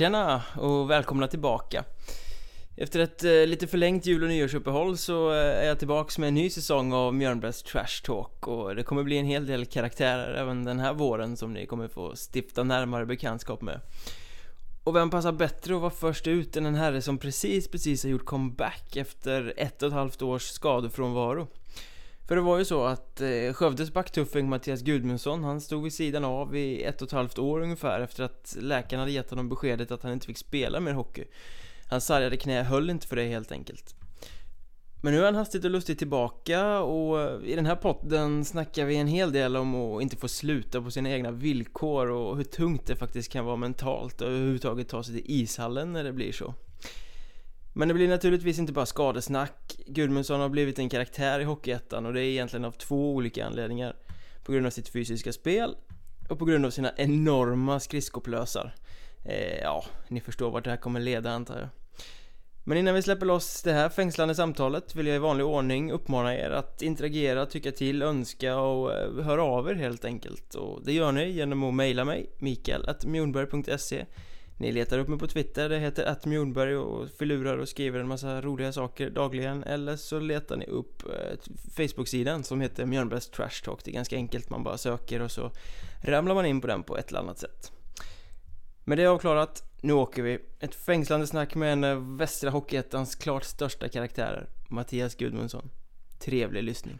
Tjena 0.00 0.42
och 0.56 0.90
välkomna 0.90 1.28
tillbaka 1.28 1.84
Efter 2.76 3.00
ett 3.00 3.24
eh, 3.24 3.46
lite 3.46 3.66
förlängt 3.66 4.06
jul 4.06 4.22
och 4.22 4.28
nyårsuppehåll 4.28 4.98
så 4.98 5.30
eh, 5.30 5.36
är 5.36 5.64
jag 5.64 5.78
tillbaks 5.78 6.18
med 6.18 6.28
en 6.28 6.34
ny 6.34 6.50
säsong 6.50 6.92
av 6.92 7.14
Mjörnbergs 7.14 7.62
Trash 7.62 8.02
Talk 8.04 8.48
och 8.48 8.76
det 8.76 8.82
kommer 8.82 9.02
bli 9.02 9.18
en 9.18 9.26
hel 9.26 9.46
del 9.46 9.66
karaktärer 9.66 10.34
även 10.34 10.64
den 10.64 10.78
här 10.78 10.94
våren 10.94 11.36
som 11.36 11.52
ni 11.52 11.66
kommer 11.66 11.88
få 11.88 12.14
stifta 12.32 12.62
närmare 12.62 13.06
bekantskap 13.06 13.62
med 13.62 13.80
och 14.84 14.96
vem 14.96 15.10
passar 15.10 15.32
bättre 15.32 15.74
att 15.74 15.80
vara 15.80 15.90
först 15.90 16.26
ut 16.26 16.56
än 16.56 16.66
en 16.66 16.74
herre 16.74 17.02
som 17.02 17.18
precis, 17.18 17.68
precis 17.68 18.02
har 18.02 18.10
gjort 18.10 18.24
comeback 18.24 18.96
efter 18.96 19.54
ett 19.56 19.82
och 19.82 19.88
ett 19.88 19.94
halvt 19.94 20.22
års 20.22 20.42
skadefrånvaro? 20.42 21.48
För 22.30 22.36
det 22.36 22.42
var 22.42 22.58
ju 22.58 22.64
så 22.64 22.84
att 22.84 23.20
eh, 23.20 23.52
Skövdes 23.52 23.92
backtuffing 23.92 24.48
Mattias 24.48 24.82
Gudmundsson, 24.82 25.44
han 25.44 25.60
stod 25.60 25.82
vid 25.82 25.92
sidan 25.92 26.24
av 26.24 26.56
i 26.56 26.82
ett 26.82 27.02
och 27.02 27.08
ett 27.08 27.12
halvt 27.12 27.38
år 27.38 27.60
ungefär 27.60 28.00
efter 28.00 28.24
att 28.24 28.56
läkarna 28.60 29.02
hade 29.02 29.12
gett 29.12 29.30
honom 29.30 29.48
beskedet 29.48 29.90
att 29.90 30.02
han 30.02 30.12
inte 30.12 30.26
fick 30.26 30.38
spela 30.38 30.80
mer 30.80 30.92
hockey. 30.92 31.24
Hans 31.88 32.06
sargade 32.06 32.36
knä 32.36 32.62
höll 32.62 32.90
inte 32.90 33.06
för 33.06 33.16
det 33.16 33.24
helt 33.24 33.52
enkelt. 33.52 33.94
Men 35.02 35.12
nu 35.12 35.20
är 35.20 35.24
han 35.24 35.34
hastigt 35.34 35.64
och 35.64 35.70
lustigt 35.70 35.98
tillbaka 35.98 36.80
och 36.80 37.42
i 37.44 37.56
den 37.56 37.66
här 37.66 37.76
podden 37.76 38.44
snackar 38.44 38.84
vi 38.84 38.96
en 38.96 39.08
hel 39.08 39.32
del 39.32 39.56
om 39.56 39.74
att 39.74 40.02
inte 40.02 40.16
få 40.16 40.28
sluta 40.28 40.82
på 40.82 40.90
sina 40.90 41.10
egna 41.10 41.30
villkor 41.30 42.10
och 42.10 42.36
hur 42.36 42.44
tungt 42.44 42.86
det 42.86 42.96
faktiskt 42.96 43.32
kan 43.32 43.44
vara 43.44 43.56
mentalt 43.56 44.20
och 44.20 44.28
överhuvudtaget 44.28 44.88
ta 44.88 45.02
sig 45.02 45.14
till 45.14 45.40
ishallen 45.40 45.92
när 45.92 46.04
det 46.04 46.12
blir 46.12 46.32
så. 46.32 46.54
Men 47.72 47.88
det 47.88 47.94
blir 47.94 48.08
naturligtvis 48.08 48.58
inte 48.58 48.72
bara 48.72 48.86
skadesnack. 48.86 49.76
Gudmundsson 49.86 50.40
har 50.40 50.48
blivit 50.48 50.78
en 50.78 50.88
karaktär 50.88 51.40
i 51.40 51.44
Hockeyettan 51.44 52.06
och 52.06 52.12
det 52.12 52.20
är 52.20 52.24
egentligen 52.24 52.64
av 52.64 52.72
två 52.72 53.14
olika 53.14 53.46
anledningar. 53.46 53.96
På 54.44 54.52
grund 54.52 54.66
av 54.66 54.70
sitt 54.70 54.88
fysiska 54.88 55.32
spel 55.32 55.76
och 56.28 56.38
på 56.38 56.44
grund 56.44 56.66
av 56.66 56.70
sina 56.70 56.92
enorma 56.96 57.80
skridskoplösar. 57.80 58.74
Eh, 59.24 59.58
ja, 59.62 59.84
ni 60.08 60.20
förstår 60.20 60.50
vart 60.50 60.64
det 60.64 60.70
här 60.70 60.76
kommer 60.76 61.00
leda 61.00 61.30
antar 61.30 61.58
jag. 61.58 61.68
Men 62.64 62.78
innan 62.78 62.94
vi 62.94 63.02
släpper 63.02 63.26
loss 63.26 63.62
det 63.62 63.72
här 63.72 63.88
fängslande 63.88 64.34
samtalet 64.34 64.94
vill 64.94 65.06
jag 65.06 65.16
i 65.16 65.18
vanlig 65.18 65.46
ordning 65.46 65.92
uppmana 65.92 66.36
er 66.36 66.50
att 66.50 66.82
interagera, 66.82 67.46
tycka 67.46 67.72
till, 67.72 68.02
önska 68.02 68.56
och 68.56 68.92
eh, 68.92 69.24
höra 69.24 69.42
av 69.42 69.70
er 69.70 69.74
helt 69.74 70.04
enkelt. 70.04 70.54
Och 70.54 70.84
det 70.84 70.92
gör 70.92 71.12
ni 71.12 71.30
genom 71.30 71.62
att 71.62 71.74
mejla 71.74 72.04
mig, 72.04 72.30
mikael.mjornberg.se 72.38 74.06
ni 74.60 74.72
letar 74.72 74.98
upp 74.98 75.08
mig 75.08 75.18
på 75.18 75.26
Twitter, 75.26 75.68
det 75.68 75.78
heter 75.78 76.04
attmjornberg 76.04 76.76
och 76.76 77.10
filurar 77.10 77.58
och 77.58 77.68
skriver 77.68 78.00
en 78.00 78.08
massa 78.08 78.40
roliga 78.40 78.72
saker 78.72 79.10
dagligen. 79.10 79.64
Eller 79.64 79.96
så 79.96 80.18
letar 80.18 80.56
ni 80.56 80.66
upp 80.66 81.02
eh, 81.06 81.38
Facebook-sidan 81.76 82.44
som 82.44 82.60
heter 82.60 82.86
Mjörnbergs 82.86 83.30
Trash 83.30 83.64
Talk. 83.64 83.84
Det 83.84 83.90
är 83.90 83.92
ganska 83.92 84.16
enkelt, 84.16 84.50
man 84.50 84.64
bara 84.64 84.78
söker 84.78 85.22
och 85.22 85.30
så 85.30 85.50
ramlar 86.02 86.34
man 86.34 86.46
in 86.46 86.60
på 86.60 86.66
den 86.66 86.82
på 86.82 86.96
ett 86.96 87.08
eller 87.08 87.20
annat 87.20 87.38
sätt. 87.38 87.72
Men 88.84 88.98
det 88.98 89.04
är 89.04 89.08
avklarat, 89.08 89.62
nu 89.80 89.92
åker 89.92 90.22
vi. 90.22 90.38
Ett 90.58 90.74
fängslande 90.74 91.26
snack 91.26 91.54
med 91.54 91.72
en 91.72 91.84
av 91.84 92.16
Västra 92.16 92.50
Hockeyettans 92.50 93.14
klart 93.14 93.44
största 93.44 93.88
karaktärer, 93.88 94.48
Mattias 94.68 95.14
Gudmundsson. 95.14 95.70
Trevlig 96.18 96.62
lyssning. 96.62 96.98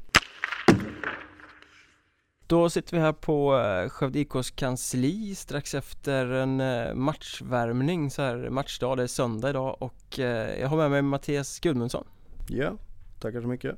Då 2.50 2.70
sitter 2.70 2.96
vi 2.96 3.02
här 3.02 3.12
på 3.12 3.58
eh, 3.58 3.88
Skövde 3.88 4.18
IKs 4.18 4.50
kansli 4.50 5.34
strax 5.34 5.74
efter 5.74 6.26
en 6.26 6.60
eh, 6.60 6.94
matchvärmning 6.94 8.10
så 8.10 8.22
här 8.22 8.50
matchdag, 8.50 8.96
det 8.96 9.02
är 9.02 9.06
söndag 9.06 9.50
idag 9.50 9.76
och 9.78 10.18
eh, 10.18 10.60
jag 10.60 10.68
har 10.68 10.76
med 10.76 10.90
mig 10.90 11.02
Mattias 11.02 11.60
Gudmundsson. 11.60 12.04
Ja, 12.48 12.72
tackar 13.20 13.40
så 13.40 13.48
mycket. 13.48 13.76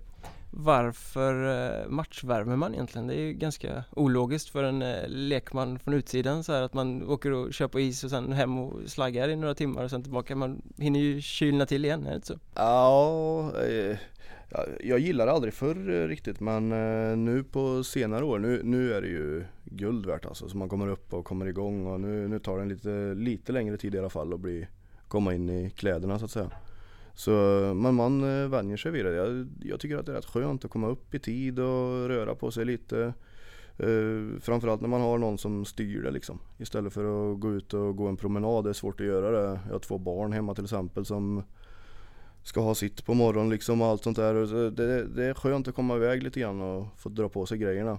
Varför 0.50 1.88
matchvärmer 1.88 2.56
man 2.56 2.74
egentligen? 2.74 3.06
Det 3.06 3.14
är 3.14 3.20
ju 3.20 3.32
ganska 3.32 3.84
ologiskt 3.90 4.48
för 4.48 4.64
en 4.64 4.78
lekman 5.06 5.78
från 5.78 5.94
utsidan 5.94 6.44
så 6.44 6.52
här 6.52 6.62
att 6.62 6.74
man 6.74 7.08
åker 7.08 7.32
och 7.32 7.54
kör 7.54 7.68
på 7.68 7.80
is 7.80 8.04
och 8.04 8.10
sen 8.10 8.32
hem 8.32 8.58
och 8.58 8.90
slaggar 8.90 9.28
i 9.28 9.36
några 9.36 9.54
timmar 9.54 9.84
och 9.84 9.90
sen 9.90 10.02
tillbaka. 10.02 10.36
Man 10.36 10.62
hinner 10.78 11.00
ju 11.00 11.20
kylna 11.20 11.66
till 11.66 11.84
igen, 11.84 12.06
är 12.06 12.10
det 12.10 12.16
inte 12.16 12.26
så? 12.26 12.38
Ja, 12.54 13.52
jag 14.80 14.98
gillade 14.98 15.30
det 15.30 15.34
aldrig 15.34 15.54
förr 15.54 15.90
eh, 15.90 16.08
riktigt 16.08 16.40
men 16.40 16.72
eh, 16.72 17.16
nu 17.16 17.44
på 17.44 17.84
senare 17.84 18.24
år, 18.24 18.38
nu, 18.38 18.60
nu 18.64 18.94
är 18.94 19.02
det 19.02 19.08
ju 19.08 19.44
guld 19.64 20.06
värt 20.06 20.26
alltså. 20.26 20.48
Så 20.48 20.56
man 20.56 20.68
kommer 20.68 20.88
upp 20.88 21.12
och 21.12 21.24
kommer 21.24 21.46
igång 21.46 21.86
och 21.86 22.00
nu, 22.00 22.28
nu 22.28 22.38
tar 22.38 22.58
det 22.58 22.64
lite, 22.64 23.14
lite 23.14 23.52
längre 23.52 23.76
tid 23.76 23.94
i 23.94 23.98
alla 23.98 24.10
fall 24.10 24.34
att 24.34 24.40
bli, 24.40 24.66
komma 25.08 25.34
in 25.34 25.50
i 25.50 25.70
kläderna 25.70 26.18
så 26.18 26.24
att 26.24 26.30
säga. 26.30 26.50
Så, 27.14 27.30
men 27.76 27.94
man 27.94 28.42
eh, 28.42 28.48
vänjer 28.48 28.76
sig 28.76 28.92
vid 28.92 29.04
det. 29.04 29.14
Jag, 29.14 29.48
jag, 29.62 29.80
tycker 29.80 29.96
att 29.96 30.06
det 30.06 30.12
är 30.12 30.16
rätt 30.16 30.24
skönt 30.24 30.64
att 30.64 30.70
komma 30.70 30.88
upp 30.88 31.14
i 31.14 31.18
tid 31.18 31.58
och 31.58 32.08
röra 32.08 32.34
på 32.34 32.50
sig 32.50 32.64
lite. 32.64 33.12
Uh, 33.82 34.38
framförallt 34.40 34.80
när 34.80 34.88
man 34.88 35.00
har 35.00 35.18
någon 35.18 35.38
som 35.38 35.64
styr 35.64 36.02
det 36.02 36.10
liksom. 36.10 36.38
Istället 36.58 36.92
för 36.92 37.32
att 37.32 37.40
gå 37.40 37.52
ut 37.52 37.74
och 37.74 37.96
gå 37.96 38.06
en 38.06 38.16
promenad. 38.16 38.64
Det 38.64 38.70
är 38.70 38.74
svårt 38.74 39.00
att 39.00 39.06
göra 39.06 39.30
det. 39.30 39.60
Jag 39.66 39.72
har 39.72 39.78
två 39.78 39.98
barn 39.98 40.32
hemma 40.32 40.54
till 40.54 40.64
exempel 40.64 41.04
som 41.04 41.42
ska 42.42 42.60
ha 42.60 42.74
sitt 42.74 43.04
på 43.04 43.14
morgonen 43.14 43.50
liksom 43.50 43.82
och 43.82 43.88
allt 43.88 44.02
sånt 44.02 44.16
där. 44.16 44.34
Det, 44.70 45.04
det 45.04 45.24
är 45.24 45.34
skönt 45.34 45.68
att 45.68 45.74
komma 45.74 45.96
iväg 45.96 46.22
lite 46.22 46.40
grann 46.40 46.60
och 46.60 46.86
få 46.96 47.08
dra 47.08 47.28
på 47.28 47.46
sig 47.46 47.58
grejerna. 47.58 47.98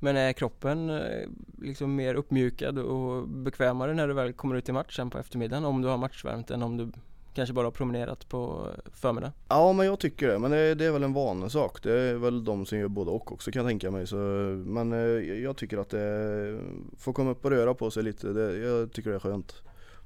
Men 0.00 0.16
är 0.16 0.32
kroppen 0.32 0.90
eh, 0.90 1.28
liksom 1.62 1.94
mer 1.94 2.14
uppmjukad 2.14 2.78
och 2.78 3.28
bekvämare 3.28 3.94
när 3.94 4.08
du 4.08 4.14
väl 4.14 4.32
kommer 4.32 4.56
ut 4.56 4.68
i 4.68 4.72
matchen 4.72 5.10
på 5.10 5.18
eftermiddagen 5.18 5.64
om 5.64 5.82
du 5.82 5.88
har 5.88 5.96
matchvärmt 5.96 6.50
än 6.50 6.62
om 6.62 6.76
du 6.76 6.92
kanske 7.34 7.52
bara 7.52 7.70
promenerat 7.70 8.28
på 8.28 8.68
förmiddagen? 8.92 9.32
Ja 9.48 9.72
men 9.72 9.86
jag 9.86 9.98
tycker 9.98 10.28
det, 10.28 10.38
men 10.38 10.50
det, 10.50 10.74
det 10.74 10.84
är 10.84 10.92
väl 10.92 11.02
en 11.02 11.12
vanesak. 11.12 11.82
Det 11.82 11.92
är 11.92 12.14
väl 12.14 12.44
de 12.44 12.66
som 12.66 12.78
gör 12.78 12.88
både 12.88 13.10
och 13.10 13.32
också 13.32 13.50
kan 13.50 13.62
jag 13.62 13.70
tänka 13.70 13.90
mig. 13.90 14.06
Så, 14.06 14.16
men 14.66 14.92
eh, 14.92 14.98
jag 15.42 15.56
tycker 15.56 15.78
att 15.78 15.90
det 15.90 16.60
får 16.98 17.12
komma 17.12 17.30
upp 17.30 17.44
och 17.44 17.50
röra 17.50 17.74
på 17.74 17.90
sig 17.90 18.02
lite, 18.02 18.28
det, 18.28 18.58
jag 18.58 18.92
tycker 18.92 19.10
det 19.10 19.16
är 19.16 19.20
skönt. 19.20 19.62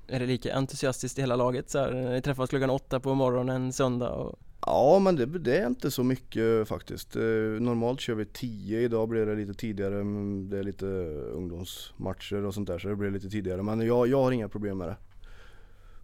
Är 0.07 0.21
det 0.21 0.27
lika 0.27 0.55
entusiastiskt 0.55 1.19
i 1.19 1.21
hela 1.21 1.37
laget 1.37 1.71
så 1.71 1.79
här, 1.79 1.93
ni 1.93 2.23
träffas 2.23 2.51
klockan 2.51 2.71
åtta 2.71 3.01
på 3.01 3.15
morgonen 3.15 3.63
en 3.63 3.73
söndag? 3.73 4.11
Och... 4.11 4.39
Ja 4.67 4.99
men 4.99 5.17
det, 5.17 5.27
det, 5.27 5.59
är 5.59 5.67
inte 5.67 5.91
så 5.91 6.03
mycket 6.03 6.69
faktiskt. 6.69 7.17
Eh, 7.17 7.23
normalt 7.61 8.01
kör 8.01 8.15
vi 8.15 8.25
tio, 8.25 8.81
idag 8.81 9.09
blir 9.09 9.27
det 9.27 9.35
lite 9.35 9.55
tidigare. 9.55 9.95
Det 10.51 10.59
är 10.59 10.62
lite 10.62 10.87
ungdomsmatcher 11.35 12.45
och 12.45 12.55
sånt 12.55 12.69
där 12.69 12.79
så 12.79 12.89
det 12.89 12.97
blir 12.97 13.11
lite 13.11 13.31
tidigare. 13.31 13.62
Men 13.62 13.81
jag, 13.81 14.09
jag 14.09 14.23
har 14.23 14.33
inga 14.33 14.49
problem 14.49 14.79
med 14.79 14.89
det 14.89 14.97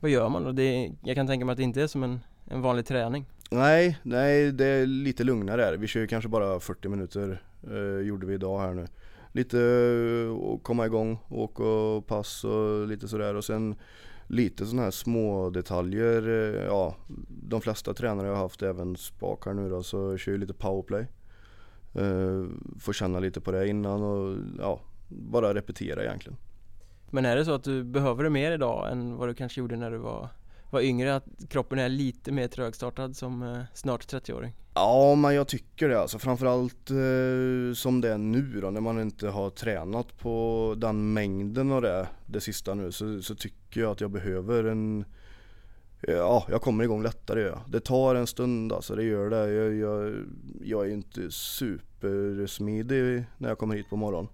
vad 0.00 0.10
gör 0.10 0.28
man 0.28 0.44
då? 0.44 0.53
Det, 0.53 0.92
jag 1.04 1.16
kan 1.16 1.26
tänka 1.26 1.47
mig 1.47 1.53
att 1.53 1.56
det 1.56 1.62
inte 1.62 1.82
är 1.82 1.87
som 1.87 2.03
en, 2.03 2.20
en 2.44 2.62
vanlig 2.62 2.87
träning 2.87 3.26
Nej, 3.50 3.98
nej 4.03 4.53
det 4.53 4.66
är 4.66 4.87
lite 4.87 5.25
lugnare 5.25 5.62
här. 5.62 5.76
Vi 5.76 5.87
kör 5.87 6.06
kanske 6.06 6.28
bara 6.28 6.60
40 6.60 6.88
minuter 6.88 7.42
eh, 7.70 8.06
gjorde 8.06 8.26
vi 8.26 8.34
idag 8.34 8.58
här 8.58 8.75
nu. 8.75 8.87
Lite 9.32 9.60
eh, 9.60 10.36
och 10.36 10.62
komma 10.62 10.86
igång, 10.86 11.18
åka 11.28 11.62
och 11.62 12.06
pass 12.06 12.44
och 12.44 12.86
lite 12.86 13.08
sådär 13.08 13.34
och 13.34 13.44
sen 13.44 13.74
lite 14.26 14.66
sådana 14.66 14.82
här 14.82 14.90
små 14.90 15.50
detaljer. 15.50 16.28
Eh, 16.28 16.64
ja, 16.64 16.96
de 17.28 17.60
flesta 17.60 17.94
tränare 17.94 18.26
jag 18.26 18.34
har 18.34 18.42
haft, 18.42 18.62
även 18.62 18.96
Spak 18.96 19.46
här 19.46 19.54
nu 19.54 19.68
då, 19.70 19.82
så 19.82 20.16
kör 20.16 20.32
ju 20.32 20.38
lite 20.38 20.54
powerplay. 20.54 21.06
Eh, 21.94 22.44
får 22.78 22.92
känna 22.92 23.18
lite 23.18 23.40
på 23.40 23.52
det 23.52 23.68
innan 23.68 24.02
och 24.02 24.36
ja, 24.58 24.80
bara 25.08 25.54
repetera 25.54 26.04
egentligen. 26.04 26.38
Men 27.10 27.24
är 27.24 27.36
det 27.36 27.44
så 27.44 27.52
att 27.52 27.64
du 27.64 27.84
behöver 27.84 28.24
det 28.24 28.30
mer 28.30 28.52
idag 28.52 28.92
än 28.92 29.16
vad 29.16 29.28
du 29.28 29.34
kanske 29.34 29.60
gjorde 29.60 29.76
när 29.76 29.90
du 29.90 29.98
var, 29.98 30.28
var 30.70 30.80
yngre? 30.80 31.16
Att 31.16 31.24
kroppen 31.48 31.78
är 31.78 31.88
lite 31.88 32.32
mer 32.32 32.48
trögstartad 32.48 33.16
som 33.16 33.43
eh, 33.43 33.62
snart 33.75 34.12
30-åring? 34.12 34.52
Ja, 34.75 35.14
men 35.14 35.34
jag 35.34 35.48
tycker 35.48 35.88
det 35.88 36.00
alltså. 36.00 36.19
Framförallt 36.19 36.90
eh, 36.90 37.75
som 37.75 38.00
det 38.00 38.12
är 38.12 38.19
nu 38.19 38.60
då, 38.60 38.70
när 38.70 38.81
man 38.81 39.00
inte 39.00 39.28
har 39.28 39.50
tränat 39.50 40.19
på 40.19 40.75
den 40.78 41.12
mängden 41.12 41.72
av 41.72 41.82
det, 41.82 42.08
det 42.26 42.40
sista 42.40 42.75
nu, 42.75 42.93
så, 42.93 43.22
så 43.22 43.34
tycker 43.34 43.81
jag 43.81 43.90
att 43.90 44.00
jag 44.00 44.10
behöver 44.10 44.64
en 44.64 45.04
Ja, 46.00 46.46
jag 46.50 46.62
kommer 46.62 46.84
igång 46.84 47.02
lättare 47.02 47.43
ja. 47.43 47.62
Det 47.69 47.81
tar 47.81 48.14
en 48.14 48.26
stund 48.26 48.72
alltså, 48.72 48.94
det 48.94 49.02
gör 49.02 49.31
det. 49.31 49.52
Jag, 49.52 49.75
jag, 49.75 50.14
jag 50.62 50.87
är 50.87 50.93
inte 50.93 51.31
supersmidig 51.31 53.25
när 53.38 53.48
jag 53.48 53.58
kommer 53.58 53.76
hit 53.76 53.90
på 53.90 53.96
morgonen. 53.96 54.28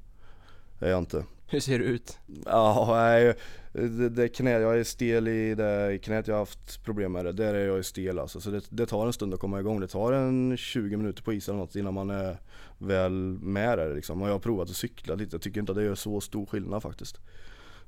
Det 0.78 0.86
är 0.86 0.90
jag 0.90 0.98
inte. 0.98 1.24
Hur 1.46 1.60
ser 1.60 1.78
du 1.78 1.84
ut? 1.84 2.18
Ja, 2.44 2.86
nej, 2.90 3.34
det, 3.72 4.08
det 4.08 4.28
knät, 4.28 4.62
jag 4.62 4.78
är 4.78 4.84
stel 4.84 5.28
i 5.28 5.54
det 5.54 5.98
knät, 6.02 6.26
jag 6.26 6.34
har 6.34 6.38
haft 6.40 6.84
problem 6.84 7.12
med 7.12 7.24
det. 7.24 7.32
Där 7.32 7.54
är 7.54 7.66
jag 7.66 7.84
stel 7.84 8.18
alltså. 8.18 8.40
Så 8.40 8.50
det, 8.50 8.62
det, 8.70 8.86
tar 8.86 9.06
en 9.06 9.12
stund 9.12 9.34
att 9.34 9.40
komma 9.40 9.60
igång. 9.60 9.80
Det 9.80 9.88
tar 9.88 10.12
en 10.12 10.56
20 10.56 10.96
minuter 10.96 11.22
på 11.22 11.32
isen 11.32 11.54
eller 11.54 11.64
något 11.64 11.76
innan 11.76 11.94
man 11.94 12.10
är 12.10 12.36
väl 12.78 13.12
med 13.40 13.78
det 13.78 13.94
liksom. 13.94 14.22
Och 14.22 14.28
jag 14.28 14.32
har 14.34 14.38
provat 14.38 14.70
att 14.70 14.76
cykla 14.76 15.14
lite, 15.14 15.34
jag 15.34 15.42
tycker 15.42 15.60
inte 15.60 15.72
att 15.72 15.78
det 15.78 15.84
gör 15.84 15.94
så 15.94 16.20
stor 16.20 16.46
skillnad 16.46 16.82
faktiskt. 16.82 17.18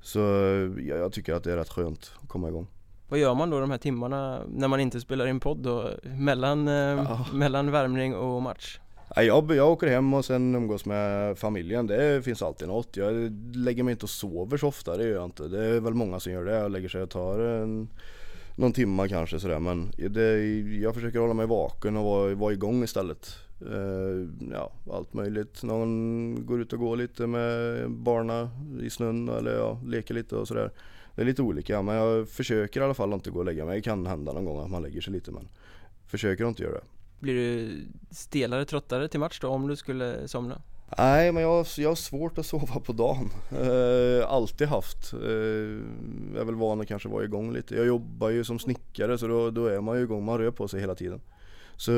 Så 0.01 0.19
ja, 0.79 0.97
jag 0.97 1.13
tycker 1.13 1.35
att 1.35 1.45
det 1.45 1.53
är 1.53 1.57
rätt 1.57 1.73
skönt 1.73 2.13
att 2.23 2.29
komma 2.29 2.49
igång. 2.49 2.67
Vad 3.09 3.19
gör 3.19 3.35
man 3.35 3.51
då 3.51 3.61
de 3.61 3.71
här 3.71 3.79
timmarna 3.79 4.41
när 4.49 4.69
man 4.69 4.81
inte 4.81 5.01
spelar 5.01 5.27
in 5.27 5.41
podd 5.41 5.59
då? 5.59 5.91
Mellan, 6.03 6.69
eh, 6.69 6.75
ja. 6.75 7.27
mellan 7.33 7.71
värmning 7.71 8.15
och 8.17 8.43
match? 8.43 8.79
Jag, 9.15 9.51
jag 9.51 9.73
åker 9.73 9.87
hem 9.87 10.15
och 10.15 10.25
sen 10.25 10.55
umgås 10.55 10.85
med 10.85 11.39
familjen. 11.39 11.87
Det 11.87 12.25
finns 12.25 12.43
alltid 12.43 12.69
något. 12.69 12.97
Jag 12.97 13.15
lägger 13.57 13.83
mig 13.83 13.93
inte 13.93 14.05
och 14.05 14.11
sover 14.11 14.57
så 14.57 14.69
ofta, 14.69 14.97
det 14.97 15.05
gör 15.05 15.15
jag 15.15 15.25
inte. 15.25 15.49
Det 15.49 15.65
är 15.65 15.81
väl 15.81 15.95
många 15.95 16.21
som 16.21 16.33
gör 16.33 16.45
det. 16.45 16.57
Jag 16.57 16.71
lägger 16.71 16.89
sig 16.89 17.03
och 17.03 17.11
tar 17.11 17.39
en, 17.39 17.89
någon 18.57 18.73
timma 18.73 19.09
kanske 19.09 19.41
sådär. 19.41 19.59
Men 19.59 19.93
det, 19.97 20.39
jag 20.81 20.95
försöker 20.95 21.19
hålla 21.19 21.35
mig 21.35 21.47
vaken 21.47 21.97
och 21.97 22.05
vara, 22.05 22.35
vara 22.35 22.53
igång 22.53 22.83
istället. 22.83 23.39
Uh, 23.63 24.29
ja, 24.53 24.73
allt 24.93 25.15
möjligt. 25.15 25.63
Någon 25.63 26.47
går 26.47 26.61
ut 26.61 26.73
och 26.73 26.79
går 26.79 26.97
lite 26.97 27.27
med 27.27 27.91
barna 27.91 28.51
i 28.83 28.91
snön 28.91 29.29
eller 29.29 29.55
ja, 29.55 29.81
leker 29.87 30.15
lite 30.15 30.37
och 30.37 30.49
sådär. 30.49 30.71
det 31.15 31.23
är 31.23 31.27
lite 31.27 31.43
olika 31.43 31.83
men 31.83 31.95
jag 31.95 32.29
försöker 32.29 32.81
i 32.81 32.85
alla 32.85 32.95
fall 32.95 33.13
inte 33.13 33.31
gå 33.31 33.39
och 33.39 33.45
lägga 33.45 33.65
mig. 33.65 33.77
Det 33.77 33.83
kan 33.83 34.07
hända 34.07 34.33
någon 34.33 34.45
gång 34.45 34.65
att 34.65 34.71
man 34.71 34.83
lägger 34.83 35.01
sig 35.01 35.13
lite 35.13 35.33
men 35.33 35.49
försöker 36.07 36.49
inte 36.49 36.63
göra 36.63 36.75
det. 36.75 36.96
Blir 37.19 37.35
du 37.35 37.81
stelare, 38.11 38.65
tröttare 38.65 39.09
till 39.09 39.21
match 39.21 39.39
då 39.41 39.49
om 39.49 39.67
du 39.69 39.77
skulle 39.77 40.29
somna? 40.29 40.63
Nej 40.99 41.33
men 41.33 41.43
jag, 41.43 41.67
jag 41.79 41.89
har 41.91 41.95
svårt 41.95 42.39
att 42.39 42.47
sova 42.47 42.81
på 42.81 42.93
dagen. 42.93 43.31
Eh, 43.53 44.31
alltid 44.31 44.69
haft. 44.69 45.13
Eh, 45.13 45.21
jag 46.33 46.41
är 46.41 46.45
väl 46.45 46.55
van 46.55 46.81
att 46.81 46.89
kanske 46.89 47.09
vara 47.09 47.25
igång 47.25 47.53
lite. 47.53 47.75
Jag 47.75 47.87
jobbar 47.87 48.29
ju 48.31 48.45
som 48.45 48.59
snickare 48.59 49.19
så 49.19 49.27
då, 49.27 49.51
då 49.51 49.67
är 49.67 49.81
man 49.81 49.97
ju 49.97 50.03
igång, 50.03 50.25
man 50.25 50.39
rör 50.39 50.51
på 50.51 50.69
sig 50.69 50.81
hela 50.81 50.95
tiden. 50.95 51.21
Så 51.77 51.91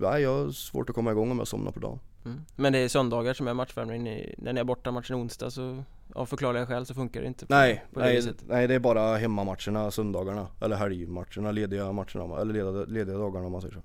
nej, 0.00 0.22
jag 0.22 0.38
har 0.44 0.50
svårt 0.50 0.88
att 0.88 0.94
komma 0.94 1.10
igång 1.10 1.30
om 1.30 1.38
jag 1.38 1.48
somnar 1.48 1.72
på 1.72 1.80
dagen. 1.80 1.98
Mm. 2.24 2.40
Men 2.56 2.72
det 2.72 2.78
är 2.78 2.88
söndagar 2.88 3.34
som 3.34 3.48
är 3.48 3.54
matchvärmning, 3.54 4.04
Ni- 4.04 4.34
när 4.38 4.52
ni 4.52 4.60
är 4.60 4.64
borta 4.64 4.90
matchen 4.90 5.16
onsdag 5.16 5.50
så 5.50 5.82
av 6.14 6.26
förklarliga 6.26 6.66
skäl 6.66 6.86
så 6.86 6.94
funkar 6.94 7.20
det 7.20 7.26
inte 7.26 7.46
på, 7.46 7.54
Nej, 7.54 7.84
på 7.92 8.00
det 8.00 8.06
nej, 8.06 8.16
viset. 8.16 8.36
nej 8.48 8.66
det 8.68 8.74
är 8.74 8.78
bara 8.78 9.16
hemmamatcherna 9.16 9.90
söndagarna 9.90 10.46
eller 10.60 10.76
helgmatcherna, 10.76 11.52
lediga 11.52 11.92
matcherna 11.92 12.40
eller 12.40 12.52
lediga, 12.52 12.84
lediga 12.84 13.18
dagarna 13.18 13.46
om 13.46 13.52
man 13.52 13.60
säger 13.60 13.74
så. 13.74 13.80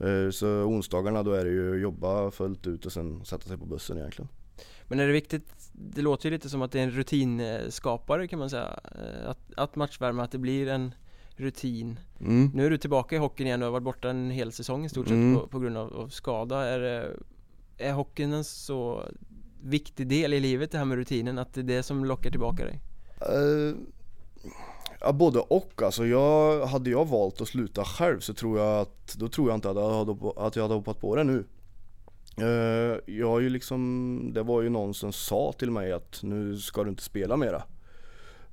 Eh, 0.00 0.30
Så 0.30 0.46
onsdagarna 0.48 1.22
då 1.22 1.32
är 1.32 1.44
det 1.44 1.50
ju 1.50 1.74
jobba 1.80 2.30
fullt 2.30 2.66
ut 2.66 2.86
och 2.86 2.92
sen 2.92 3.24
sätta 3.24 3.48
sig 3.48 3.58
på 3.58 3.66
bussen 3.66 3.98
egentligen. 3.98 4.28
Men 4.88 5.00
är 5.00 5.06
det 5.06 5.12
viktigt, 5.12 5.70
det 5.72 6.02
låter 6.02 6.26
ju 6.26 6.30
lite 6.30 6.48
som 6.50 6.62
att 6.62 6.72
det 6.72 6.78
är 6.80 6.84
en 6.84 6.90
rutinskapare 6.90 8.28
kan 8.28 8.38
man 8.38 8.50
säga 8.50 8.80
eh, 8.84 9.30
Att, 9.30 9.38
att 9.56 9.76
matchvärma, 9.76 10.22
att 10.22 10.32
det 10.32 10.38
blir 10.38 10.68
en 10.68 10.94
rutin 11.36 11.98
Mm. 12.20 12.50
Nu 12.54 12.66
är 12.66 12.70
du 12.70 12.78
tillbaka 12.78 13.16
i 13.16 13.18
hockeyn 13.18 13.46
igen 13.46 13.62
och 13.62 13.66
har 13.66 13.72
varit 13.72 13.84
borta 13.84 14.10
en 14.10 14.30
hel 14.30 14.52
säsong 14.52 14.84
i 14.84 14.88
stort 14.88 15.06
sett 15.06 15.14
Mm. 15.14 15.40
på, 15.40 15.46
på 15.46 15.58
grund 15.58 15.76
av, 15.76 15.92
av 15.96 16.08
skada 16.08 16.66
är, 16.66 16.78
det- 16.80 17.16
är 17.78 17.92
hockeyn 17.92 18.32
en 18.32 18.44
så 18.44 19.04
viktig 19.62 20.06
del 20.08 20.34
i 20.34 20.40
livet 20.40 20.70
det 20.70 20.78
här 20.78 20.84
med 20.84 20.96
rutinen 20.98 21.38
att 21.38 21.54
det 21.54 21.60
är 21.60 21.64
det 21.64 21.82
som 21.82 22.04
lockar 22.04 22.30
tillbaka 22.30 22.64
dig? 22.64 22.80
Eh, 23.20 23.74
ja, 25.00 25.12
både 25.12 25.38
och 25.38 25.82
alltså. 25.82 26.06
Jag, 26.06 26.66
hade 26.66 26.90
jag 26.90 27.08
valt 27.08 27.40
att 27.40 27.48
sluta 27.48 27.84
själv 27.84 28.20
så 28.20 28.34
tror 28.34 28.58
jag 28.58 28.80
att, 28.80 29.14
då 29.18 29.28
tror 29.28 29.48
jag 29.48 29.56
inte 29.56 29.70
att 29.70 29.76
jag 29.76 29.90
hade, 29.90 30.16
att 30.36 30.56
jag 30.56 30.62
hade 30.62 30.74
hoppat 30.74 31.00
på 31.00 31.16
det 31.16 31.24
nu. 31.24 31.44
Eh, 32.36 33.14
jag 33.14 33.28
har 33.28 33.40
ju 33.40 33.50
liksom, 33.50 34.30
det 34.34 34.42
var 34.42 34.62
ju 34.62 34.68
någon 34.68 34.94
som 34.94 35.12
sa 35.12 35.52
till 35.58 35.70
mig 35.70 35.92
att 35.92 36.22
nu 36.22 36.58
ska 36.58 36.84
du 36.84 36.90
inte 36.90 37.02
spela 37.02 37.36
mera. 37.36 37.62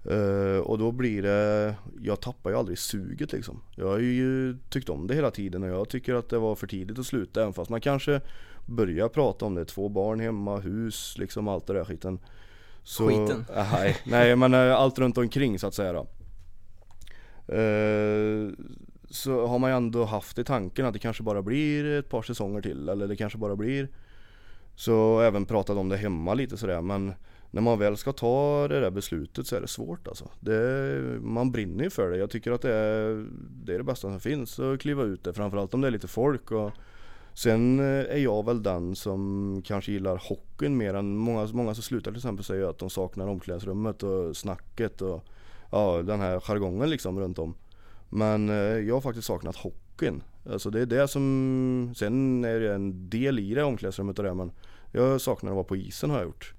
Eh, 0.09 0.59
och 0.59 0.77
då 0.77 0.91
blir 0.91 1.21
det, 1.21 1.75
jag 2.01 2.19
tappar 2.19 2.49
ju 2.49 2.55
aldrig 2.55 2.77
suget 2.77 3.31
liksom. 3.31 3.61
Jag 3.75 3.87
har 3.87 3.99
ju 3.99 4.57
tyckt 4.69 4.89
om 4.89 5.07
det 5.07 5.15
hela 5.15 5.31
tiden 5.31 5.63
och 5.63 5.69
jag 5.69 5.89
tycker 5.89 6.15
att 6.15 6.29
det 6.29 6.39
var 6.39 6.55
för 6.55 6.67
tidigt 6.67 6.99
att 6.99 7.05
sluta 7.05 7.41
även 7.41 7.53
fast 7.53 7.69
man 7.69 7.81
kanske 7.81 8.21
börjar 8.65 9.09
prata 9.09 9.45
om 9.45 9.55
det. 9.55 9.65
Två 9.65 9.89
barn 9.89 10.19
hemma, 10.19 10.57
hus, 10.57 11.15
liksom 11.17 11.47
allt 11.47 11.67
det 11.67 11.73
där 11.73 11.85
skiten. 11.85 12.19
Så, 12.83 13.07
Skiten. 13.07 13.45
Nej, 13.55 13.97
nej 14.05 14.35
men 14.35 14.53
eh, 14.53 14.75
allt 14.75 14.99
runt 14.99 15.17
omkring 15.17 15.59
så 15.59 15.67
att 15.67 15.73
säga 15.73 15.93
då. 15.93 16.07
Eh, 17.47 18.51
så 19.09 19.47
har 19.47 19.59
man 19.59 19.69
ju 19.69 19.77
ändå 19.77 20.05
haft 20.05 20.39
i 20.39 20.43
tanken 20.43 20.85
att 20.85 20.93
det 20.93 20.99
kanske 20.99 21.23
bara 21.23 21.41
blir 21.41 21.85
ett 21.85 22.09
par 22.09 22.21
säsonger 22.21 22.61
till 22.61 22.89
eller 22.89 23.07
det 23.07 23.15
kanske 23.15 23.37
bara 23.37 23.55
blir 23.55 23.87
Så 24.75 25.19
även 25.19 25.45
pratat 25.45 25.77
om 25.77 25.89
det 25.89 25.97
hemma 25.97 26.33
lite 26.33 26.57
sådär 26.57 26.81
men 26.81 27.13
när 27.51 27.61
man 27.61 27.79
väl 27.79 27.97
ska 27.97 28.13
ta 28.13 28.67
det 28.67 28.79
där 28.79 28.91
beslutet 28.91 29.47
så 29.47 29.55
är 29.55 29.61
det 29.61 29.67
svårt 29.67 30.07
alltså. 30.07 30.29
Det, 30.39 31.19
man 31.21 31.51
brinner 31.51 31.83
ju 31.83 31.89
för 31.89 32.11
det. 32.11 32.17
Jag 32.17 32.29
tycker 32.29 32.51
att 32.51 32.61
det 32.61 32.73
är 32.73 33.25
det, 33.65 33.73
är 33.73 33.77
det 33.77 33.83
bästa 33.83 34.09
som 34.09 34.19
finns 34.19 34.59
att 34.59 34.79
kliva 34.79 35.03
ut 35.03 35.23
det. 35.23 35.33
Framförallt 35.33 35.73
om 35.73 35.81
det 35.81 35.87
är 35.87 35.91
lite 35.91 36.07
folk. 36.07 36.51
Och 36.51 36.71
sen 37.33 37.79
eh, 37.79 37.85
är 37.85 38.17
jag 38.17 38.45
väl 38.45 38.63
den 38.63 38.95
som 38.95 39.61
kanske 39.65 39.91
gillar 39.91 40.21
hockeyn 40.29 40.77
mer 40.77 40.93
än 40.93 41.17
många, 41.17 41.47
många 41.53 41.73
som 41.73 41.83
slutar 41.83 42.11
till 42.11 42.17
exempel 42.17 42.45
säger 42.45 42.69
att 42.69 42.79
de 42.79 42.89
saknar 42.89 43.27
omklädningsrummet 43.27 44.03
och 44.03 44.37
snacket 44.37 45.01
och 45.01 45.23
ja, 45.71 46.01
den 46.03 46.19
här 46.19 46.39
jargongen 46.39 46.89
liksom 46.89 47.19
runt 47.19 47.39
om. 47.39 47.55
Men 48.09 48.49
eh, 48.49 48.55
jag 48.55 48.93
har 48.93 49.01
faktiskt 49.01 49.27
saknat 49.27 49.55
hockeyn. 49.55 50.23
Alltså 50.51 50.69
det 50.69 50.81
är 50.81 50.85
det 50.85 51.07
som, 51.07 51.93
sen 51.95 52.45
är 52.45 52.59
det 52.59 52.73
en 52.73 53.09
del 53.09 53.39
i 53.39 53.53
det 53.53 53.63
omklädningsrummet 53.63 54.19
och 54.19 54.25
det 54.25 54.33
men 54.33 54.51
jag 54.91 55.21
saknar 55.21 55.51
att 55.51 55.55
vara 55.55 55.63
på 55.63 55.75
isen 55.75 56.09
har 56.09 56.17
jag 56.17 56.25
gjort. 56.25 56.53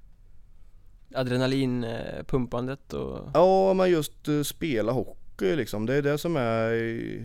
Adrenalinpumpandet 1.15 2.93
och 2.93 3.19
Ja 3.35 3.75
men 3.75 3.91
just 3.91 4.29
eh, 4.29 4.43
spela 4.43 4.93
hockey 4.93 5.57
liksom, 5.57 5.87
det 5.87 5.95
är 5.95 6.03
det 6.03 6.19
som 6.19 6.37
är, 6.37 6.73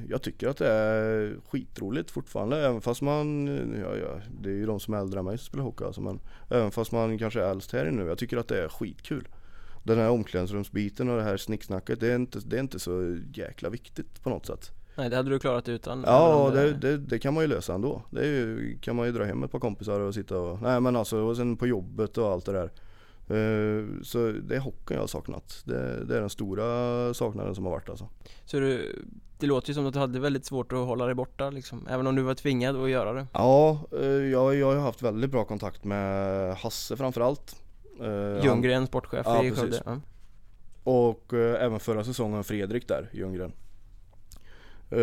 jag 0.10 0.22
tycker 0.22 0.48
att 0.48 0.58
det 0.58 0.72
är 0.72 1.36
skitroligt 1.50 2.12
fortfarande 2.12 2.66
även 2.66 2.82
fast 2.82 3.02
man, 3.02 3.48
ja, 3.82 3.96
ja 3.96 4.22
det 4.42 4.50
är 4.50 4.54
ju 4.54 4.66
de 4.66 4.80
som 4.80 4.94
är 4.94 4.98
äldre 4.98 5.20
än 5.20 5.26
mig 5.26 5.38
som 5.38 5.46
spelar 5.46 5.64
hockey 5.64 5.84
alltså 5.84 6.02
men 6.02 6.20
även 6.50 6.72
fast 6.72 6.92
man 6.92 7.18
kanske 7.18 7.42
är 7.42 7.52
äldst 7.52 7.74
här 7.74 7.92
nu, 7.92 8.06
jag 8.06 8.18
tycker 8.18 8.38
att 8.38 8.48
det 8.48 8.64
är 8.64 8.70
skitkul. 8.70 9.28
Den 9.84 9.98
här 9.98 10.10
omklädningsrumsbiten 10.10 11.10
och 11.10 11.18
det 11.18 11.24
här 11.24 11.38
snicksnacket, 11.38 12.00
det 12.00 12.12
är 12.12 12.16
inte, 12.16 12.40
det 12.46 12.56
är 12.56 12.60
inte 12.60 12.80
så 12.80 13.18
jäkla 13.34 13.70
viktigt 13.70 14.24
på 14.24 14.30
något 14.30 14.46
sätt. 14.46 14.72
Nej 14.96 15.10
det 15.10 15.16
hade 15.16 15.30
du 15.30 15.40
klarat 15.40 15.70
utan 15.70 16.04
Ja, 16.08 16.52
det, 16.54 16.74
det, 16.74 16.98
det 16.98 17.20
kan 17.20 17.34
man 17.34 17.44
ju 17.44 17.48
lösa 17.48 17.74
ändå. 17.74 18.02
Det 18.10 18.26
ju, 18.26 18.78
kan 18.82 18.96
man 18.96 19.06
ju 19.06 19.12
dra 19.12 19.24
hem 19.24 19.44
ett 19.44 19.52
par 19.52 19.60
kompisar 19.60 20.00
och 20.00 20.14
sitta 20.14 20.38
och, 20.40 20.62
nej 20.62 20.82
men 20.82 20.96
alltså, 20.96 21.18
och 21.18 21.38
sen 21.38 21.58
på 21.58 21.68
jobbet 21.68 22.18
och 22.18 22.32
allt 22.32 22.46
det 22.46 22.52
där. 22.52 22.72
Eh, 23.28 23.86
Så 24.04 24.32
det 24.32 24.56
är 24.56 24.60
hockeyn 24.60 24.96
jag 24.96 25.00
har 25.04 25.08
saknat. 25.08 25.62
Det, 25.66 26.06
det 26.06 26.18
är 26.18 26.22
den 26.22 26.30
stora 26.30 27.14
saknaden 27.14 27.56
som 27.56 27.66
har 27.66 27.72
varit 27.72 27.90
alltså. 27.90 28.10
Så 28.46 28.60
du, 28.60 28.96
det 29.40 29.48
låter 29.48 29.68
ju 29.70 29.74
som 29.74 29.86
att 29.86 29.94
du 29.94 30.00
hade 30.00 30.20
väldigt 30.20 30.46
svårt 30.46 30.72
att 30.72 30.78
hålla 30.78 31.06
dig 31.06 31.16
borta 31.16 31.50
liksom 31.50 31.88
Även 31.90 32.08
om 32.08 32.16
du 32.16 32.22
var 32.22 32.34
tvingad 32.34 32.76
att 32.76 32.90
göra 32.90 33.14
det 33.14 33.28
Ja, 33.34 33.80
eh, 33.92 34.06
jag, 34.08 34.56
jag 34.56 34.68
har 34.76 34.82
haft 34.82 35.02
väldigt 35.02 35.32
bra 35.32 35.46
kontakt 35.46 35.84
med 35.84 36.56
Hasse 36.56 36.98
framförallt. 36.98 37.63
Eh, 38.02 38.06
han- 38.08 38.44
Ljunggren, 38.44 38.88
sportchef 38.88 39.26
Ja, 39.26 39.44
i. 39.44 39.52
Skövde 39.52 39.82
ja. 39.86 40.00
Och 40.84 41.34
eh, 41.34 41.64
även 41.66 41.80
förra 41.80 42.04
säsongen 42.04 42.44
Fredrik 42.44 42.88
där, 42.88 43.10
Ljunggren. 43.14 43.52
Eh, 44.90 45.00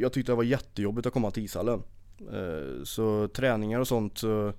jag 0.00 0.12
tyckte 0.12 0.32
det 0.32 0.36
var 0.36 0.42
jättejobbigt 0.42 1.06
att 1.06 1.12
komma 1.12 1.30
till 1.30 1.44
ishallen. 1.44 1.82
Eh, 2.32 2.84
så 2.84 3.28
träningar 3.28 3.80
och 3.80 3.88
sånt 3.88 4.18
så 4.18 4.52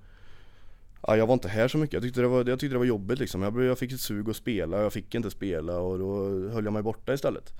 Ja, 1.06 1.16
jag 1.16 1.26
var 1.26 1.34
inte 1.34 1.48
här 1.48 1.68
så 1.68 1.78
mycket. 1.78 1.94
Jag 1.94 2.02
tyckte 2.02 2.20
det 2.20 2.28
var, 2.28 2.44
jag 2.48 2.60
tyckte 2.60 2.74
det 2.74 2.78
var 2.78 2.84
jobbigt 2.84 3.18
liksom. 3.18 3.42
Jag, 3.42 3.62
jag 3.64 3.78
fick 3.78 3.92
ett 3.92 4.00
sug 4.00 4.30
att 4.30 4.36
spela, 4.36 4.80
jag 4.82 4.92
fick 4.92 5.14
inte 5.14 5.30
spela 5.30 5.78
och 5.78 5.98
då 5.98 6.14
höll 6.48 6.64
jag 6.64 6.72
mig 6.72 6.82
borta 6.82 7.14
istället. 7.14 7.52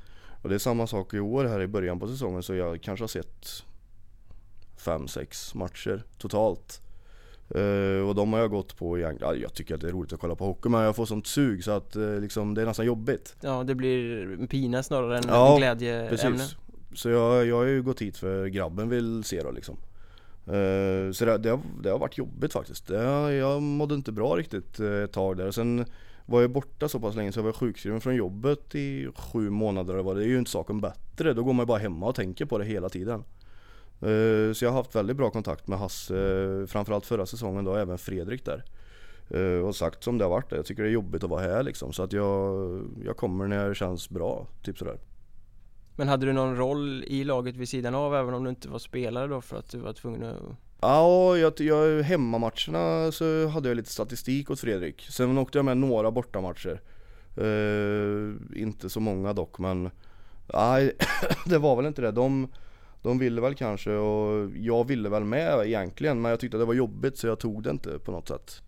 Och 0.42 0.48
det 0.48 0.54
är 0.54 0.58
samma 0.58 0.86
sak 0.86 1.14
i 1.14 1.20
år 1.20 1.44
här 1.44 1.60
i 1.60 1.66
början 1.66 1.98
på 2.00 2.08
säsongen 2.08 2.42
så 2.42 2.54
jag 2.54 2.82
kanske 2.82 3.02
har 3.02 3.08
sett 3.08 3.46
5-6 4.78 5.56
matcher 5.56 6.02
totalt. 6.18 6.82
Eh, 7.54 8.08
och 8.08 8.14
de 8.14 8.32
har 8.32 8.40
jag 8.40 8.50
gått 8.50 8.76
på 8.76 8.98
egentligen, 8.98 9.34
ja, 9.34 9.40
jag 9.42 9.54
tycker 9.54 9.74
att 9.74 9.80
det 9.80 9.88
är 9.88 9.92
roligt 9.92 10.12
att 10.12 10.20
kolla 10.20 10.34
på 10.34 10.44
hockey 10.44 10.68
men 10.68 10.80
jag 10.80 10.96
får 10.96 11.06
sånt 11.06 11.26
sug 11.26 11.64
så 11.64 11.70
att 11.70 11.96
eh, 11.96 12.20
liksom, 12.20 12.54
det 12.54 12.62
är 12.62 12.66
nästan 12.66 12.86
jobbigt. 12.86 13.36
ja, 13.40 13.64
det 13.64 13.74
blir 13.74 14.22
en 14.32 14.46
pina 14.46 14.82
snarare 14.82 15.18
än 15.18 15.24
Ja, 15.28 15.56
glädjeämne 15.56 16.08
Precis. 16.08 16.56
Så 16.94 17.08
jag, 17.08 17.46
jag 17.46 17.56
har 17.56 17.64
ju 17.64 17.82
gått 17.82 18.02
hit 18.02 18.16
för 18.16 18.46
grabben 18.46 18.88
vill 18.88 19.24
se 19.24 19.42
då 19.42 19.50
liksom. 19.50 19.76
Eh, 20.46 21.12
så 21.12 21.24
det, 21.24 21.38
det, 21.38 21.50
har, 21.50 21.60
det 21.82 21.90
har 21.90 21.98
varit 21.98 22.18
jobbigt 22.18 22.52
faktiskt. 22.52 22.86
Det, 22.86 23.34
jag 23.34 23.62
mådde 23.62 23.94
inte 23.94 24.12
bra 24.12 24.36
riktigt 24.36 24.80
ett 24.80 25.12
tag 25.12 25.36
där. 25.36 25.50
Sen 25.50 25.84
var 26.26 26.40
jag 26.40 26.50
borta 26.50 26.88
så 26.88 27.00
pass 27.00 27.16
länge 27.16 27.32
så 27.32 27.38
jag 27.38 27.44
var 27.44 27.52
sjukskriven 27.52 28.00
från 28.00 28.16
jobbet 28.16 28.74
i 28.74 29.08
sju 29.14 29.50
månader 29.50 29.96
och 29.96 30.04
vad 30.04 30.16
det 30.16 30.24
är 30.24 30.28
ju 30.28 30.38
inte 30.38 30.50
saken 30.50 30.80
bättre. 30.80 31.32
Då 31.32 31.42
går 31.42 31.52
man 31.52 31.62
ju 31.62 31.66
bara 31.66 31.78
hemma 31.78 32.06
och 32.06 32.14
tänker 32.14 32.44
på 32.44 32.58
det 32.58 32.64
hela 32.64 32.88
tiden. 32.88 33.24
Eh, 34.02 34.52
Så 34.52 34.64
jag 34.64 34.70
har 34.70 34.76
haft 34.76 34.94
väldigt 34.94 35.16
bra 35.16 35.30
kontakt 35.30 35.68
med 35.68 35.78
Hasse, 35.78 36.14
framförallt 36.68 37.06
förra 37.06 37.26
säsongen 37.26 37.64
då, 37.64 37.74
även 37.74 37.98
Fredrik 37.98 38.44
där. 38.44 38.64
Eh, 39.30 39.66
Och 39.66 39.76
sagt 39.76 40.04
som 40.04 40.18
det 40.18 40.24
har 40.24 40.30
varit, 40.30 40.52
jag 40.52 40.66
tycker 40.66 40.82
det 40.82 40.88
är 40.88 40.92
jobbigt 40.92 41.24
att 41.24 41.30
vara 41.30 41.40
här 41.42 41.62
liksom. 41.62 41.92
Så 41.92 42.02
att 42.02 42.12
jag, 42.12 42.82
jag 43.04 43.16
kommer 43.16 43.46
när 43.46 43.68
det 43.68 43.74
känns 43.74 44.10
bra, 44.10 44.46
typ 44.62 44.78
sådär. 44.78 44.98
Men 45.96 46.08
hade 46.08 46.26
du 46.26 46.32
någon 46.32 46.56
roll 46.56 47.04
i 47.06 47.24
laget 47.24 47.56
vid 47.56 47.68
sidan 47.68 47.94
av 47.94 48.14
även 48.14 48.34
om 48.34 48.44
du 48.44 48.50
inte 48.50 48.68
var 48.68 48.78
spelare 48.78 49.26
då 49.26 49.40
för 49.40 49.58
att 49.58 49.70
du 49.70 49.78
var 49.78 49.92
tvungen 49.92 50.24
att 50.24 50.36
Ja, 50.82 51.36
jag, 51.36 51.52
jag, 51.60 52.02
hemmamatcherna 52.02 53.12
så 53.12 53.46
hade 53.48 53.68
jag 53.68 53.76
lite 53.76 53.90
statistik 53.90 54.50
åt 54.50 54.60
Fredrik. 54.60 55.06
Sen 55.10 55.38
åkte 55.38 55.58
jag 55.58 55.64
med 55.64 55.76
några 55.76 56.10
bortamatcher. 56.10 56.80
Eh, 57.36 58.60
inte 58.62 58.90
så 58.90 59.00
många 59.00 59.32
dock 59.32 59.58
men 59.58 59.90
Nej, 60.54 60.92
det 61.46 61.58
var 61.58 61.76
väl 61.76 61.86
inte 61.86 62.02
det. 62.02 62.10
De, 62.10 62.48
de 63.02 63.18
ville 63.18 63.40
väl 63.40 63.54
kanske 63.54 63.92
och 63.92 64.50
jag 64.56 64.86
ville 64.86 65.08
väl 65.08 65.24
med 65.24 65.66
egentligen 65.66 66.22
men 66.22 66.30
jag 66.30 66.40
tyckte 66.40 66.58
det 66.58 66.64
var 66.64 66.74
jobbigt 66.74 67.18
så 67.18 67.26
jag 67.26 67.38
tog 67.38 67.62
det 67.62 67.70
inte 67.70 67.98
på 67.98 68.12
något 68.12 68.28
sätt. 68.28 68.62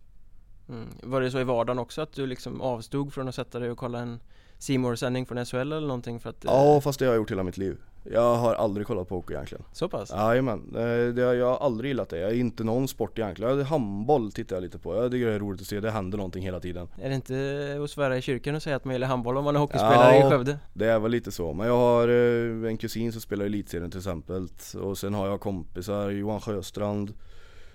mm. 0.68 0.88
Var 1.02 1.20
det 1.20 1.30
så 1.30 1.40
i 1.40 1.44
vardagen 1.44 1.78
också 1.78 2.02
att 2.02 2.12
du 2.12 2.26
liksom 2.26 2.60
avstod 2.60 3.12
från 3.12 3.28
att 3.28 3.34
sätta 3.34 3.58
dig 3.58 3.70
och 3.70 3.78
kolla 3.78 3.98
en 3.98 4.20
C 4.58 4.78
sändning 4.96 5.26
från 5.26 5.46
SHL 5.46 5.56
eller 5.56 5.80
någonting 5.80 6.20
för 6.20 6.30
att 6.30 6.44
eh, 6.44 6.50
Ja, 6.52 6.80
fast 6.80 6.98
det 6.98 7.04
har 7.04 7.12
jag 7.12 7.20
gjort 7.20 7.30
hela 7.30 7.42
mitt 7.42 7.56
liv. 7.56 7.76
Jag 8.04 8.36
har 8.36 8.54
aldrig 8.54 8.86
kollat 8.86 9.08
på 9.08 9.14
hockey 9.14 9.32
egentligen. 9.34 9.64
Så 9.72 9.88
pass? 9.88 10.10
Jajamän, 10.10 10.72
Eh, 10.76 10.82
jag 11.22 11.46
har 11.46 11.66
aldrig 11.66 11.88
gillat 11.90 12.08
det. 12.08 12.18
Jag 12.18 12.30
är 12.30 12.34
inte 12.34 12.64
någon 12.64 12.88
sport 12.88 13.18
egentligen. 13.18 13.58
Jag- 13.58 13.64
Handboll 13.64 14.32
tittar 14.32 14.56
jag 14.56 14.62
lite 14.62 14.78
på. 14.78 14.94
Jag 14.96 15.10
tycker 15.10 15.26
det 15.26 15.32
är 15.32 15.38
roligt 15.38 15.60
att 15.60 15.66
se. 15.66 15.80
Det 15.80 15.90
händer 15.90 16.18
någonting 16.18 16.42
hela 16.42 16.60
tiden. 16.60 16.88
Är 17.02 17.08
det 17.08 17.14
inte 17.14 17.80
att 17.84 17.90
svära 17.90 18.16
i 18.16 18.22
kyrkan 18.22 18.54
och 18.54 18.62
säga 18.62 18.76
att 18.76 18.84
man 18.84 18.94
gillar 18.94 19.08
handboll 19.08 19.36
om 19.36 19.44
man 19.44 19.56
är 19.56 19.60
hockeyspelare 19.60 20.16
Ja. 20.16 20.26
i 20.26 20.30
Skövde? 20.30 20.58
Det 20.74 20.86
är 20.86 20.98
väl 20.98 21.10
lite 21.10 21.32
så. 21.32 21.52
Men 21.52 21.66
jag 21.66 21.76
har 21.76 22.08
eh, 22.08 22.68
en 22.70 22.76
kusin 22.76 23.12
som 23.12 23.20
spelar 23.20 23.44
i 23.44 23.48
elitserien 23.48 23.90
till 23.90 23.98
exempel. 24.00 24.48
Och 24.82 24.98
sen 24.98 25.14
har 25.14 25.26
jag 25.28 25.40
kompisar, 25.40 26.10
Johan 26.10 26.40
Sjöstrand. 26.40 27.14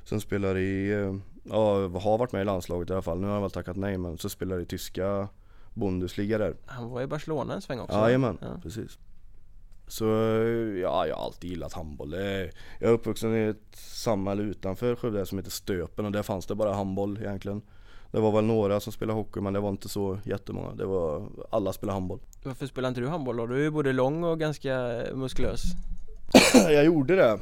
Som 0.03 0.21
spelar 0.21 0.57
i, 0.57 0.91
eh, 0.91 1.15
ja 1.43 1.73
har 1.99 2.17
varit 2.17 2.31
med 2.31 2.41
i 2.41 2.45
landslaget 2.45 2.89
i 2.89 2.93
alla 2.93 3.01
fall. 3.01 3.19
Nu 3.19 3.25
har 3.27 3.33
han 3.33 3.41
väl 3.41 3.51
tackat 3.51 3.77
nej 3.77 3.97
men 3.97 4.17
så 4.17 4.29
spelar 4.29 4.59
i 4.59 4.65
tyska 4.65 5.27
Bundesliga 5.73 6.37
där. 6.37 6.55
Han 6.65 6.89
var 6.89 7.01
i 7.01 7.07
Barcelona 7.07 7.53
en 7.53 7.61
sväng 7.61 7.79
också. 7.79 7.97
Jajamän, 7.97 8.37
Ja. 8.41 8.47
precis. 8.63 8.97
Så 9.87 10.05
ja, 10.81 11.07
jag 11.07 11.15
har 11.15 11.25
alltid 11.25 11.49
gillat 11.49 11.73
handboll. 11.73 12.13
Jag 12.13 12.49
är 12.79 12.93
uppvuxen 12.93 13.35
i 13.35 13.47
ett 13.47 13.75
samhälle 13.75 14.43
utanför 14.43 14.95
Skövde 14.95 15.25
som 15.25 15.37
heter 15.37 15.51
Stöpen 15.51 16.05
och 16.05 16.11
där 16.11 16.23
fanns 16.23 16.45
det 16.45 16.55
bara 16.55 16.73
handboll 16.73 17.17
egentligen. 17.21 17.61
Det 18.11 18.19
var 18.19 18.31
väl 18.31 18.43
några 18.43 18.79
som 18.79 18.93
spelade 18.93 19.19
hockey 19.19 19.39
men 19.39 19.53
det 19.53 19.59
var 19.59 19.69
inte 19.69 19.89
så 19.89 20.19
jättemånga. 20.23 20.73
Det 20.73 20.85
var, 20.85 21.29
alla 21.49 21.73
spelade 21.73 21.95
handboll. 21.95 22.19
Varför 22.43 22.67
spelar 22.67 22.89
inte 22.89 23.01
du 23.01 23.07
handboll 23.07 23.37
då? 23.37 23.47
Du 23.47 23.55
är 23.55 23.59
ju 23.59 23.71
både 23.71 23.93
lång 23.93 24.23
och 24.23 24.39
ganska 24.39 25.03
muskulös. 25.13 25.61
jag 26.53 26.85
gjorde 26.85 27.15
det. 27.15 27.39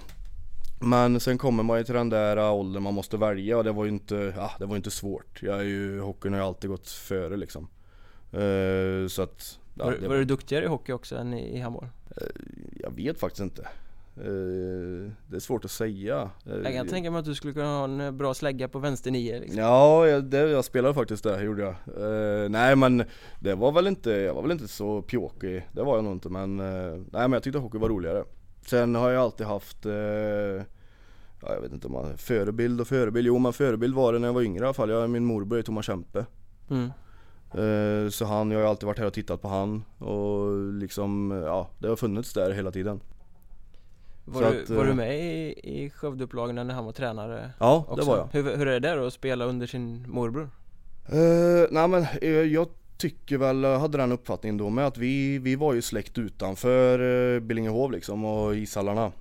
Men 0.79 1.19
sen 1.19 1.37
kommer 1.37 1.63
man 1.63 1.77
ju 1.77 1.83
till 1.83 1.93
den 1.93 2.09
där 2.09 2.51
åldern 2.51 2.83
man 2.83 2.93
måste 2.93 3.17
välja 3.17 3.57
och 3.57 3.63
det 3.63 3.71
var 3.71 3.85
ju 3.85 3.89
inte, 3.89 4.33
ja, 4.37 4.51
det 4.59 4.65
var 4.65 4.75
inte 4.75 4.91
svårt. 4.91 5.39
Jag 5.43 5.59
är 5.59 5.63
ju, 5.63 5.99
hockeyn 5.99 6.33
har 6.33 6.39
ju 6.39 6.47
alltid 6.47 6.69
gått 6.69 6.89
före 6.89 7.37
liksom. 7.37 7.67
Eh, 8.31 9.07
så 9.07 9.21
att, 9.21 9.59
ja, 9.73 9.85
var, 9.85 9.91
det 9.91 10.07
var 10.07 10.15
du 10.15 10.25
duktigare 10.25 10.65
i 10.65 10.67
hockey 10.67 10.91
också 10.91 11.17
än 11.17 11.33
i, 11.33 11.57
i 11.57 11.59
handboll? 11.59 11.87
Jag 12.79 12.95
vet 12.95 13.19
faktiskt 13.19 13.41
inte. 13.41 13.61
Eh, 14.17 15.11
det 15.27 15.35
är 15.35 15.39
svårt 15.39 15.65
att 15.65 15.71
säga. 15.71 16.29
Eh, 16.45 16.55
Jag 16.55 16.73
kan 16.73 16.87
tänka 16.87 17.11
mig 17.11 17.19
att 17.19 17.25
du 17.25 17.35
skulle 17.35 17.53
kunna 17.53 17.77
ha 17.77 17.83
en 17.83 18.01
eh, 18.01 18.11
bra 18.11 18.33
slägga 18.33 18.67
på 18.67 18.79
vänster 18.79 19.11
nio 19.11 19.39
liksom. 19.39 19.59
Ja, 19.59 20.07
jag, 20.07 20.23
det, 20.23 20.37
jag 20.37 20.65
spelade 20.65 20.93
faktiskt 20.93 21.23
det, 21.23 21.43
gjorde 21.43 21.61
jag. 21.61 21.75
Eh, 22.43 22.49
nej 22.49 22.75
men 22.75 23.03
det 23.39 23.55
var 23.55 23.71
väl 23.71 23.87
inte, 23.87 24.11
jag 24.11 24.33
var 24.33 24.41
väl 24.41 24.51
inte 24.51 24.67
så 24.67 25.01
pjåkig, 25.01 25.67
det 25.71 25.83
var 25.83 25.95
jag 25.95 26.03
nog 26.03 26.13
inte 26.13 26.29
men 26.29 26.59
eh, 26.59 26.91
Nej 26.95 27.03
men 27.11 27.31
jag 27.31 27.43
tyckte 27.43 27.59
hockey 27.59 27.77
var 27.77 27.89
roligare. 27.89 28.23
Sen 28.65 28.95
har 28.95 29.09
jag 29.09 29.21
alltid 29.23 29.47
haft, 29.47 29.85
eh, 29.85 29.93
ja, 31.41 31.53
jag 31.53 31.61
vet 31.61 31.71
inte 31.73 31.87
om 31.87 31.93
man, 31.93 32.17
förebild 32.17 32.81
och 32.81 32.87
förebild, 32.87 33.27
jo 33.27 33.37
men 33.37 33.53
förebild 33.53 33.95
var 33.95 34.13
det 34.13 34.19
när 34.19 34.27
jag 34.27 34.33
var 34.33 34.41
yngre 34.41 34.63
i 34.63 34.65
alla 34.65 34.73
fall. 34.73 34.89
Jag, 34.89 35.09
min 35.09 35.25
morbror 35.25 35.59
är 35.59 35.63
Thomas 35.63 35.85
Kempe. 35.85 36.25
Mm. 36.69 36.91
Eh, 37.57 38.09
så 38.09 38.25
han, 38.25 38.51
jag 38.51 38.59
har 38.59 38.67
alltid 38.67 38.87
varit 38.87 38.99
här 38.99 39.05
och 39.05 39.13
tittat 39.13 39.41
på 39.41 39.47
han 39.47 39.83
och 39.97 40.57
liksom, 40.73 41.31
ja 41.45 41.69
det 41.79 41.87
har 41.87 41.95
funnits 41.95 42.33
där 42.33 42.51
hela 42.51 42.71
tiden. 42.71 42.99
Var, 44.25 44.41
du, 44.41 44.63
att, 44.63 44.69
var 44.69 44.83
eh, 44.83 44.89
du 44.89 44.93
med 44.93 45.19
i, 45.19 45.59
i 45.63 45.89
Skövdeupplagorna 45.89 46.63
när 46.63 46.73
han 46.73 46.85
var 46.85 46.91
tränare? 46.91 47.51
Ja, 47.59 47.85
Också? 47.87 47.95
det 47.95 48.07
var 48.07 48.17
jag. 48.17 48.29
Hur, 48.31 48.57
hur 48.57 48.67
är 48.67 48.79
det 48.79 48.95
då 48.95 49.05
att 49.05 49.13
spela 49.13 49.45
under 49.45 49.67
sin 49.67 50.05
morbror? 50.07 50.49
Uh, 51.13 51.67
nej 51.71 51.87
men 51.87 52.05
eh, 52.21 52.29
jag 52.29 52.67
tycker 52.97 53.37
väl, 53.37 53.63
jag 53.63 53.79
hade 53.79 53.97
den 53.97 54.11
uppfattningen 54.11 54.57
då 54.57 54.69
med 54.69 54.87
att 54.87 54.97
vi, 54.97 55.37
vi 55.37 55.55
var 55.55 55.73
ju 55.73 55.81
släkt 55.81 56.17
utanför 56.17 57.39
Billingehov 57.39 57.91
liksom 57.91 58.25
och 58.25 58.55
ishallarna. 58.55 59.11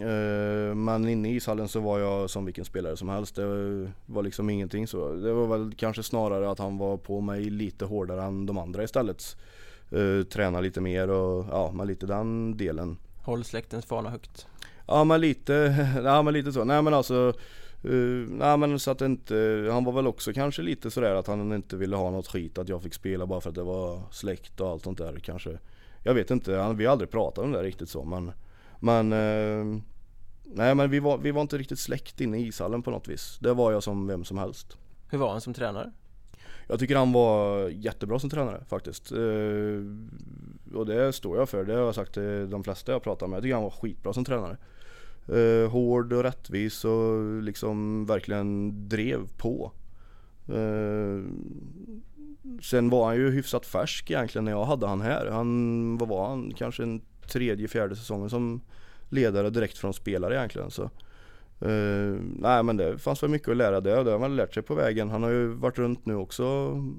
Eh, 0.00 0.74
men 0.74 1.08
inne 1.08 1.30
i 1.30 1.36
ishallen 1.36 1.68
så 1.68 1.80
var 1.80 1.98
jag 1.98 2.30
som 2.30 2.44
vilken 2.44 2.64
spelare 2.64 2.96
som 2.96 3.08
helst. 3.08 3.34
Det 3.34 3.92
var 4.06 4.22
liksom 4.22 4.50
ingenting 4.50 4.86
så. 4.86 5.12
Det 5.12 5.32
var 5.32 5.46
väl 5.46 5.74
kanske 5.76 6.02
snarare 6.02 6.50
att 6.50 6.58
han 6.58 6.78
var 6.78 6.96
på 6.96 7.20
mig 7.20 7.44
lite 7.44 7.84
hårdare 7.84 8.22
än 8.22 8.46
de 8.46 8.58
andra 8.58 8.82
istället. 8.82 9.36
Uh, 9.92 10.22
träna 10.22 10.60
lite 10.60 10.80
mer 10.80 11.10
och 11.10 11.46
ja, 11.50 11.72
men 11.74 11.86
lite 11.86 12.06
den 12.06 12.56
delen. 12.56 12.96
Håll 13.22 13.44
släktens 13.44 13.86
fana 13.86 14.10
högt. 14.10 14.46
Ja 14.86 15.04
men 15.04 15.20
lite, 15.20 15.52
ja 16.04 16.22
men 16.22 16.34
lite 16.34 16.52
så. 16.52 16.64
Nej 16.64 16.82
men 16.82 16.94
alltså 16.94 17.32
Uh, 17.84 18.28
nej 18.30 18.56
men 18.56 18.78
så 18.78 18.90
att 18.90 19.00
inte, 19.00 19.68
han 19.72 19.84
var 19.84 19.92
väl 19.92 20.06
också 20.06 20.32
kanske 20.32 20.62
lite 20.62 20.90
sådär 20.90 21.14
att 21.14 21.26
han 21.26 21.52
inte 21.52 21.76
ville 21.76 21.96
ha 21.96 22.10
något 22.10 22.28
skit 22.28 22.58
att 22.58 22.68
jag 22.68 22.82
fick 22.82 22.94
spela 22.94 23.26
bara 23.26 23.40
för 23.40 23.48
att 23.48 23.54
det 23.54 23.62
var 23.62 24.02
släkt 24.10 24.60
och 24.60 24.68
allt 24.68 24.84
sånt 24.84 24.98
där 24.98 25.18
kanske. 25.22 25.58
Jag 26.02 26.14
vet 26.14 26.30
inte, 26.30 26.56
han, 26.56 26.76
vi 26.76 26.84
har 26.84 26.92
aldrig 26.92 27.10
pratat 27.10 27.44
om 27.44 27.52
det 27.52 27.62
riktigt 27.62 27.88
så 27.88 28.04
men 28.04 28.32
Men 28.80 29.12
uh, 29.12 29.80
Nej 30.54 30.74
men 30.74 30.90
vi 30.90 31.00
var, 31.00 31.18
vi 31.18 31.30
var 31.30 31.42
inte 31.42 31.58
riktigt 31.58 31.78
släkt 31.78 32.20
inne 32.20 32.38
i 32.38 32.46
ishallen 32.46 32.82
på 32.82 32.90
något 32.90 33.08
vis. 33.08 33.38
Det 33.40 33.54
var 33.54 33.72
jag 33.72 33.82
som 33.82 34.06
vem 34.06 34.24
som 34.24 34.38
helst. 34.38 34.78
Hur 35.10 35.18
var 35.18 35.30
han 35.30 35.40
som 35.40 35.54
tränare? 35.54 35.92
Jag 36.68 36.78
tycker 36.78 36.96
han 36.96 37.12
var 37.12 37.68
jättebra 37.68 38.18
som 38.18 38.30
tränare 38.30 38.64
faktiskt. 38.68 39.12
Uh, 39.12 39.84
och 40.74 40.86
det 40.86 41.12
står 41.12 41.38
jag 41.38 41.48
för, 41.48 41.64
det 41.64 41.72
har 41.74 41.80
jag 41.80 41.94
sagt 41.94 42.14
till 42.14 42.50
de 42.50 42.64
flesta 42.64 42.92
jag 42.92 43.02
pratar 43.02 43.26
med. 43.26 43.36
Jag 43.36 43.42
tycker 43.42 43.54
han 43.54 43.62
var 43.62 43.70
skitbra 43.70 44.12
som 44.12 44.24
tränare. 44.24 44.56
Uh, 45.32 45.68
hård 45.68 46.12
och 46.12 46.22
rättvis 46.22 46.84
och 46.84 47.42
liksom 47.42 48.06
verkligen 48.06 48.72
drev 48.88 49.28
på. 49.36 49.72
Uh, 50.50 51.24
sen 52.62 52.90
var 52.90 53.06
han 53.06 53.16
ju 53.16 53.30
hyfsat 53.30 53.66
färsk 53.66 54.10
egentligen 54.10 54.44
när 54.44 54.52
jag 54.52 54.64
hade 54.64 54.86
han 54.86 55.00
här. 55.00 55.26
Han, 55.26 55.98
vad 55.98 56.08
var 56.08 56.28
han, 56.28 56.52
kanske 56.56 56.82
en 56.82 57.00
tredje, 57.28 57.68
fjärde 57.68 57.96
säsongen 57.96 58.30
som 58.30 58.60
ledare 59.08 59.50
direkt 59.50 59.78
från 59.78 59.94
spelare 59.94 60.34
egentligen. 60.34 60.70
Så. 60.70 60.90
Uh, 61.62 62.18
nej 62.38 62.62
men 62.62 62.76
det 62.76 62.98
fanns 62.98 63.22
väl 63.22 63.30
mycket 63.30 63.48
att 63.48 63.56
lära 63.56 63.80
där 63.80 63.98
och 63.98 64.04
det 64.04 64.10
har 64.10 64.18
man 64.18 64.36
lärt 64.36 64.54
sig 64.54 64.62
på 64.62 64.74
vägen. 64.74 65.10
Han 65.10 65.22
har 65.22 65.30
ju 65.30 65.46
varit 65.46 65.78
runt 65.78 66.06
nu 66.06 66.14
också 66.14 66.44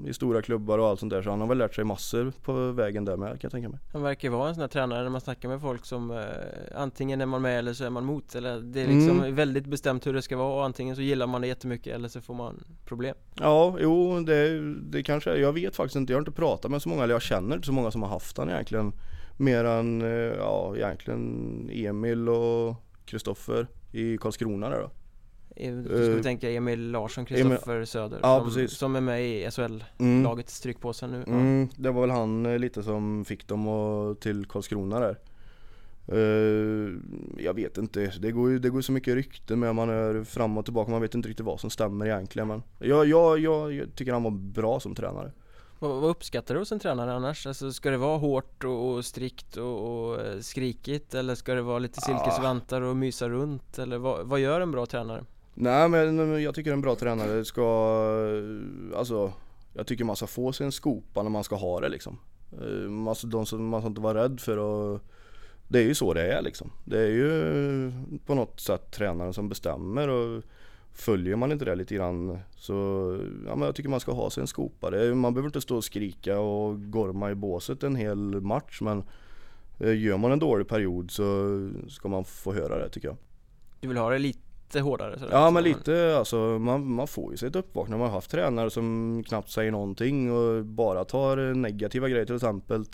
i 0.08 0.14
stora 0.14 0.42
klubbar 0.42 0.78
och 0.80 0.88
allt 0.88 1.00
sånt 1.00 1.10
där 1.14 1.22
så 1.22 1.30
han 1.30 1.42
har 1.42 1.48
väl 1.48 1.58
lärt 1.58 1.76
sig 1.76 1.84
massor 1.84 2.34
på 2.44 2.72
vägen 2.72 3.06
där 3.06 3.18
med 3.18 3.30
kan 3.30 3.40
jag 3.42 3.52
tänka 3.52 3.70
mig. 3.70 3.80
Han 3.94 4.02
verkar 4.02 4.30
vara 4.30 4.50
en 4.50 4.56
sån 4.56 4.62
här 4.62 4.68
tränare 4.68 5.04
när 5.04 5.10
man 5.10 5.22
snackar 5.22 5.50
med 5.50 5.62
folk 5.62 5.86
som 5.86 6.12
eh, 6.12 6.18
Antingen 6.76 7.22
är 7.22 7.26
man 7.26 7.42
med 7.42 7.60
eller 7.60 7.74
så 7.74 7.84
är 7.84 7.90
man 7.90 8.06
mot 8.06 8.36
eller 8.36 8.60
Det 8.60 8.82
är 8.82 8.88
liksom 8.88 9.20
Mm. 9.20 9.36
väldigt 9.36 9.66
bestämt 9.66 10.08
hur 10.08 10.14
det 10.14 10.22
ska 10.22 10.38
vara 10.38 10.54
och 10.54 10.66
antingen 10.66 10.96
så 10.96 11.02
gillar 11.02 11.28
man 11.28 11.42
det 11.42 11.48
jättemycket 11.48 11.96
eller 11.96 12.08
så 12.08 12.22
får 12.22 12.34
man 12.34 12.64
problem 12.86 13.16
Ja, 13.36 13.76
jo 13.80 14.20
det, 14.20 14.60
det 14.74 15.04
kanske. 15.04 15.36
Jag 15.38 15.54
vet 15.54 15.76
faktiskt 15.76 15.96
inte. 15.96 16.14
Jag 16.14 16.18
har 16.18 16.22
inte 16.22 16.32
pratat 16.32 16.72
med 16.72 16.82
så 16.82 16.90
många, 16.90 17.04
eller 17.04 17.14
jag 17.16 17.22
känner 17.22 17.56
inte 17.56 17.66
så 17.66 17.74
många 17.74 17.92
som 17.92 18.02
har 18.04 18.10
haft 18.10 18.38
han 18.38 18.50
egentligen. 18.50 18.94
Mer 19.38 19.64
än, 19.64 20.02
eh, 20.02 20.08
ja 20.38 20.76
egentligen 20.76 21.70
Emil 21.74 22.30
och 22.30 22.76
Kristoffer 23.06 23.68
i 23.92 24.18
Karlskrona 24.18 24.70
där 24.70 24.82
då. 24.82 24.92
Du 25.56 26.10
Eh, 26.10 26.16
vi 26.16 26.24
tänka 26.24 26.52
Emil 26.52 26.92
Larsson, 26.92 27.26
Kristoffer 27.26 27.86
Söder 27.86 28.20
Ja, 28.22 28.38
som, 28.38 28.48
precis. 28.48 28.78
som 28.78 28.96
är 28.96 29.02
med 29.02 29.26
i 29.28 29.52
SHL-laget 29.52 30.00
Mm. 30.00 30.44
Strykpåsen 30.48 31.12
nu 31.12 31.24
ja. 31.28 31.34
Mm, 31.34 31.70
det 31.76 31.92
var 31.92 32.02
väl 32.02 32.10
han 32.10 32.46
eh, 32.46 32.60
lite 32.60 32.84
som 32.84 33.26
fick 33.26 33.48
dem 33.48 33.68
att, 33.68 34.20
till 34.22 34.46
Karlskrona 34.46 35.00
där. 35.00 35.18
Eh, 36.08 36.94
jag 37.38 37.54
vet 37.54 37.78
inte, 37.78 38.12
det 38.20 38.32
går 38.32 38.50
ju 38.50 38.60
det 38.60 38.70
går 38.70 38.82
så 38.82 38.92
mycket 38.92 39.14
rykten 39.16 39.60
med 39.60 39.76
man 39.76 39.90
är 39.90 40.24
fram 40.24 40.58
och 40.58 40.66
tillbaka, 40.66 40.92
man 40.92 41.02
vet 41.02 41.16
inte 41.16 41.30
riktigt 41.30 41.46
vad 41.46 41.60
som 41.60 41.70
stämmer 41.70 42.06
egentligen 42.06 42.48
men 42.48 42.64
jag, 42.80 43.06
jag, 43.06 43.40
jag, 43.40 43.74
jag 43.74 43.96
tycker 43.96 44.14
han 44.14 44.24
var 44.24 44.32
bra 44.32 44.80
som 44.80 44.96
tränare. 44.96 45.32
Vad, 45.80 46.02
vad 46.02 46.10
uppskattar 46.10 46.54
du 46.54 46.60
hos 46.62 46.72
en 46.72 46.80
tränare 46.80 47.14
annars? 47.14 47.48
Alltså 47.48 47.72
ska 47.74 47.90
det 47.92 47.98
vara 47.98 48.18
hårt 48.18 48.64
och, 48.64 48.90
och 48.94 49.06
strikt 49.06 49.58
och, 49.58 50.08
och 50.08 50.22
eh, 50.22 50.40
skrikigt 50.40 51.14
eller 51.16 51.36
ska 51.36 51.54
det 51.54 51.62
vara 51.62 51.80
lite 51.80 52.02
silkesvantar 52.02 52.82
och 52.82 52.96
mysa 52.98 53.30
runt 53.30 53.80
eller 53.80 53.98
vad, 53.98 54.26
vad 54.28 54.40
gör 54.40 54.62
en 54.62 54.72
bra 54.72 54.86
tränare? 54.86 55.24
Nej 55.54 55.90
men 55.90 56.42
jag 56.44 56.56
tycker 56.56 56.74
en 56.74 56.82
bra 56.82 56.96
tränare 56.96 57.46
ska, 57.46 57.64
alltså 58.96 59.34
jag 59.74 59.88
tycker 59.88 60.04
man 60.04 60.16
ska 60.16 60.28
få 60.28 60.52
sin 60.54 60.72
skopa 60.72 61.24
när 61.24 61.30
man 61.30 61.44
ska 61.44 61.56
ha 61.56 61.80
det 61.80 61.90
liksom. 61.90 62.18
Eh, 62.62 62.90
Man 62.90 63.16
ska, 63.16 63.28
de, 63.28 63.46
som- 63.46 63.68
man 63.70 63.82
ska 63.82 63.88
inte 63.88 64.02
vara 64.02 64.24
rädd 64.24 64.40
för 64.40 64.58
att 64.96 65.02
Det 65.68 65.80
är 65.80 65.84
ju 65.84 65.96
så 65.96 66.14
det 66.14 66.34
är 66.34 66.42
liksom. 66.42 66.72
Det 66.86 67.00
är 67.00 67.08
ju 67.10 67.92
på 68.26 68.36
något 68.36 68.60
sätt 68.60 68.92
tränaren 68.92 69.34
som 69.34 69.50
bestämmer 69.50 70.08
och 70.08 70.44
Följer 70.98 71.36
man 71.36 71.52
inte 71.52 71.66
det 71.66 71.76
lite 71.76 71.96
grann 71.96 72.40
så 72.56 72.74
ja, 73.46 73.56
men 73.56 73.66
jag 73.66 73.76
tycker 73.76 73.90
man 73.90 74.00
ska 74.00 74.12
ha 74.12 74.30
sin 74.30 74.48
skopa. 74.48 74.90
Det 74.90 75.06
är, 75.06 75.14
man 75.14 75.34
behöver 75.34 75.48
inte 75.48 75.62
stå 75.62 75.76
och 75.76 75.84
skrika 75.84 76.40
och 76.40 76.92
gorma 76.92 77.32
i 77.32 77.36
båset 77.36 77.84
en 77.84 77.96
hel 77.96 78.42
match 78.42 78.82
men 78.82 79.04
eh, 79.80 79.94
Gör 79.94 80.18
man 80.18 80.32
en 80.32 80.40
dålig 80.40 80.68
period 80.68 81.12
så 81.12 81.70
ska 81.90 82.10
man 82.10 82.26
få 82.26 82.54
höra 82.54 82.80
det 82.80 82.90
tycker 82.90 83.08
jag. 83.08 83.18
Du 83.80 83.88
vill 83.88 83.98
ha 83.98 84.10
det 84.10 84.20
lite 84.20 84.80
hårdare 84.80 85.20
sådär, 85.20 85.32
Ja 85.32 85.48
så 85.48 85.52
men 85.52 85.64
lite 85.64 86.18
alltså 86.18 86.38
man, 86.38 86.92
man 86.92 87.08
får 87.08 87.32
ju 87.32 87.38
sig 87.38 87.50
ett 87.50 87.56
uppvaknande. 87.56 87.98
Man 87.98 88.08
har 88.08 88.16
haft 88.16 88.32
tränare 88.32 88.70
som 88.70 89.24
knappt 89.28 89.50
säger 89.50 89.72
någonting 89.72 90.32
och 90.32 90.66
bara 90.66 91.06
tar 91.06 91.54
negativa 91.54 92.10
grejer 92.10 92.26
till 92.26 92.36
exempel. 92.36 92.86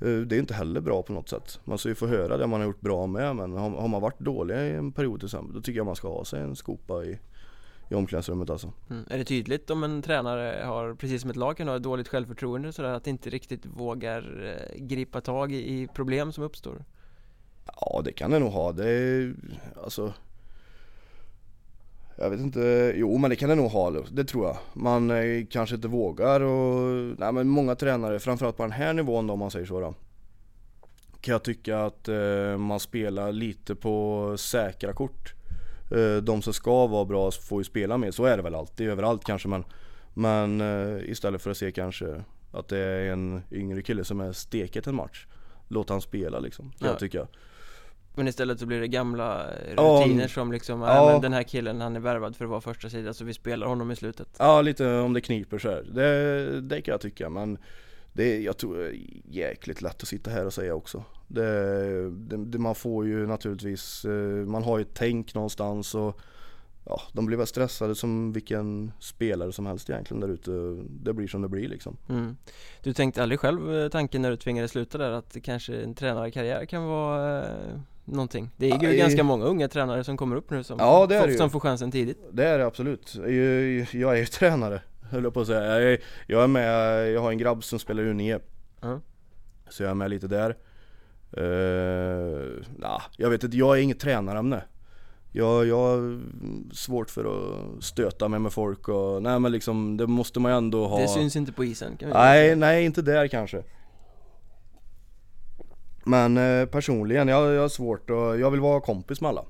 Eh, 0.00 0.08
Det 0.08 0.36
är 0.36 0.40
inte 0.40 0.54
heller 0.54 0.80
bra 0.80 1.02
på 1.02 1.12
något 1.12 1.28
sätt. 1.28 1.60
Man 1.64 1.78
ska 1.78 1.88
ju 1.88 1.94
få 1.94 2.06
höra 2.06 2.36
det 2.36 2.46
man 2.46 2.60
har 2.60 2.66
gjort 2.66 2.80
bra 2.80 3.06
med 3.06 3.36
men 3.36 3.52
har, 3.52 3.88
man 3.88 4.02
varit 4.02 4.20
dålig 4.20 4.54
i 4.54 4.70
en 4.70 4.92
period 4.92 5.20
till 5.20 5.26
exempel 5.26 5.54
då 5.54 5.60
tycker 5.60 5.76
jag 5.78 5.86
man 5.86 5.96
ska 5.96 6.08
ha 6.08 6.24
sig 6.24 6.40
en 6.40 6.56
skopa 6.56 7.04
i, 7.04 7.18
i 7.90 7.94
omklädningsrummet 7.94 8.50
alltså. 8.50 8.72
Mm. 8.90 9.04
Är 9.10 9.18
det 9.18 9.24
tydligt 9.24 9.70
om 9.70 9.84
en 9.84 10.02
tränare 10.02 10.64
har, 10.64 10.94
precis 10.94 11.20
som 11.20 11.30
ett 11.30 11.36
lag 11.36 11.56
kan 11.56 11.68
ha 11.68 11.78
dåligt 11.78 12.08
självförtroende 12.08 12.72
sådär 12.72 12.92
att 12.92 13.06
inte 13.06 13.30
riktigt 13.30 13.66
vågar 13.66 14.44
eh, 14.44 14.84
gripa 14.84 15.20
tag 15.20 15.52
i, 15.52 15.56
i 15.56 15.88
problem 15.94 16.32
som 16.32 16.44
uppstår? 16.44 16.84
Ja 17.80 18.02
det 18.04 18.12
kan 18.12 18.30
det 18.30 18.38
nog 18.38 18.52
ha. 18.52 18.72
Det 18.72 18.88
är, 18.90 19.34
alltså 19.84 20.12
Jag 22.16 22.30
vet 22.30 22.40
inte, 22.40 22.92
jo 22.96 23.18
men 23.18 23.30
det 23.30 23.36
kan 23.36 23.48
det 23.48 23.54
nog 23.54 23.70
ha, 23.70 23.90
det 23.90 24.24
tror 24.24 24.46
jag. 24.46 24.56
Man 24.72 25.10
eh, 25.10 25.46
kanske 25.50 25.74
inte 25.74 25.88
vågar 25.88 26.40
och, 26.40 27.14
nej 27.18 27.32
men 27.32 27.48
många 27.48 27.74
tränare, 27.74 28.18
framförallt 28.18 28.56
på 28.56 28.62
den 28.62 28.72
här 28.72 28.92
nivån 28.92 29.26
då 29.26 29.32
om 29.32 29.38
man 29.38 29.50
säger 29.50 29.66
så 29.66 29.80
då. 29.80 29.94
Kan 31.20 31.32
jag 31.32 31.42
tycka 31.44 31.78
att 31.84 32.08
eh, 32.08 32.56
man 32.56 32.80
spelar 32.80 33.32
lite 33.32 33.74
på 33.74 34.34
säkra 34.38 34.92
kort. 34.92 35.34
Eh, 35.90 36.22
de 36.22 36.42
som 36.42 36.52
ska 36.52 36.86
vara 36.86 37.04
bra 37.04 37.30
får 37.30 37.60
ju 37.60 37.64
spela 37.64 37.98
med, 37.98 38.14
så 38.14 38.24
är 38.24 38.36
det 38.36 38.42
väl 38.42 38.54
alltid 38.54 38.88
överallt 38.88 39.24
kanske 39.24 39.48
men 39.48 39.64
Men 40.14 40.60
eh, 40.60 41.10
istället 41.10 41.42
för 41.42 41.50
att 41.50 41.56
se 41.56 41.72
kanske 41.72 42.24
att 42.52 42.68
det 42.68 42.78
är 42.78 43.10
en 43.12 43.42
yngre 43.50 43.82
kille 43.82 44.04
som 44.04 44.20
är 44.20 44.32
steket 44.32 44.86
en 44.86 44.94
match 44.94 45.26
Låt 45.68 45.88
han 45.88 46.00
spela 46.00 46.38
liksom, 46.38 46.70
kan 46.70 46.78
Ja. 46.80 46.86
jag 46.86 46.98
tycka. 46.98 47.26
Men 48.14 48.28
istället 48.28 48.60
så 48.60 48.66
blir 48.66 48.80
det 48.80 48.88
gamla 48.88 49.46
rutiner 49.76 50.28
som 50.28 50.52
liksom, 50.52 50.80
ja. 50.80 50.94
ja. 50.94 51.12
men 51.12 51.20
den 51.20 51.32
här 51.32 51.42
killen 51.42 51.80
han 51.80 51.96
är 51.96 52.00
värvad 52.00 52.36
för 52.36 52.44
att 52.44 52.50
vara 52.50 52.60
första 52.60 52.90
sida 52.90 53.14
så 53.14 53.24
vi 53.24 53.34
spelar 53.34 53.66
honom 53.66 53.90
i 53.90 53.96
slutet 53.96 54.28
Ja 54.38 54.62
lite 54.62 54.98
om 54.98 55.12
det 55.12 55.20
kniper 55.20 55.58
så 55.58 55.70
här. 55.70 55.86
Det, 55.92 56.60
det 56.60 56.82
kan 56.82 56.92
jag 56.92 57.00
tycka 57.00 57.28
men 57.28 57.58
det, 58.14 58.42
jag 58.42 58.56
tror 58.56 58.78
det 58.78 58.88
är 58.88 59.00
jäkligt 59.30 59.82
lätt 59.82 60.02
att 60.02 60.08
sitta 60.08 60.30
här 60.30 60.46
och 60.46 60.52
säga 60.52 60.74
också. 60.74 61.04
Det, 61.28 62.10
det, 62.10 62.36
det, 62.36 62.58
man 62.58 62.74
får 62.74 63.06
ju 63.06 63.26
naturligtvis, 63.26 64.04
eh, 64.04 64.46
man 64.46 64.62
har 64.62 64.78
ju 64.78 64.82
ett 64.82 64.94
tänk 64.94 65.34
någonstans 65.34 65.94
och 65.94 66.20
ja, 66.84 67.00
de 67.12 67.26
blir 67.26 67.36
väl 67.36 67.46
stressade 67.46 67.94
som 67.94 68.32
vilken 68.32 68.92
spelare 69.00 69.52
som 69.52 69.66
helst 69.66 69.90
egentligen 69.90 70.20
där 70.20 70.28
ute. 70.28 70.50
Det 70.88 71.12
blir 71.12 71.28
som 71.28 71.42
det 71.42 71.48
blir 71.48 71.68
liksom. 71.68 71.96
mm. 72.08 72.36
Du 72.82 72.92
tänkte 72.92 73.22
aldrig 73.22 73.40
själv 73.40 73.76
eh, 73.76 73.88
tanken 73.88 74.22
när 74.22 74.30
du 74.30 74.36
tvingades 74.36 74.70
sluta 74.70 74.98
där 74.98 75.10
att 75.10 75.36
kanske 75.42 75.76
en 75.76 75.94
tränarkarriär 75.94 76.64
kan 76.64 76.84
vara 76.84 77.44
eh, 77.44 77.80
någonting? 78.04 78.50
Det 78.56 78.70
är 78.70 78.80
ju 78.80 78.88
Ja, 78.90 78.96
ganska 78.96 79.20
eh, 79.20 79.26
många 79.26 79.44
unga 79.44 79.68
tränare 79.68 80.04
som 80.04 80.16
kommer 80.16 80.36
upp 80.36 80.50
nu 80.50 80.64
som, 80.64 80.78
Ja, 80.78 81.06
det 81.06 81.16
är 81.16 81.20
får, 81.20 81.28
det 81.28 81.34
som 81.34 81.50
får 81.50 81.60
chansen 81.60 81.90
tidigt 81.90 82.18
Det 82.32 82.44
är 82.44 82.58
det 82.58 82.66
absolut. 82.66 83.14
Jag, 83.14 83.26
är 83.28 84.16
ju 84.16 84.26
tränare 84.32 84.80
höll 85.10 85.24
jag 85.24 85.34
på 85.34 85.40
att 85.40 85.46
säga. 85.46 85.80
Jag 85.80 85.92
är, 85.92 85.98
jag 86.26 86.42
är 86.42 86.46
med, 86.46 87.10
jag 87.12 87.20
har 87.20 87.30
en 87.30 87.38
grabb 87.38 87.64
som 87.64 87.78
spelar 87.78 88.02
U9. 88.02 88.40
Ja. 88.80 89.00
Så 89.68 89.82
jag 89.82 89.90
är 89.90 89.94
med 89.94 90.10
lite 90.10 90.26
där. 90.26 90.56
Uh, 91.38 92.62
nah, 92.78 93.02
jag 93.16 93.30
vet 93.30 93.44
inte, 93.44 93.56
jag 93.56 93.78
är 93.78 93.82
inget 93.82 94.00
tränarämne. 94.00 94.62
Jag, 95.32 95.66
jag 95.66 95.76
har 95.76 96.20
svårt 96.72 97.10
för 97.10 97.24
att 97.24 97.84
stöta 97.84 98.28
mig 98.28 98.40
med 98.40 98.52
folk 98.52 98.88
och 98.88 99.22
nej 99.22 99.40
men 99.40 99.52
liksom 99.52 99.96
det 99.96 100.06
måste 100.06 100.40
man 100.40 100.52
ju 100.52 100.58
ändå 100.58 100.86
ha. 100.86 101.00
Det 101.00 101.08
syns 101.08 101.36
inte 101.36 101.52
på 101.52 101.64
isen 101.64 101.96
kan 101.96 102.08
vi 102.08 102.14
Nej, 102.14 102.46
säga. 102.46 102.56
nej 102.56 102.84
inte 102.84 103.02
där 103.02 103.28
kanske. 103.28 103.62
Men 106.04 106.36
eh, 106.36 106.66
personligen, 106.66 107.28
jag, 107.28 107.52
jag 107.52 107.60
har 107.60 107.68
svårt 107.68 108.10
att, 108.10 108.40
jag 108.40 108.50
vill 108.50 108.60
vara 108.60 108.80
kompis 108.80 109.20
med 109.20 109.28
alla. 109.28 109.44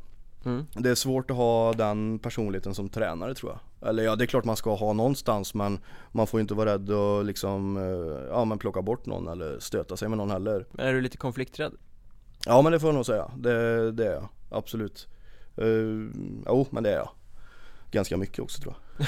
mm. 0.45 0.67
Det 0.73 0.91
är 0.91 0.95
svårt 0.95 1.31
att 1.31 1.37
ha 1.37 1.73
den 1.73 2.19
personligheten 2.19 2.75
som 2.75 2.89
tränare 2.89 3.35
tror 3.35 3.53
jag. 3.53 3.89
Eller 3.89 4.03
ja, 4.05 4.17
det 4.17 4.25
är 4.25 4.27
klart 4.27 4.45
man 4.45 4.57
ska 4.57 4.75
ha 4.75 4.93
någonstans 4.93 5.55
men 5.55 5.79
man 6.13 6.27
får 6.27 6.41
ju 6.41 6.43
inte 6.43 6.55
vara 6.55 6.75
rädd 6.75 6.91
att 6.91 7.27
liksom, 7.27 7.77
eh, 7.77 8.29
ja 8.31 8.45
men 8.45 8.59
plocka 8.59 8.83
bort 8.83 9.07
någon 9.07 9.29
eller 9.29 9.59
stöta 9.59 9.97
sig 9.97 10.09
med 10.09 10.19
någon 10.19 10.31
heller. 10.31 10.67
Men 10.71 10.87
är 10.87 10.93
du 10.93 11.01
lite 11.01 11.17
konflikträdd? 11.17 11.73
Ja 12.47 12.63
men 12.63 12.73
det 12.73 12.81
får 12.81 12.89
jag 12.89 12.95
nog 12.95 13.07
säga, 13.07 13.31
det, 13.37 13.93
det 13.93 14.07
är 14.07 14.13
jag, 14.13 14.29
absolut. 14.51 15.09
Uh, 15.59 16.11
jo 16.47 16.67
men 16.71 16.83
det 16.83 16.91
är 16.91 16.97
jag. 16.97 17.11
Ganska 17.91 18.17
mycket 18.17 18.39
också 18.39 18.63
tror 18.63 18.75
jag. 18.97 19.07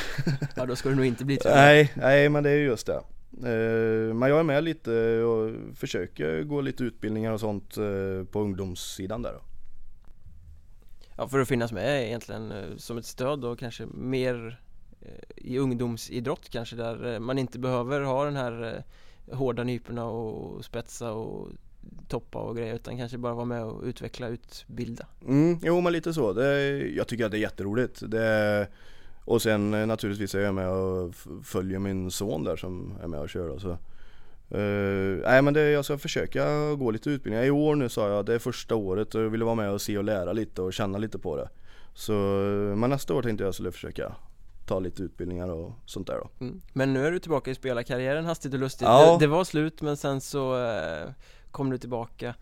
Ja 0.56 0.66
då 0.66 0.76
ska 0.76 0.88
du 0.88 0.94
nog 0.94 1.04
inte 1.04 1.24
bli 1.24 1.36
tränare 1.36 1.60
Nej, 1.60 1.92
nej 1.96 2.28
men 2.28 2.42
det 2.42 2.50
är 2.50 2.56
ju 2.56 2.64
just 2.64 2.86
det. 2.86 3.00
Eh, 3.33 4.14
men 4.14 4.28
jag 4.28 4.38
är 4.38 4.42
med 4.42 4.64
lite 4.64 5.23
och 5.23 5.52
försöker 5.75 6.42
gå 6.42 6.61
lite 6.61 6.85
utbildningar 6.85 7.33
och 7.33 7.40
sånt 7.40 7.76
eh, 7.76 8.25
på 8.30 8.40
ungdomssidan 8.40 9.23
där 9.23 9.33
då. 9.33 9.40
Ja 11.16 11.28
för 11.28 11.38
att 11.38 11.49
finnas 11.49 11.73
med 11.73 12.06
egentligen 12.06 12.52
eh, 12.52 12.76
som 12.76 12.99
ett 12.99 13.06
stöd 13.06 13.45
och 13.45 13.59
kanske 13.59 13.87
mer 13.87 14.61
i 15.37 15.59
ungdomsidrott 15.59 16.49
kanske 16.49 16.76
där 16.76 17.18
man 17.18 17.38
inte 17.38 17.59
behöver 17.59 18.00
ha 18.00 18.25
den 18.25 18.37
här 18.37 18.85
hårda 19.33 19.64
nyporna 19.64 20.04
och 20.04 20.64
spetsa 20.64 21.12
och 21.12 21.49
toppa 22.09 22.38
och 22.38 22.56
grejer 22.56 22.75
utan 22.75 22.99
kanske 22.99 23.18
bara 23.18 23.35
vara 23.35 23.45
med 23.45 23.64
och 23.64 23.83
utveckla, 23.83 24.28
utbilda 24.28 25.06
Mm, 25.26 25.59
jo 25.62 25.80
men 25.80 25.92
lite 25.92 26.14
så. 26.14 26.33
Det, 26.33 26.78
jag 26.97 27.09
tycker 27.09 27.25
att 27.25 27.30
det 27.30 27.38
är 27.38 27.40
jätteroligt. 27.40 28.10
Det, 28.10 28.69
och 29.26 29.43
sen 29.43 29.75
eh, 29.75 29.86
naturligtvis 29.86 30.34
är 30.34 30.41
jag 30.41 30.54
med 30.54 30.69
och 30.71 31.15
följer 31.45 31.78
min 31.78 32.10
son 32.10 32.45
där 32.45 32.56
som 32.56 32.95
är 33.02 33.06
med 33.08 33.21
och 33.21 33.28
kör 33.28 33.49
då, 33.49 33.58
så. 33.58 33.71
Eh, 34.50 35.21
nej 35.23 35.43
men 35.43 35.54
det, 35.54 35.71
jag 35.71 35.84
ska 35.84 35.99
försöka 35.99 36.75
gå 36.75 36.91
lite 36.91 37.10
utbildningar. 37.10 37.45
I 37.45 37.50
år 37.50 37.75
nu 37.75 37.89
sa 37.89 38.08
jag 38.08 38.19
att 38.19 38.26
det 38.26 38.34
är 38.34 38.39
första 38.39 38.75
året 38.75 39.15
och 39.15 39.23
jag 39.23 39.28
ville 39.30 39.45
vara 39.45 39.54
med 39.54 39.71
och 39.71 39.80
se 39.80 39.99
och 39.99 40.04
lära 40.04 40.32
lite 40.32 40.62
och 40.62 40.73
känna 40.73 40.99
lite 40.99 41.19
på 41.19 41.36
det. 41.36 41.49
Så, 41.95 42.12
eh, 42.12 42.76
men 42.76 42.91
nästa 42.91 43.15
år 43.15 43.23
tänkte 43.23 43.45
jag 43.45 43.54
skulle 43.54 43.73
försöka 43.73 44.12
ta 44.67 44.78
lite 44.78 45.02
utbildningar 45.02 45.49
och 45.49 45.73
sånt 45.86 46.06
där 46.06 46.15
då. 46.19 46.45
mm. 46.45 46.60
Men 46.73 46.93
nu 46.93 47.06
är 47.06 47.10
du 47.12 47.19
tillbaka 47.19 47.50
i 47.50 47.54
spelarkarriären 47.54 48.25
hastigt 48.25 48.54
och 48.54 48.60
lustigt 48.60 48.82
Ja. 48.89 49.12
det, 49.12 49.25
det 49.25 49.26
var 49.26 49.45
slut 49.45 49.82
men 49.82 49.97
sen 49.97 50.21
så 50.21 50.65
eh, 50.67 51.10
kom 51.50 51.71
du 51.71 51.78
tillbaka 51.78 52.34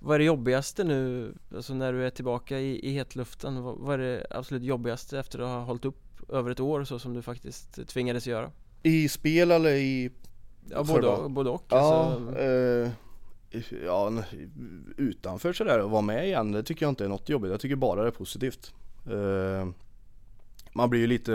Vad 0.00 0.14
är 0.14 0.18
det 0.18 0.24
jobbigaste 0.24 0.84
nu, 0.84 1.32
alltså 1.54 1.74
när 1.74 1.92
du 1.92 2.06
är 2.06 2.10
tillbaka 2.10 2.58
i, 2.58 2.88
i 2.88 2.92
hetluften? 2.92 3.62
Vad, 3.62 3.76
vad 3.78 3.94
är 3.94 3.98
det 3.98 4.26
absolut 4.30 4.62
jobbigaste 4.62 5.18
efter 5.18 5.38
att 5.38 5.48
ha 5.48 5.60
hållit 5.60 5.84
upp 5.84 6.03
över 6.28 6.50
ett 6.50 6.60
år 6.60 6.84
så 6.84 6.98
som 6.98 7.14
du 7.14 7.22
faktiskt 7.22 7.88
tvingades 7.88 8.26
göra? 8.26 8.50
I 8.82 9.08
spel 9.08 9.50
eller 9.50 9.70
i 9.70 10.10
Ja 10.70 10.84
både, 10.84 11.08
och, 11.08 11.30
både 11.30 11.50
och 11.50 11.64
Ja, 11.68 11.76
alltså, 12.04 12.38
eh, 12.38 12.90
ja, 13.84 14.12
utanför 14.96 15.52
sådär 15.52 15.80
och 15.80 15.90
vara 15.90 16.02
med 16.02 16.26
igen, 16.26 16.52
det 16.52 16.62
tycker 16.62 16.86
jag 16.86 16.90
inte 16.90 17.04
är 17.04 17.08
något 17.08 17.28
jobbigt. 17.28 17.50
Jag 17.50 17.60
tycker 17.60 17.76
bara 17.76 18.02
det 18.02 18.06
är 18.06 18.10
positivt. 18.12 18.74
Eh, 19.06 19.68
man 20.76 20.90
blir 20.90 21.00
ju 21.00 21.06
lite, 21.06 21.32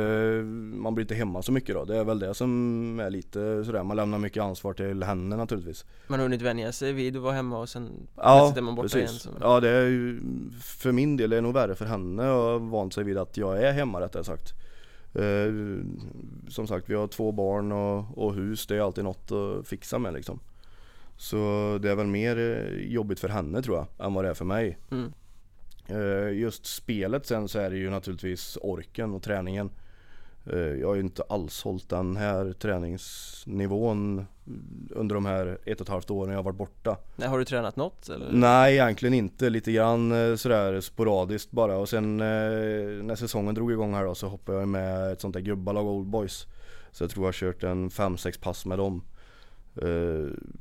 man 0.76 0.96
blir 0.96 1.04
inte 1.04 1.16
hemma 1.16 1.42
så 1.42 1.52
mycket 1.52 1.76
då. 1.76 1.86
Det 1.86 1.98
är 1.98 2.04
väl 2.04 2.20
det 2.20 2.34
som 2.34 3.00
är 3.00 3.10
lite 3.10 3.66
sådär, 3.66 3.84
man 3.84 3.98
lämnar 3.98 4.18
mycket 4.18 4.44
ansvar 4.44 4.74
till 4.74 5.04
henne 5.04 5.36
naturligtvis. 5.38 5.86
Man 6.08 6.20
har 6.20 6.26
hunnit 6.26 6.42
vänja 6.42 6.72
sig 6.72 6.94
vid 6.94 7.16
att 7.16 7.22
vara 7.22 7.34
hemma 7.34 7.60
och 7.60 7.70
sen 7.70 8.08
Ja, 8.16 8.54
är 8.58 8.62
man 8.62 8.76
borta 8.76 8.98
igen 8.98 9.08
precis. 9.08 9.22
så. 9.22 9.30
Ja, 9.42 9.60
det 9.60 9.70
är 9.70 9.86
ju, 9.86 10.20
för 10.62 10.92
min 10.92 11.18
del 11.18 11.32
är 11.32 11.36
det 11.36 11.42
nog 11.42 11.54
värre 11.54 11.76
för 11.76 11.86
henne 11.86 12.32
och 12.32 12.44
har 12.44 12.60
vant 12.60 12.94
sig 12.94 13.04
vid 13.04 13.18
att 13.18 13.38
jag 13.38 13.64
är 13.64 13.72
hemma 13.74 14.02
rättare 14.02 14.24
sagt. 14.24 14.54
Eh, 15.14 15.84
som 16.48 16.68
sagt, 16.68 16.90
vi 16.90 16.96
har 16.96 17.08
två 17.08 17.32
barn 17.32 17.72
och, 17.72 18.18
och 18.18 18.34
hus, 18.36 18.68
det 18.68 18.76
är 18.76 18.82
alltid 18.82 19.04
något 19.04 19.32
att 19.32 19.68
fixa 19.68 20.00
med 20.00 20.14
liksom. 20.14 20.40
Så 21.18 21.38
det 21.82 21.92
är 21.92 21.96
väl 21.96 22.08
mer 22.08 22.38
eh, 22.38 22.92
jobbigt 22.92 23.20
för 23.20 23.30
henne 23.30 23.62
tror 23.62 23.78
jag, 23.78 24.06
än 24.06 24.14
vad 24.14 24.26
det 24.26 24.30
är 24.30 24.34
för 24.34 24.46
mig. 24.46 24.78
Mm. 24.92 25.14
Eh, 25.88 26.40
Just 26.40 26.66
spelet 26.66 27.26
sen 27.26 27.48
så 27.48 27.60
är 27.60 27.70
det 27.70 27.78
ju 27.78 27.90
naturligtvis 27.90 28.58
orken 28.62 29.14
och 29.14 29.24
träningen. 29.24 29.70
Eh, 30.46 30.60
Jag 30.60 30.88
har 30.88 30.96
ju 30.96 31.02
inte 31.02 31.24
alls 31.30 31.64
hållit 31.64 31.90
den 31.90 32.18
här 32.18 32.54
träningsnivån 32.54 34.26
under 34.90 35.16
de 35.16 35.26
här 35.26 35.58
ett 35.66 35.82
och 35.82 35.86
ett 35.86 35.90
halvt 35.90 36.12
åren 36.12 36.30
jag 36.32 36.38
har 36.38 36.44
varit 36.44 36.58
borta. 36.58 36.98
Nej, 37.16 37.28
har 37.30 37.40
du 37.40 37.46
tränat 37.46 37.76
något 37.76 38.10
eller? 38.10 38.32
Nej 38.32 38.74
egentligen 38.74 39.14
inte, 39.14 39.50
lite 39.50 39.72
grann 39.72 40.12
eh, 40.12 40.36
sådär 40.36 40.82
sporadiskt 40.82 41.52
bara 41.52 41.78
och 41.78 41.90
sen 41.90 42.20
eh, 42.20 42.26
när 43.04 43.16
säsongen 43.16 43.56
drog 43.56 43.72
igång 43.72 43.94
här 43.94 44.06
då 44.06 44.16
så 44.16 44.28
hoppade 44.28 44.60
jag 44.60 44.68
med 44.68 45.12
ett 45.12 45.22
sånt 45.22 45.34
där 45.34 45.42
gubbalag 45.42 45.86
Old 45.86 46.08
Boys 46.08 46.46
Så 46.92 47.04
jag 47.04 47.12
tror 47.12 47.24
jag 47.24 47.28
har 47.28 47.34
kört 47.34 47.64
en 47.64 47.90
5-6 47.90 48.42
pass 48.42 48.66
med 48.66 48.78
dem 48.78 49.02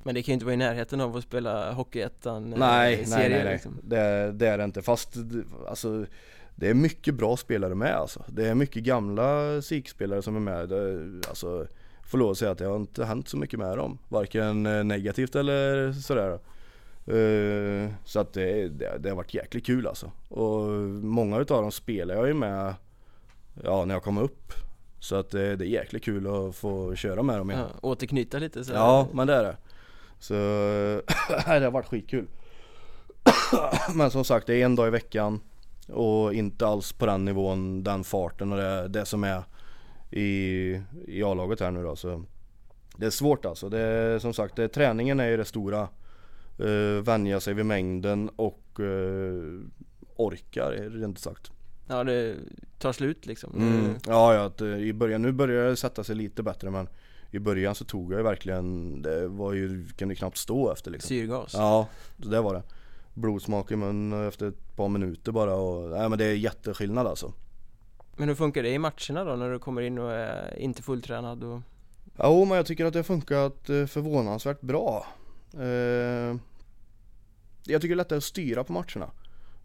Men 0.04 0.14
det 0.14 0.22
kan 0.22 0.32
ju 0.32 0.34
inte 0.34 0.44
vara 0.44 0.54
i 0.54 0.56
närheten 0.56 1.00
av 1.00 1.16
att 1.16 1.24
spela 1.24 1.72
Hockeyettan 1.72 2.52
eh, 2.52 2.58
Nej, 2.58 3.04
nej, 3.08 3.28
nej, 3.28 3.44
nej. 3.44 3.52
liksom. 3.52 3.78
Det, 3.82 4.32
det 4.32 4.48
är 4.48 4.58
det 4.58 4.64
inte. 4.64 4.82
Fast 4.82 5.16
alltså, 5.68 6.06
det 6.58 6.68
är 6.68 6.74
mycket 6.74 7.14
bra 7.14 7.36
spelare 7.36 7.74
med 7.74 7.94
alltså. 7.94 8.24
Det 8.28 8.48
är 8.48 8.54
mycket 8.54 8.82
gamla 8.82 9.62
SIK-spelare 9.62 10.22
som 10.22 10.36
är 10.36 10.40
med. 10.40 10.68
Det, 10.68 11.28
alltså, 11.28 11.66
får 12.02 12.18
lov 12.18 12.30
att 12.30 12.38
säga 12.38 12.50
att 12.50 12.58
det 12.58 12.64
har 12.64 12.76
inte 12.76 13.04
hänt 13.04 13.28
så 13.28 13.36
mycket 13.36 13.58
med 13.58 13.78
dem. 13.78 13.98
Varken 14.08 14.66
eh, 14.66 14.84
negativt 14.84 15.36
eller 15.36 15.92
sådär. 15.92 16.38
Eh, 17.06 17.90
så 18.04 18.20
att 18.20 18.32
det, 18.32 18.68
det, 18.68 18.98
det 18.98 19.08
har 19.08 19.16
varit 19.16 19.34
jäkligt 19.34 19.66
kul 19.66 19.86
alltså. 19.86 20.12
Och 20.28 20.62
många 21.02 21.38
utav 21.38 21.62
dem 21.62 21.72
spelar 21.72 22.14
jag 22.14 22.26
ju 22.26 22.34
med 22.34 22.74
ja, 23.64 23.84
när 23.84 23.94
jag 23.94 24.02
kommer 24.02 24.22
upp. 24.22 24.52
Så 25.00 25.16
att 25.16 25.30
det, 25.30 25.56
det 25.56 25.64
är 25.64 25.68
jäkligt 25.68 26.04
kul 26.04 26.26
att 26.26 26.56
få 26.56 26.94
köra 26.94 27.22
med 27.22 27.38
dem 27.38 27.50
igen. 27.50 27.62
Ja, 27.72 27.88
återknyta 27.88 28.38
lite 28.38 28.64
så 28.64 28.72
Ja, 28.72 29.08
men 29.12 29.26
det 29.26 29.34
är 29.34 29.42
det. 29.42 29.56
Så 30.18 30.34
det 31.46 31.64
har 31.64 31.70
varit 31.70 31.86
skitkul. 31.86 32.26
men 33.94 34.10
som 34.10 34.24
sagt, 34.24 34.46
det 34.46 34.54
är 34.54 34.64
en 34.64 34.76
dag 34.76 34.88
i 34.88 34.90
veckan 34.90 35.40
och 35.88 36.34
inte 36.34 36.66
alls 36.66 36.92
på 36.92 37.06
den 37.06 37.24
nivån, 37.24 37.84
den 37.84 38.04
farten 38.04 38.52
och 38.52 38.58
det, 38.58 38.88
det 38.88 39.04
som 39.04 39.24
är 39.24 39.42
i, 40.10 40.82
i 41.06 41.22
A-laget 41.22 41.60
här 41.60 41.70
nu 41.70 41.82
då. 41.82 41.96
Så 41.96 42.24
det 42.96 43.06
är 43.06 43.10
svårt 43.10 43.44
alltså. 43.44 43.68
Det 43.68 43.78
är, 43.78 44.18
som 44.18 44.34
sagt, 44.34 44.56
det, 44.56 44.68
träningen 44.68 45.20
är 45.20 45.28
ju 45.28 45.36
det 45.36 45.44
stora. 45.44 45.88
Uh, 46.60 47.02
vänja 47.02 47.40
sig 47.40 47.54
vid 47.54 47.66
mängden 47.66 48.30
och 48.36 48.76
uh, 48.80 49.60
orkar 50.16 50.70
rent 50.72 51.18
sagt. 51.18 51.50
Ja, 51.86 52.04
det 52.04 52.36
tar 52.78 52.92
slut 52.92 53.26
liksom 53.26 53.52
Mm. 53.56 53.94
Ja, 54.06 54.34
ja 54.34 54.44
att, 54.44 54.60
eh, 54.60 54.68
i 54.68 54.92
början, 54.92 55.22
nu 55.22 55.32
börjar 55.32 55.64
det 55.64 55.76
sätta 55.76 56.04
sig 56.04 56.16
lite 56.16 56.42
bättre 56.42 56.70
men 56.70 56.88
i 57.30 57.38
början 57.38 57.74
så 57.74 57.84
tog 57.84 58.12
jag 58.12 58.18
ju 58.18 58.24
verkligen, 58.24 59.02
det 59.02 59.28
var 59.28 59.52
ju, 59.52 59.88
kunde 59.96 60.14
knappt 60.14 60.36
stå 60.36 60.72
efter 60.72 60.90
liksom. 60.90 61.08
Syrgas 61.08 61.54
Ja, 61.54 61.88
det 62.16 62.40
var 62.40 62.54
det. 62.54 62.62
Blodsmak 63.18 63.70
i 63.70 63.76
munnen 63.76 64.28
efter 64.28 64.48
ett 64.48 64.76
par 64.76 64.88
minuter 64.88 65.32
bara 65.32 65.54
och, 65.54 65.90
nej 65.90 66.08
men 66.08 66.18
det 66.18 66.24
är 66.24 66.34
jätteskillnad 66.34 67.06
alltså. 67.06 67.32
Men 68.16 68.28
hur 68.28 68.34
funkar 68.34 68.62
det 68.62 68.70
i 68.70 68.78
matcherna 68.78 69.24
då 69.24 69.36
när 69.36 69.52
du 69.52 69.58
kommer 69.58 69.82
in 69.82 69.98
och 69.98 70.12
är 70.12 70.58
inte 70.58 70.82
fulltränad 70.82 71.44
och 71.44 71.60
Jo 72.24 72.44
men 72.44 72.56
jag 72.56 72.66
tycker 72.66 72.84
att 72.84 72.92
det 72.92 72.98
har 72.98 73.04
funkat 73.04 73.68
eh, 73.68 73.86
förvånansvärt 73.86 74.60
bra. 74.60 75.06
Eh, 75.54 76.36
jag 77.64 77.80
tycker 77.82 77.88
det 77.88 77.94
är 77.94 77.96
lättare 77.96 78.16
att 78.16 78.24
styra 78.24 78.64
på 78.64 78.72
matcherna. 78.72 79.10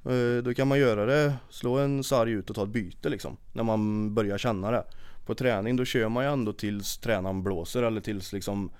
Eh, 0.05 0.43
då 0.43 0.53
kan 0.53 0.67
man 0.67 0.79
göra 0.79 1.05
det, 1.05 1.35
slå 1.49 1.77
en 1.77 2.03
sarg 2.03 2.31
ut 2.31 2.49
och 2.49 2.55
ta 2.55 2.63
ett 2.63 2.69
byte 2.69 3.09
liksom. 3.09 3.37
När 3.53 3.63
man 3.63 4.13
börjar 4.13 4.37
känna 4.37 4.71
det. 4.71 4.83
På 5.25 5.35
träning 5.35 5.75
då 5.75 5.85
kör 5.85 6.09
man 6.09 6.23
ju 6.23 6.31
ändå 6.31 6.53
tills 6.53 6.97
tränaren 6.97 7.43
blåser 7.43 7.83
eller 7.83 8.01
tills 8.01 8.33
liksom 8.33 8.71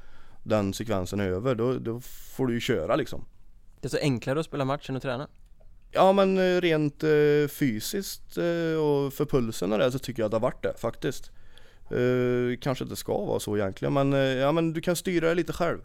den 0.44 0.74
sekvensen 0.74 1.20
är 1.20 1.28
över. 1.28 1.56
Då, 1.56 1.74
då 1.74 2.00
får 2.36 2.48
du 2.48 2.54
ju 2.54 2.60
köra 2.60 2.96
liksom 2.96 3.26
det 3.84 3.88
är 3.88 3.90
så 3.90 3.98
enklare 3.98 4.40
att 4.40 4.46
spela 4.46 4.66
match 4.66 4.90
än 4.90 4.96
att 4.96 5.02
träna? 5.02 5.28
Ja 5.92 6.14
men 6.14 6.38
eh, 6.38 6.62
rent 6.62 7.04
eh, 7.04 7.48
fysiskt 7.50 8.38
eh, 8.38 8.80
och 8.80 9.14
för 9.14 9.26
pulsen 9.26 9.74
och 9.74 9.80
det 9.80 9.92
så 9.92 10.00
tycker 10.00 10.22
jag 10.22 10.26
att 10.26 10.32
det 10.32 10.36
har 10.36 10.42
varit 10.42 10.64
det 10.64 10.74
faktiskt. 10.78 11.32
Eh, 11.90 12.60
kanske 12.62 12.84
inte 12.84 12.96
ska 12.96 13.26
vara 13.26 13.40
så 13.40 13.58
egentligen 13.58 13.94
men, 13.94 14.14
eh, 14.14 14.20
ja, 14.20 14.52
men 14.52 14.74
du 14.74 14.82
kan 14.82 14.96
styra 14.96 15.30
det 15.30 15.36
lite 15.36 15.54
själv. 15.54 15.80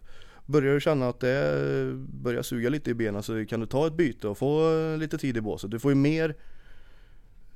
Börjar 0.47 0.75
du 0.75 0.81
känna 0.81 1.09
att 1.09 1.21
det 1.21 1.39
eh, 1.39 1.95
börjar 1.95 2.43
suga 2.43 2.69
lite 2.69 2.91
i 2.91 2.95
benen 2.95 3.23
så 3.23 3.47
kan 3.47 3.61
du 3.61 3.67
ta 3.67 3.87
ett 3.87 3.95
byte 3.95 4.29
och 4.29 4.39
få 4.39 4.75
eh, 4.75 4.99
lite 4.99 5.19
tid 5.19 5.37
i 5.37 5.41
båset. 5.41 5.71
Du 5.71 5.79
får 5.79 5.91
ju 5.91 5.95
mer 5.95 6.37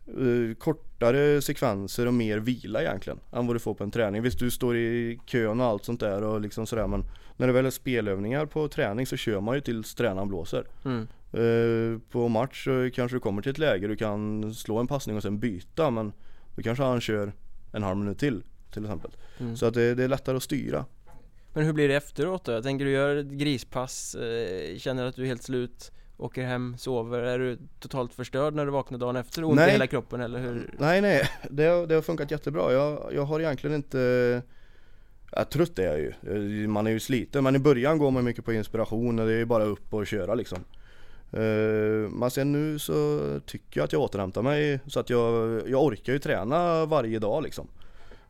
eh, 0.06 0.54
kortare 0.54 1.42
sekvenser 1.42 2.06
och 2.06 2.14
mer 2.14 2.38
vila 2.38 2.82
egentligen 2.82 3.20
än 3.32 3.46
vad 3.46 3.56
du 3.56 3.60
får 3.60 3.74
på 3.74 3.84
en 3.84 3.90
träning. 3.90 4.22
Visst 4.22 4.38
du 4.38 4.50
står 4.50 4.76
i 4.76 5.20
kön 5.26 5.60
och 5.60 5.66
allt 5.66 5.84
sånt 5.84 6.00
där 6.00 6.22
och 6.22 6.40
liksom 6.40 6.66
sådär 6.66 6.86
men 6.86 7.04
när 7.36 7.46
det 7.46 7.52
väl 7.52 7.66
är 7.66 7.70
spelövningar 7.70 8.46
på 8.46 8.68
träning 8.68 9.06
så 9.06 9.16
kör 9.16 9.40
man 9.40 9.54
ju 9.54 9.60
tills 9.60 9.94
tränaren 9.94 10.28
blåser. 10.28 10.66
Mm. 10.84 11.08
Eh, 11.32 12.00
på 12.10 12.28
match 12.28 12.64
så 12.64 12.90
kanske 12.94 13.16
du 13.16 13.20
kommer 13.20 13.42
till 13.42 13.50
ett 13.50 13.58
läge 13.58 13.88
du 13.88 13.96
kan 13.96 14.54
slå 14.54 14.78
en 14.78 14.86
passning 14.86 15.16
och 15.16 15.22
sen 15.22 15.38
byta 15.38 15.90
men 15.90 16.12
då 16.56 16.62
kanske 16.62 16.84
han 16.84 17.00
kör 17.00 17.32
en 17.72 17.82
halv 17.82 17.96
minut 17.96 18.18
till 18.18 18.42
till 18.72 18.84
exempel. 18.84 19.10
Mm. 19.38 19.56
Så 19.56 19.66
att 19.66 19.74
det, 19.74 19.94
det 19.94 20.04
är 20.04 20.08
lättare 20.08 20.36
att 20.36 20.42
styra. 20.42 20.84
Men 21.54 21.64
hur 21.64 21.72
blir 21.72 21.88
det 21.88 21.94
efteråt 21.94 22.44
då? 22.44 22.52
Jag 22.52 22.62
tänker 22.62 22.84
du 22.84 22.90
gör 22.90 23.16
ett 23.16 23.26
grispass, 23.26 24.14
eh, 24.14 24.78
känner 24.78 25.04
att 25.04 25.16
du 25.16 25.22
är 25.22 25.26
helt 25.26 25.42
slut, 25.42 25.92
åker 26.22 26.44
hem, 26.44 26.74
sover, 26.78 27.18
är 27.22 27.38
du 27.38 27.58
totalt 27.80 28.14
förstörd 28.14 28.54
när 28.54 28.64
du 28.64 28.70
vaknar 28.72 28.98
dagen 28.98 29.16
efter? 29.16 29.44
Ont 29.44 29.52
i 29.52 29.56
Nej. 29.56 29.70
hela 29.72 29.86
kroppen 29.86 30.20
eller 30.20 30.38
hur? 30.40 30.70
Nej 30.78 31.00
nej, 31.00 31.28
det, 31.50 31.64
har- 31.64 31.86
det 31.86 31.94
har 31.94 32.02
funkat 32.02 32.30
jättebra. 32.30 32.72
Jag, 32.72 33.10
jag 33.14 33.22
har 33.24 33.40
egentligen 33.40 33.76
inte 33.76 34.42
Ja, 35.36 35.44
trött 35.44 35.78
är 35.78 35.82
jag 35.86 35.98
ju. 36.32 36.66
Man 36.68 36.86
är 36.86 36.90
ju 36.90 37.00
sliten 37.00 37.44
men 37.44 37.56
i 37.56 37.58
början 37.58 37.98
går 37.98 38.10
man 38.10 38.24
mycket 38.24 38.44
på 38.44 38.52
inspiration 38.52 39.18
och 39.18 39.26
det 39.26 39.32
är 39.34 39.44
bara 39.44 39.64
upp 39.64 39.94
och 39.94 40.06
köra 40.06 40.34
liksom. 40.34 40.58
Eh, 41.32 42.10
Men 42.10 42.30
sen 42.30 42.52
nu 42.52 42.78
så 42.78 43.20
tycker 43.46 43.80
jag 43.80 43.84
att 43.84 43.92
jag 43.92 44.02
återhämtar 44.02 44.42
mig 44.42 44.80
så 44.86 45.00
att 45.00 45.10
jag, 45.10 45.62
jag 45.68 45.82
orkar 45.84 46.12
ju 46.12 46.18
träna 46.18 46.86
varje 46.86 47.18
dag 47.18 47.42
liksom. 47.42 47.68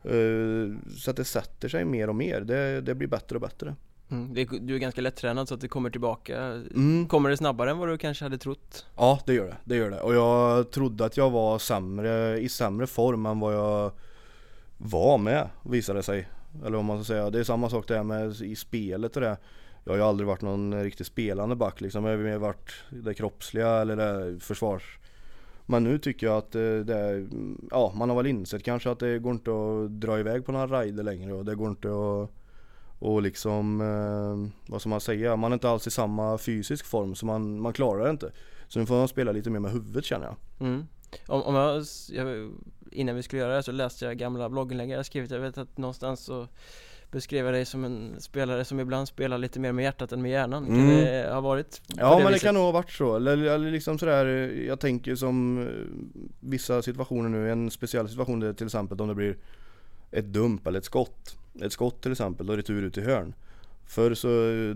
Eh, 0.04 0.90
Så 0.98 1.10
att 1.10 1.16
det 1.16 1.24
sätter 1.24 1.68
sig 1.68 1.84
mer 1.84 2.08
och 2.08 2.14
mer. 2.14 2.40
Det, 2.40 2.80
det 2.80 2.94
blir 2.94 3.08
bättre 3.08 3.34
och 3.36 3.40
bättre. 3.42 3.74
Mm. 4.12 4.34
det- 4.34 4.44
Du 4.60 4.74
är 4.74 4.78
ganska 4.78 5.00
lättränad 5.00 5.48
så 5.48 5.54
att 5.54 5.60
det 5.60 5.68
kommer 5.68 5.90
tillbaka 5.90 6.42
Mm. 6.74 7.08
Kommer 7.08 7.30
det 7.30 7.36
snabbare 7.36 7.70
än 7.70 7.78
vad 7.78 7.88
du 7.88 7.98
kanske 7.98 8.24
hade 8.24 8.38
trott? 8.38 8.86
Ja 8.96 9.20
det 9.26 9.34
gör 9.34 9.46
det, 9.46 9.56
det 9.64 9.76
gör 9.76 9.90
det. 9.90 10.00
Och 10.00 10.14
jag 10.14 10.70
trodde 10.70 11.04
att 11.04 11.16
jag 11.16 11.30
var 11.30 11.58
sämre, 11.58 12.38
i 12.40 12.48
sämre 12.48 12.86
form 12.86 13.26
än 13.26 13.40
vad 13.40 13.54
jag 13.54 13.90
var 14.78 15.18
med 15.18 15.48
visade 15.62 15.98
det 15.98 16.02
sig. 16.02 16.28
Eller 16.66 16.78
om 16.78 16.86
man 16.86 17.04
ska 17.04 17.14
säga, 17.14 17.30
det 17.30 17.38
är 17.40 17.44
samma 17.44 17.70
sak 17.70 17.88
där 17.88 18.02
med 18.02 18.30
i 18.40 18.56
spelet 18.56 19.16
och 19.16 19.22
det. 19.22 19.36
Jag 19.84 19.92
har 19.92 19.96
ju 19.96 20.02
aldrig 20.04 20.26
varit 20.26 20.42
någon 20.42 20.82
riktigt 20.82 21.06
spelande 21.06 21.56
back 21.56 21.80
liksom. 21.80 22.04
Jag 22.04 22.16
har 22.16 22.24
mer 22.24 22.38
varit 22.38 22.70
det 22.90 23.14
kroppsliga 23.14 23.68
eller 23.68 23.96
det 23.96 24.40
försvars. 24.40 24.98
Men 25.66 25.84
nu 25.84 25.98
tycker 25.98 26.26
jag 26.26 26.36
att 26.36 26.54
eh, 26.54 26.60
det 26.60 26.96
är, 26.98 27.26
ja 27.70 27.92
man 27.96 28.08
har 28.10 28.16
väl 28.16 28.26
insett 28.26 28.64
kanske 28.64 28.90
att 28.90 28.98
det 28.98 29.18
går 29.18 29.32
inte 29.32 29.50
att 29.50 30.00
dra 30.00 30.18
iväg 30.20 30.46
på 30.46 30.52
några 30.52 30.80
rider 30.82 31.02
längre 31.02 31.32
och 31.32 31.44
det 31.44 31.54
går 31.54 31.68
inte 31.68 31.88
att 31.88 32.30
och 33.02 33.22
liksom, 33.22 33.80
eh, 33.80 34.52
vad 34.72 34.80
ska 34.80 34.90
man 34.90 35.00
säga, 35.00 35.36
man 35.36 35.52
är 35.52 35.54
inte 35.54 35.68
alls 35.68 35.86
i 35.86 35.90
samma 35.90 36.38
fysisk 36.38 36.86
form 36.86 37.14
så 37.14 37.26
man, 37.26 37.60
man 37.60 37.72
klarar 37.72 38.04
det 38.04 38.10
inte. 38.10 38.32
Så 38.68 38.78
nu 38.78 38.86
får 38.86 38.94
man 38.94 39.08
spela 39.08 39.32
lite 39.32 39.50
mer 39.50 39.60
med 39.60 39.72
huvudet 39.72 40.04
känner 40.04 40.26
jag. 40.26 40.36
Mm. 40.68 40.86
Om, 41.26 41.42
om 41.42 41.54
jag, 41.54 41.84
jag, 42.12 42.50
innan 42.92 43.16
vi 43.16 43.22
skulle 43.22 43.42
göra 43.42 43.56
det 43.56 43.62
så 43.62 43.72
läste 43.72 44.04
jag 44.04 44.16
gamla 44.18 44.48
blogginlägg 44.48 44.90
jag 44.90 45.06
skrivit 45.06 45.30
Jag 45.30 45.38
vet 45.40 45.58
att 45.58 45.78
någonstans 45.78 46.20
så 46.20 46.48
beskrev 47.10 47.44
jag 47.44 47.54
dig 47.54 47.64
som 47.64 47.84
en 47.84 48.14
spelare 48.20 48.64
som 48.64 48.80
ibland 48.80 49.08
spelar 49.08 49.38
lite 49.38 49.60
mer 49.60 49.72
med 49.72 49.82
hjärtat 49.82 50.12
än 50.12 50.22
med 50.22 50.30
hjärnan 50.30 50.66
Kan 50.66 50.74
Mm. 50.74 50.96
det 50.96 51.30
ha 51.34 51.40
varit 51.40 51.80
Ja 51.96 52.16
men 52.16 52.26
det 52.26 52.32
viset? 52.32 52.42
kan 52.42 52.54
nog 52.54 52.64
ha 52.64 52.72
varit 52.72 52.90
så, 52.90 53.16
eller, 53.16 53.58
liksom 53.58 53.98
sådär, 53.98 54.26
jag 54.66 54.80
tänker 54.80 55.14
som 55.14 55.62
eh, 55.66 55.72
vissa 56.40 56.82
situationer 56.82 57.28
nu, 57.28 57.50
en 57.50 57.70
speciell 57.70 58.08
situation 58.08 58.40
där 58.40 58.52
till 58.52 58.66
exempel 58.66 59.00
om 59.00 59.08
det 59.08 59.14
blir 59.14 59.36
ett 60.12 60.24
dump 60.24 60.66
eller 60.66 60.78
ett 60.78 60.84
skott. 60.84 61.36
Ett 61.62 61.72
skott 61.72 62.02
till 62.02 62.12
exempel 62.12 62.50
och 62.50 62.56
retur 62.56 62.82
ut 62.82 62.98
i 62.98 63.00
hörn. 63.00 63.34
Förr 63.86 64.14
så, 64.14 64.28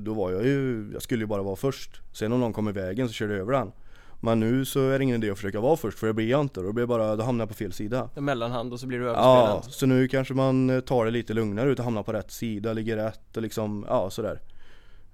då 0.05 0.15
var 0.15 0.31
jag 0.31 0.45
ju, 0.45 0.91
jag 0.93 1.03
skulle 1.03 1.23
ju 1.23 1.27
bara 1.27 1.43
vara 1.43 1.57
först. 1.57 2.01
Sen 2.13 2.33
om 2.33 2.41
någon 2.41 2.53
kom 2.53 2.69
i 2.69 2.73
vägen 2.73 3.09
så 3.09 3.13
körde 3.13 3.33
jag 3.33 3.41
över 3.41 3.53
den. 3.53 3.73
Men 4.21 4.41
nu 4.41 4.65
så 4.65 4.91
är 4.91 4.99
det 4.99 5.05
ingen 5.05 5.17
idé 5.17 5.31
att 5.31 5.39
försöka 5.39 5.61
vara 5.61 5.77
först 5.77 5.99
för 5.99 6.07
det 6.07 6.13
blir 6.13 6.31
jag 6.31 6.41
inte. 6.41 6.61
Då, 6.61 6.73
blir 6.73 6.87
bara, 6.87 7.17
då 7.17 7.25
hamnar 7.25 7.43
jag 7.43 7.49
på 7.49 7.55
fel 7.55 7.73
sida. 7.73 8.11
En 8.15 8.25
mellanhand 8.25 8.73
och 8.73 8.81
så 8.81 8.87
blir 8.87 8.99
du 8.99 9.05
överspelad 9.05 9.49
Ja, 9.49 9.63
så 9.63 9.87
nu 9.87 10.09
kanske 10.09 10.35
man 10.35 10.71
eh, 10.71 10.81
tar 10.81 11.05
det 11.05 11.11
lite 11.11 11.35
lugnare 11.35 11.71
ut 11.71 11.79
och 11.79 11.85
hamnar 11.85 12.03
på 12.03 12.13
rätt 12.13 12.31
sida, 12.31 12.73
ligger 12.73 12.97
rätt 12.97 13.37
och 13.37 13.43
liksom, 13.43 13.85
ja 13.89 14.11
sådär. 14.11 14.41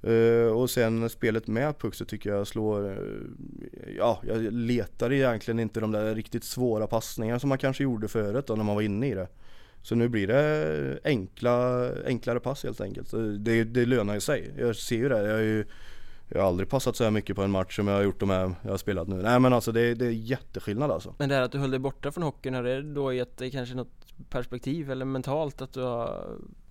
Eh, 0.02 0.52
och 0.52 0.70
sen 0.70 1.11
spelet 1.11 1.46
med 1.46 1.78
puck 1.78 1.94
så 1.94 2.04
tycker 2.04 2.30
jag 2.30 2.46
slår, 2.46 2.90
eh, 2.90 2.96
ja 3.96 4.20
jag 4.26 4.52
letar 4.52 5.12
egentligen 5.12 5.61
inte 5.61 5.80
de 5.80 5.92
där 5.92 6.14
riktigt 6.14 6.44
svåra 6.44 6.87
passningarna 6.87 7.40
som 7.40 7.48
man 7.48 7.58
kanske 7.58 7.82
gjorde 7.82 8.08
förut 8.08 8.46
då 8.46 8.54
när 8.54 8.64
man 8.64 8.74
var 8.74 8.82
inne 8.82 9.08
i 9.08 9.14
det. 9.14 9.28
Så 9.83 9.95
nu 9.95 10.09
blir 10.09 10.27
det 10.27 10.99
enkla, 11.05 11.88
enklare 12.07 12.40
pass 12.40 12.62
helt 12.64 12.81
enkelt. 12.81 13.11
Det, 13.38 13.64
det 13.64 13.87
lönar 13.87 14.14
ju 14.14 14.21
sig. 14.21 14.55
Jag 14.59 14.77
ser 14.77 14.97
ju 14.97 15.09
det. 15.09 15.23
Jag, 15.23 15.33
har 15.35 15.40
ju, 15.42 15.64
jag 16.29 16.40
har 16.40 16.49
aldrig 16.49 16.68
passat 16.68 16.97
så 16.97 17.05
här 17.05 17.11
mycket 17.11 17.37
på 17.37 17.42
en 17.42 17.51
match 17.51 17.77
som 17.77 17.88
jag 17.88 17.95
har 17.95 18.03
gjort 18.03 18.21
de 18.21 18.31
här 18.31 18.55
jag 18.62 18.71
har 18.71 18.77
spelat 18.79 19.09
nu. 19.09 19.16
Nej 19.16 19.40
men 19.40 19.53
alltså 19.53 19.73
det, 19.73 19.95
det 19.95 20.07
är 20.07 20.11
jätteskillnad 20.11 20.90
alltså. 20.90 21.14
Men 21.18 21.29
det 21.29 21.35
här 21.35 21.42
att 21.42 21.53
du 21.53 21.59
höll 21.59 21.71
dig 21.71 21.81
borta 21.81 22.12
från 22.12 22.25
hockeyn, 22.25 22.55
har 22.55 22.62
det 22.62 22.83
då 22.95 23.12
gett 23.12 23.37
dig 23.38 23.51
kanske 23.51 23.75
något 23.75 23.88
perspektiv 24.31 24.90
eller 24.90 25.05
mentalt 25.05 25.62
att 25.62 25.73
du 25.73 25.81
har 25.81 26.27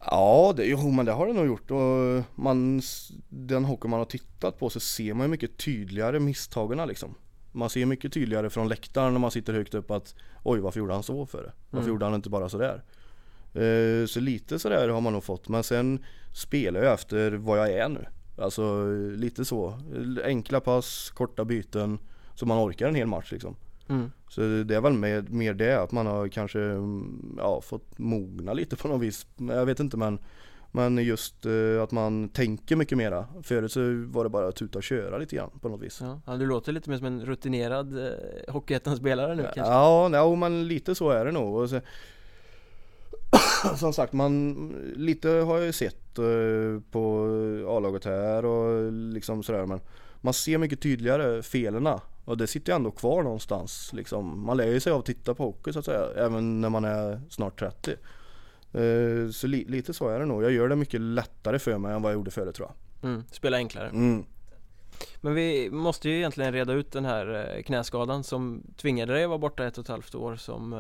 Ja, 0.06 0.54
det, 0.58 0.66
jo 0.66 0.92
men 0.92 1.06
det 1.06 1.12
har 1.12 1.28
det 1.28 1.34
nog 1.34 1.46
gjort 1.46 1.72
och 1.72 2.24
man, 2.36 2.82
den 3.30 3.66
hockey 3.66 3.88
man 3.88 4.00
har 4.00 4.06
tittat 4.06 4.60
på 4.60 4.70
så 4.70 4.80
ser 4.80 5.14
man 5.14 5.26
ju 5.26 5.32
mycket 5.32 5.58
tydligare 5.58 6.20
misstagen 6.20 6.88
liksom. 6.88 7.16
Man 7.52 7.70
ser 7.70 7.86
mycket 7.86 8.14
tydligare 8.14 8.50
från 8.50 8.68
läktaren 8.68 9.14
när 9.14 9.20
man 9.20 9.32
sitter 9.32 9.54
högt 9.54 9.74
upp 9.74 9.92
att 9.92 10.16
oj 10.44 10.60
varför 10.60 10.80
gjorde 10.80 10.94
han 10.94 11.04
så 11.04 11.26
för 11.26 11.44
det? 11.44 11.52
Varför 11.70 11.84
Mm. 11.84 11.94
gjorde 11.94 12.06
han 12.06 12.14
inte 12.16 12.30
bara 12.30 12.50
sådär? 12.50 12.84
Eh, 13.54 14.06
så 14.06 14.20
lite 14.20 14.60
sådär 14.60 14.90
har 14.90 15.02
man 15.02 15.14
nog 15.14 15.24
fått 15.24 15.50
men 15.50 15.64
sen 15.64 16.04
spelar 16.34 16.84
jag 16.84 16.94
efter 16.94 17.32
vad 17.32 17.60
jag 17.60 17.72
är 17.72 17.90
nu. 17.90 18.06
Alltså 18.38 18.86
lite 19.16 19.46
så. 19.46 19.74
Enkla 20.24 20.60
pass, 20.60 21.12
korta 21.14 21.46
byten 21.46 22.00
så 22.36 22.46
man 22.46 22.70
orkar 22.70 22.88
en 22.88 22.96
hel 22.96 23.08
match 23.08 23.32
liksom. 23.32 23.56
mm. 23.88 24.12
Så 24.30 24.42
det 24.42 24.76
är 24.76 24.82
väl 24.82 24.94
mer, 24.94 25.22
mer 25.22 25.54
det 25.54 25.82
att 25.82 25.92
man 25.92 26.06
har 26.06 26.28
kanske 26.28 26.60
mm, 26.62 27.36
ja, 27.38 27.62
fått 27.62 28.00
mogna 28.00 28.54
lite 28.54 28.76
på 28.76 28.88
något 28.88 29.02
vis. 29.02 29.28
Jag 29.38 29.66
vet 29.66 29.80
inte 29.80 29.98
men 29.98 30.20
men 30.72 30.98
just 30.98 31.46
eh, 31.46 31.84
att 31.84 31.92
man 31.92 32.30
tänker 32.30 32.76
mycket 32.76 32.98
mera. 32.98 33.28
Förut 33.44 33.72
så 33.72 33.80
var 34.08 34.24
det 34.24 34.30
bara 34.30 34.48
att 34.48 34.56
tuta 34.56 34.80
och 34.80 34.84
köra 34.84 35.18
lite 35.18 35.36
grann 35.36 35.50
på 35.62 35.70
något 35.70 35.82
vis. 35.82 36.02
ja. 36.26 36.38
du 36.38 36.46
låter 36.46 36.72
lite 36.72 36.90
mer 36.90 36.98
som 36.98 37.06
en 37.06 37.26
rutinerad 37.26 38.06
eh, 38.08 38.14
Hockeyettan-spelare 38.48 39.36
nu 39.36 39.44
kanske 39.44 39.74
Ja, 39.74 40.10
ja 40.14 40.36
men 40.36 40.68
lite 40.68 40.96
så 40.96 41.10
är 41.10 41.26
det 41.26 41.32
nog. 41.32 41.56
Och 41.56 41.70
så, 41.70 41.82
som 43.78 43.94
sagt, 43.94 44.14
man, 44.14 44.68
lite 44.96 45.30
har 45.30 45.58
jag 45.58 45.66
ju 45.66 45.72
sett 45.72 46.18
eh, 46.18 46.26
på 46.92 47.26
A-laget 47.68 48.06
här 48.06 48.46
och 48.46 48.92
liksom 48.92 49.44
sådär 49.44 49.66
men 49.66 49.80
man 50.22 50.34
ser 50.34 50.58
mycket 50.58 50.82
tydligare 50.82 51.42
felerna 51.44 52.02
och 52.26 52.38
det 52.38 52.48
sitter 52.48 52.72
ju 52.72 52.76
ändå 52.76 52.92
kvar 52.92 53.24
någonstans 53.24 53.90
liksom. 53.94 54.46
Man 54.46 54.58
lär 54.58 54.68
ju 54.68 54.80
sig 54.80 54.92
av 54.94 55.00
att 55.00 55.06
titta 55.06 55.34
på 55.34 55.44
hockey 55.44 55.74
så 55.74 55.80
att 55.80 55.86
säga, 55.86 56.06
även 56.16 56.62
när 56.62 56.70
man 56.70 56.86
är 56.86 57.22
snart 57.30 57.60
30. 57.60 57.92
Eh, 58.74 59.32
Så 59.32 59.48
li, 59.48 59.66
lite 59.66 59.94
så 59.94 60.08
är 60.08 60.20
det 60.20 60.26
nog. 60.26 60.44
Jag 60.44 60.52
gör 60.52 60.70
det 60.70 60.76
mycket 60.76 61.02
lättare 61.02 61.60
för 61.60 61.78
mig 61.78 61.94
än 61.94 62.02
vad 62.02 62.12
jag 62.12 62.18
gjorde 62.18 62.32
förut 62.32 62.56
tror 62.56 62.70
jag. 63.02 63.10
mm. 63.10 63.24
Spela 63.32 63.58
enklare 63.58 63.90
Mm. 63.90 64.26
Men 65.22 65.34
vi 65.34 65.70
måste 65.72 66.10
ju 66.10 66.16
egentligen 66.18 66.54
reda 66.54 66.74
ut 66.74 66.92
den 66.92 67.06
här 67.06 67.56
eh, 67.58 67.64
knäskadan 67.64 68.24
som 68.24 68.64
tvingade 68.78 69.14
dig 69.14 69.24
att 69.24 69.30
vara 69.30 69.40
borta 69.40 69.66
ett 69.68 69.78
och 69.78 69.84
ett 69.84 69.90
halvt 69.90 70.16
år 70.16 70.36
som 70.36 70.74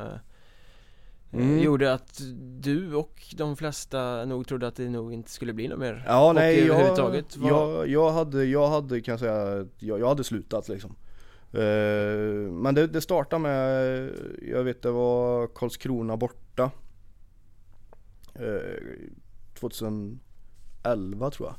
Mm. 1.34 1.58
eh, 1.58 1.63
gjorde 1.63 1.94
att 1.94 2.22
du 2.62 2.96
och 2.96 3.34
de 3.38 3.58
flesta 3.58 4.26
nog 4.26 4.48
trodde 4.48 4.67
att 4.67 4.76
det 4.76 4.89
nog 4.89 5.13
inte 5.13 5.32
skulle 5.32 5.54
bli 5.54 5.67
något 5.67 5.80
mer 5.80 6.04
Ja 6.08 6.28
hockey 6.28 6.39
nej 6.39 6.65
jag. 6.65 6.96
Vad- 7.38 7.52
jag, 7.52 7.88
jag 7.88 8.12
hade, 8.12 8.46
jag 8.46 8.67
hade 8.67 9.02
kan 9.02 9.12
jag 9.12 9.20
säga, 9.20 9.65
jag, 9.80 10.00
jag 10.00 10.08
hade 10.08 10.24
slutat 10.24 10.70
liksom. 10.70 10.96
Eh, 11.54 12.52
men 12.52 12.76
det, 12.76 12.88
det 12.88 13.02
startade 13.02 13.41
med, 13.41 14.10
jag 14.41 14.63
vet 14.63 14.82
det 14.82 14.91
var 14.91 15.48
Karlskrona 15.48 16.17
borta. 16.17 16.72
Eh, 18.36 19.00
2011 19.60 21.32
tror 21.32 21.50
jag. 21.50 21.56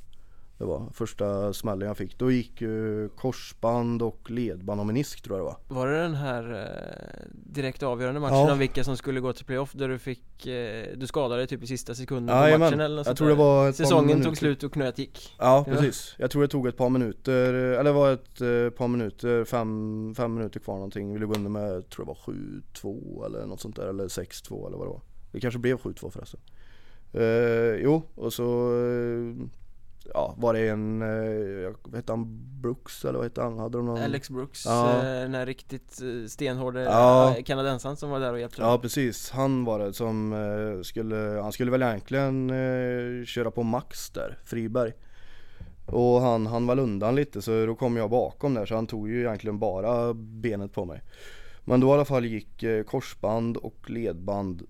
Det 0.58 0.64
var 0.64 0.88
första 0.94 1.52
smällen 1.52 1.88
jag 1.88 1.96
fick. 1.96 2.18
Då 2.18 2.30
gick 2.30 2.60
ju 2.60 3.08
korsband 3.08 4.02
och 4.02 4.30
ledband 4.30 4.80
och 4.80 4.86
menisk 4.86 5.22
tror 5.22 5.38
jag 5.38 5.46
det 5.46 5.50
var. 5.68 5.76
Var 5.80 5.86
det 5.86 6.02
den 6.02 6.14
här 6.14 6.52
eh, 6.52 7.30
direkt 7.32 7.82
avgörande 7.82 8.20
matchen 8.20 8.36
Ja. 8.36 8.52
om 8.52 8.58
vilka 8.58 8.84
som 8.84 8.96
skulle 8.96 9.20
gå 9.20 9.32
till 9.32 9.44
playoff 9.44 9.72
där 9.72 9.88
du 9.88 9.98
fick, 9.98 10.46
eh, 10.46 10.86
du 10.96 11.06
skadade 11.06 11.40
dig 11.40 11.46
typ 11.46 11.62
i 11.62 11.66
sista 11.66 11.94
sekunden 11.94 12.36
på 12.36 12.42
Jajamän. 12.42 12.60
matchen 12.60 12.80
eller 12.80 12.96
något 12.96 13.06
Jag 13.06 13.16
tror 13.16 13.28
det 13.28 13.34
var 13.34 13.68
ett 13.68 13.76
Säsongen 13.76 14.22
tog 14.22 14.36
slut 14.36 14.62
och 14.62 14.72
knöet 14.72 14.98
gick 14.98 15.34
Ja 15.38 15.64
Ja. 15.68 15.72
precis. 15.74 16.14
Jag 16.18 16.30
tror 16.30 16.42
det 16.42 16.48
tog 16.48 16.66
ett 16.66 16.76
par 16.76 16.88
minuter, 16.90 17.54
eller 17.54 17.84
det 17.84 17.92
var 17.92 18.12
ett 18.12 18.40
eh, 18.40 18.70
par 18.78 18.88
minuter, 18.88 19.44
fem, 19.44 20.14
fem 20.16 20.34
minuter 20.34 20.60
kvar 20.60 20.74
någonting. 20.74 21.12
Vi 21.12 21.18
låg 21.18 21.36
under 21.36 21.50
med, 21.50 21.88
tror 21.90 22.04
det 22.04 22.08
var 22.08 22.34
7-2 22.74 23.26
eller 23.26 23.46
något 23.46 23.60
sånt 23.60 23.76
där, 23.76 23.86
eller 23.86 24.08
6-2 24.08 24.66
eller 24.66 24.78
vad 24.78 24.86
det 24.86 24.90
var. 24.92 25.00
Det 25.32 25.40
kanske 25.40 25.58
blev 25.60 25.76
7-2 25.76 26.10
förresten. 26.10 26.40
Eh, 27.12 27.82
jo, 27.82 28.02
och 28.14 28.32
så 28.32 28.76
eh, 28.76 29.46
ja, 30.14 30.34
var 30.38 30.54
det 30.54 30.68
en, 30.68 31.02
eh, 31.02 31.72
vad 31.82 31.94
hette 31.96 32.12
han, 32.12 32.38
Brooks 32.62 33.04
eller 33.04 33.18
vad 33.18 33.26
hette 33.26 33.42
han? 33.42 33.58
Hade 33.58 33.78
de 33.78 33.86
någon? 33.86 34.02
Alex 34.02 34.30
Brooks, 34.30 34.66
Ja. 34.66 34.96
eh, 34.98 35.02
den 35.02 35.34
här 35.34 35.46
riktigt 35.46 36.00
eh, 36.02 36.28
stenhårde 36.28 36.82
Ja. 36.82 37.36
kanadensaren 37.44 37.96
som 37.96 38.10
var 38.10 38.20
där 38.20 38.32
och 38.32 38.40
hjälpte. 38.40 38.62
Ja 38.62 38.78
precis, 38.78 39.30
han 39.30 39.64
var 39.64 39.78
det 39.78 39.92
som 39.92 40.34
skulle, 40.84 41.16
han 41.42 41.52
skulle 41.52 41.70
väl 41.70 41.82
egentligen 41.82 42.52
köra 43.26 43.50
på 43.50 43.62
Max 43.62 44.10
där, 44.10 44.38
Friberg 44.44 44.92
Och 45.86 46.20
han, 46.20 46.46
han 46.46 46.66
var 46.66 46.78
undan 46.78 47.14
lite 47.14 47.42
så 47.42 47.66
då 47.66 47.74
kom 47.74 47.96
jag 47.96 48.10
bakom 48.10 48.54
där 48.54 48.66
så 48.66 48.74
han 48.74 48.86
tog 48.86 49.08
ju 49.10 49.20
egentligen 49.20 49.58
bara 49.58 50.14
benet 50.14 50.72
på 50.72 50.84
mig 50.84 51.02
Men 51.64 51.80
då 51.80 51.88
i 51.88 51.90
alla 51.92 52.04
fall 52.04 52.24
gick 52.24 52.64
korsband 52.86 53.56
och 53.56 53.90
ledband 53.90 54.62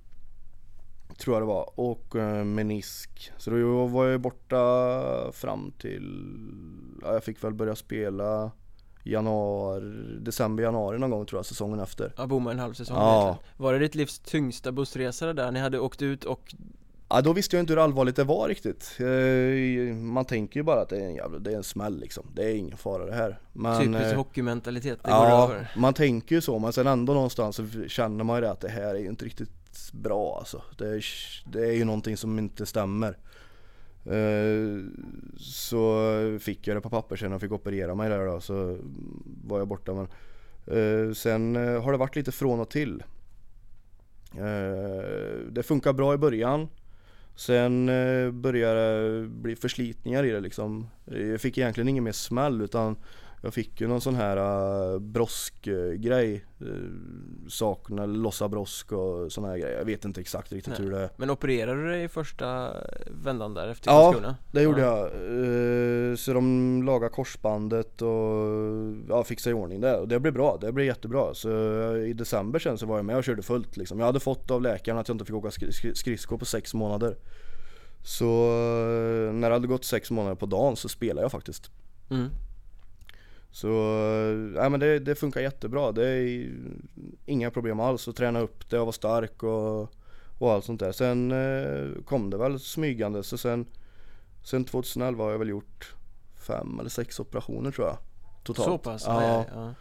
Tror 1.18 1.36
jag 1.36 1.42
det 1.42 1.46
var 1.46 1.70
och 1.80 2.16
eh, 2.16 2.44
menisk 2.44 3.32
Så 3.38 3.50
då 3.50 3.86
var 3.86 4.06
jag 4.06 4.20
borta 4.20 5.32
fram 5.32 5.72
till, 5.78 6.26
ja, 7.02 7.12
jag 7.12 7.24
fick 7.24 7.44
väl 7.44 7.54
börja 7.54 7.74
spela 7.76 8.50
januari, 9.04 10.18
december, 10.20 10.62
januari 10.62 10.98
någon 10.98 11.10
gång 11.10 11.26
tror 11.26 11.38
jag 11.38 11.46
säsongen 11.46 11.80
efter 11.80 12.12
Ja, 12.16 12.26
bomma 12.26 12.50
en 12.52 12.58
halv 12.58 12.72
säsong 12.74 12.96
Ja. 12.96 13.22
egentligen. 13.22 13.48
Var 13.56 13.72
det 13.72 13.78
ditt 13.78 13.94
livs 13.94 14.18
tyngsta 14.18 14.72
bussresa 14.72 15.32
där? 15.32 15.50
Ni 15.50 15.60
hade 15.60 15.78
åkt 15.78 16.02
ut 16.02 16.24
och 16.24 16.54
Ja 17.08 17.20
då 17.20 17.32
visste 17.32 17.56
jag 17.56 17.62
inte 17.62 17.72
hur 17.72 17.80
allvarligt 17.80 18.16
det 18.16 18.24
var 18.24 18.48
riktigt. 18.48 18.96
Eh, 19.00 19.94
Man 19.96 20.24
tänker 20.24 20.60
ju 20.60 20.64
bara 20.64 20.80
att 20.80 20.88
det 20.88 20.96
är 20.96 21.06
en 21.06 21.14
jävla, 21.14 21.38
det 21.38 21.52
är 21.52 21.56
en 21.56 21.62
smäll 21.64 22.00
liksom. 22.00 22.26
Det 22.34 22.44
är 22.50 22.54
ingen 22.54 22.76
fara 22.76 23.06
det 23.06 23.14
här. 23.14 23.38
Men, 23.52 23.80
typisk 23.80 24.12
eh, 24.12 24.16
hockeymentalitet, 24.16 24.98
det 25.04 25.10
går 25.10 25.18
Ja, 25.20 25.44
över. 25.44 25.72
man 25.76 25.94
tänker 25.94 26.34
ju 26.34 26.40
så 26.40 26.58
men 26.58 26.72
sen 26.72 26.86
ändå 26.86 27.12
någonstans 27.14 27.56
så 27.56 27.64
känner 27.88 28.24
man 28.24 28.36
ju 28.36 28.40
det 28.40 28.50
att 28.50 28.60
det 28.60 28.68
här 28.68 28.94
är 28.94 28.98
ju 28.98 29.06
inte 29.08 29.24
riktigt 29.24 29.50
bra 29.92 30.36
alltså. 30.38 30.62
Det 30.78 30.88
är, 30.88 31.04
det 31.44 31.66
är 31.66 31.72
ju 31.72 31.84
någonting 31.84 32.16
som 32.16 32.38
inte 32.38 32.66
stämmer. 32.66 33.18
Eh, 34.06 34.84
Så 35.36 36.06
fick 36.40 36.66
jag 36.66 36.76
det 36.76 36.80
på 36.80 36.90
papper 36.90 37.16
sen 37.16 37.32
och 37.32 37.40
fick 37.40 37.52
operera 37.52 37.94
mig 37.94 38.10
där 38.10 38.26
då 38.26 38.40
så 38.40 38.78
var 39.44 39.58
jag 39.58 39.68
borta 39.68 39.92
men 39.94 40.08
eh, 40.78 41.12
Sen 41.14 41.56
eh, 41.56 41.82
har 41.82 41.92
det 41.92 41.98
varit 41.98 42.16
lite 42.16 42.32
från 42.32 42.60
och 42.60 42.70
till. 42.70 43.02
Eh, 44.34 45.04
Det 45.50 45.62
funkar 45.62 45.92
bra 45.92 46.14
i 46.14 46.18
början 46.18 46.68
Sen 47.36 47.88
eh, 47.88 48.30
började 48.30 49.20
det 49.20 49.28
bli 49.28 49.56
förslitningar 49.56 50.24
i 50.24 50.30
det 50.30 50.40
liksom 50.40 50.86
Jag 51.04 51.40
fick 51.40 51.58
egentligen 51.58 51.88
ingen 51.88 52.04
mer 52.04 52.12
smäll 52.12 52.62
utan 52.62 52.96
jag 53.44 53.54
fick 53.54 53.80
ju 53.80 53.88
någon 53.88 54.00
sån 54.00 54.14
här 54.14 54.36
uh, 54.94 54.98
broskgrej 54.98 56.44
uh, 56.62 56.68
Sakna, 57.48 58.06
lossa 58.06 58.48
brosk 58.48 58.92
och 58.92 59.32
såna 59.32 59.48
här 59.48 59.58
grejer 59.58 59.78
Jag 59.78 59.84
vet 59.84 60.04
inte 60.04 60.20
exakt 60.20 60.52
riktigt 60.52 60.78
Nej. 60.78 60.82
hur 60.86 60.92
det 60.94 61.10
Men 61.16 61.30
opererade 61.30 61.82
du 61.82 61.88
dig 61.90 62.04
i 62.04 62.08
första 62.08 62.70
vändan 63.24 63.54
där 63.54 63.68
efter 63.68 63.90
Ja, 63.90 64.02
Karlskrona? 64.12 64.36
Det 64.52 64.62
gjorde 64.62 64.80
Ja. 64.80 64.86
jag. 64.98 66.10
Eh, 66.10 66.16
Så 66.16 66.32
de 66.32 66.82
lagade 66.82 67.12
korsbandet 67.14 68.02
och 68.02 68.46
ja, 69.08 69.24
fixade 69.24 69.56
i 69.56 69.60
ordning 69.60 69.80
det. 69.80 69.96
Och 69.96 70.08
det 70.08 70.20
blev 70.20 70.34
bra, 70.34 70.58
det 70.60 70.72
blev 70.72 70.86
jättebra. 70.86 71.34
Så 71.34 71.48
eh, 71.50 71.96
i 72.08 72.12
december 72.12 72.58
sen 72.58 72.78
så 72.78 72.86
var 72.86 72.96
jag 72.96 73.04
med 73.04 73.16
och 73.16 73.24
körde 73.24 73.42
fullt 73.42 73.76
liksom. 73.76 73.98
Jag 73.98 74.06
hade 74.06 74.20
fått 74.20 74.50
av 74.50 74.62
läkaren 74.62 74.98
att 74.98 75.08
jag 75.08 75.14
inte 75.14 75.24
fick 75.24 75.34
åka 75.34 75.50
skri- 75.50 75.94
skridskor 75.94 76.38
på 76.38 76.44
sex 76.44 76.74
månader. 76.74 77.16
Så 78.04 78.24
eh, 78.50 79.32
när 79.32 79.48
det 79.48 79.54
hade 79.54 79.66
gått 79.66 79.84
sex 79.84 80.10
månader 80.10 80.34
på 80.36 80.46
dagen 80.46 80.76
så 80.76 80.88
spelade 80.88 81.24
jag 81.24 81.32
faktiskt. 81.32 81.70
Mm. 82.10 82.28
Så 83.52 83.68
nej, 84.54 84.70
men 84.70 84.80
det, 84.80 84.98
det 84.98 85.14
funkar 85.14 85.40
jättebra. 85.40 85.92
Det 85.92 86.08
är 86.08 86.52
inga 87.26 87.50
problem 87.50 87.80
alls 87.80 88.08
att 88.08 88.16
träna 88.16 88.40
upp 88.40 88.70
det 88.70 88.78
och 88.78 88.86
vara 88.86 88.92
stark 88.92 89.42
och, 89.42 89.80
och 90.38 90.52
allt 90.52 90.64
sånt 90.64 90.80
där. 90.80 90.92
Sen 90.92 91.32
eh, 91.32 92.02
kom 92.04 92.30
det 92.30 92.36
väl 92.36 92.60
smygande 92.60 93.22
så 93.22 93.38
sen, 93.38 93.66
sen 94.42 94.64
2011 94.64 95.24
har 95.24 95.30
jag 95.30 95.38
väl 95.38 95.48
gjort 95.48 95.94
fem 96.46 96.80
eller 96.80 96.90
sex 96.90 97.20
operationer 97.20 97.70
tror 97.70 97.86
jag. 97.86 97.96
Totalt. 98.44 98.66
Så 98.68 98.78
pass? 98.78 99.04
Ja. 99.06 99.22
Ja. 99.22 99.44
Ja, 99.54 99.74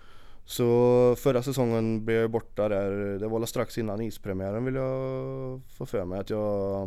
Så 0.46 1.16
förra 1.18 1.44
säsongen 1.44 2.06
blev 2.06 2.22
jag 2.22 2.32
borta 2.32 2.70
där, 2.70 2.92
det 3.20 3.28
var 3.28 3.46
strax 3.46 3.78
innan 3.78 4.02
ispremiären 4.02 4.66
vill 4.66 4.76
jag 4.76 5.62
få 5.78 5.86
för 5.86 6.06
mig 6.06 6.20
att 6.20 6.30
jag 6.30 6.82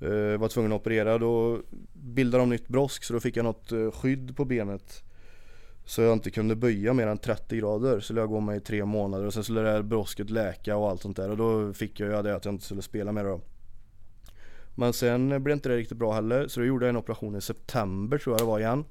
eh, 0.00 0.38
var 0.38 0.48
tvungen 0.48 0.72
att 0.72 0.80
operera. 0.80 1.18
Då 1.18 1.60
bildade 1.92 2.42
de 2.42 2.48
nytt 2.50 2.68
brosk 2.68 3.04
så 3.04 3.12
då 3.12 3.20
fick 3.20 3.36
jag 3.36 3.44
något 3.44 3.72
eh, 3.72 3.90
skydd 3.90 4.36
på 4.36 4.44
benet. 4.44 5.02
Så 5.86 6.02
jag 6.02 6.12
inte 6.12 6.30
kunde 6.30 6.56
böja 6.56 6.92
mer 6.92 7.06
än 7.06 7.18
30 7.18 7.56
grader. 7.56 8.00
Så 8.00 8.14
jag 8.14 8.28
gå 8.28 8.40
med 8.40 8.56
i 8.56 8.60
tre 8.60 8.84
månader 8.84 9.26
och 9.26 9.34
sen 9.34 9.44
skulle 9.44 9.60
det 9.60 9.70
här 9.70 9.82
brosket 9.82 10.30
läka 10.30 10.76
och 10.76 10.88
allt 10.90 11.02
sånt 11.02 11.16
där. 11.16 11.30
Och 11.30 11.36
då 11.36 11.72
fick 11.72 12.00
jag 12.00 12.06
ju 12.16 12.22
det 12.22 12.36
att 12.36 12.44
jag 12.44 12.54
inte 12.54 12.64
skulle 12.64 12.82
spela 12.82 13.12
mer 13.12 13.24
då. 13.24 13.40
Men 14.74 14.92
sen 14.92 15.42
blev 15.42 15.54
inte 15.54 15.68
det 15.68 15.76
riktigt 15.76 15.98
bra 15.98 16.12
heller. 16.12 16.48
Så 16.48 16.60
då 16.60 16.66
gjorde 16.66 16.86
jag 16.86 16.90
en 16.90 16.96
operation 16.96 17.36
i 17.36 17.40
september 17.40 18.18
tror 18.18 18.34
jag 18.34 18.40
det 18.40 18.44
var 18.46 18.58
igen. 18.58 18.84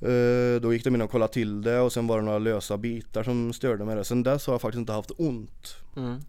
Eh, 0.00 0.60
Då 0.60 0.72
gick 0.72 0.84
de 0.84 0.94
in 0.94 1.02
och 1.02 1.10
kollade 1.10 1.32
till 1.32 1.62
det 1.62 1.80
och 1.80 1.92
sen 1.92 2.06
var 2.06 2.18
det 2.18 2.24
några 2.24 2.38
lösa 2.38 2.76
bitar 2.76 3.22
som 3.22 3.52
störde 3.52 3.84
mig. 3.84 4.04
Sen 4.04 4.22
dess 4.22 4.46
har 4.46 4.54
jag 4.54 4.60
faktiskt 4.60 4.78
inte 4.80 4.92
haft 4.92 5.10
ont. 5.16 5.76
Mm. 5.96 6.20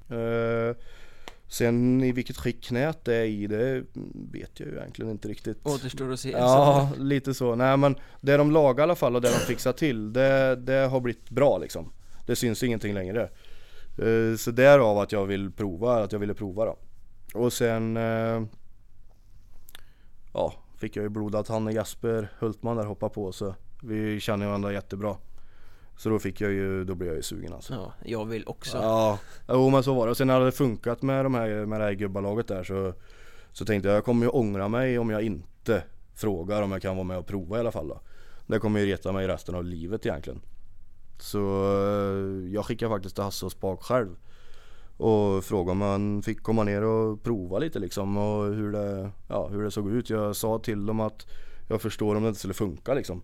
Sen 1.52 2.04
i 2.04 2.12
vilket 2.12 2.38
skick 2.38 2.64
knät 2.64 3.06
det 3.06 3.16
är 3.16 3.26
i 3.26 3.48
det 3.48 3.84
vet 4.32 4.60
jag 4.60 4.70
ju 4.70 4.78
egentligen 4.78 5.12
inte 5.12 5.28
riktigt. 5.28 5.66
Återstår 5.68 6.12
att 6.14 6.20
se 6.20 6.32
Ja, 6.32 6.90
lite 6.98 7.34
så. 7.34 7.56
Nej 7.56 7.78
men 7.78 7.96
det 8.22 8.38
de 8.38 8.52
lagar 8.52 8.82
i 8.82 8.84
alla 8.84 8.96
fall 8.96 9.16
och 9.16 9.22
det 9.22 9.30
de 9.30 9.36
fixar 9.40 9.74
till 9.74 10.14
det, 10.14 10.56
det 10.56 10.74
har 10.88 11.00
blivit 11.00 11.30
bra 11.30 11.58
liksom. 11.58 11.92
Det 12.26 12.36
syns 12.36 12.64
ingenting 12.64 12.94
längre. 12.94 13.30
Eh, 13.98 14.38
Så 14.38 14.52
därav 14.52 14.98
att 14.98 15.12
jag 15.12 15.26
vill 15.26 15.52
prova, 15.52 16.04
att 16.04 16.12
jag 16.12 16.20
ville 16.20 16.34
prova 16.34 16.66
då. 16.66 16.78
Och 17.34 17.54
sen 17.54 17.98
eh, 17.98 18.44
Ja, 20.34 20.54
fick 20.78 20.96
jag 20.96 21.04
ju 21.04 21.10
blod 21.10 21.36
att 21.36 21.48
Hanne 21.48 21.72
Jasper 21.72 22.32
Hultman 22.40 22.78
där 22.78 22.86
hoppa 22.86 23.10
på 23.10 23.32
så 23.32 23.56
vi 23.84 24.20
känner 24.20 24.46
varandra 24.46 24.74
jättebra. 24.74 25.16
Så 26.00 26.10
då 26.10 26.20
fick 26.20 26.42
jag 26.42 26.52
ju, 26.52 26.84
då 26.84 26.96
blev 26.96 27.08
jag 27.08 27.16
ju 27.16 27.24
sugen 27.24 27.54
alltså. 27.54 27.74
Ja, 27.74 27.94
jag 28.06 28.26
vill 28.26 28.44
också 28.48 28.78
Ja, 28.78 29.20
jo 29.48 29.70
men 29.70 29.84
så 29.84 29.94
var 29.94 30.06
det. 30.06 30.12
Och 30.12 30.18
sen 30.18 30.28
när 30.28 30.40
det 30.40 30.52
funkat 30.52 31.02
med, 31.02 31.26
de 31.26 31.34
här, 31.34 31.66
med 31.66 31.80
det 31.82 31.86
här 31.86 31.94
gubbalaget 31.94 32.48
där 32.48 32.64
så 32.64 32.94
Så 33.52 33.66
tänkte 33.66 33.90
jag, 33.90 33.98
jag 33.98 34.06
kommer 34.06 34.26
ju 34.26 34.30
ångra 34.30 34.68
mig 34.68 35.00
om 35.00 35.10
jag 35.10 35.22
inte 35.22 35.84
frågar 36.14 36.62
om 36.62 36.72
jag 36.72 36.82
kan 36.82 36.96
vara 36.96 37.04
med 37.04 37.18
och 37.18 37.28
prova 37.28 37.58
i 37.58 37.60
alla 37.60 37.72
fall 37.72 37.88
då. 37.88 38.02
Det 38.48 38.60
kommer 38.60 38.80
ju 38.80 38.86
reta 38.86 39.12
mig 39.12 39.28
resten 39.28 39.56
av 39.56 39.64
livet 39.66 40.06
egentligen. 40.06 40.42
Så 41.20 41.40
eh, 41.74 42.54
jag 42.54 42.66
skickade 42.66 42.96
faktiskt 42.96 43.16
till 43.16 43.24
Hasse 43.24 43.46
och 43.46 43.52
Spak 43.52 43.84
själv. 43.84 44.16
Och 44.98 45.44
frågade 45.44 45.72
om 45.72 45.82
han 45.82 46.22
fick 46.22 46.44
komma 46.44 46.64
ner 46.64 46.84
och 46.84 47.24
prova 47.24 47.60
lite 47.60 47.80
liksom 47.80 48.18
och 48.18 48.46
hur 48.46 48.72
det, 48.72 49.12
ja, 49.28 49.48
hur 49.48 49.64
det 49.64 49.72
såg 49.72 49.92
ut. 49.92 50.10
Jag 50.10 50.36
sa 50.36 50.60
till 50.60 50.86
dem 50.86 51.00
att 51.00 51.28
jag 51.68 51.82
förstår 51.82 52.16
om 52.16 52.24
det 52.24 52.30
inte 52.30 52.40
skulle 52.40 52.54
funka 52.54 52.94
liksom. 52.94 53.22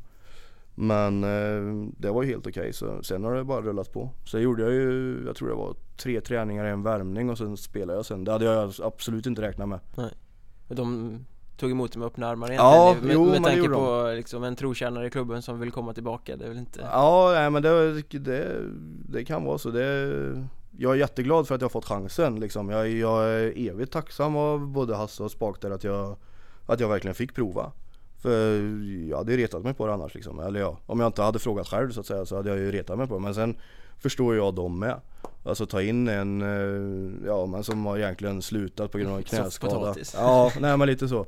Men 0.75 1.23
eh, 1.23 1.89
det 1.97 2.11
var 2.11 2.23
ju 2.23 2.29
helt 2.29 2.47
okej 2.47 2.73
så 2.73 3.03
sen 3.03 3.23
har 3.23 3.35
det 3.35 3.43
bara 3.43 3.61
rullat 3.61 3.93
på. 3.93 4.09
Så 4.25 4.39
gjorde 4.39 4.63
jag 4.63 4.71
ju, 4.71 5.23
jag 5.25 5.35
tror 5.35 5.49
det 5.49 5.55
var 5.55 5.75
tre 5.97 6.21
träningar 6.21 6.65
i 6.65 6.69
en 6.69 6.83
värmning 6.83 7.29
och 7.29 7.37
sen 7.37 7.57
spelade 7.57 7.97
jag 7.97 8.05
sen. 8.05 8.23
Det 8.23 8.31
hade 8.31 8.45
jag 8.45 8.73
absolut 8.83 9.25
inte 9.25 9.41
räknat 9.41 9.69
med. 9.69 9.79
De 10.67 11.19
tog 11.57 11.71
emot 11.71 11.91
det 11.91 11.99
med 11.99 12.05
öppna 12.05 12.27
armar 12.27 12.51
Ja, 12.51 12.87
egentligen 12.87 13.07
med, 13.07 13.27
jo, 13.27 13.41
med 13.41 13.43
tanke 13.43 13.69
på 13.69 14.13
liksom 14.15 14.43
en 14.43 14.55
trotjänare 14.55 15.07
i 15.07 15.09
klubben 15.09 15.41
som 15.41 15.59
vill 15.59 15.71
komma 15.71 15.93
tillbaka, 15.93 16.35
det 16.37 16.45
är 16.45 16.49
väl 16.49 16.57
inte 16.57 16.79
Ja, 16.91 17.31
nej, 17.33 17.49
men 17.49 17.63
det, 17.63 18.01
det, 18.19 18.61
det 19.09 19.25
kan 19.25 19.43
vara 19.43 19.57
så. 19.57 19.69
Det, 19.69 20.47
jag 20.77 20.91
är 20.91 20.95
jätteglad 20.95 21.47
för 21.47 21.55
att 21.55 21.61
jag 21.61 21.65
har 21.65 21.71
fått 21.71 21.85
chansen 21.85 22.39
liksom. 22.39 22.69
Jag, 22.69 22.89
jag 22.89 23.25
är 23.25 23.69
evigt 23.69 23.91
tacksam 23.91 24.35
av 24.35 24.67
både 24.67 24.95
Hasse 24.95 25.23
och 25.23 25.31
Spak 25.31 25.61
där 25.61 25.71
att 25.71 25.83
jag, 25.83 26.17
att 26.65 26.79
jag 26.79 26.89
verkligen 26.89 27.15
fick 27.15 27.35
prova. 27.35 27.71
För 28.25 28.61
jag 29.09 29.17
hade 29.17 29.31
ju 29.31 29.37
retat 29.37 29.63
mig 29.63 29.73
på 29.73 29.87
det 29.87 29.93
annars 29.93 30.13
liksom. 30.15 30.39
Eller 30.39 30.59
ja, 30.59 30.77
om 30.85 30.99
jag 30.99 31.07
inte 31.07 31.21
hade 31.21 31.39
frågat 31.39 31.67
själv 31.67 31.91
så 31.91 31.99
att 31.99 32.05
säga 32.05 32.25
så 32.25 32.35
hade 32.35 32.49
jag 32.49 32.57
ju 32.57 32.71
retat 32.71 32.97
mig 32.97 33.07
på 33.07 33.13
det. 33.13 33.21
Men 33.21 33.35
sen 33.35 33.57
förstår 33.97 34.35
jag 34.35 34.55
dem 34.55 34.79
med. 34.79 35.01
Alltså 35.43 35.65
ta 35.65 35.81
in 35.81 36.07
en, 36.07 36.41
eh, 36.41 37.27
ja 37.27 37.45
men 37.45 37.63
som 37.63 37.85
har 37.85 37.97
egentligen 37.97 38.41
slutat 38.41 38.91
på 38.91 38.97
grund 38.97 39.11
av 39.11 39.17
en 39.17 39.23
knäskada. 39.43 39.95
Ja, 40.13 40.51
nej 40.59 40.77
men 40.77 40.87
lite 40.87 41.07
så. 41.07 41.25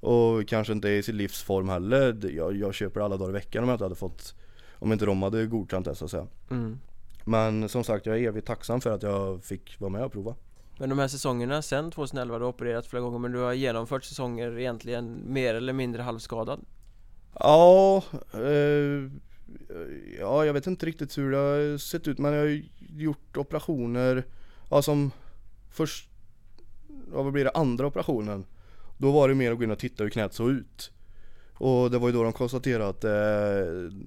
Och 0.00 0.48
kanske 0.48 0.72
inte 0.72 0.88
i 0.88 1.02
sin 1.02 1.16
livsform 1.16 1.68
heller. 1.68 2.30
Jag, 2.36 2.56
jag 2.56 2.74
köper 2.74 3.00
alla 3.00 3.16
dagar 3.16 3.30
i 3.30 3.32
veckan 3.32 3.62
om 3.62 3.68
jag 3.68 3.74
inte 3.74 3.84
hade 3.84 3.94
fått 3.94 4.34
Om 4.78 4.92
inte 4.92 5.06
de 5.06 5.22
hade 5.22 5.46
godkänt 5.46 5.84
det 5.86 5.94
så 5.94 6.04
att 6.04 6.10
säga. 6.10 6.26
mm. 6.50 6.78
Men 7.26 7.68
som 7.68 7.84
sagt 7.84 8.06
jag 8.06 8.18
är 8.18 8.28
evigt 8.28 8.46
tacksam 8.46 8.80
för 8.80 8.90
att 8.90 9.02
jag 9.02 9.44
fick 9.44 9.80
vara 9.80 9.90
med 9.90 10.04
och 10.04 10.12
prova. 10.12 10.34
Men 10.78 10.88
de 10.88 10.98
här 10.98 11.08
säsongerna 11.08 11.62
sen 11.62 11.90
2011, 11.90 12.38
du 12.38 12.44
har 12.44 12.52
opererat 12.52 12.86
flera 12.86 13.02
gånger 13.02 13.18
men 13.18 13.32
du 13.32 13.38
har 13.38 13.52
genomfört 13.52 14.04
säsonger 14.04 14.58
egentligen 14.58 15.32
mer 15.32 15.54
eller 15.54 15.72
mindre 15.72 16.02
halvskadad? 16.02 16.64
Ja, 17.38 18.02
eh, 18.32 19.10
ja 20.18 20.44
jag 20.44 20.52
vet 20.52 20.66
inte 20.66 20.86
riktigt 20.86 21.18
hur 21.18 21.30
det 21.30 21.36
har 21.36 21.78
sett 21.78 22.08
ut 22.08 22.18
men 22.18 22.32
jag 22.32 22.40
har 22.40 22.62
gjort 22.78 23.36
operationer, 23.36 24.24
ja 24.70 24.82
som 24.82 25.10
först, 25.70 26.08
ja 27.12 27.22
vad 27.22 27.32
blir 27.32 27.44
det, 27.44 27.50
andra 27.50 27.86
operationen. 27.86 28.46
Då 28.98 29.12
var 29.12 29.28
det 29.28 29.34
mer 29.34 29.52
att 29.52 29.58
gå 29.58 29.64
in 29.64 29.70
och 29.70 29.78
titta 29.78 30.02
hur 30.02 30.10
knät 30.10 30.34
såg 30.34 30.50
ut. 30.50 30.90
Och 31.54 31.90
det 31.90 31.98
var 31.98 32.08
ju 32.08 32.14
då 32.14 32.22
de 32.22 32.32
konstaterade 32.32 32.88
att 32.88 33.04
eh, 33.04 33.98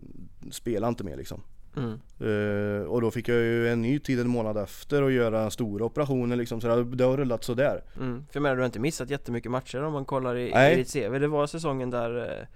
spela 0.52 0.88
inte 0.88 1.04
mer 1.04 1.18
liksom. 1.18 1.44
Mm. 1.78 2.00
Eh, 2.20 2.86
och 2.88 3.02
då 3.02 3.12
fick 3.12 3.28
jag 3.30 3.38
ju 3.38 3.70
en 3.70 3.82
ny 3.82 4.00
tid 4.00 4.20
en 4.20 4.28
månad 4.28 4.58
efter 4.58 5.02
och 5.04 5.12
göra 5.12 5.50
stora 5.50 5.86
operationer 5.86 6.36
liksom, 6.36 6.62
så 6.62 6.68
det, 6.68 6.74
har- 6.74 6.84
det 6.84 7.04
har 7.04 7.18
rullat 7.18 7.44
sådär. 7.44 7.82
Mm. 8.00 8.26
För 8.32 8.38
jag 8.40 8.42
menar, 8.44 8.56
du 8.56 8.62
har 8.62 8.66
inte 8.66 8.80
missat 8.80 9.10
jättemycket 9.10 9.52
matcher 9.52 9.84
om 9.84 9.94
man 9.94 10.06
kollar 10.06 10.38
i, 10.38 10.52
Nej. 10.54 10.74
i 10.74 10.76
ditt 10.76 10.94
CV 10.94 11.20
Det 11.20 11.28
var 11.28 11.48
säsongen 11.48 11.90
där 11.90 12.18
eh, 12.18 12.48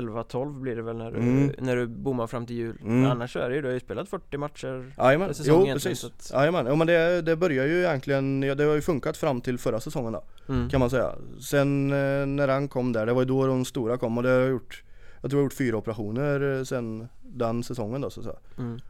11-12 0.00 0.60
blir 0.60 0.76
det 0.76 0.82
väl 0.82 0.96
när 0.96 1.10
du, 1.10 1.16
Mm. 1.18 1.50
när 1.58 1.76
du 1.76 1.86
bommar 1.86 2.26
fram 2.26 2.46
till 2.46 2.56
jul 2.56 2.76
Mm. 2.84 3.10
Annars 3.10 3.32
så 3.32 3.38
är 3.38 3.48
det 3.48 3.54
ju, 3.56 3.62
du 3.62 3.68
har 3.68 3.74
ju 3.74 3.80
spelat 3.80 4.08
40 4.08 4.36
matcher 4.38 4.92
Jajamän, 4.98 5.30
jo 5.44 5.64
precis. 5.72 6.04
att- 6.04 6.30
Jajamän, 6.34 6.66
ja 6.66 6.74
men 6.74 6.86
det, 6.86 7.22
det 7.22 7.36
börjar 7.36 7.66
ju 7.66 7.78
egentligen, 7.84 8.42
ja, 8.42 8.54
det 8.54 8.64
har 8.64 8.74
ju 8.74 8.80
funkat 8.80 9.16
fram 9.16 9.40
till 9.40 9.58
förra 9.58 9.80
säsongen 9.80 10.12
då, 10.12 10.24
mm. 10.48 10.68
kan 10.70 10.80
man 10.80 10.90
säga. 10.90 11.12
Sen 11.40 11.92
eh, 11.92 12.26
när 12.26 12.48
han 12.48 12.68
kom 12.68 12.92
där, 12.92 13.06
det 13.06 13.12
var 13.12 13.22
ju 13.22 13.26
då 13.28 13.46
de 13.46 13.64
stora 13.64 13.96
kom 13.98 14.16
och 14.16 14.22
det 14.22 14.28
har 14.28 14.36
jag 14.40 14.50
gjort, 14.50 14.82
jag 15.22 15.30
tror 15.30 15.38
jag 15.38 15.42
har 15.42 15.46
gjort 15.46 15.52
fyra 15.52 15.76
operationer 15.76 16.58
eh, 16.58 16.64
sen 16.64 17.08
den 17.22 17.62
säsongen 17.62 18.00
då 18.00 18.10
så 18.10 18.20
att 18.20 18.24
säga. 18.24 18.38
Mm. 18.58 18.80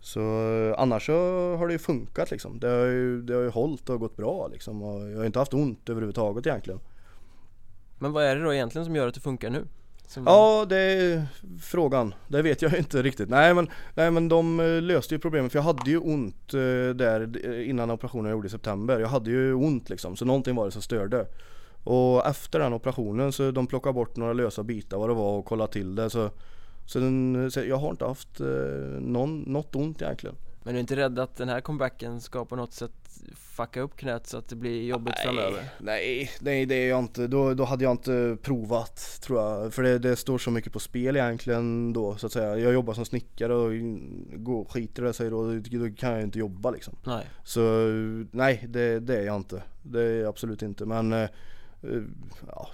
Så 0.00 0.20
eh, 0.20 0.74
annars 0.78 1.06
så 1.06 1.12
har 1.56 1.66
det 1.66 1.72
ju 1.72 1.78
funkat 1.78 2.30
liksom. 2.30 2.60
Det 2.60 2.68
har 2.68 2.86
ju, 2.86 3.22
det 3.22 3.34
har 3.34 3.42
ju 3.42 3.48
hållit 3.48 3.90
och 3.90 4.00
gått 4.00 4.16
bra 4.16 4.48
liksom 4.48 4.82
och 4.82 5.10
jag 5.10 5.18
har 5.18 5.24
inte 5.24 5.38
haft 5.38 5.54
ont 5.54 5.88
överhuvudtaget 5.88 6.46
egentligen. 6.46 6.80
Men 7.98 8.12
vad 8.12 8.24
är 8.24 8.36
det 8.36 8.42
då 8.42 8.54
egentligen 8.54 8.84
som 8.84 8.96
gör 8.96 9.08
att 9.08 9.14
det 9.14 9.20
funkar 9.20 9.50
nu? 9.50 9.66
Som, 10.06 10.24
Ja, 10.26 10.66
det 10.68 10.76
är 10.76 11.26
frågan. 11.60 12.14
Det 12.28 12.42
vet 12.42 12.62
jag 12.62 12.78
inte 12.78 13.02
riktigt. 13.02 13.28
Nej 13.28 13.54
men, 13.54 13.70
nej, 13.94 14.10
men 14.10 14.28
de 14.28 14.60
eh, 14.60 14.82
löste 14.82 15.14
ju 15.14 15.18
problemet 15.18 15.52
för 15.52 15.58
jag 15.58 15.64
hade 15.64 15.90
ju 15.90 15.98
ont 15.98 16.48
där 16.94 17.46
innan 17.62 17.90
operationen 17.90 18.24
jag 18.24 18.36
gjorde 18.36 18.46
i 18.46 18.50
september. 18.50 19.00
Jag 19.00 19.08
hade 19.08 19.30
ju 19.30 19.54
ont 19.54 19.90
liksom, 19.90 20.16
så 20.16 20.24
någonting 20.24 20.54
var 20.54 20.64
det 20.64 20.70
som 20.70 20.82
störde. 20.82 21.26
Och 21.84 22.26
efter 22.26 22.58
den 22.58 22.72
operationen 22.72 23.32
så 23.32 23.50
de 23.50 23.66
plockade 23.66 23.92
bort 23.92 24.16
några 24.16 24.32
lösa 24.32 24.62
bitar 24.62 24.98
vad 24.98 25.08
det 25.10 25.14
var 25.14 25.38
och 25.38 25.44
kollade 25.44 25.72
till 25.72 25.94
det. 25.94 26.10
Så, 26.10 26.30
så, 26.86 26.98
den, 26.98 27.50
så 27.50 27.60
jag 27.60 27.76
har 27.76 27.90
inte 27.90 28.04
haft 28.04 28.40
eh, 28.40 28.46
någon, 29.00 29.40
något 29.40 29.76
ont 29.76 30.02
egentligen. 30.02 30.36
Men 30.64 30.74
du 30.74 30.78
är 30.78 30.80
inte 30.80 30.96
rädd 30.96 31.18
att 31.18 31.36
den 31.36 31.48
här 31.48 31.60
comebacken 31.60 32.20
ska 32.20 32.44
på 32.44 32.56
något 32.56 32.72
sätt 32.72 32.92
fucka 33.36 33.80
upp 33.80 33.96
knät 33.96 34.26
så 34.26 34.38
att 34.38 34.48
det 34.48 34.56
blir 34.56 34.82
jobbigt 34.82 35.18
framöver? 35.18 35.64
Nej, 35.78 36.30
nej 36.40 36.66
det 36.66 36.74
är 36.74 36.88
jag 36.88 36.98
inte. 36.98 37.26
Då, 37.26 37.54
då 37.54 37.64
hade 37.64 37.84
jag 37.84 37.90
inte 37.90 38.36
provat 38.42 39.20
tror 39.22 39.40
jag. 39.40 39.74
För 39.74 39.82
det, 39.82 39.98
det 39.98 40.16
står 40.16 40.38
så 40.38 40.50
mycket 40.50 40.72
på 40.72 40.78
spel 40.78 41.16
egentligen 41.16 41.92
då 41.92 42.16
så 42.16 42.26
att 42.26 42.32
säga. 42.32 42.58
Jag 42.58 42.72
jobbar 42.72 42.94
som 42.94 43.04
snickare 43.04 43.54
och 43.54 43.70
går, 44.44 44.64
skiter 44.64 45.02
det 45.02 45.12
sig 45.12 45.30
då, 45.30 45.54
då 45.54 45.90
kan 45.96 46.12
jag 46.12 46.22
inte 46.22 46.38
jobba 46.38 46.70
liksom. 46.70 46.96
Nej, 47.04 47.26
Så 47.44 47.60
nej, 48.30 48.64
det, 48.68 49.00
det 49.00 49.16
är 49.16 49.22
jag 49.26 49.36
inte. 49.36 49.62
Det 49.82 50.02
är 50.02 50.20
jag 50.20 50.28
absolut 50.28 50.62
inte. 50.62 50.86
Men 50.86 51.12
eh, 51.12 51.28
ja, 52.46 52.68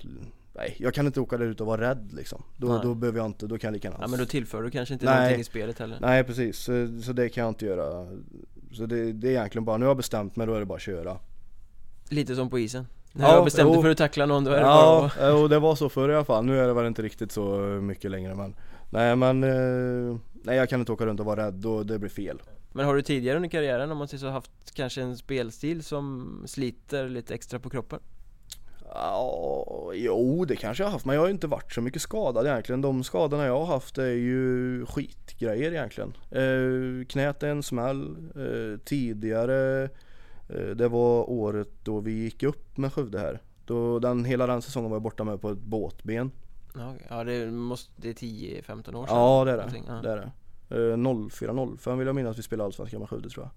nej, 0.52 0.76
jag 0.78 0.94
kan 0.94 1.06
inte 1.06 1.20
åka 1.20 1.36
där 1.36 1.46
ut 1.46 1.60
och 1.60 1.66
vara 1.66 1.80
rädd 1.90 2.12
liksom. 2.12 2.42
Då, 2.56 2.68
Nej. 2.68 2.80
då 2.82 2.94
behöver 2.94 3.18
jag 3.18 3.26
inte, 3.26 3.46
då 3.46 3.58
kan 3.58 3.68
jag 3.68 3.72
lika 3.72 3.88
gärna 3.88 3.98
ja, 4.00 4.08
men 4.08 4.18
då 4.18 4.26
tillför 4.26 4.62
du 4.62 4.70
kanske 4.70 4.94
inte 4.94 5.06
Nej. 5.06 5.14
någonting 5.14 5.40
i 5.40 5.44
spelet 5.44 5.78
heller 5.78 5.98
Nej 6.00 6.24
precis, 6.24 6.58
så, 6.58 7.00
så 7.02 7.12
det 7.12 7.28
kan 7.28 7.42
jag 7.44 7.50
inte 7.50 7.66
göra. 7.66 8.06
Så 8.72 8.86
det, 8.86 9.12
det 9.12 9.28
är 9.28 9.30
egentligen 9.30 9.64
bara, 9.64 9.76
nu 9.76 9.84
har 9.84 9.90
jag 9.90 9.96
bestämt 9.96 10.36
mig, 10.36 10.46
då 10.46 10.54
är 10.54 10.60
det 10.60 10.66
bara 10.66 10.76
att 10.76 10.82
köra. 10.82 11.18
Lite 12.08 12.36
som 12.36 12.50
på 12.50 12.58
isen 12.58 12.86
När 13.12 13.24
Ja, 13.28 13.36
har 13.36 13.44
bestämt 13.44 13.72
dig 13.72 13.82
för 13.82 13.90
att 13.90 13.98
tackla 13.98 14.26
någon 14.26 14.44
då 14.44 14.50
är 14.50 14.56
det 14.56 14.62
bara 14.62 14.72
Ja, 14.72 15.06
att... 15.06 15.20
eh, 15.20 15.42
och 15.42 15.48
det 15.48 15.58
var 15.58 15.74
så 15.74 15.88
förr 15.88 16.08
i 16.08 16.14
alla 16.14 16.24
fall. 16.24 16.44
Nu 16.44 16.58
är 16.58 16.66
det 16.66 16.74
väl 16.74 16.86
inte 16.86 17.02
riktigt 17.02 17.32
så 17.32 17.58
mycket 17.82 18.10
längre 18.10 18.34
men 18.34 18.54
Nej 18.90 19.16
men 19.16 19.44
eh, 19.44 20.16
Nej 20.32 20.56
jag 20.56 20.68
kan 20.68 20.80
inte 20.80 20.92
åka 20.92 21.06
runt 21.06 21.20
och 21.20 21.26
vara 21.26 21.46
rädd, 21.46 21.54
då 21.54 21.82
det 21.82 21.98
blir 21.98 22.10
fel. 22.10 22.42
Men 22.72 22.86
har 22.86 22.94
du 22.94 23.02
tidigare 23.02 23.36
under 23.36 23.48
karriären 23.48 23.90
om 23.90 23.98
man 23.98 24.08
säger 24.08 24.20
så 24.20 24.28
haft 24.28 24.50
kanske 24.74 25.02
en 25.02 25.16
spelstil 25.16 25.82
som 25.84 26.28
sliter 26.46 27.08
lite 27.08 27.34
extra 27.34 27.58
på 27.58 27.70
kroppen? 27.70 28.00
Ja, 28.94 29.90
jo 29.94 30.44
det 30.44 30.56
kanske 30.56 30.82
jag 30.82 30.88
har 30.88 30.92
haft 30.92 31.04
men 31.04 31.14
jag 31.14 31.22
har 31.22 31.28
inte 31.28 31.46
varit 31.46 31.72
så 31.72 31.80
mycket 31.80 32.02
skadad 32.02 32.46
egentligen. 32.46 32.80
De 32.80 33.04
skadorna 33.04 33.46
jag 33.46 33.58
har 33.58 33.66
haft 33.66 33.98
är 33.98 34.06
ju 34.06 34.86
skitgrejer 34.86 35.72
egentligen. 35.72 36.12
Eh, 36.30 37.06
knät 37.06 37.42
är 37.42 37.48
en 37.48 37.62
smäll. 37.62 38.16
Eh, 38.36 38.78
tidigare 38.84 39.88
eh, 40.48 40.66
Det 40.76 40.88
var 40.88 41.30
året 41.30 41.68
då 41.82 42.00
vi 42.00 42.12
gick 42.12 42.42
upp 42.42 42.76
med 42.78 42.92
Skövde 42.92 43.18
här. 43.18 43.40
Då 43.64 43.98
den, 43.98 44.24
hela 44.24 44.46
den 44.46 44.62
säsongen 44.62 44.90
var 44.90 44.96
jag 44.96 45.02
borta 45.02 45.24
med 45.24 45.40
på 45.40 45.50
ett 45.50 45.58
båtben. 45.58 46.30
Ja, 47.08 47.24
det, 47.24 47.46
måste, 47.50 47.92
det 47.96 48.08
är 48.08 48.14
10-15 48.14 48.94
år 48.94 49.06
sedan 49.06 49.16
Ja 49.16 49.44
det 49.44 49.52
är 49.52 49.56
det. 49.56 49.72
ja. 49.88 49.94
det, 50.02 50.10
är 50.10 50.16
det. 50.16 50.30
Eh, 50.92 50.96
04-05 50.96 51.96
vill 51.96 52.06
jag 52.06 52.16
minnas 52.16 52.38
vi 52.38 52.42
spelade 52.42 52.66
Allsvenskan 52.66 53.00
med 53.00 53.08
Skövde 53.08 53.28
tror 53.28 53.44
jag. 53.44 53.50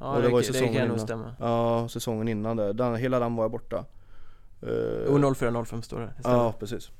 Ja, 0.00 0.10
Och 0.16 0.22
det, 0.22 0.28
det 0.28 0.32
var 0.32 0.42
ju 0.42 0.52
det, 0.52 0.58
kan 0.58 0.72
nog 0.74 0.84
innan. 0.84 0.98
stämma 0.98 1.34
Ja 1.40 1.88
säsongen 1.88 2.28
innan 2.28 2.56
det. 2.56 2.72
Den, 2.72 2.96
hela 2.96 3.18
den 3.18 3.36
var 3.36 3.44
jag 3.44 3.50
borta. 3.50 3.84
Eh, 4.62 4.68
Jo 5.06 5.18
04-05 5.18 5.80
står 5.80 6.00
det, 6.00 6.10
stämmer. 6.20 6.36
Ja, 6.36 6.54
precis. 6.58 6.90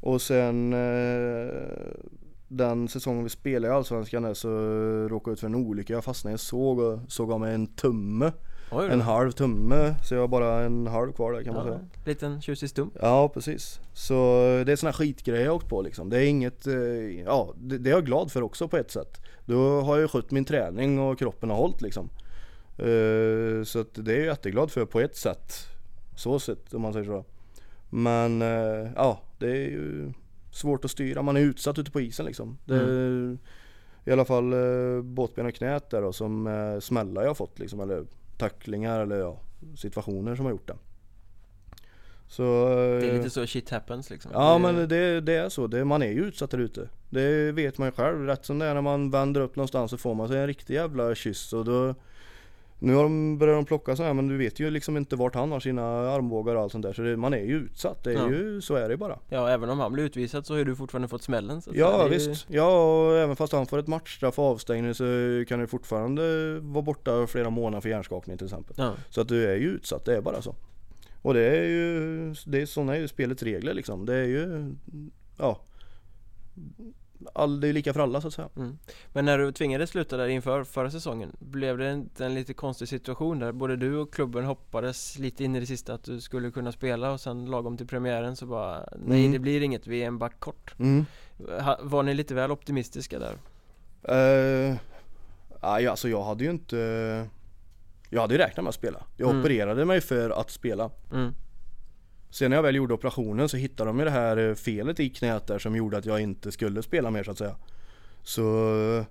Och 0.00 0.22
sen 0.22 0.72
eh, 0.72 1.52
den 2.48 2.88
säsongen 2.88 3.22
vi 3.24 3.30
spelade 3.30 3.72
i 3.74 3.76
Allsvenskan 3.76 4.22
där 4.22 4.34
så 4.34 4.48
råkade 5.08 5.30
jag 5.30 5.32
ut 5.32 5.40
för 5.40 5.46
en 5.46 5.54
olycka. 5.54 5.92
Jag 5.92 6.04
fastnade 6.04 6.32
i 6.32 6.34
en 6.34 6.38
såg 6.38 6.78
och 6.78 6.98
såg 7.08 7.32
av 7.32 7.40
mig 7.40 7.54
en 7.54 7.66
tumme. 7.66 8.32
Oj. 8.70 8.88
En 8.90 9.00
halv 9.00 9.32
tumme. 9.32 9.94
Så 10.04 10.14
jag 10.14 10.20
har 10.20 10.28
bara 10.28 10.64
en 10.64 10.86
halv 10.86 11.12
kvar 11.12 11.32
där 11.32 11.42
kan 11.42 11.54
man 11.54 11.66
ja, 11.66 11.72
säga. 11.72 11.86
Liten 12.04 12.40
tjusig 12.40 12.70
stump 12.70 12.92
Ja, 13.00 13.28
precis. 13.28 13.80
Så 13.92 14.14
det 14.66 14.72
är 14.72 14.76
såna 14.76 14.90
här 14.90 14.96
skitgrejer 14.96 15.44
jag 15.44 15.54
åkt 15.54 15.68
på 15.68 15.82
liksom. 15.82 16.10
Det 16.10 16.16
är 16.18 16.26
inget, 16.28 16.66
eh, 16.66 16.74
ja 17.24 17.54
det, 17.56 17.78
det 17.78 17.90
är 17.90 17.94
jag 17.94 18.06
glad 18.06 18.32
för 18.32 18.42
också 18.42 18.68
på 18.68 18.76
ett 18.76 18.90
sätt. 18.90 19.20
Då 19.44 19.80
har 19.80 19.94
jag 19.96 20.00
ju 20.02 20.08
skött 20.08 20.30
min 20.30 20.44
träning 20.44 20.98
och 21.00 21.18
kroppen 21.18 21.50
har 21.50 21.56
hållit 21.56 21.82
liksom. 21.82 22.10
Eh, 22.78 23.64
Så 23.64 23.80
att 23.80 23.94
det 23.94 24.12
är 24.12 24.18
jag 24.18 24.26
jätteglad 24.26 24.70
för 24.70 24.84
på 24.84 25.00
ett 25.00 25.16
sätt. 25.16 25.52
Så 26.18 26.38
sett 26.38 26.74
om 26.74 26.82
man 26.82 26.92
säger 26.92 27.06
så. 27.06 27.24
Men 27.90 28.42
eh, 28.42 28.90
ja, 28.96 29.20
det 29.38 29.50
är 29.50 29.70
ju 29.70 30.12
svårt 30.50 30.84
att 30.84 30.90
styra. 30.90 31.22
Man 31.22 31.36
är 31.36 31.40
utsatt 31.40 31.78
ute 31.78 31.90
på 31.90 32.00
isen 32.00 32.26
liksom. 32.26 32.58
Det 32.64 32.74
är, 32.74 33.38
I 34.04 34.12
alla 34.12 34.24
fall 34.24 34.52
eh, 34.52 35.02
båtben 35.02 35.46
och 35.46 35.54
knät 35.54 35.90
där 35.90 36.02
då 36.02 36.12
som 36.12 36.46
eh, 36.46 36.80
smällar 36.80 37.22
jag 37.22 37.30
har 37.30 37.34
fått 37.34 37.58
liksom. 37.58 37.80
Eller 37.80 38.04
tacklingar 38.38 39.00
eller 39.00 39.16
ja, 39.16 39.40
situationer 39.76 40.36
som 40.36 40.44
har 40.44 40.52
gjort 40.52 40.68
det. 40.68 40.76
Så, 42.28 42.42
Det 42.68 43.06
är 43.06 43.10
eh, 43.10 43.16
lite 43.16 43.30
så 43.30 43.46
shit 43.46 43.70
happens 43.70 44.10
liksom 44.10 44.30
Ja 44.34 44.52
det, 44.52 44.58
men 44.58 44.88
det, 44.88 45.20
det 45.20 45.34
är 45.34 45.48
så, 45.48 45.66
det, 45.66 45.84
man 45.84 46.02
är 46.02 46.10
ju 46.10 46.24
utsatt 46.24 46.50
där 46.50 46.58
ute 46.58 46.88
Det 47.10 47.52
vet 47.52 47.78
man 47.78 47.88
ju 47.88 47.92
själv, 47.92 48.26
rätt 48.26 48.44
som 48.44 48.58
det 48.58 48.66
är 48.66 48.74
när 48.74 48.80
man 48.80 49.10
vänder 49.10 49.40
upp 49.40 49.56
någonstans 49.56 49.90
så 49.90 49.96
får 49.96 50.14
man 50.14 50.28
sig 50.28 50.40
en 50.40 50.46
riktig 50.46 50.74
jävla 50.74 51.14
kyss 51.14 51.52
och 51.52 51.64
då 51.64 51.94
Nu 52.80 52.94
har 52.94 53.02
de 53.02 53.38
börjat 53.38 53.56
de 53.58 53.64
plocka 53.64 53.96
så 53.96 54.02
här 54.02 54.14
men 54.14 54.28
du 54.28 54.36
vet 54.36 54.60
ju 54.60 54.70
liksom 54.70 54.96
inte 54.96 55.16
vart 55.16 55.34
han 55.34 55.52
har 55.52 55.60
sina 55.60 55.82
armbågar 56.10 56.54
och 56.54 56.62
allt 56.62 56.72
sånt 56.72 56.82
där 56.82 56.92
så 56.92 57.02
det, 57.02 57.16
man 57.16 57.34
är 57.34 57.38
ju 57.44 57.56
utsatt, 57.56 58.04
det 58.04 58.10
är 58.10 58.14
Ja. 58.14 58.30
ju, 58.30 58.60
så 58.60 58.74
är 58.74 58.88
det 58.88 58.96
bara 58.96 59.18
Ja 59.28 59.48
även 59.50 59.70
om 59.70 59.80
han 59.80 59.92
blir 59.92 60.04
utvisad 60.04 60.46
så 60.46 60.56
har 60.56 60.64
du 60.64 60.76
fortfarande 60.76 61.08
fått 61.08 61.22
smällen 61.22 61.62
så 61.62 61.70
Ja 61.74 62.04
ju- 62.04 62.10
visst, 62.10 62.46
ja 62.50 62.94
och 63.08 63.16
även 63.16 63.36
fast 63.36 63.52
han 63.52 63.66
får 63.66 63.78
ett 63.78 63.86
matchstraff 63.86 64.38
och 64.38 64.44
avstängning 64.44 64.94
så 64.94 65.04
kan 65.48 65.60
du 65.60 65.66
fortfarande 65.66 66.58
vara 66.60 66.82
borta 66.82 67.26
flera 67.26 67.50
månader 67.50 67.80
för 67.80 67.88
hjärnskakning 67.88 68.38
till 68.38 68.46
exempel 68.46 68.74
Ja, 68.78 68.94
Så 69.10 69.20
att 69.20 69.28
du 69.28 69.46
är 69.46 69.56
ju 69.56 69.68
utsatt, 69.70 70.04
det 70.04 70.16
är 70.16 70.20
bara 70.20 70.42
så. 70.42 70.54
Och 71.22 71.34
det 71.34 71.40
är 71.58 71.64
ju, 71.64 72.34
det 72.46 72.60
är, 72.62 72.66
sådana 72.66 72.96
är 72.96 73.00
ju 73.00 73.08
spelets 73.08 73.42
regler 73.42 73.74
liksom. 73.74 74.06
Det 74.06 74.14
är 74.14 74.24
ju, 74.24 74.74
ja. 75.38 75.60
All, 77.32 77.60
det 77.60 77.68
är 77.68 77.72
lika 77.72 77.92
för 77.92 78.00
alla 78.00 78.20
så 78.20 78.28
att 78.28 78.34
säga. 78.34 78.48
mm. 78.56 78.78
Men 79.12 79.24
när 79.24 79.38
du 79.38 79.52
tvingades 79.52 79.90
sluta 79.90 80.16
där 80.16 80.28
inför 80.28 80.64
förra 80.64 80.90
säsongen 80.90 81.36
Blev 81.38 81.78
det 81.78 81.92
inte 81.92 82.26
en 82.26 82.34
lite 82.34 82.54
konstig 82.54 82.88
situation 82.88 83.38
där 83.38 83.52
både 83.52 83.76
du 83.76 83.96
och 83.96 84.12
klubben 84.14 84.44
hoppades 84.44 85.18
lite 85.18 85.44
in 85.44 85.56
i 85.56 85.60
det 85.60 85.66
sista 85.66 85.94
att 85.94 86.04
du 86.04 86.20
skulle 86.20 86.50
kunna 86.50 86.72
spela 86.72 87.10
och 87.12 87.20
sen 87.20 87.46
lagom 87.46 87.76
till 87.76 87.86
premiären 87.86 88.36
så 88.36 88.46
bara 88.46 88.88
Nej 88.98 89.20
Mm. 89.20 89.32
det 89.32 89.38
blir 89.38 89.62
inget, 89.62 89.86
vi 89.86 90.02
är 90.02 90.06
en 90.06 90.18
back 90.18 90.40
kort 90.40 90.74
Mm. 90.78 91.04
Var 91.80 92.02
ni 92.02 92.14
lite 92.14 92.34
väl 92.34 92.50
optimistiska 92.50 93.18
där? 93.18 93.34
Uh, 94.10 94.76
ja, 95.60 95.90
alltså 95.90 96.08
jag 96.08 96.22
hade 96.24 96.44
ju 96.44 96.50
inte 96.50 96.76
Jag 98.10 98.20
hade 98.20 98.34
ju 98.34 98.38
räknat 98.38 98.64
med 98.64 98.68
att 98.68 98.74
spela. 98.74 99.02
Jag 99.16 99.28
Mm. 99.30 99.40
opererade 99.40 99.84
mig 99.84 100.00
för 100.00 100.30
att 100.30 100.50
spela. 100.50 100.90
Sen 102.30 102.50
när 102.50 102.56
jag 102.56 102.62
väl 102.62 102.74
gjorde 102.74 102.94
operationen 102.94 103.48
så 103.48 103.56
hittade 103.56 103.90
de 103.90 103.98
ju 103.98 104.04
det 104.04 104.10
här 104.10 104.36
eh, 104.36 104.54
felet 104.54 105.00
i 105.00 105.08
knät 105.10 105.46
där 105.46 105.58
som 105.58 105.76
gjorde 105.76 105.98
att 105.98 106.06
jag 106.06 106.20
inte 106.20 106.52
skulle 106.52 106.82
spela 106.82 107.10
mer 107.10 107.24
så 107.24 107.30
att 107.30 107.38
säga. 107.38 107.56
Så 108.22 109.04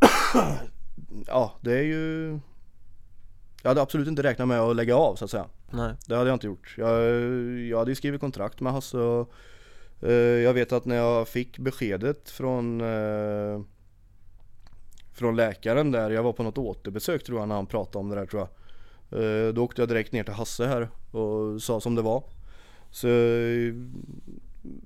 Ja, 1.26 1.58
det 1.60 1.72
är 1.72 1.82
ju 1.82 2.30
Jag 3.62 3.70
hade 3.70 3.82
absolut 3.82 4.08
inte 4.08 4.22
räknat 4.22 4.48
med 4.48 4.60
att 4.60 4.76
lägga 4.76 4.96
av 4.96 5.14
så 5.16 5.24
att 5.24 5.30
säga. 5.30 5.46
Nej, 5.70 5.94
Det 6.06 6.16
hade 6.16 6.30
jag 6.30 6.36
inte 6.36 6.46
gjort. 6.46 6.74
Jag, 6.78 7.02
jag 7.60 7.78
hade 7.78 7.90
ju 7.90 7.94
skrivit 7.94 8.20
kontrakt 8.20 8.60
med 8.60 8.72
Hasse 8.72 8.98
och 8.98 9.32
eh, 10.00 10.12
jag 10.12 10.54
vet 10.54 10.72
att 10.72 10.84
när 10.84 10.96
jag 10.96 11.28
fick 11.28 11.58
beskedet 11.58 12.30
från 12.30 12.80
eh, 12.80 13.60
från 15.12 15.36
läkaren 15.36 15.90
där, 15.90 16.10
jag 16.10 16.22
var 16.22 16.32
på 16.32 16.42
något 16.42 16.58
återbesök 16.58 17.24
tror 17.24 17.38
jag 17.38 17.48
när 17.48 17.54
han 17.54 17.66
pratade 17.66 17.98
om 17.98 18.08
det 18.08 18.14
där 18.16 18.26
tror 18.26 18.40
jag. 18.40 18.48
Eh, 19.10 19.54
då 19.54 19.64
åkte 19.64 19.82
jag 19.82 19.88
direkt 19.88 20.12
ner 20.12 20.24
till 20.24 20.32
Hasse 20.34 20.66
här 20.66 20.88
och 21.10 21.62
sa 21.62 21.80
som 21.80 21.94
det 21.94 22.02
var. 22.02 22.22
Så 22.90 23.08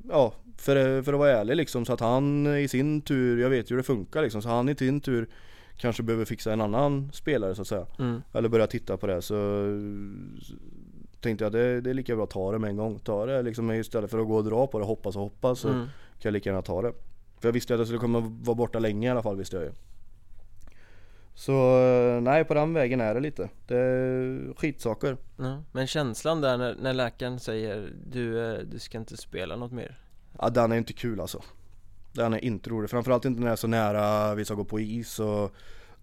ja, 0.09 0.33
för, 0.57 1.03
för 1.03 1.13
att 1.13 1.19
vara 1.19 1.31
ärlig 1.31 1.57
liksom 1.57 1.85
så 1.85 1.93
att 1.93 2.01
han 2.01 2.47
i 2.57 2.69
sin 2.69 3.01
tur, 3.03 3.41
jag 3.43 3.51
vet 3.51 3.71
ju 3.71 3.75
hur 3.75 3.77
det 3.77 3.83
funkar 3.87 4.23
liksom, 4.23 4.43
så 4.43 4.49
han 4.49 4.69
i 4.69 4.75
sin 4.77 5.01
tur 5.01 5.29
kanske 5.77 6.03
behöver 6.03 6.25
fixa 6.25 6.53
en 6.53 6.61
annan 6.61 7.11
spelare 7.13 7.55
så 7.55 7.63
att 7.63 7.69
säga. 7.69 7.87
mm. 7.99 8.23
Eller 8.33 8.49
börja 8.49 8.67
titta 8.67 8.97
på 8.97 9.07
det 9.07 9.23
så 9.23 9.65
tänkte 11.21 11.45
jag 11.45 11.53
det, 11.53 11.81
det 11.81 11.91
är 11.91 11.95
lika 11.95 12.15
bra 12.17 12.25
att 12.25 12.31
ta 12.31 12.53
det 12.53 12.59
med 12.59 12.71
en 12.71 12.77
gång. 12.77 12.99
Ta 12.99 13.27
det 13.27 13.43
liksom 13.43 13.71
istället 13.73 14.11
för 14.11 14.19
att 14.19 14.27
gå 14.27 14.37
och 14.37 14.45
dra 14.45 14.67
på 14.67 14.79
det, 14.79 14.85
hoppas 14.85 15.17
och 15.17 15.23
hoppas 15.23 15.59
så 15.61 15.69
Mm. 15.69 15.81
kan 15.81 16.29
jag 16.29 16.33
lika 16.33 16.51
gärna 16.51 16.63
ta 16.63 16.83
det. 16.83 16.93
För 17.41 17.49
jag 17.49 17.53
visste 17.53 17.75
att 17.75 17.81
jag 17.81 17.87
skulle 17.87 18.01
komma 18.01 18.21
vara 18.43 18.55
borta 18.55 18.79
länge 18.79 19.07
i 19.09 19.11
alla 19.11 19.23
fall 19.23 19.37
visste 19.37 19.57
jag 19.57 19.65
ju. 19.65 19.73
Så 21.35 21.53
nej 22.23 22.45
på 22.45 22.55
den 22.55 22.75
vägen 22.75 23.01
är 23.01 23.15
det 23.15 23.21
lite. 23.21 23.49
Det 23.67 23.77
är 23.77 24.55
skitsaker. 24.57 25.17
Ja, 25.37 25.63
men 25.73 25.87
känslan 25.87 26.41
där 26.41 26.59
när, 26.59 26.75
när 26.75 26.93
läkaren 26.93 27.41
säger 27.41 27.93
du, 28.07 28.53
eh, 28.53 28.59
du 28.59 28.79
ska 28.79 28.99
inte 28.99 29.17
spela 29.17 29.57
något 29.57 29.73
mer? 29.73 29.99
Ja 30.39 30.51
den 30.51 30.73
är 30.73 30.77
inte 30.77 30.93
kul 30.93 31.21
alltså. 31.21 31.43
Den 32.13 32.33
är 32.33 32.45
inte 32.45 32.71
rolig. 32.71 32.91
Framförallt 32.91 33.25
inte 33.25 33.41
när 33.41 33.47
det 33.47 33.53
är 33.53 33.57
så 33.57 33.67
nära 33.67 34.35
vi 34.35 34.45
ska 34.45 34.55
gå 34.55 34.65
på 34.65 34.81
is 34.81 35.21
och 35.21 35.55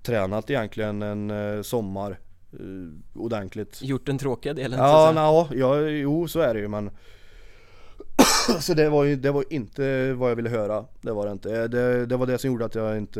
tränat 0.02 0.50
egentligen 0.50 1.02
en 1.02 1.32
eh, 1.32 1.62
sommar 1.62 2.20
eh, 2.54 3.20
ordentligt. 3.20 3.82
Gjort 3.82 4.06
den 4.06 4.18
tråkiga 4.18 4.54
delen? 4.54 4.80
Ja, 4.80 5.12
na, 5.16 5.56
ja, 5.56 5.82
jo 5.82 6.28
så 6.28 6.40
är 6.40 6.54
det 6.54 6.60
ju 6.60 6.68
men 6.68 6.92
Så 8.60 8.74
det 8.74 8.90
var 8.90 9.04
ju 9.04 9.16
det 9.16 9.32
var 9.32 9.44
inte 9.50 10.14
vad 10.14 10.32
jag 10.32 10.36
ville 10.36 10.50
höra. 10.50 10.86
Det 11.02 11.12
var 11.12 11.26
det 11.26 11.32
inte. 11.32 11.68
Det, 11.68 12.06
det 12.06 12.18
var 12.18 12.26
det 12.26 12.38
som 12.38 12.52
gjorde 12.52 12.66
att 12.66 12.76
jag 12.76 12.98
inte, 12.98 13.20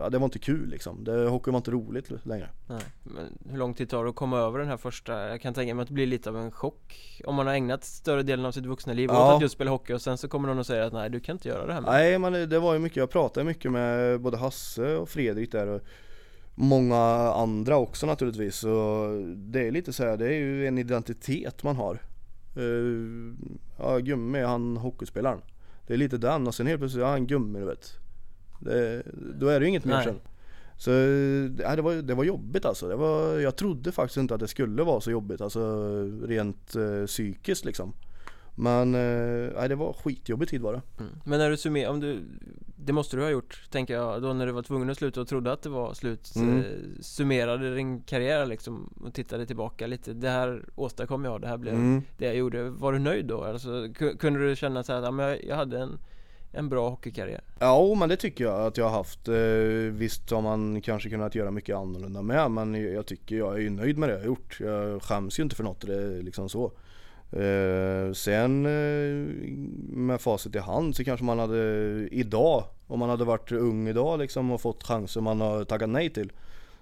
ja, 0.00 0.10
det 0.10 0.18
var 0.18 0.24
inte 0.24 0.38
kul 0.38 0.68
liksom. 0.68 1.04
Det, 1.04 1.28
hockey 1.28 1.50
var 1.50 1.58
inte 1.58 1.70
roligt 1.70 2.26
längre. 2.26 2.48
Nej, 2.66 2.82
men 3.02 3.38
hur 3.50 3.58
lång 3.58 3.74
tid 3.74 3.90
tar 3.90 4.04
det 4.04 4.10
att 4.10 4.16
komma 4.16 4.38
över 4.38 4.58
den 4.58 4.68
här 4.68 4.76
första? 4.76 5.28
Jag 5.28 5.40
kan 5.40 5.54
tänka 5.54 5.74
mig 5.74 5.82
att 5.82 5.88
det 5.88 5.94
blir 5.94 6.06
lite 6.06 6.28
av 6.28 6.36
en 6.36 6.50
chock 6.50 7.20
Om 7.24 7.34
man 7.34 7.46
har 7.46 7.54
ägnat 7.54 7.84
större 7.84 8.22
delen 8.22 8.46
av 8.46 8.52
sitt 8.52 8.66
vuxna 8.66 8.92
liv 8.92 9.10
ja. 9.12 9.28
åt 9.28 9.36
att 9.36 9.42
just 9.42 9.54
spela 9.54 9.70
hockey 9.70 9.92
och 9.92 10.02
sen 10.02 10.18
så 10.18 10.28
kommer 10.28 10.48
någon 10.48 10.58
och 10.58 10.66
säger 10.66 10.82
att 10.82 10.92
nej 10.92 11.10
du 11.10 11.20
kan 11.20 11.36
inte 11.36 11.48
göra 11.48 11.66
det 11.66 11.72
här 11.72 11.80
med. 11.80 11.90
Nej 11.92 12.18
men 12.18 12.48
det 12.48 12.58
var 12.58 12.72
ju 12.72 12.78
mycket, 12.78 12.96
jag 12.96 13.10
pratade 13.10 13.46
mycket 13.46 13.72
med 13.72 14.20
både 14.20 14.36
Hasse 14.36 14.96
och 14.96 15.08
Fredrik 15.08 15.52
där 15.52 15.66
och 15.66 15.80
många 16.54 17.32
andra 17.32 17.76
också 17.76 18.06
naturligtvis. 18.06 18.64
Och 18.64 19.10
det 19.36 19.66
är 19.66 19.70
lite 19.70 19.92
så 19.92 20.04
här, 20.04 20.16
det 20.16 20.26
är 20.26 20.38
ju 20.38 20.66
en 20.66 20.78
identitet 20.78 21.62
man 21.62 21.76
har. 21.76 21.98
Uh, 22.56 23.34
ja, 23.78 23.98
Gummi, 23.98 24.42
han 24.42 24.76
hockeyspelaren. 24.76 25.40
Det 25.86 25.94
är 25.94 25.98
lite 25.98 26.18
den 26.18 26.46
och 26.46 26.54
sen 26.54 26.66
helt 26.66 26.80
plötsligt, 26.80 27.02
ja 27.02 27.10
han 27.10 27.26
Gummi 27.26 27.58
du 27.58 27.66
vet. 27.66 27.98
Det, 28.60 29.02
då 29.38 29.48
är 29.48 29.60
det 29.60 29.64
ju 29.64 29.68
inget 29.68 29.84
mer 29.84 30.02
sen. 30.02 30.20
Så 30.76 30.90
ja, 31.62 31.76
det, 31.76 31.82
var, 31.82 31.94
det 31.94 32.14
var 32.14 32.24
jobbigt 32.24 32.64
alltså. 32.64 32.88
Det 32.88 32.96
var, 32.96 33.38
jag 33.38 33.56
trodde 33.56 33.92
faktiskt 33.92 34.16
inte 34.16 34.34
att 34.34 34.40
det 34.40 34.48
skulle 34.48 34.82
vara 34.82 35.00
så 35.00 35.10
jobbigt, 35.10 35.40
alltså 35.40 35.86
rent 36.22 36.76
uh, 36.76 37.06
psykiskt 37.06 37.64
liksom. 37.64 37.92
Men 38.54 38.94
eh, 38.94 39.68
det 39.68 39.74
var 39.74 39.92
skitjobbig 39.92 40.48
tid 40.48 40.60
var 40.60 40.72
det 40.72 40.82
mm. 40.98 41.12
Men 41.24 41.38
när 41.38 41.50
du 41.50 41.56
summerar, 41.56 41.90
om 41.90 42.00
du 42.00 42.22
Det 42.76 42.92
måste 42.92 43.16
du 43.16 43.22
ha 43.22 43.30
gjort, 43.30 43.70
tänker 43.70 43.94
jag, 43.94 44.22
då 44.22 44.32
när 44.32 44.46
du 44.46 44.52
var 44.52 44.62
tvungen 44.62 44.90
att 44.90 44.98
sluta 44.98 45.20
och 45.20 45.28
trodde 45.28 45.52
att 45.52 45.62
det 45.62 45.68
var 45.68 45.94
slut 45.94 46.36
mm. 46.36 46.58
eh, 46.58 46.64
Summerade 47.00 47.74
din 47.74 48.02
karriär 48.02 48.46
liksom 48.46 48.92
och 49.04 49.14
tittade 49.14 49.46
tillbaka 49.46 49.86
lite 49.86 50.12
Det 50.12 50.30
här 50.30 50.64
åstadkom 50.74 51.24
jag, 51.24 51.40
det 51.40 51.48
här 51.48 51.56
blev 51.56 51.74
mm. 51.74 52.02
det 52.18 52.26
jag 52.26 52.36
gjorde 52.36 52.70
Var 52.70 52.92
du 52.92 52.98
nöjd 52.98 53.26
då? 53.26 53.44
Alltså, 53.44 53.88
kunde 54.18 54.48
du 54.48 54.56
känna 54.56 54.82
så 54.82 54.92
här, 54.92 55.02
att 55.02 55.18
ja, 55.18 55.36
jag 55.48 55.56
hade 55.56 55.78
en 55.78 55.98
en 56.56 56.68
bra 56.68 56.88
hockeykarriär? 56.88 57.40
Ja 57.58 57.94
men 57.94 58.08
det 58.08 58.16
tycker 58.16 58.44
jag 58.44 58.66
att 58.66 58.76
jag 58.76 58.84
har 58.84 58.96
haft. 58.96 59.28
Eh, 59.28 59.34
visst 59.92 60.30
har 60.30 60.42
man 60.42 60.80
kanske 60.80 61.10
kunnat 61.10 61.34
göra 61.34 61.50
mycket 61.50 61.76
annorlunda 61.76 62.22
med 62.22 62.50
men 62.50 62.92
jag 62.92 63.06
tycker 63.06 63.36
jag 63.36 63.64
är 63.64 63.70
nöjd 63.70 63.98
med 63.98 64.08
det 64.08 64.12
jag 64.12 64.20
har 64.20 64.26
gjort. 64.26 64.58
Jag 64.60 65.02
skäms 65.02 65.38
ju 65.38 65.42
inte 65.42 65.56
för 65.56 65.64
något, 65.64 65.80
det 65.80 65.94
är 65.94 66.22
liksom 66.22 66.48
så. 66.48 66.72
Eh, 67.36 68.12
sen 68.12 68.66
eh, 68.66 69.28
med 69.96 70.20
facit 70.20 70.54
i 70.54 70.58
hand 70.58 70.96
så 70.96 71.04
kanske 71.04 71.24
man 71.24 71.38
hade 71.38 71.58
idag, 72.10 72.64
om 72.86 72.98
man 72.98 73.08
hade 73.08 73.24
varit 73.24 73.52
ung 73.52 73.88
idag 73.88 74.18
liksom 74.18 74.50
och 74.50 74.60
fått 74.60 74.82
chanser 74.82 75.20
man 75.20 75.40
har 75.40 75.64
tackat 75.64 75.88
nej 75.88 76.10
till 76.10 76.32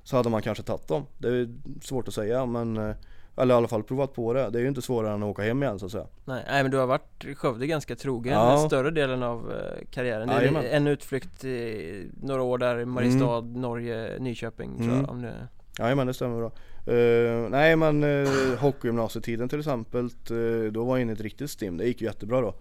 Så 0.02 0.16
hade 0.16 0.30
man 0.30 0.42
kanske 0.42 0.64
tagit 0.64 0.88
dem. 0.88 1.06
Det 1.18 1.28
är 1.28 1.48
svårt 1.82 2.08
att 2.08 2.14
säga 2.14 2.46
men 2.46 2.76
eh, 2.76 2.94
eller 3.36 3.54
i 3.54 3.56
alla 3.56 3.68
fall 3.68 3.82
provat 3.82 4.14
på 4.14 4.32
det. 4.32 4.50
Det 4.50 4.58
är 4.58 4.62
ju 4.62 4.68
inte 4.68 4.82
svårare 4.82 5.14
än 5.14 5.22
att 5.22 5.28
åka 5.28 5.42
hem 5.42 5.62
igen 5.62 5.78
så 5.78 5.86
att 5.86 5.92
säga. 5.92 6.06
Nej, 6.24 6.44
nej 6.48 6.62
men 6.62 6.70
du 6.70 6.76
har 6.76 6.86
varit 6.86 7.24
Skövde 7.36 7.66
ganska 7.66 7.96
trogen 7.96 8.32
ja. 8.32 8.58
större 8.66 8.90
delen 8.90 9.22
av 9.22 9.52
eh, 9.52 9.86
karriären. 9.90 10.28
Det 10.28 10.34
är 10.34 10.76
en 10.76 10.86
utflykt 10.86 11.44
i 11.44 12.10
några 12.22 12.42
år 12.42 12.58
där 12.58 12.78
i 12.78 12.84
Mariestad, 12.84 13.38
mm. 13.38 13.60
Norge, 13.60 14.18
Nyköping 14.18 14.70
mm. 14.70 14.82
tror 14.82 14.96
jag. 14.96 15.10
Om 15.10 15.22
det... 15.22 15.48
Jajamän 15.78 16.06
det 16.06 16.14
stämmer 16.14 16.36
bra. 16.36 16.52
Uh, 16.88 17.48
nej 17.50 17.76
men 17.76 18.04
uh, 18.04 18.56
hockeygymnasietiden 18.58 19.48
till 19.48 19.58
exempel, 19.58 20.10
uh, 20.30 20.72
då 20.72 20.84
var 20.84 20.96
jag 20.96 21.02
inne 21.02 21.12
i 21.12 21.14
ett 21.14 21.20
riktigt 21.20 21.50
stim. 21.50 21.76
Det 21.76 21.84
gick 21.84 22.00
ju 22.00 22.06
jättebra 22.06 22.40
då. 22.40 22.54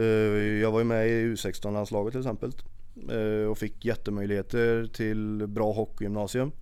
Uh, 0.00 0.60
jag 0.60 0.70
var 0.70 0.78
ju 0.78 0.84
med 0.84 1.08
i 1.08 1.10
U16-landslaget 1.10 2.12
till 2.12 2.20
exempel. 2.20 2.52
och 3.50 3.58
fick 3.58 3.84
jättemöjligheter 3.84 4.90
till 4.92 5.46
bra 5.46 5.72
hockeygymnasium. 5.72 6.52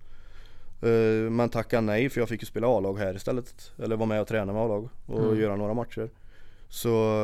men 1.31 1.49
tackade 1.49 1.81
nej 1.81 2.09
för 2.09 2.21
jag 2.21 2.29
fick 2.29 2.41
ju 2.41 2.45
spela 2.45 2.67
A-lag 2.67 2.97
här 2.97 3.15
istället. 3.15 3.71
Eller 3.77 3.95
vara 3.95 4.07
med 4.07 4.21
och 4.21 4.27
träna 4.27 4.53
med 4.53 4.61
A-lag 4.61 4.89
och 5.05 5.23
mm. 5.23 5.39
göra 5.39 5.55
några 5.55 5.73
matcher. 5.73 6.09
Så 6.69 7.23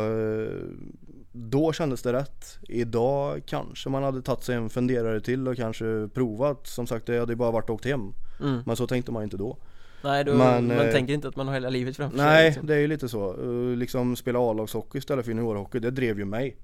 då 1.32 1.74
kändes 1.74 2.02
det 2.02 2.14
rätt. 2.14 2.58
Idag 2.62 3.42
kanske 3.46 3.90
man 3.90 4.04
hade 4.04 4.22
tagit 4.22 4.44
sig 4.44 4.56
en 4.56 4.70
funderare 4.70 5.22
till 5.22 5.48
och 5.48 5.56
kanske 5.56 6.10
provat. 6.14 6.68
Som 6.68 6.88
sagt 6.88 7.06
det 7.06 7.20
hade 7.20 7.32
ju 7.32 7.38
bara 7.38 7.52
varit 7.52 7.70
åkt 7.70 7.86
hem. 7.86 8.14
Mm. 8.42 8.62
Men 8.66 8.76
så 8.76 8.88
tänkte 8.88 9.12
man 9.12 9.24
inte 9.24 9.38
då. 9.38 9.58
Nej, 10.04 10.24
då, 10.24 10.34
man, 10.34 10.68
man 10.68 10.80
eh, 10.80 10.92
tänker 10.92 11.14
inte 11.14 11.28
att 11.28 11.36
man 11.36 11.48
har 11.48 11.54
hela 11.54 11.70
livet 11.70 11.96
framför 11.96 12.18
sig 12.18 12.26
Nej, 12.26 12.46
liksom. 12.46 12.68
det 12.68 12.76
är 12.76 12.80
ju 12.80 12.88
lite 12.88 13.10
så. 13.10 13.36
Uh, 13.36 13.78
liksom 13.78 14.16
spela 14.16 14.40
A-lagshockey 14.40 14.98
istället 14.98 15.26
för 15.26 15.32
juniorhockey, 15.32 15.80
det 15.80 15.92
drev 15.92 16.20
ju 16.20 16.26
mig. 16.26 16.58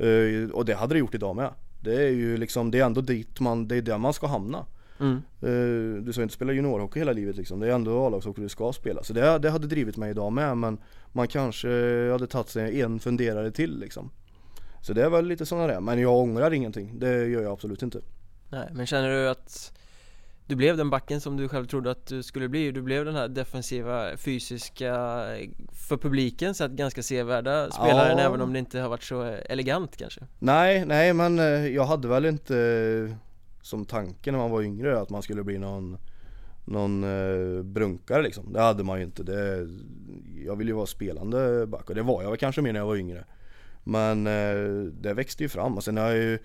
Uh, 0.00 0.50
och 0.50 0.64
det 0.64 0.74
hade 0.74 0.94
det 0.94 0.98
gjort 0.98 1.14
idag 1.14 1.36
med. 1.36 1.50
Det 1.80 1.94
är 1.94 2.10
ju 2.10 2.36
liksom, 2.36 2.70
det 2.70 2.78
är 2.78 2.84
ändå 2.84 3.00
dit 3.00 3.40
man, 3.40 3.68
det 3.68 3.76
är 3.76 3.82
där 3.82 3.98
man 3.98 4.12
ska 4.12 4.26
hamna. 4.26 4.66
Mm. 5.00 5.22
Uh, 5.42 6.02
du 6.02 6.12
ska 6.12 6.22
inte 6.22 6.34
spela 6.34 6.52
juniorhockey 6.52 6.98
hela 6.98 7.12
livet 7.12 7.36
liksom. 7.36 7.60
Det 7.60 7.66
är 7.66 7.72
ändå 7.72 8.06
A-lagshockey 8.06 8.42
du 8.42 8.48
ska 8.48 8.72
spela. 8.72 9.02
Så 9.02 9.12
det, 9.12 9.38
det 9.38 9.50
hade 9.50 9.66
drivit 9.66 9.96
mig 9.96 10.10
idag 10.10 10.32
med 10.32 10.56
men 10.58 10.78
man 11.12 11.28
kanske 11.28 11.68
hade 12.10 12.26
tagit 12.26 12.48
sig 12.48 12.80
en 12.80 13.00
funderare 13.00 13.50
till 13.50 13.78
liksom. 13.78 14.10
Så 14.80 14.92
det 14.92 15.04
är 15.04 15.10
väl 15.10 15.26
lite 15.26 15.46
sådana 15.46 15.66
där. 15.66 15.80
Men 15.80 15.98
jag 15.98 16.16
ångrar 16.16 16.50
ingenting. 16.52 16.98
Det 16.98 17.26
gör 17.26 17.42
jag 17.42 17.52
absolut 17.52 17.82
inte. 17.82 18.00
Nej, 18.48 18.68
men 18.72 18.86
känner 18.86 19.08
du 19.08 19.28
att 19.28 19.72
du 20.52 20.56
blev 20.56 20.76
den 20.76 20.90
backen 20.90 21.20
som 21.20 21.36
du 21.36 21.48
själv 21.48 21.66
trodde 21.66 21.90
att 21.90 22.06
du 22.06 22.22
skulle 22.22 22.48
bli. 22.48 22.72
Du 22.72 22.82
blev 22.82 23.04
den 23.04 23.14
här 23.14 23.28
defensiva, 23.28 24.16
fysiska 24.16 24.94
För 25.72 25.96
publiken 25.96 26.54
sett 26.54 26.70
ganska 26.70 27.02
sevärda 27.02 27.70
spelaren 27.70 28.18
ja. 28.18 28.24
även 28.24 28.40
om 28.40 28.52
det 28.52 28.58
inte 28.58 28.80
har 28.80 28.88
varit 28.88 29.02
så 29.02 29.22
elegant 29.22 29.96
kanske. 29.96 30.20
Nej, 30.38 30.84
nej 30.86 31.12
men 31.12 31.38
eh, 31.38 31.66
jag 31.66 31.84
hade 31.84 32.08
väl 32.08 32.24
inte 32.24 32.58
eh, 32.58 33.16
Som 33.62 33.84
tanke 33.84 34.32
när 34.32 34.38
man 34.38 34.50
var 34.50 34.62
yngre 34.62 35.00
att 35.00 35.10
man 35.10 35.22
skulle 35.22 35.44
bli 35.44 35.58
någon 35.58 35.98
Någon 36.64 37.04
eh, 37.04 37.62
brunkare 37.62 38.22
liksom. 38.22 38.52
Det 38.52 38.60
hade 38.60 38.84
man 38.84 38.98
ju 38.98 39.04
inte. 39.04 39.22
Det, 39.22 39.68
Jag 40.46 40.56
ville 40.56 40.70
ju 40.70 40.76
vara 40.76 40.86
spelande 40.86 41.66
back 41.66 41.88
och 41.88 41.94
det 41.94 42.02
var 42.02 42.22
jag 42.22 42.30
väl 42.30 42.38
kanske 42.38 42.62
mer 42.62 42.72
när 42.72 42.80
jag 42.80 42.86
var 42.86 42.96
yngre. 42.96 43.24
Men 43.84 44.24
det 45.02 45.14
växte 45.14 45.42
ju 45.42 45.48
fram. 45.48 45.76
Och 45.76 45.84
sen 45.84 45.96
har 45.96 46.04
jag 46.04 46.16
ju 46.16 46.38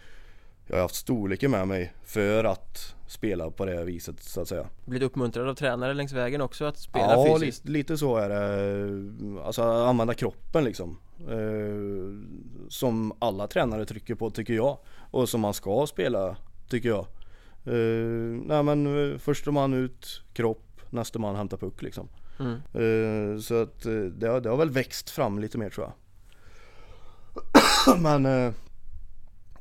jag 0.67 0.75
har 0.75 0.81
haft 0.81 0.95
storleken 0.95 1.51
med 1.51 1.67
mig 1.67 1.93
för 2.05 2.43
att 2.43 2.95
spela 3.07 3.51
på 3.51 3.65
det 3.65 3.83
viset 3.83 4.23
så 4.23 4.41
att 4.41 4.47
säga. 4.47 4.67
Blivit 4.85 5.05
uppmuntrad 5.05 5.49
av 5.49 5.53
tränare 5.53 5.93
längs 5.93 6.13
vägen 6.13 6.41
också 6.41 6.65
att 6.65 6.77
spela 6.77 7.13
ja, 7.13 7.35
fysiskt? 7.39 7.61
Ja, 7.65 7.71
lite 7.71 7.97
så 7.97 8.17
är 8.17 8.29
det. 8.29 9.41
Alltså 9.43 9.63
använda 9.63 10.13
kroppen 10.13 10.63
liksom. 10.63 10.97
Eh, 11.19 12.67
Som 12.69 13.13
alla 13.19 13.47
tränare 13.47 13.85
trycker 13.85 14.15
på 14.15 14.29
tycker 14.29 14.53
jag. 14.53 14.77
Och 15.11 15.29
som 15.29 15.41
man 15.41 15.53
ska 15.53 15.85
spela 15.87 16.37
tycker 16.69 16.89
jag. 16.89 17.05
Eh, 17.65 18.41
Nej 18.45 18.63
men 18.63 19.11
eh, 19.11 19.17
första 19.17 19.51
man 19.51 19.73
ut 19.73 20.21
kropp, 20.33 20.81
nästa 20.89 21.19
man 21.19 21.35
hämtar 21.35 21.57
puck 21.57 21.81
liksom. 21.81 22.07
Mm. 22.39 22.53
eh, 22.53 23.39
Så 23.39 23.61
att 23.61 23.85
eh, 23.85 23.91
det 23.93 24.39
det 24.39 24.49
har 24.49 24.57
väl 24.57 24.69
växt 24.69 25.09
fram 25.09 25.39
lite 25.39 25.57
mer 25.57 25.69
tror 25.69 25.85
jag. 25.85 25.93
Men 28.01 28.25
eh, 28.25 28.53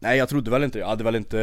Nej 0.01 0.19
jag 0.19 0.29
trodde 0.29 0.51
väl 0.51 0.65
inte, 0.65 0.79
jag 0.79 0.87
hade 0.87 1.05
väl 1.05 1.17
inte, 1.17 1.39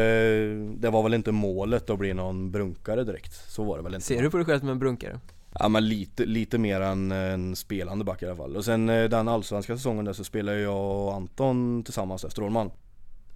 det 0.77 0.89
var 0.89 1.03
väl 1.03 1.13
inte 1.13 1.31
målet 1.31 1.89
att 1.89 1.99
bli 1.99 2.13
någon 2.13 2.51
brunkare 2.51 3.03
direkt. 3.03 3.51
Så 3.51 3.63
var 3.63 3.77
det 3.77 3.83
väl 3.83 3.93
inte. 3.93 4.05
Ser 4.05 4.21
du 4.21 4.29
på 4.29 4.37
dig 4.37 4.45
själv 4.45 4.59
som 4.59 4.69
en 4.69 4.79
brunkare? 4.79 5.19
Ja 5.59 5.69
men 5.69 5.87
lite, 5.87 6.25
lite 6.25 6.57
mer 6.57 6.81
än 6.81 7.11
en 7.11 7.55
spelande 7.55 8.05
back 8.05 8.21
i 8.21 8.25
alla 8.25 8.35
fall. 8.35 8.55
Och 8.55 8.65
sen 8.65 8.89
eh, 8.89 9.09
den 9.09 9.27
allsvenska 9.27 9.75
säsongen 9.77 10.05
där 10.05 10.13
så 10.13 10.23
spelade 10.23 10.59
jag 10.59 11.05
och 11.05 11.13
Anton 11.13 11.83
tillsammans 11.83 12.21
där, 12.21 12.29
Strålman. 12.29 12.71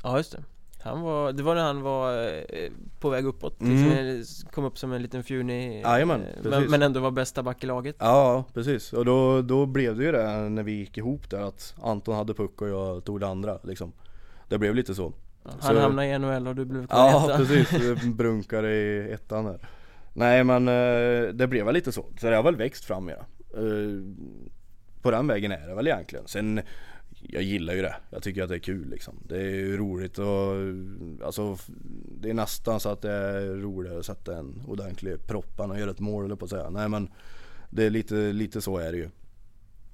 Ja 0.03 0.18
just 0.18 0.32
det. 0.32 0.43
Han 0.82 1.01
var, 1.01 1.32
det 1.32 1.43
var 1.43 1.55
när 1.55 1.63
han 1.63 1.82
var 1.82 2.28
eh, 2.28 2.72
på 2.99 3.09
väg 3.09 3.26
uppåt, 3.26 3.61
liksom, 3.61 3.91
mm. 3.91 4.24
kom 4.51 4.65
upp 4.65 4.78
som 4.78 4.93
en 4.93 5.01
liten 5.01 5.24
fjunig 5.24 5.82
Jajamän, 5.82 6.22
men, 6.43 6.63
men 6.63 6.82
ändå 6.82 6.99
var 6.99 7.11
bästa 7.11 7.43
back 7.43 7.63
i 7.63 7.68
laget 7.68 7.95
Ja 7.99 8.43
precis, 8.53 8.93
och 8.93 9.05
då, 9.05 9.41
då 9.41 9.65
blev 9.65 9.97
det 9.97 10.03
ju 10.03 10.11
det 10.11 10.49
när 10.49 10.63
vi 10.63 10.72
gick 10.72 10.97
ihop 10.97 11.30
där 11.30 11.41
att 11.41 11.76
Anton 11.82 12.15
hade 12.15 12.34
puck 12.34 12.61
och 12.61 12.70
jag 12.70 13.03
tog 13.03 13.20
det 13.20 13.28
andra 13.28 13.59
liksom 13.63 13.93
Det 14.47 14.57
blev 14.57 14.75
lite 14.75 14.95
så 14.95 15.13
Han 15.43 15.61
så, 15.61 15.79
hamnade 15.79 16.07
i 16.07 16.19
NHL 16.19 16.47
och 16.47 16.55
du 16.55 16.65
blev 16.65 16.87
kvar 16.87 16.97
Ja 16.97 17.25
etta. 17.25 17.37
precis, 17.45 18.03
brunkade 18.05 18.73
i 18.75 19.11
ettan 19.11 19.45
där 19.45 19.67
Nej 20.13 20.43
men 20.43 20.67
eh, 20.67 21.33
det 21.33 21.47
blev 21.47 21.65
väl 21.65 21.73
lite 21.73 21.91
så, 21.91 22.05
så 22.19 22.29
det 22.29 22.35
har 22.35 22.43
väl 22.43 22.55
växt 22.55 22.85
fram 22.85 23.05
mera 23.05 23.25
På 25.01 25.11
den 25.11 25.27
vägen 25.27 25.51
är 25.51 25.67
det 25.67 25.75
väl 25.75 25.87
egentligen 25.87 26.27
Sen 26.27 26.61
jag 27.21 27.43
gillar 27.43 27.73
ju 27.73 27.81
det. 27.81 27.95
Jag 28.09 28.23
tycker 28.23 28.43
att 28.43 28.49
det 28.49 28.55
är 28.55 28.59
kul 28.59 28.89
liksom. 28.89 29.13
Det 29.27 29.37
är 29.37 29.49
ju 29.49 29.77
roligt 29.77 30.19
och 30.19 30.53
alltså 31.25 31.57
det 32.21 32.29
är 32.29 32.33
nästan 32.33 32.79
så 32.79 32.89
att 32.89 33.01
det 33.01 33.11
är 33.11 33.55
roligare 33.55 33.99
att 33.99 34.05
sätta 34.05 34.37
en 34.37 34.63
ordentlig 34.67 35.27
proppan 35.27 35.71
och 35.71 35.79
göra 35.79 35.91
ett 35.91 35.99
mål 35.99 36.25
eller 36.25 36.35
på 36.35 36.45
att 36.45 36.51
säga. 36.51 36.69
Nej 36.69 36.89
men 36.89 37.09
det 37.69 37.83
är 37.85 37.89
lite, 37.89 38.15
lite 38.15 38.61
så 38.61 38.77
är 38.77 38.91
det 38.91 38.97
ju. 38.97 39.09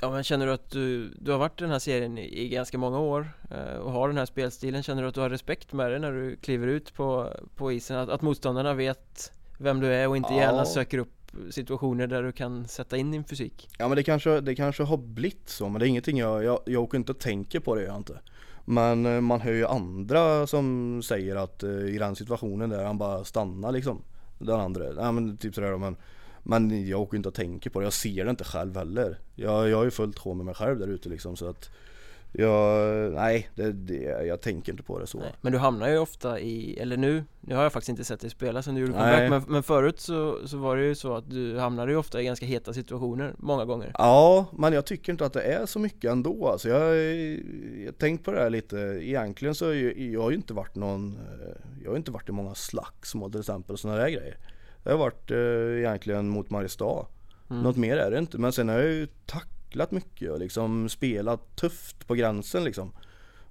Ja 0.03 0.11
men 0.11 0.23
känner 0.23 0.45
du 0.45 0.51
att 0.53 0.69
du, 0.69 1.09
du 1.09 1.31
har 1.31 1.39
varit 1.39 1.61
i 1.61 1.63
den 1.63 1.71
här 1.71 1.79
serien 1.79 2.17
i, 2.17 2.41
i 2.41 2.49
ganska 2.49 2.77
många 2.77 2.99
år 2.99 3.31
eh, 3.51 3.77
och 3.77 3.91
har 3.91 4.07
den 4.07 4.17
här 4.17 4.25
spelstilen 4.25 4.83
Känner 4.83 5.01
du 5.01 5.07
att 5.07 5.15
du 5.15 5.21
har 5.21 5.29
respekt 5.29 5.73
med 5.73 5.91
det 5.91 5.99
när 5.99 6.11
du 6.11 6.35
kliver 6.35 6.67
ut 6.67 6.93
på, 6.93 7.29
på 7.55 7.71
isen? 7.71 7.97
Att, 7.97 8.09
att 8.09 8.21
motståndarna 8.21 8.73
vet 8.73 9.31
vem 9.57 9.79
du 9.79 9.93
är 9.93 10.07
och 10.07 10.17
inte 10.17 10.33
Ja. 10.33 10.39
gärna 10.39 10.65
söker 10.65 10.97
upp 10.97 11.31
situationer 11.49 12.07
där 12.07 12.23
du 12.23 12.31
kan 12.31 12.67
sätta 12.67 12.97
in 12.97 13.11
din 13.11 13.23
fysik? 13.23 13.69
Ja 13.77 13.87
men 13.87 13.95
det 13.95 14.03
kanske, 14.03 14.41
det 14.41 14.55
kanske 14.55 14.83
har 14.83 14.97
blivit 14.97 15.49
så 15.49 15.69
men 15.69 15.79
det 15.79 15.85
är 15.85 15.89
ingenting 15.89 16.17
jag, 16.17 16.43
jag, 16.43 16.59
jag 16.65 16.83
åker 16.83 16.97
inte 16.97 17.11
och 17.11 17.19
tänker 17.19 17.59
på 17.59 17.75
det 17.75 17.83
jag 17.83 17.97
inte. 17.97 18.19
Men 18.65 19.05
eh, 19.05 19.21
man 19.21 19.41
hör 19.41 19.51
ju 19.53 19.65
andra 19.67 20.47
som 20.47 21.01
säger 21.03 21.35
att 21.35 21.63
eh, 21.63 21.69
i 21.69 21.97
den 21.97 22.15
situationen 22.15 22.69
där 22.69 22.83
han 22.83 22.97
bara 22.97 23.23
stannar 23.23 23.71
liksom. 23.71 24.01
Den 24.39 24.59
andra, 24.59 24.83
nej 24.83 25.11
men 25.11 25.37
typ 25.37 25.55
sådär 25.55 25.71
då, 25.71 25.77
men 25.77 25.95
Men 26.43 26.87
jag 26.87 27.01
åker 27.01 27.17
inte 27.17 27.29
och 27.29 27.35
tänker 27.35 27.69
på 27.69 27.79
det, 27.79 27.85
jag 27.85 27.93
ser 27.93 28.25
det 28.25 28.29
inte 28.29 28.43
själv 28.43 28.77
heller. 28.77 29.19
Jag, 29.35 29.69
jag 29.69 29.77
har 29.77 29.83
ju 29.83 29.91
fullt 29.91 30.19
sjå 30.19 30.33
med 30.33 30.45
mig 30.45 30.55
själv 30.55 30.79
där 30.79 30.87
ute 30.87 31.09
liksom 31.09 31.35
så 31.35 31.49
att 31.49 31.69
jag, 32.35 33.13
nej 33.13 33.49
det, 33.55 33.71
det, 33.71 34.25
jag 34.25 34.41
tänker 34.41 34.71
inte 34.71 34.83
på 34.83 34.99
det 34.99 35.07
så. 35.07 35.17
Nej. 35.17 35.33
Men 35.41 35.51
du 35.51 35.57
hamnar 35.57 35.89
ju 35.89 35.97
ofta 35.97 36.39
i, 36.39 36.77
eller 36.79 36.97
nu, 36.97 37.23
nu 37.41 37.55
har 37.55 37.63
jag 37.63 37.73
faktiskt 37.73 37.89
inte 37.89 38.03
sett 38.03 38.19
dig 38.19 38.29
spela 38.29 38.61
sen 38.61 38.75
du 38.75 38.81
gjorde 38.81 38.93
comeback 38.93 39.29
men, 39.29 39.43
men 39.47 39.63
förut 39.63 39.99
så, 39.99 40.47
så 40.47 40.57
var 40.57 40.77
det 40.77 40.83
ju 40.83 40.95
så 40.95 41.15
att 41.15 41.29
du 41.29 41.59
hamnade 41.59 41.91
ju 41.91 41.97
ofta 41.97 42.21
i 42.21 42.25
ganska 42.25 42.45
heta 42.45 42.73
situationer, 42.73 43.33
många 43.37 43.65
gånger 43.65 43.91
Ja, 43.97 44.45
men 44.53 44.73
jag 44.73 44.85
tycker 44.85 45.11
inte 45.11 45.25
att 45.25 45.33
det 45.33 45.41
är 45.41 45.65
så 45.65 45.79
mycket 45.79 46.11
ändå 46.11 46.47
alltså. 46.47 46.69
Jag 46.69 46.79
har 46.79 47.91
tänkt 47.91 48.25
på 48.25 48.31
det 48.31 48.39
här 48.39 48.49
lite. 48.49 48.77
Egentligen 49.01 49.55
så 49.55 49.65
har 49.65 49.73
jag, 49.73 49.97
jag 49.97 50.21
har 50.21 50.29
ju 50.29 50.35
inte 50.35 50.53
varit 50.53 50.75
någon, 50.75 51.13
eh, 51.13 51.55
jag 51.83 51.91
har 51.91 51.97
inte 51.97 52.11
varit 52.11 52.29
i 52.29 52.31
många 52.31 52.55
slagsmål 52.55 53.31
till 53.31 53.39
exempel 53.39 53.73
och 53.73 53.79
sådana 53.79 53.99
där 53.99 54.09
grejer. 54.09 54.37
Det 54.83 54.91
har 54.91 54.97
varit 54.97 55.31
eh, 55.31 55.79
egentligen 55.79 56.29
mot 56.29 56.49
Mariestad. 56.49 57.05
Mm. 57.49 57.63
Något 57.63 57.77
mer 57.77 57.97
är 57.97 58.11
det 58.11 58.17
inte. 58.17 58.37
Men 58.37 58.51
sen 58.51 58.69
har 58.69 58.75
jag 58.75 58.91
ju 58.91 59.07
tacklat 59.25 59.91
mycket 59.91 60.31
och 60.31 60.39
liksom 60.39 60.89
spelat 60.89 61.55
tufft 61.55 62.07
på 62.07 62.13
gränsen 62.13 62.63
liksom. 62.63 62.91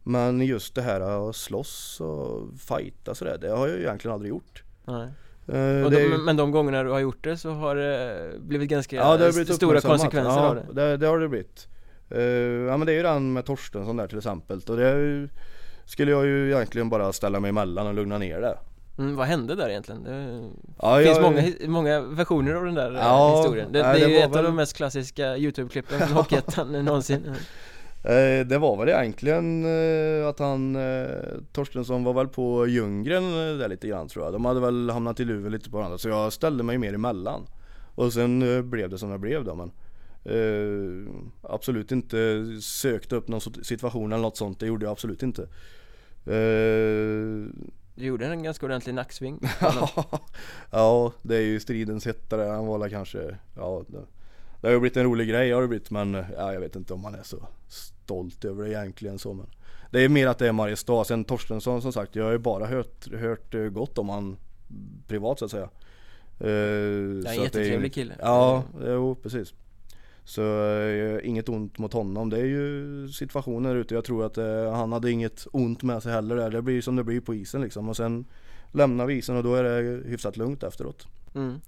Men 0.02 0.40
just 0.40 0.74
det 0.74 0.82
här 0.82 1.00
att 1.00 1.36
slåss 1.36 2.00
och 2.00 2.48
fighta 2.58 3.14
sådär, 3.14 3.38
det 3.40 3.48
har 3.48 3.68
jag 3.68 3.76
ju 3.76 3.82
egentligen 3.82 4.14
aldrig 4.14 4.30
gjort. 4.30 4.62
Nej. 4.84 5.08
Eh, 5.48 5.90
de, 5.90 5.96
ju- 6.02 6.18
men 6.18 6.36
de 6.36 6.50
gångerna 6.50 6.82
du 6.82 6.90
har 6.90 6.98
gjort 6.98 7.24
det 7.24 7.36
så 7.36 7.50
har 7.50 7.76
det 7.76 8.30
blivit 8.38 8.68
ganska 8.68 8.96
Ja 8.96 9.16
det 9.16 9.24
har 9.24 9.32
blivit 9.32 9.54
stora 9.54 9.80
konsekvenser 9.80 10.30
ja, 10.30 10.48
av 10.48 10.54
det 10.54 10.72
det. 10.72 10.96
det 10.96 11.06
har 11.06 11.18
det 11.18 11.28
blivit. 11.28 11.68
Eh, 12.10 12.22
ja 12.68 12.76
men 12.76 12.86
det 12.86 12.92
är 12.92 12.96
ju 12.96 13.02
den 13.02 13.32
med 13.32 13.44
Torstensson 13.44 13.96
där 13.96 14.06
till 14.06 14.18
exempel 14.18 14.60
och 14.68 14.76
det 14.76 14.98
ju, 14.98 15.28
skulle 15.84 16.10
jag 16.10 16.26
ju 16.26 16.50
egentligen 16.50 16.88
bara 16.88 17.12
ställa 17.12 17.40
mig 17.40 17.48
emellan 17.48 17.86
och 17.86 17.94
lugna 17.94 18.18
ner 18.18 18.40
det. 18.40 18.58
Mm, 19.02 19.16
Vad 19.16 19.26
hände 19.26 19.54
där 19.54 19.68
egentligen? 19.68 20.02
Det 20.04 20.40
Ja, 20.82 20.96
finns 21.02 21.16
jag- 21.18 21.22
många, 21.22 21.42
många 21.66 22.00
versioner 22.00 22.54
av 22.54 22.64
den 22.64 22.74
där 22.74 22.94
eh, 22.94 22.98
Ja, 23.00 23.36
historien 23.42 23.72
Det, 23.72 23.78
det 23.78 23.84
är 23.84 24.08
ju 24.08 24.16
ett 24.16 24.24
av 24.26 24.32
väl- 24.32 24.44
de 24.44 24.56
mest 24.56 24.76
klassiska 24.76 25.36
Youtube-klippen 25.36 25.98
från 25.98 26.08
Hockeyettan 26.16 26.84
någonsin 26.84 27.34
Eh, 28.04 28.46
det 28.46 28.58
var 28.58 28.76
väl 28.76 28.88
egentligen 28.88 29.64
eh, 29.64 30.28
att 30.28 30.38
han, 30.38 30.76
Torstensson 31.52 32.04
var 32.04 32.12
väl 32.12 32.28
på 32.28 32.66
Ljunggren 32.66 33.22
där 33.58 33.68
lite 33.68 33.88
grann 33.88 34.08
tror 34.08 34.24
jag. 34.24 34.32
De 34.32 34.44
hade 34.44 34.60
väl 34.60 34.90
hamnat 34.90 35.20
i 35.20 35.24
luven 35.24 35.52
lite 35.52 35.70
på 35.70 35.76
varandra 35.76 35.98
så 35.98 36.08
jag 36.08 36.32
ställde 36.32 36.62
mig 36.64 36.78
mer 36.78 36.94
emellan. 36.94 37.46
Och 37.94 38.12
sen 38.12 38.70
blev 38.70 38.90
det 38.90 38.98
som 38.98 39.10
det 39.10 39.18
blev 39.18 39.44
då 39.44 39.54
men 39.54 39.70
Absolut 41.42 41.92
inte 41.92 42.46
sökte 42.62 43.16
upp 43.16 43.28
någon 43.28 43.40
situation 43.40 44.12
eller 44.12 44.22
något 44.22 44.36
sånt, 44.36 44.60
det 44.60 44.66
gjorde 44.66 44.84
jag 44.86 44.92
absolut 44.92 45.22
inte. 45.22 45.48
Du 47.94 48.04
gjorde 48.04 48.26
en 48.26 48.42
ganska 48.42 48.66
ordentlig 48.66 48.94
nacksving. 48.94 49.40
Ja, 50.70 51.12
det 51.22 51.36
är 51.36 51.40
ju 51.40 51.60
stridens 51.60 52.06
hetta 52.06 52.36
där. 52.36 52.48
Han 52.48 52.66
var 52.66 52.88
kanske, 52.88 53.36
ja 53.56 53.84
det, 53.88 54.68
har 54.68 54.74
ju 54.74 54.80
blivit 54.80 54.96
en 54.96 55.04
rolig 55.04 55.28
grej 55.28 55.52
har 55.52 55.62
det 55.62 55.68
blivit 55.68 55.90
men 55.90 56.14
ja, 56.14 56.52
jag 56.52 56.60
vet 56.60 56.76
inte 56.76 56.94
om 56.94 57.00
man 57.00 57.14
är 57.14 57.22
så 57.22 57.46
stolt 57.68 58.44
över 58.44 58.64
det 58.64 58.70
egentligen 58.70 59.18
så 59.18 59.32
men 59.34 59.46
Det 59.90 60.00
är 60.00 60.08
mer 60.08 60.26
att 60.26 60.38
det 60.38 60.48
är 60.48 60.52
Mariestad, 60.52 61.04
sen 61.04 61.24
Torstensson 61.24 61.82
som 61.82 61.92
sagt 61.92 62.16
jag 62.16 62.24
har 62.24 62.32
ju 62.32 62.38
bara 62.38 62.66
hört, 62.66 63.12
hört 63.12 63.54
eh, 63.54 63.60
gott 63.62 63.98
om 63.98 64.08
han 64.08 64.36
privat 65.06 65.38
så 65.38 65.44
att 65.44 65.50
säga. 65.50 65.68
Det 66.38 66.50
är 66.50 67.26
en 67.26 67.42
jättetrevlig 67.42 67.94
kille. 67.94 68.14
Ja, 68.20 68.64
jo 68.80 69.14
precis 69.14 69.54
så 70.24 70.42
eh, 70.66 71.28
inget 71.28 71.48
ont 71.48 71.78
mot 71.78 71.92
honom, 71.92 72.30
det 72.30 72.38
är 72.38 72.44
ju 72.44 73.08
situationer 73.08 73.76
ute. 73.76 73.94
Jag 73.94 74.04
tror 74.04 74.26
att 74.26 74.38
eh, 74.38 74.72
han 74.72 74.92
hade 74.92 75.10
inget 75.10 75.46
ont 75.52 75.82
med 75.82 76.02
sig 76.02 76.12
heller 76.12 76.36
där. 76.36 76.50
Det 76.50 76.62
blir 76.62 76.80
som 76.80 76.96
det 76.96 77.04
blir 77.04 77.20
på 77.20 77.34
isen 77.34 77.60
liksom. 77.60 77.88
Och 77.88 77.96
sen 77.96 78.24
lämnar 78.72 79.06
vi 79.06 79.14
isen 79.14 79.36
och 79.36 79.42
då 79.42 79.54
är 79.54 79.64
det 79.64 80.08
hyfsat 80.08 80.36
lugnt 80.36 80.62
efteråt. 80.62 81.06
Mm. 81.34 81.60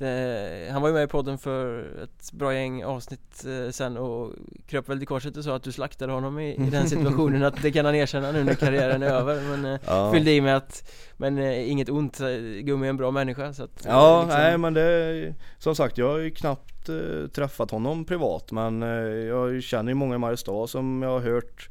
Det, 0.00 0.68
han 0.72 0.82
var 0.82 0.88
ju 0.88 0.94
med 0.94 1.04
i 1.04 1.06
podden 1.06 1.38
för 1.38 1.78
ett 2.04 2.32
bra 2.32 2.54
gäng 2.54 2.84
avsnitt 2.84 3.44
eh, 3.46 3.70
sen 3.70 3.96
och 3.96 4.32
kröp 4.66 4.88
väl 4.88 4.98
till 4.98 5.06
korset 5.08 5.36
och 5.36 5.44
sa 5.44 5.56
att 5.56 5.62
du 5.62 5.72
slaktade 5.72 6.12
honom 6.12 6.38
i, 6.38 6.54
i 6.54 6.70
den 6.70 6.88
situationen. 6.88 7.42
Att 7.42 7.62
det 7.62 7.72
kan 7.72 7.84
han 7.84 7.94
erkänna 7.94 8.32
nu 8.32 8.44
när 8.44 8.54
karriären 8.54 9.02
är 9.02 9.06
över. 9.10 9.42
Men 9.56 9.64
eh, 9.74 9.80
Ja, 9.86 10.12
fyllde 10.12 10.30
i 10.30 10.40
med 10.40 10.56
att 10.56 10.90
Men 11.16 11.38
eh, 11.38 11.70
inget 11.70 11.88
ont, 11.88 12.20
eh, 12.20 12.26
Gummi 12.62 12.86
är 12.86 12.90
en 12.90 12.96
bra 12.96 13.10
människa 13.10 13.52
så 13.52 13.64
att 13.64 13.86
eh, 13.86 13.92
ja 13.92 14.22
liksom- 14.22 14.40
nej 14.40 14.58
men 14.58 14.74
det 14.74 15.34
Som 15.58 15.74
sagt 15.74 15.98
jag 15.98 16.08
har 16.08 16.18
ju 16.18 16.30
knappt 16.30 16.88
eh, 16.88 17.28
träffat 17.32 17.70
honom 17.70 18.04
privat 18.04 18.52
men 18.52 18.82
eh, 18.82 18.88
jag 19.28 19.62
känner 19.62 19.90
ju 19.90 19.94
många 19.94 20.14
i 20.14 20.18
Mariestad 20.18 20.66
som 20.66 21.02
jag 21.02 21.10
har 21.10 21.20
hört 21.20 21.68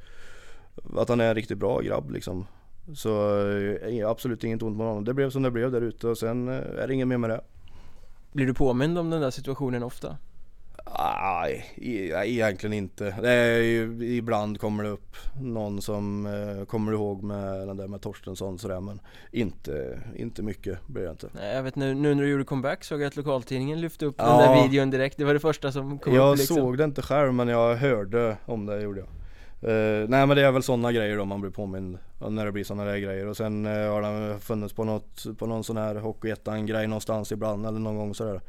Att 0.97 1.09
han 1.09 1.19
är 1.21 1.29
en 1.29 1.35
riktigt 1.35 1.57
bra 1.57 1.79
grabb 1.79 2.11
liksom. 2.11 2.45
Så 2.95 3.41
eh, 3.89 4.09
absolut 4.09 4.43
inget 4.43 4.61
ont 4.63 4.77
med 4.77 4.87
honom. 4.87 5.03
Det 5.05 5.13
blev 5.13 5.29
som 5.29 5.43
det 5.43 5.51
blev 5.51 5.71
där 5.71 5.81
ute 5.81 6.07
och 6.07 6.17
sen 6.17 6.47
eh, 6.49 6.55
är 6.83 6.87
det 6.87 6.93
inget 6.93 7.07
mer 7.07 7.17
med 7.17 7.29
det 7.29 7.41
Blir 8.31 8.45
du 8.45 8.53
påmind 8.53 8.97
om 8.97 9.09
den 9.09 9.21
där 9.21 9.31
situationen 9.31 9.83
ofta? 9.83 10.17
Nej, 10.97 11.65
e- 11.75 12.13
egentligen 12.25 12.73
inte. 12.73 13.03
Ju, 13.63 14.05
ibland 14.17 14.59
kommer 14.59 14.83
det 14.83 14.89
upp 14.89 15.15
någon 15.41 15.81
som 15.81 16.25
eh, 16.25 16.65
kommer 16.65 16.91
ihåg 16.91 17.23
med 17.23 17.67
den 17.67 17.77
där 17.77 17.87
med 17.87 18.01
Torstensson 18.01 18.59
sådär 18.59 18.79
men 18.79 19.01
inte, 19.31 19.99
inte 20.15 20.43
mycket 20.43 20.87
blir 20.87 21.03
det 21.03 21.09
inte. 21.11 21.29
Nej, 21.33 21.55
jag 21.55 21.63
vet 21.63 21.75
nu, 21.75 21.93
nu 21.93 22.15
när 22.15 22.23
du 22.23 22.29
gjorde 22.29 22.43
comeback 22.43 22.83
såg 22.83 23.01
jag 23.01 23.07
att 23.07 23.15
lokaltidningen 23.15 23.81
lyfte 23.81 24.05
upp 24.05 24.17
den 24.17 24.27
Ja. 24.27 24.41
där 24.41 24.63
videon 24.67 24.89
direkt 24.89 25.17
Det 25.17 25.25
var 25.25 25.33
det 25.33 25.39
första 25.39 25.71
som 25.71 25.99
kom 25.99 26.13
Jag 26.13 26.31
upp 26.31 26.37
liksom 26.37 26.55
såg 26.55 26.77
det 26.77 26.83
inte 26.83 27.01
själv 27.01 27.33
men 27.33 27.47
jag 27.47 27.75
hörde 27.75 28.37
om 28.45 28.65
det 28.65 28.81
gjorde 28.81 28.99
jag. 28.99 29.09
Eh, 29.61 30.09
nej 30.09 30.27
men 30.27 30.29
det 30.29 30.41
är 30.45 30.51
väl 30.51 30.63
sådana 30.63 30.91
grejer 30.91 31.17
då 31.17 31.25
man 31.25 31.41
blir 31.41 31.51
påmind 31.51 31.97
när 32.29 32.45
det 32.45 32.51
blir 32.51 32.63
sådana 32.63 32.83
där 32.91 32.97
grejer 32.97 33.27
och 33.27 33.37
sen 33.37 33.65
eh, 33.65 33.91
har 33.91 34.01
den 34.01 34.39
funnits 34.39 34.73
på 34.73 34.83
något, 34.83 35.37
på 35.37 35.45
någon 35.45 35.63
sån 35.63 35.77
här 35.77 35.95
Hockeyettan 35.95 36.65
grej 36.65 36.87
någonstans 36.87 37.31
ibland 37.31 37.65
eller 37.65 37.79
någon 37.79 37.97
gång 37.97 38.15
sådär. 38.15 38.41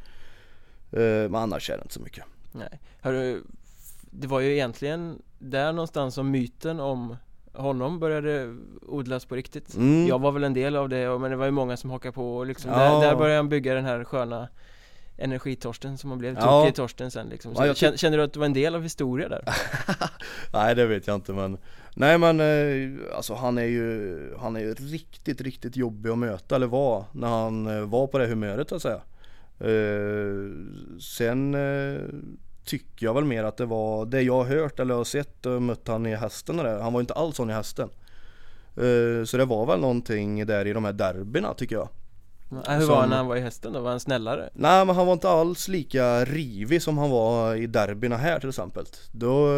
Eh, 0.92 1.00
men 1.30 1.34
annars 1.34 1.70
är 1.70 1.76
det 1.76 1.82
inte 1.82 1.94
så 1.94 2.00
mycket. 2.00 2.24
Nej, 2.52 2.80
hörru, 3.00 3.42
det 4.10 4.26
var 4.26 4.40
ju 4.40 4.52
egentligen 4.52 5.22
där 5.38 5.72
någonstans 5.72 6.14
som 6.14 6.30
myten 6.30 6.80
om 6.80 7.16
honom 7.52 7.98
började 7.98 8.56
odlas 8.82 9.24
på 9.24 9.34
riktigt 9.34 9.74
Mm. 9.76 10.06
Jag 10.06 10.18
var 10.18 10.32
väl 10.32 10.44
en 10.44 10.54
del 10.54 10.76
av 10.76 10.88
det, 10.88 11.18
men 11.18 11.30
det 11.30 11.36
var 11.36 11.44
ju 11.44 11.50
många 11.50 11.76
som 11.76 11.90
hakade 11.90 12.12
på 12.12 12.36
och 12.36 12.46
liksom 12.46 12.70
Ja. 12.70 12.78
där, 12.78 13.00
där 13.00 13.16
började 13.16 13.36
han 13.36 13.48
bygga 13.48 13.74
den 13.74 13.84
här 13.84 14.04
sköna 14.04 14.48
energitorsten 15.20 15.98
som 15.98 16.10
han 16.10 16.18
blev, 16.18 16.34
Ja. 16.34 16.40
tokig 16.62 16.74
torsten 16.74 17.10
sen 17.10 17.28
liksom. 17.28 17.54
Så 17.54 17.66
Ja, 17.66 17.74
känner, 17.74 18.16
du 18.16 18.22
att 18.24 18.32
du 18.32 18.38
var 18.38 18.46
en 18.46 18.52
del 18.52 18.74
av 18.74 18.82
historia 18.82 19.28
där? 19.28 19.44
Nej 20.52 20.74
det 20.74 20.86
vet 20.86 21.06
jag 21.06 21.14
inte 21.14 21.32
men 21.32 21.58
Nej 21.94 22.18
men 22.18 22.40
eh, 22.40 23.16
alltså 23.16 23.34
han 23.34 23.58
är 23.58 23.64
ju 23.64 24.18
Han 24.40 24.56
är 24.56 24.60
ju 24.60 24.74
riktigt 24.74 25.40
riktigt 25.40 25.76
jobbig 25.76 26.10
att 26.10 26.18
möta 26.18 26.56
eller 26.56 26.66
var 26.66 27.04
När 27.12 27.28
han 27.28 27.66
eh, 27.66 27.80
var 27.80 28.06
på 28.06 28.18
det 28.18 28.26
humöret 28.26 28.68
så 28.68 28.74
att 28.76 28.82
säga. 28.82 29.00
Eh, 29.60 30.50
Sen 31.00 31.56
Tycker 32.64 33.06
jag 33.06 33.14
väl 33.14 33.24
mer 33.24 33.44
att 33.44 33.56
det 33.56 33.66
var 33.66 34.06
Det 34.06 34.22
jag 34.22 34.44
har 34.44 34.44
hört 34.44 34.80
eller 34.80 34.94
har 34.94 35.04
sett 35.04 35.46
och 35.46 35.62
mött 35.62 35.88
han 35.88 36.06
i 36.06 36.14
hästen 36.14 36.58
och 36.58 36.64
det. 36.64 36.82
Han 36.82 36.92
var 36.92 37.00
inte 37.00 37.14
alls 37.14 37.36
sån 37.36 37.50
i 37.50 37.52
hästen. 37.52 37.88
Så 39.26 39.36
det 39.36 39.44
var 39.44 39.66
väl 39.66 39.80
någonting 39.80 40.46
där 40.46 40.66
i 40.66 40.72
de 40.72 40.84
här 40.84 40.92
derbyna 40.92 41.54
tycker 41.54 41.76
jag 41.76 41.88
Ja, 42.50 42.72
Hur 42.72 42.80
Som- 42.80 42.88
var 42.88 43.00
han 43.00 43.10
när 43.10 43.16
han 43.16 43.26
var 43.26 43.36
i 43.36 43.40
hästen 43.40 43.72
då? 43.72 43.80
Var 43.80 43.90
han 43.90 44.00
snällare? 44.00 44.50
Nej 44.52 44.86
men 44.86 44.96
han 44.96 45.06
var 45.06 45.12
inte 45.12 45.28
alls 45.28 45.68
lika 45.68 46.24
rivig 46.24 46.82
som 46.82 46.98
han 46.98 47.10
var 47.10 47.54
i 47.54 47.66
derbyna 47.66 48.16
här 48.16 48.40
till 48.40 48.48
exempel. 48.48 48.84
Då 49.12 49.48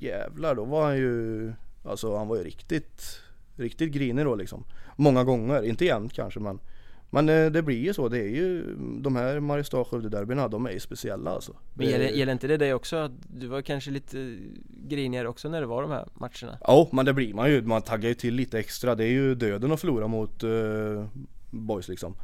jävlar, 0.00 0.54
då 0.54 0.64
var 0.64 0.84
han 0.84 0.96
ju 0.96 1.52
Alltså 1.84 2.16
han 2.16 2.28
var 2.28 2.36
ju 2.36 2.44
riktigt 2.44 3.20
Riktigt 3.56 3.92
grinig 3.92 4.24
då 4.24 4.34
liksom 4.34 4.64
Många 4.96 5.24
gånger, 5.24 5.62
inte 5.62 5.84
jämt 5.84 6.12
kanske 6.12 6.40
men 6.40 6.60
Men 7.10 7.28
eh, 7.28 7.46
det 7.50 7.62
blir 7.62 7.84
ju 7.84 7.94
så, 7.94 8.08
det 8.08 8.18
är 8.18 8.28
ju 8.28 8.76
De 9.00 9.16
här 9.16 9.40
Mariestad 9.40 9.84
Skövde 9.84 10.08
derbyna, 10.08 10.48
de 10.48 10.66
är 10.66 10.70
ju 10.70 10.80
speciella 10.80 11.30
alltså 11.30 11.52
Men 11.74 11.86
gäller, 11.86 12.08
gäller 12.08 12.32
inte 12.32 12.46
det 12.46 12.56
dig 12.56 12.74
också? 12.74 13.10
Du 13.28 13.46
var 13.46 13.62
kanske 13.62 13.90
lite 13.90 14.38
grinigare 14.88 15.28
också 15.28 15.48
när 15.48 15.60
det 15.60 15.66
var 15.66 15.82
de 15.82 15.90
här 15.90 16.08
matcherna? 16.14 16.58
Ja 16.60 16.88
men 16.92 17.04
det 17.06 17.12
blir 17.12 17.34
man 17.34 17.50
ju, 17.50 17.62
man 17.62 17.82
taggar 17.82 18.08
ju 18.08 18.14
till 18.14 18.34
lite 18.34 18.58
extra 18.58 18.94
Det 18.94 19.04
är 19.04 19.10
ju 19.10 19.34
döden 19.34 19.72
att 19.72 19.80
förlora 19.80 20.06
mot 20.06 20.42
eh, 20.42 20.50
boys 21.50 21.88
liksom. 21.88 22.14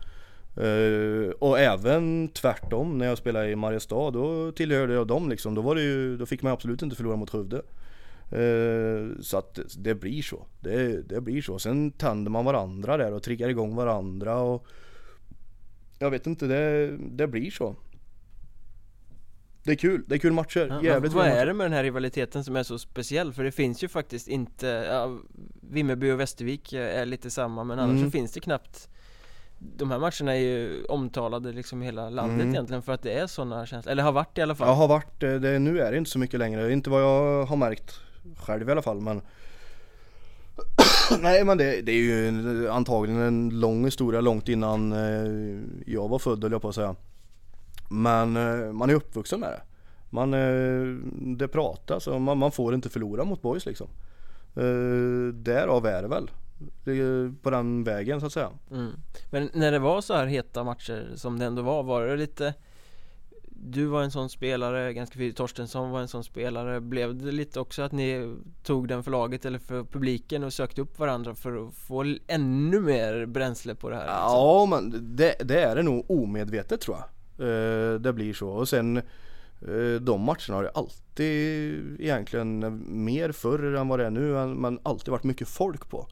Eh, 0.56 1.30
och 1.38 1.58
även 1.58 2.28
tvärtom 2.28 2.98
när 2.98 3.06
jag 3.06 3.18
spelade 3.18 3.50
i 3.50 3.56
Mariestad 3.56 4.10
då 4.10 4.52
tillhörde 4.52 4.94
jag 4.94 5.06
dem 5.06 5.28
liksom. 5.28 5.54
Då 5.54 5.62
var 5.62 5.74
det 5.74 5.82
ju, 5.82 6.16
då 6.16 6.26
fick 6.26 6.42
man 6.42 6.52
absolut 6.52 6.82
inte 6.82 6.96
förlora 6.96 7.16
mot 7.16 7.30
Skövde. 7.30 7.56
Eh, 8.30 9.20
Så 9.20 9.38
att 9.38 9.58
det 9.78 9.94
blir 9.94 10.22
så. 10.22 10.46
Det, 10.60 11.02
det 11.08 11.20
blir 11.20 11.42
så, 11.42 11.58
sen 11.58 11.90
tänder 11.92 12.30
man 12.30 12.44
varandra 12.44 12.96
där 12.96 13.12
och 13.12 13.22
triggar 13.22 13.48
igång 13.48 13.74
varandra 13.76 14.38
och 14.40 14.66
Jag 15.98 16.10
vet 16.10 16.26
inte, 16.26 16.46
det, 16.46 16.96
det 16.98 17.26
blir 17.26 17.50
så. 17.50 17.76
Det 19.64 19.70
är 19.72 19.76
kul, 19.76 20.04
det 20.06 20.14
är 20.14 20.18
kul 20.18 20.32
matcher, 20.32 20.66
Ja, 20.70 20.82
jävligt 20.82 21.12
vad 21.12 21.24
roliga 21.24 21.34
är 21.34 21.38
matcher. 21.40 21.46
det 21.46 21.54
med 21.54 21.64
den 21.66 21.72
här 21.72 21.82
rivaliteten 21.82 22.44
som 22.44 22.56
är 22.56 22.62
så 22.62 22.78
speciell? 22.78 23.32
För 23.32 23.44
det 23.44 23.52
finns 23.52 23.84
ju 23.84 23.88
faktiskt 23.88 24.28
inte, 24.28 24.66
ja, 24.66 25.18
Vimmerby 25.70 26.10
och 26.12 26.20
Västervik 26.20 26.72
är 26.72 27.06
lite 27.06 27.30
samma 27.30 27.64
men 27.64 27.78
annars 27.78 27.92
Mm. 27.96 28.04
så 28.04 28.10
finns 28.10 28.32
det 28.32 28.40
knappt 28.40 28.88
De 29.76 29.90
här 29.90 29.98
matcherna 29.98 30.36
är 30.36 30.40
ju 30.40 30.84
omtalade 30.84 31.52
liksom 31.52 31.82
i 31.82 31.84
hela 31.84 32.10
landet 32.10 32.34
Mm. 32.40 32.48
egentligen 32.54 32.82
för 32.82 32.92
att 32.92 33.02
det 33.02 33.12
är 33.12 33.26
sådana 33.26 33.66
känslor, 33.66 33.92
eller 33.92 34.02
har 34.02 34.12
varit 34.12 34.38
i 34.38 34.42
alla 34.42 34.54
fall. 34.54 34.68
Jag 34.68 34.74
har 34.74 34.88
varit, 34.88 35.22
eh, 35.22 35.32
det, 35.34 35.58
nu 35.58 35.80
är 35.80 35.92
det 35.92 35.98
inte 35.98 36.10
så 36.10 36.18
mycket 36.18 36.38
längre, 36.40 36.72
inte 36.72 36.90
vad 36.90 37.02
jag 37.02 37.44
har 37.46 37.56
märkt 37.56 38.00
själv 38.38 38.68
i 38.68 38.72
alla 38.72 38.82
fall 38.82 39.00
men 39.00 39.20
Nej 41.20 41.44
men 41.44 41.58
det, 41.58 41.80
det 41.82 41.92
är 41.92 41.96
ju 41.96 42.28
en- 42.28 42.68
antagligen 42.70 43.20
en 43.20 43.60
lång 43.60 43.84
historia 43.84 44.20
långt 44.20 44.48
innan 44.48 44.92
eh, 44.92 45.60
jag 45.86 46.08
var 46.08 46.18
född 46.18 46.42
höll 46.42 46.52
jag 46.52 46.62
på 46.62 46.68
att 46.68 46.74
säga. 46.74 46.94
Men 47.90 48.36
eh, 48.36 48.72
man 48.72 48.90
är 48.90 48.94
uppvuxen 48.94 49.40
med 49.40 49.48
det. 49.48 49.60
Man, 50.10 50.30
det 51.38 51.48
pratas 51.48 52.06
och 52.06 52.20
man, 52.20 52.38
man 52.38 52.52
får 52.52 52.74
inte 52.74 52.88
förlora 52.88 53.24
mot 53.24 53.42
boys 53.42 53.66
liksom. 53.66 53.86
Därav 55.34 55.86
är 55.86 56.02
det 56.02 56.08
väl 56.08 56.30
på 57.42 57.50
den 57.50 57.84
vägen 57.84 58.20
så 58.20 58.26
att 58.26 58.32
säga 58.32 58.50
mm. 58.70 58.92
Men 59.30 59.50
när 59.54 59.72
det 59.72 59.78
var 59.78 60.00
så 60.00 60.14
här 60.14 60.26
heta 60.26 60.64
matcher 60.64 61.12
som 61.14 61.38
det 61.38 61.44
ändå 61.44 61.62
var, 61.62 61.82
var 61.82 62.06
det 62.06 62.16
lite 62.16 62.54
Du 63.48 63.86
var 63.86 64.02
en 64.02 64.10
sån 64.10 64.30
spelare, 64.30 64.92
ganska 64.92 65.16
fyrig, 65.16 65.36
Torstensson 65.36 65.90
var 65.90 66.00
en 66.00 66.08
sån 66.08 66.24
spelare 66.24 66.80
Blev 66.80 67.16
det 67.16 67.32
lite 67.32 67.60
också 67.60 67.82
att 67.82 67.92
ni 67.92 68.36
tog 68.62 68.88
den 68.88 69.02
för 69.02 69.10
laget 69.10 69.44
eller 69.44 69.58
för 69.58 69.84
publiken 69.84 70.44
och 70.44 70.52
sökte 70.52 70.80
upp 70.80 70.98
varandra 70.98 71.34
för 71.34 71.66
att 71.66 71.74
få 71.74 72.16
ännu 72.26 72.80
mer 72.80 73.26
bränsle 73.26 73.74
på 73.74 73.90
det 73.90 73.96
här? 73.96 74.02
liksom? 74.02 74.22
Ja 74.22 74.66
men 74.66 75.16
det, 75.16 75.34
det 75.44 75.60
är 75.60 75.76
det 75.76 75.82
nog 75.82 76.10
omedvetet 76.10 76.80
tror 76.80 76.96
jag. 76.96 77.08
Eh, 77.38 77.94
det 78.00 78.12
blir 78.12 78.34
så 78.34 78.48
och 78.48 78.68
sen 78.68 78.96
eh, 78.96 80.00
de 80.00 80.20
matcherna 80.20 80.54
har 80.54 80.62
det 80.62 80.70
alltid 80.70 82.00
egentligen 82.00 82.84
mer 83.04 83.32
förr 83.32 83.74
än 83.74 83.88
vad 83.88 83.98
det 83.98 84.06
är 84.06 84.10
nu 84.10 84.54
men 84.54 84.78
alltid 84.82 85.08
varit 85.12 85.24
mycket 85.24 85.48
folk 85.48 85.88
på. 85.88 86.08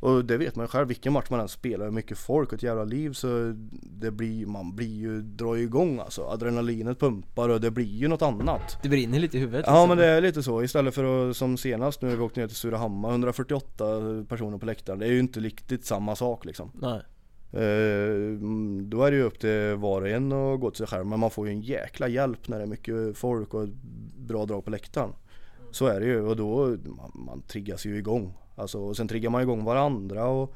Och 0.00 0.24
det 0.24 0.36
vet 0.36 0.56
man 0.56 0.64
ju 0.64 0.68
själv, 0.68 0.88
vilken 0.88 1.12
match 1.12 1.26
man 1.30 1.40
än 1.40 1.48
spelar 1.48 1.86
och 1.86 1.94
mycket 1.94 2.18
folk 2.18 2.48
och 2.48 2.54
ett 2.54 2.62
jävla 2.62 2.84
liv 2.84 3.12
så 3.12 3.54
det 3.82 4.10
blir, 4.10 4.46
man 4.46 4.76
blir 4.76 4.98
ju, 4.98 5.22
drar 5.22 5.54
ju 5.54 5.62
igång 5.62 5.98
alltså. 5.98 6.22
Adrenalinet 6.24 7.00
pumpar 7.00 7.48
och 7.48 7.60
det 7.60 7.70
blir 7.70 7.84
ju 7.96 8.08
något 8.08 8.22
annat. 8.22 8.78
Det 8.82 8.88
brinner 8.88 9.18
lite 9.18 9.36
i 9.36 9.40
huvudet 9.40 9.64
Ja 9.66 9.72
liksom. 9.72 9.88
men 9.88 9.98
det 9.98 10.06
är 10.06 10.20
lite 10.20 10.42
så 10.42 10.62
istället 10.62 10.94
för 10.94 11.30
att 11.30 11.36
som 11.36 11.56
senast 11.56 12.02
nu 12.02 12.16
vi 12.16 12.22
åkte 12.22 12.40
ner 12.40 12.46
till 12.46 12.56
Surahammar 12.56 13.10
148 13.10 13.84
personer 14.28 14.58
på 14.58 14.66
läktaren. 14.66 14.98
Det 14.98 15.06
är 15.06 15.10
ju 15.12 15.18
inte 15.20 15.40
riktigt 15.40 15.84
samma 15.84 16.16
sak 16.16 16.44
liksom. 16.44 16.70
Nej. 16.74 17.00
Eh, 17.52 18.38
Då 18.82 19.02
är 19.04 19.10
det 19.10 19.16
ju 19.16 19.22
upp 19.22 19.38
till 19.40 19.74
var 19.76 20.02
och 20.02 20.08
en 20.08 20.32
att 20.32 20.60
gå 20.60 20.70
till 20.70 20.78
sig 20.78 20.86
själv 20.86 21.06
men 21.06 21.20
man 21.20 21.30
får 21.30 21.46
ju 21.46 21.52
en 21.52 21.60
jäkla 21.60 22.08
hjälp 22.08 22.48
när 22.48 22.56
det 22.56 22.62
är 22.62 22.66
mycket 22.66 23.16
folk 23.18 23.54
och 23.54 23.68
bra 24.18 24.46
drag 24.46 24.64
på 24.64 24.70
läktaren. 24.70 25.10
Så 25.70 25.86
är 25.86 26.00
det 26.00 26.06
ju 26.06 26.20
och 26.20 26.36
då 26.36 26.66
man, 26.84 27.12
man 27.14 27.42
triggas 27.42 27.86
ju 27.86 27.96
igång. 27.98 28.32
Alltså, 28.60 28.78
och 28.78 28.96
sen 28.96 29.08
triggar 29.08 29.30
man 29.30 29.42
igång 29.42 29.64
varandra 29.64 30.26
och, 30.26 30.54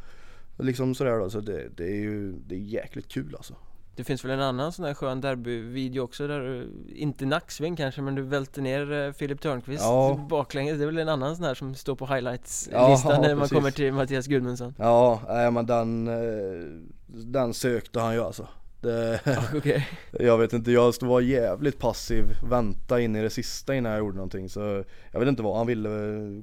liksom 0.58 0.94
sådär 0.94 1.18
då. 1.18 1.30
Så 1.30 1.40
det, 1.40 1.68
det 1.76 1.84
är 1.84 1.96
ju 1.96 2.32
det 2.46 2.54
är 2.54 2.58
jäkligt 2.58 3.08
kul 3.08 3.34
alltså. 3.36 3.54
Det 3.96 4.04
finns 4.04 4.24
väl 4.24 4.30
en 4.30 4.40
annan 4.40 4.72
sån 4.72 4.84
här 4.84 4.94
skön 4.94 5.20
derbyvideo 5.20 6.02
också 6.02 6.26
där 6.26 6.66
inte 6.94 7.26
nacksving 7.26 7.76
kanske 7.76 8.02
men 8.02 8.14
du 8.14 8.22
välter 8.22 8.62
ner 8.62 8.92
eh, 8.92 9.12
Filip 9.12 9.40
Törnqvist 9.40 9.82
Ja. 9.82 10.26
baklänges 10.30 10.78
Det 10.78 10.84
är 10.84 10.86
väl 10.86 10.98
en 10.98 11.08
annan 11.08 11.36
sån 11.36 11.44
här 11.44 11.54
som 11.54 11.74
står 11.74 11.94
på 11.96 12.06
highlights-listan 12.06 13.12
Ja, 13.12 13.20
när 13.20 13.34
man 13.34 13.38
precis. 13.38 13.56
kommer 13.58 13.70
till 13.70 13.92
Mattias 13.92 14.26
Gudmundsson 14.26 14.74
Ja, 14.78 15.20
nej 15.28 15.50
men 15.50 15.66
den, 15.66 16.08
eh, 16.08 16.64
den 17.06 17.54
sökte 17.54 18.00
han 18.00 18.14
ju 18.14 18.20
alltså. 18.20 18.48
Det, 18.84 19.20
Okej. 19.54 19.88
Jag 20.10 20.38
vet 20.38 20.52
inte, 20.52 20.72
jag 20.72 20.94
var 21.00 21.20
jävligt 21.20 21.78
passiv, 21.78 22.24
vänta 22.50 23.00
in 23.00 23.16
i 23.16 23.22
det 23.22 23.30
sista 23.30 23.74
innan 23.74 23.92
jag 23.92 23.98
gjorde 23.98 24.16
någonting 24.16 24.48
så 24.48 24.84
Jag 25.12 25.20
vet 25.20 25.28
inte 25.28 25.42
vad 25.42 25.56
han 25.56 25.66
ville 25.66 25.88
eh, 25.88 26.42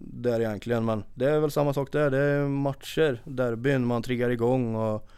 där 0.00 0.40
egentligen 0.40 0.84
men 0.84 1.02
det 1.14 1.30
är 1.30 1.40
väl 1.40 1.50
samma 1.50 1.74
sak 1.74 1.92
där, 1.92 2.10
det 2.10 2.18
är 2.18 2.48
matcher, 2.48 3.22
derbyn, 3.24 3.86
man 3.86 4.02
triggar 4.02 4.30
igång 4.30 4.74
och 4.74 5.08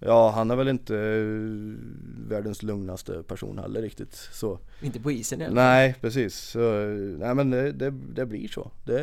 Ja 0.00 0.30
han 0.30 0.50
är 0.50 0.56
väl 0.56 0.68
inte 0.68 0.96
eh, 0.96 2.28
världens 2.28 2.62
lugnaste 2.62 3.22
person 3.22 3.58
heller 3.58 3.82
riktigt 3.82 4.14
så. 4.32 4.58
Inte 4.82 5.00
på 5.00 5.10
isen 5.10 5.40
fall. 5.40 5.54
Nej 5.54 5.94
precis, 6.00 6.34
så, 6.34 6.60
nej 7.18 7.34
men 7.34 7.50
det, 7.50 7.72
det, 7.72 7.90
det 7.90 8.26
blir 8.26 8.48
så. 8.48 8.70
Det, 8.84 9.00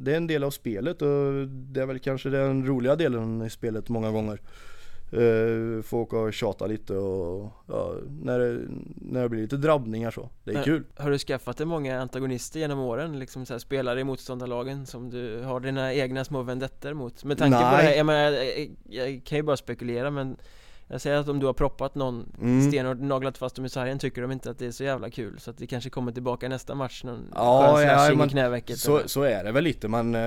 det 0.00 0.12
är 0.12 0.16
en 0.16 0.26
del 0.26 0.44
av 0.44 0.50
spelet 0.50 1.02
och 1.02 1.48
det 1.48 1.80
är 1.80 1.86
väl 1.86 1.98
kanske 1.98 2.28
den 2.28 2.66
roliga 2.66 2.96
delen 2.96 3.42
i 3.42 3.50
spelet 3.50 3.88
många 3.88 4.10
gånger 4.10 4.40
uh, 5.14 5.82
Få 5.82 5.98
åka 6.00 6.18
och 6.18 6.32
tjata 6.32 6.66
lite 6.66 6.94
och 6.96 7.52
ja, 7.68 7.94
när, 8.22 8.38
det, 8.38 8.60
när 9.00 9.22
det 9.22 9.28
blir 9.28 9.42
lite 9.42 9.56
drabbningar 9.56 10.10
så, 10.10 10.28
det 10.44 10.50
är 10.50 10.54
Men- 10.54 10.64
kul 10.64 10.84
Har 10.96 11.10
du 11.10 11.18
skaffat 11.18 11.56
dig 11.56 11.66
många 11.66 12.00
antagonister 12.00 12.60
genom 12.60 12.78
åren? 12.78 13.18
Liksom 13.18 13.46
så 13.46 13.54
här, 13.54 13.58
spelare 13.58 14.00
i 14.00 14.04
motståndarlagen 14.04 14.86
som 14.86 15.10
du 15.10 15.40
har 15.42 15.60
dina 15.60 15.94
egna 15.94 16.24
små 16.24 16.42
vendetter 16.42 16.94
mot? 16.94 17.24
Med 17.24 17.38
tanke 17.38 17.56
på 17.56 17.62
det 17.64 17.70
Nej. 17.70 17.86
här, 17.86 17.94
jag, 17.96 18.06
menar, 18.06 18.30
jag, 18.30 18.68
jag 19.10 19.22
kan 19.24 19.38
ju 19.38 19.42
bara 19.42 19.56
spekulera 19.56 20.10
men 20.10 20.36
Jag 20.88 21.00
säger 21.00 21.16
att 21.16 21.28
om 21.28 21.38
du 21.40 21.46
har 21.46 21.52
proppat 21.52 21.94
någon 21.94 22.32
Mm. 22.40 22.68
stenhårt 22.70 22.98
naglat 23.00 23.38
fast 23.38 23.56
dem 23.56 23.64
i 23.64 23.68
sargen 23.68 23.98
tycker 23.98 24.22
de 24.22 24.32
inte 24.32 24.50
att 24.50 24.58
det 24.58 24.66
är 24.66 24.70
så 24.70 24.84
jävla 24.84 25.10
kul 25.10 25.38
Så 25.40 25.50
att 25.50 25.58
det 25.58 25.66
kanske 25.66 25.90
kommer 25.90 26.12
tillbaka 26.12 26.48
nästa 26.48 26.74
match 26.74 27.04
någon 27.04 27.28
Ja, 27.34 27.82
ja, 27.82 28.14
men 28.14 28.26
i 28.26 28.30
knävecket 28.30 28.78
Så, 28.78 28.96
eller- 28.96 29.08
så 29.08 29.22
är 29.22 29.44
det 29.44 29.52
väl 29.52 29.64
lite 29.64 29.88
men 29.88 30.14
eh, 30.14 30.20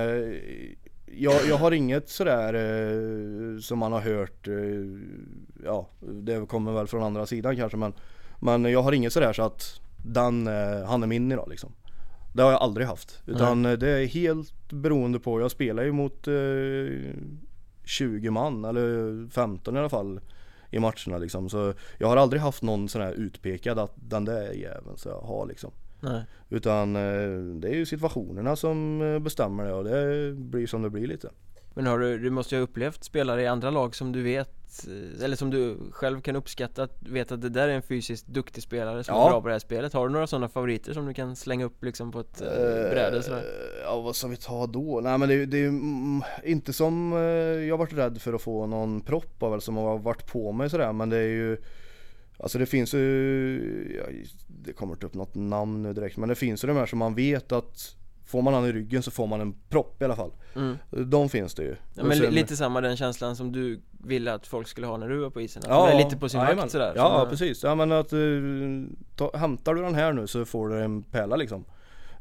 jag, 1.16 1.46
jag 1.48 1.56
har 1.56 1.72
inget 1.72 2.08
sådär 2.08 2.54
eh, 2.54 3.60
som 3.60 3.78
man 3.78 3.92
har 3.92 4.00
hört, 4.00 4.48
eh, 4.48 4.54
ja 5.64 5.88
det 6.00 6.48
kommer 6.48 6.72
väl 6.72 6.86
från 6.86 7.02
andra 7.02 7.26
sidan 7.26 7.56
kanske 7.56 7.76
men 7.78 7.92
Men 8.40 8.64
jag 8.64 8.82
har 8.82 8.92
inget 8.92 9.12
sådär 9.12 9.32
så 9.32 9.42
att 9.42 9.80
den, 10.04 10.46
eh, 10.46 10.84
han 10.86 11.02
är 11.02 11.06
min 11.06 11.32
idag 11.32 11.48
liksom. 11.50 11.72
Det 12.34 12.42
har 12.42 12.50
jag 12.50 12.62
aldrig 12.62 12.86
haft 12.86 13.22
utan 13.26 13.66
eh, 13.66 13.72
det 13.72 13.90
är 13.90 14.06
helt 14.06 14.72
beroende 14.72 15.18
på, 15.18 15.40
jag 15.40 15.50
spelar 15.50 15.82
ju 15.82 15.92
mot 15.92 16.28
eh, 16.28 17.14
20 17.84 18.30
man 18.30 18.64
eller 18.64 19.28
15 19.30 19.76
i 19.76 19.78
alla 19.78 19.88
fall 19.88 20.20
i 20.70 20.78
matcherna 20.78 21.18
liksom. 21.18 21.48
Så 21.48 21.74
jag 21.98 22.08
har 22.08 22.16
aldrig 22.16 22.42
haft 22.42 22.62
någon 22.62 22.88
sån 22.88 23.02
här 23.02 23.12
utpekad 23.12 23.78
att 23.78 23.92
den 23.94 24.24
där 24.24 24.52
jäveln 24.52 24.96
så 24.96 25.08
jag 25.08 25.20
har 25.20 25.46
liksom 25.46 25.70
Nej. 26.06 26.22
utan 26.48 26.96
eh, 26.96 27.38
det 27.60 27.68
är 27.68 27.74
ju 27.74 27.86
situationerna 27.86 28.56
som 28.56 29.02
eh, 29.02 29.18
bestämmer 29.18 29.64
det 29.64 29.72
och 29.72 29.84
det 29.84 30.32
blir 30.32 30.66
som 30.66 30.82
det 30.82 30.90
blir 30.90 31.06
lite. 31.06 31.30
Men 31.74 31.86
har 31.86 31.98
du, 31.98 32.18
du 32.18 32.30
måste 32.30 32.54
ju 32.54 32.60
ha 32.60 32.64
upplevt 32.64 33.04
spelare 33.04 33.42
i 33.42 33.46
andra 33.46 33.70
lag 33.70 33.94
som 33.94 34.12
du 34.12 34.22
vet 34.22 34.86
eh, 34.88 35.24
Eller 35.24 35.36
som 35.36 35.50
du 35.50 35.76
själv 35.90 36.20
kan 36.20 36.36
uppskatta 36.36 36.82
att 36.82 37.02
vet 37.08 37.32
att 37.32 37.40
det 37.42 37.48
där 37.48 37.68
är 37.68 37.72
en 37.72 37.82
fysiskt 37.82 38.26
duktig 38.26 38.62
spelare 38.62 39.04
som 39.04 39.14
Ja. 39.14 39.26
är 39.26 39.30
bra 39.30 39.40
på 39.40 39.48
det 39.48 39.54
här 39.54 39.58
spelet 39.58 39.92
Har 39.92 40.06
du 40.08 40.12
några 40.12 40.26
sådana 40.26 40.48
favoriter 40.48 40.92
som 40.92 41.06
du 41.06 41.14
kan 41.14 41.36
slänga 41.36 41.64
upp 41.64 41.84
liksom 41.84 42.12
på 42.12 42.20
ett 42.20 42.42
uh, 42.42 42.48
bräde 42.90 43.22
sådär? 43.22 43.44
Ja 43.84 44.00
vad 44.00 44.16
ska 44.16 44.28
vi 44.28 44.36
ta 44.36 44.66
då? 44.66 45.00
Nej 45.02 45.18
men 45.18 45.28
det, 45.28 45.34
är 45.34 45.56
ju- 45.56 45.68
mm, 45.68 46.22
inte 46.44 46.72
som 46.72 47.12
jag 47.66 47.72
har 47.72 47.78
varit 47.78 47.92
rädd 47.92 48.20
för 48.20 48.32
att 48.32 48.42
få 48.42 48.66
någon 48.66 49.00
propp 49.00 49.42
av 49.42 49.52
eller 49.52 49.60
som 49.60 49.76
har 49.76 49.98
varit 49.98 50.32
på 50.32 50.52
mig 50.52 50.70
sådär 50.70 50.92
men 50.92 51.10
det 51.10 51.16
är 51.18 51.28
ju 51.28 51.56
Alltså 52.38 52.58
det 52.58 52.66
finns 52.66 52.94
ju, 52.94 53.96
ja, 53.98 54.26
det 54.46 54.72
kommer 54.72 54.92
inte 54.92 55.06
upp 55.06 55.14
något 55.14 55.34
namn 55.34 55.82
nu 55.82 55.92
direkt 55.92 56.16
men 56.16 56.28
det 56.28 56.34
finns 56.34 56.64
ju 56.64 56.68
de 56.68 56.76
här 56.76 56.86
som 56.86 56.98
man 56.98 57.14
vet 57.14 57.52
att 57.52 57.96
Får 58.26 58.42
man 58.42 58.54
han 58.54 58.66
i 58.66 58.72
ryggen 58.72 59.02
så 59.02 59.10
får 59.10 59.26
man 59.26 59.40
en 59.40 59.54
propp 59.68 60.02
i 60.02 60.04
alla 60.04 60.16
fall. 60.16 60.30
Mm. 60.56 60.76
De 61.10 61.28
finns 61.28 61.54
det 61.54 61.62
ju. 61.62 61.76
Ja, 61.94 62.04
men 62.04 62.16
sen- 62.16 62.34
lite 62.34 62.56
samma 62.56 62.80
den 62.80 62.96
känslan 62.96 63.36
som 63.36 63.52
du 63.52 63.80
ville 64.04 64.32
att 64.32 64.46
folk 64.46 64.68
skulle 64.68 64.86
ha 64.86 64.96
när 64.96 65.08
du 65.08 65.18
var 65.18 65.30
på 65.30 65.40
isen 65.40 65.62
Att 65.62 65.68
Ja, 65.68 65.88
är 65.88 66.04
lite 66.04 66.16
på 66.16 66.28
sin 66.28 66.40
vakt 66.40 66.70
sådär 66.70 66.92
Ja 66.96 67.20
som, 67.20 67.30
precis, 67.30 67.62
ja 67.62 67.74
men 67.74 67.92
att 67.92 68.12
uh, 68.12 68.86
ta, 69.16 69.36
hämtar 69.36 69.74
du 69.74 69.82
den 69.82 69.94
här 69.94 70.12
nu 70.12 70.26
så 70.26 70.44
får 70.44 70.68
du 70.68 70.80
en 70.82 71.02
pärla 71.02 71.36
liksom 71.36 71.64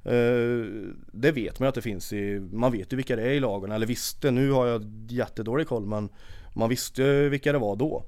Eh, 0.04 0.66
Det 1.12 1.32
vet 1.32 1.60
man 1.60 1.66
ju 1.66 1.70
att 1.70 1.76
det 1.76 1.82
finns 1.82 2.14
i, 2.14 2.40
man 2.52 2.72
vet 2.72 2.94
ju 2.94 2.98
vilka 2.98 3.16
det 3.16 3.22
är 3.22 3.32
i 3.32 3.40
lagen, 3.40 3.72
eller 3.72 3.86
visste, 3.88 4.32
nu 4.32 4.52
har 4.52 4.68
jag 4.68 5.06
jättedålig 5.10 5.68
koll 5.68 5.86
men 5.86 6.10
Man 6.54 6.70
visste 6.70 7.02
ju 7.04 7.30
vilka 7.30 7.52
det 7.52 7.58
var 7.58 7.76
då 7.76 8.04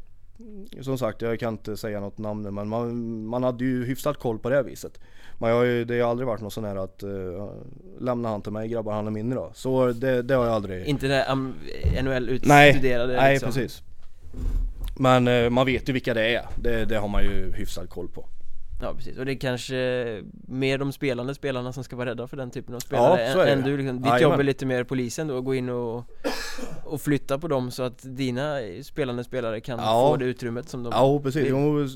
Som 0.81 0.97
sagt, 0.97 1.21
jag 1.21 1.39
kan 1.39 1.53
inte 1.53 1.77
säga 1.77 1.99
något 1.99 2.17
namn 2.17 2.43
nu 2.43 2.51
men 2.51 2.67
man, 2.67 3.25
man 3.27 3.43
hade 3.43 3.63
ju 3.65 3.85
hyfsat 3.85 4.17
koll 4.19 4.39
på 4.39 4.49
det 4.49 4.63
viset. 4.63 4.99
Men 5.39 5.49
jag, 5.49 5.57
har 5.57 5.63
ju- 5.63 5.85
det 5.85 5.99
har 5.99 6.09
aldrig 6.09 6.27
varit 6.27 6.41
något 6.41 6.53
sån 6.53 6.63
här 6.63 6.75
att 6.75 7.03
uh, 7.03 7.49
Lämna 7.99 8.29
han 8.29 8.41
till 8.41 8.51
mig 8.51 8.67
grabbar, 8.67 8.93
han 8.93 9.07
är 9.07 9.11
min 9.11 9.31
idag. 9.31 9.51
Så 9.53 9.87
det, 9.91 10.21
det 10.21 10.33
har 10.35 10.45
jag 10.45 10.53
aldrig 10.53 10.85
Inte 10.85 11.07
det 11.07 11.25
um, 11.31 11.53
NHL 12.03 12.39
Nej, 12.43 12.69
utstuderade 12.69 13.15
nej. 13.15 13.33
liksom. 13.33 13.47
precis. 13.51 13.81
Men 14.99 15.27
eh, 15.27 15.49
man 15.49 15.65
vet 15.65 15.89
ju 15.89 15.93
vilka 15.93 16.13
det 16.13 16.35
är, 16.35 16.45
det, 16.61 16.85
det 16.85 16.97
har 16.97 17.07
man 17.07 17.23
ju 17.23 17.51
hyfsad 17.55 17.89
koll 17.89 18.07
på 18.07 18.25
Ja 18.81 18.93
precis, 18.95 19.17
och 19.17 19.25
det 19.25 19.31
är 19.31 19.39
kanske 19.39 19.75
mer 20.47 20.77
de 20.77 20.91
spelande 20.91 21.35
spelarna 21.35 21.73
som 21.73 21.83
ska 21.83 21.95
vara 21.95 22.09
rädda 22.09 22.27
för 22.27 22.37
den 22.37 22.51
typen 22.51 22.75
av 22.75 22.79
spelare 22.79 23.21
Ja, 23.25 23.33
så 23.33 23.39
är 23.39 23.45
det. 23.45 23.51
än 23.51 23.61
du 23.63 23.77
liksom, 23.77 23.97
Ditt 23.97 24.05
Jajamän. 24.05 24.21
jobb 24.31 24.39
är 24.39 24.43
lite 24.43 24.65
mer 24.65 24.83
polisen 24.83 25.27
då, 25.27 25.37
att 25.37 25.45
gå 25.45 25.55
in 25.55 25.69
och, 25.69 26.03
och 26.85 27.01
flytta 27.01 27.37
på 27.39 27.47
dem 27.47 27.71
så 27.71 27.83
att 27.83 27.99
dina 28.17 28.57
spelande 28.83 29.23
spelare 29.23 29.61
kan 29.61 29.79
Ja. 29.79 30.09
få 30.11 30.17
det 30.17 30.25
utrymmet 30.25 30.69
som 30.69 30.83
de 30.83 30.89
Ja 30.95 31.19
precis, 31.23 31.41
vill. 31.43 31.49
jo, 31.49 31.87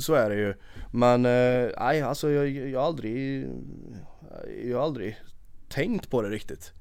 så 0.00 0.14
är 0.14 0.30
det 0.30 0.36
ju 0.36 0.54
Men 0.92 1.24
eh, 1.26 1.70
nej 1.80 2.02
alltså 2.02 2.30
jag, 2.30 2.48
jag 2.50 2.80
har 2.80 2.86
aldrig 2.86 3.46
Jag 4.64 4.78
har 4.78 4.84
aldrig 4.84 5.16
tänkt 5.68 6.10
på 6.10 6.22
det 6.22 6.28
riktigt 6.30 6.72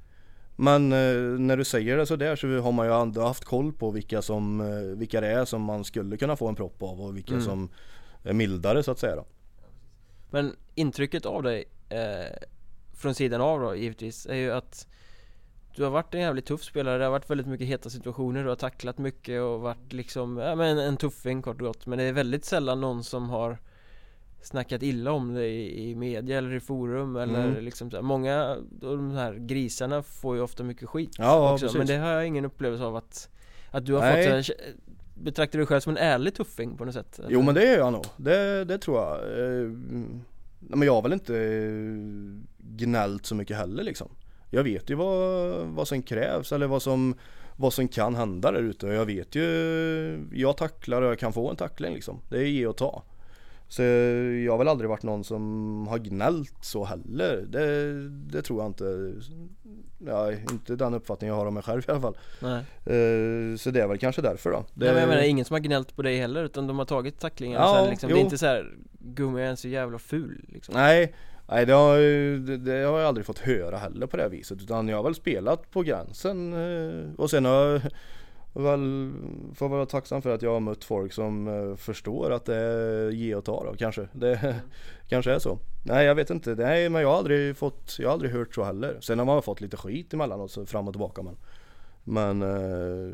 Men 0.55 0.91
eh, 0.93 1.39
när 1.39 1.57
du 1.57 1.63
säger 1.63 1.97
det 1.97 2.05
så 2.05 2.15
där 2.15 2.35
så 2.35 2.47
har 2.59 2.71
man 2.71 2.87
ju 2.87 3.01
ändå 3.01 3.21
haft 3.21 3.45
koll 3.45 3.73
på 3.73 3.91
vilka 3.91 4.21
som 4.21 4.61
eh, 4.61 4.97
Vilka 4.97 5.21
det 5.21 5.27
är 5.27 5.45
som 5.45 5.61
man 5.61 5.83
skulle 5.83 6.17
kunna 6.17 6.35
få 6.35 6.47
en 6.47 6.55
propp 6.55 6.83
av 6.83 7.01
och 7.01 7.15
vilka 7.17 7.33
Mm. 7.33 7.45
som 7.45 7.69
är 8.23 8.33
mildare 8.33 8.83
så 8.83 8.91
att 8.91 8.99
säga 8.99 9.15
då 9.15 9.25
Men 10.35 10.55
intrycket 10.75 11.25
av 11.25 11.43
dig 11.43 11.63
eh, 11.89 12.47
från 12.93 13.15
sidan 13.15 13.41
av 13.41 13.59
då 13.59 13.75
givetvis 13.75 14.25
är 14.25 14.35
ju 14.35 14.51
att 14.51 14.87
du 15.75 15.83
har 15.83 15.89
varit 15.91 16.13
en 16.13 16.21
jävligt 16.21 16.45
tuff 16.45 16.63
spelare, 16.63 16.97
det 16.97 17.03
har 17.03 17.11
varit 17.11 17.29
väldigt 17.29 17.47
mycket 17.47 17.67
heta 17.67 17.89
situationer, 17.89 18.43
du 18.43 18.49
har 18.49 18.55
tacklat 18.55 18.97
mycket 18.97 19.41
och 19.41 19.61
varit 19.61 19.93
liksom, 19.93 20.37
ja 20.37 20.55
men 20.55 20.77
en 20.77 20.97
tuffing 20.97 21.41
kort 21.41 21.61
och 21.61 21.67
gott 21.67 21.85
Men 21.85 21.97
det 21.97 22.03
är 22.03 22.13
väldigt 22.13 22.45
sällan 22.45 22.81
någon 22.81 23.03
som 23.03 23.29
har 23.29 23.57
snackat 24.41 24.83
illa 24.83 25.11
om 25.11 25.33
dig 25.33 25.51
i, 25.55 25.89
i 25.89 25.95
media 25.95 26.37
eller 26.37 26.53
i 26.53 26.59
forum 26.59 27.15
eller 27.15 27.45
Mm. 27.45 27.63
liksom 27.63 27.91
så 27.91 27.97
här. 27.97 28.03
Många 28.03 28.43
av 28.83 28.97
de 28.97 29.11
här 29.11 29.33
grisarna 29.33 30.03
får 30.03 30.35
ju 30.35 30.41
ofta 30.41 30.63
mycket 30.63 30.89
skit 30.89 31.15
Ja, 31.17 31.53
också, 31.53 31.65
precis. 31.65 31.77
Men 31.77 31.87
det 31.87 31.95
har 31.97 32.09
jag 32.11 32.27
ingen 32.27 32.45
upplevelse 32.45 32.83
av 32.83 32.95
att 32.95 33.29
Att 33.71 33.85
du 33.85 33.93
har 33.93 34.01
Nej. 34.01 34.43
fått 34.43 34.57
en, 34.59 34.65
Betraktar 35.15 35.57
du 35.57 35.63
dig 35.63 35.67
själv 35.67 35.79
som 35.79 35.91
en 35.91 36.03
ärlig 36.03 36.35
tuffing 36.35 36.77
på 36.77 36.85
något 36.85 36.93
sätt? 36.93 37.19
Jo 37.19 37.25
eller? 37.27 37.43
men 37.43 37.55
det 37.55 37.67
är 37.67 37.77
jag 37.77 37.93
nog, 37.93 38.05
det, 38.17 38.65
det 38.65 38.77
tror 38.77 38.97
jag. 38.97 39.19
Eh, 39.19 39.69
men 40.59 40.81
jag 40.81 40.93
har 40.93 41.01
väl 41.01 41.13
inte 41.13 41.37
eh, 41.37 42.75
gnällt 42.75 43.25
så 43.25 43.35
mycket 43.35 43.57
heller 43.57 43.83
liksom. 43.83 44.09
Jag 44.49 44.63
vet 44.63 44.89
ju 44.89 44.95
vad, 44.95 45.67
vad 45.67 45.87
som 45.87 46.01
krävs 46.01 46.51
eller 46.51 46.67
vad 46.67 46.81
som, 46.81 47.15
vad 47.55 47.73
som 47.73 47.87
kan 47.87 48.15
hända 48.15 48.51
där 48.51 48.59
ute. 48.59 48.87
Jag 48.87 49.05
vet 49.05 49.35
ju, 49.35 50.27
jag 50.33 50.57
tacklar 50.57 51.01
och 51.01 51.09
jag 51.09 51.19
kan 51.19 51.33
få 51.33 51.49
en 51.49 51.55
tackling 51.55 51.93
liksom. 51.93 52.19
Det 52.29 52.37
är 52.37 52.45
ge 52.45 52.67
och 52.67 52.77
ta. 52.77 53.03
Så 53.75 53.83
jag 54.45 54.53
har 54.53 54.57
väl 54.57 54.67
aldrig 54.67 54.89
varit 54.89 55.03
någon 55.03 55.23
som 55.23 55.87
har 55.87 55.97
gnällt 55.97 56.57
så 56.61 56.83
heller. 56.83 57.45
Det, 57.49 57.93
det 58.09 58.41
tror 58.41 58.61
jag 58.61 58.69
inte. 58.69 59.13
Ja, 60.05 60.31
inte 60.31 60.75
den 60.75 60.93
uppfattningen 60.93 61.35
jag 61.35 61.41
har 61.41 61.47
om 61.47 61.53
mig 61.53 61.63
själv 61.63 61.83
i 61.87 61.91
alla 61.91 62.01
fall. 62.01 62.17
Nej. 62.39 62.57
Eh, 62.57 63.57
så 63.57 63.71
det 63.71 63.81
är 63.81 63.87
väl 63.87 63.97
kanske 63.97 64.21
därför 64.21 64.51
då. 64.51 64.65
Det, 64.73 64.85
Nej 64.85 64.93
men 64.93 65.01
jag 65.01 65.09
menar 65.09 65.23
ingen 65.23 65.45
som 65.45 65.53
har 65.53 65.59
gnällt 65.59 65.95
på 65.95 66.01
dig 66.01 66.17
heller 66.17 66.43
utan 66.43 66.67
de 66.67 66.79
har 66.79 66.85
tagit 66.85 67.19
tacklingar 67.19 67.59
Ja, 67.59 67.71
och 67.71 67.77
sen 67.77 67.89
liksom, 67.89 68.09
Det 68.09 68.19
är 68.19 68.21
inte 68.21 68.37
så 68.37 68.45
här 68.45 68.73
Gummi 68.99 69.41
är 69.41 69.55
så 69.55 69.67
jävla 69.67 69.99
ful 69.99 70.45
liksom 70.47 70.73
Nej, 70.73 71.15
nej 71.49 71.65
det, 71.65 71.73
har, 71.73 71.97
det, 72.37 72.57
det 72.57 72.71
har 72.71 72.99
jag 72.99 73.07
aldrig 73.07 73.25
fått 73.25 73.39
höra 73.39 73.77
heller 73.77 74.07
på 74.07 74.17
det 74.17 74.23
här 74.23 74.29
viset 74.29 74.61
utan 74.61 74.87
jag 74.87 74.97
har 74.97 75.03
väl 75.03 75.15
spelat 75.15 75.71
på 75.71 75.81
gränsen 75.81 76.53
eh, 76.53 77.13
och 77.17 77.29
sen 77.29 77.45
har 77.45 77.53
jag 77.53 77.81
väl, 78.63 79.11
får 79.55 79.69
vara 79.69 79.85
tacksam 79.85 80.21
för 80.21 80.29
att 80.29 80.41
jag 80.41 80.53
har 80.53 80.59
mött 80.59 80.83
folk 80.83 81.13
som 81.13 81.47
eh, 81.47 81.75
förstår 81.75 82.31
att 82.31 82.45
det 82.45 82.55
är 82.55 83.09
ge 83.09 83.35
och 83.35 83.45
ta 83.45 83.63
då 83.63 83.75
kanske. 83.77 84.07
Det 84.13 84.55
kanske 85.09 85.31
är 85.31 85.39
så. 85.39 85.59
Nej 85.83 86.05
jag 86.05 86.15
vet 86.15 86.29
inte, 86.29 86.55
nej 86.55 86.89
men 86.89 87.01
jag 87.01 87.09
har 87.09 87.17
aldrig 87.17 87.57
fått, 87.57 87.95
jag 87.99 88.07
har 88.07 88.13
aldrig 88.13 88.31
hört 88.31 88.55
så 88.55 88.63
heller. 88.63 88.97
Sen 89.01 89.19
har 89.19 89.25
man 89.25 89.41
fått 89.41 89.61
lite 89.61 89.77
skit 89.77 90.13
emellanåt 90.13 90.51
så 90.51 90.65
fram 90.65 90.87
och 90.87 90.93
tillbaka 90.93 91.21
men 91.23 91.37
Men 92.03 92.41
eh, 92.41 93.13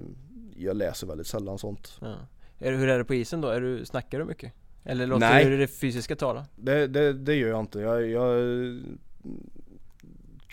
jag 0.56 0.78
läser 0.78 1.08
väldigt 1.08 1.28
sällan 1.28 1.58
sånt. 1.58 1.98
ja. 2.02 2.16
Hur 2.58 2.90
är 2.90 2.98
det 2.98 3.06
på 3.06 3.14
isen 3.14 3.42
då? 3.42 3.48
Är 3.48 3.62
du, 3.62 3.86
snackar 3.86 4.20
du 4.20 4.26
mycket? 4.26 4.54
Eller 4.84 5.08
låter 5.08 5.20
Nej. 5.30 5.46
du 5.46 5.58
det 5.58 5.68
fysiska 5.68 6.16
tala? 6.16 6.46
Det, 6.56 6.88
det, 6.88 7.14
det 7.14 7.36
gör 7.36 7.50
jag 7.50 7.60
inte. 7.60 7.80
Jag, 7.80 8.08
jag 8.08 8.42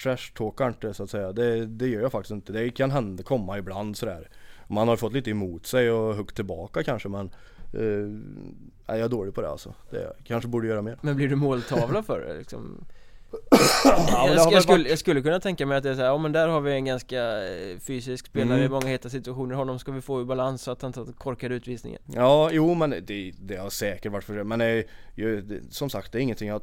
trash-talkar 0.02 0.68
inte 0.68 0.94
så 0.94 1.02
att 1.02 1.10
säga. 1.10 1.32
Det, 1.32 1.66
det 1.66 1.88
gör 1.88 2.02
jag 2.02 2.12
faktiskt 2.12 2.30
inte. 2.30 2.52
Det 2.52 2.70
kan 2.70 2.90
hända, 2.90 3.22
komma 3.22 3.58
ibland 3.58 3.96
sådär. 3.96 4.28
Man 4.70 4.88
har 4.88 4.96
fått 4.96 5.12
lite 5.12 5.30
emot 5.30 5.66
sig 5.66 5.90
och 5.90 6.14
huggt 6.14 6.36
tillbaka 6.36 6.82
kanske 6.82 7.08
men 7.08 7.26
eh, 7.72 7.80
nej, 8.86 8.98
jag 8.98 9.00
är 9.00 9.08
dålig 9.08 9.34
på 9.34 9.40
det 9.40 9.48
alltså. 9.50 9.74
Det 9.90 10.02
jag. 10.02 10.12
Kanske 10.24 10.48
borde 10.48 10.68
göra 10.68 10.82
mer. 10.82 10.98
Men 11.02 11.16
blir 11.16 11.28
du 11.28 11.36
måltavla 11.36 12.02
för 12.02 12.20
det 12.20 12.38
liksom? 12.38 12.84
Ja, 13.84 14.28
jag, 14.34 14.52
jag, 14.52 14.62
skulle, 14.62 14.88
jag 14.88 14.98
skulle 14.98 15.22
kunna 15.22 15.40
tänka 15.40 15.66
mig 15.66 15.76
att 15.76 15.82
det 15.82 15.90
är 15.90 15.94
så 15.94 16.00
här, 16.00 16.06
ja 16.06 16.18
men 16.18 16.32
där 16.32 16.48
har 16.48 16.60
vi 16.60 16.72
en 16.72 16.84
ganska 16.84 17.48
eh, 17.48 17.78
fysisk 17.78 18.26
spelare 18.26 18.58
i 18.58 18.60
Mm. 18.60 18.72
många 18.72 18.86
heta 18.86 19.08
situationer 19.08 19.54
Honom 19.54 19.78
ska 19.78 19.92
vi 19.92 20.00
få 20.00 20.22
i 20.22 20.24
balans 20.24 20.62
så 20.62 20.70
att 20.70 20.82
han 20.82 20.92
tar 20.92 21.04
korkar 21.04 21.50
utvisningen 21.50 22.00
Ja, 22.06 22.50
jo 22.52 22.74
men 22.74 22.90
det, 22.90 23.32
det 23.40 23.56
har 23.56 23.70
säkert 23.70 24.12
varit 24.12 24.24
för 24.24 24.36
det. 24.36 24.44
Men 24.44 24.58
det, 24.58 24.84
som 25.70 25.90
sagt 25.90 26.12
det 26.12 26.18
är 26.18 26.22
ingenting 26.22 26.48
jag 26.48 26.62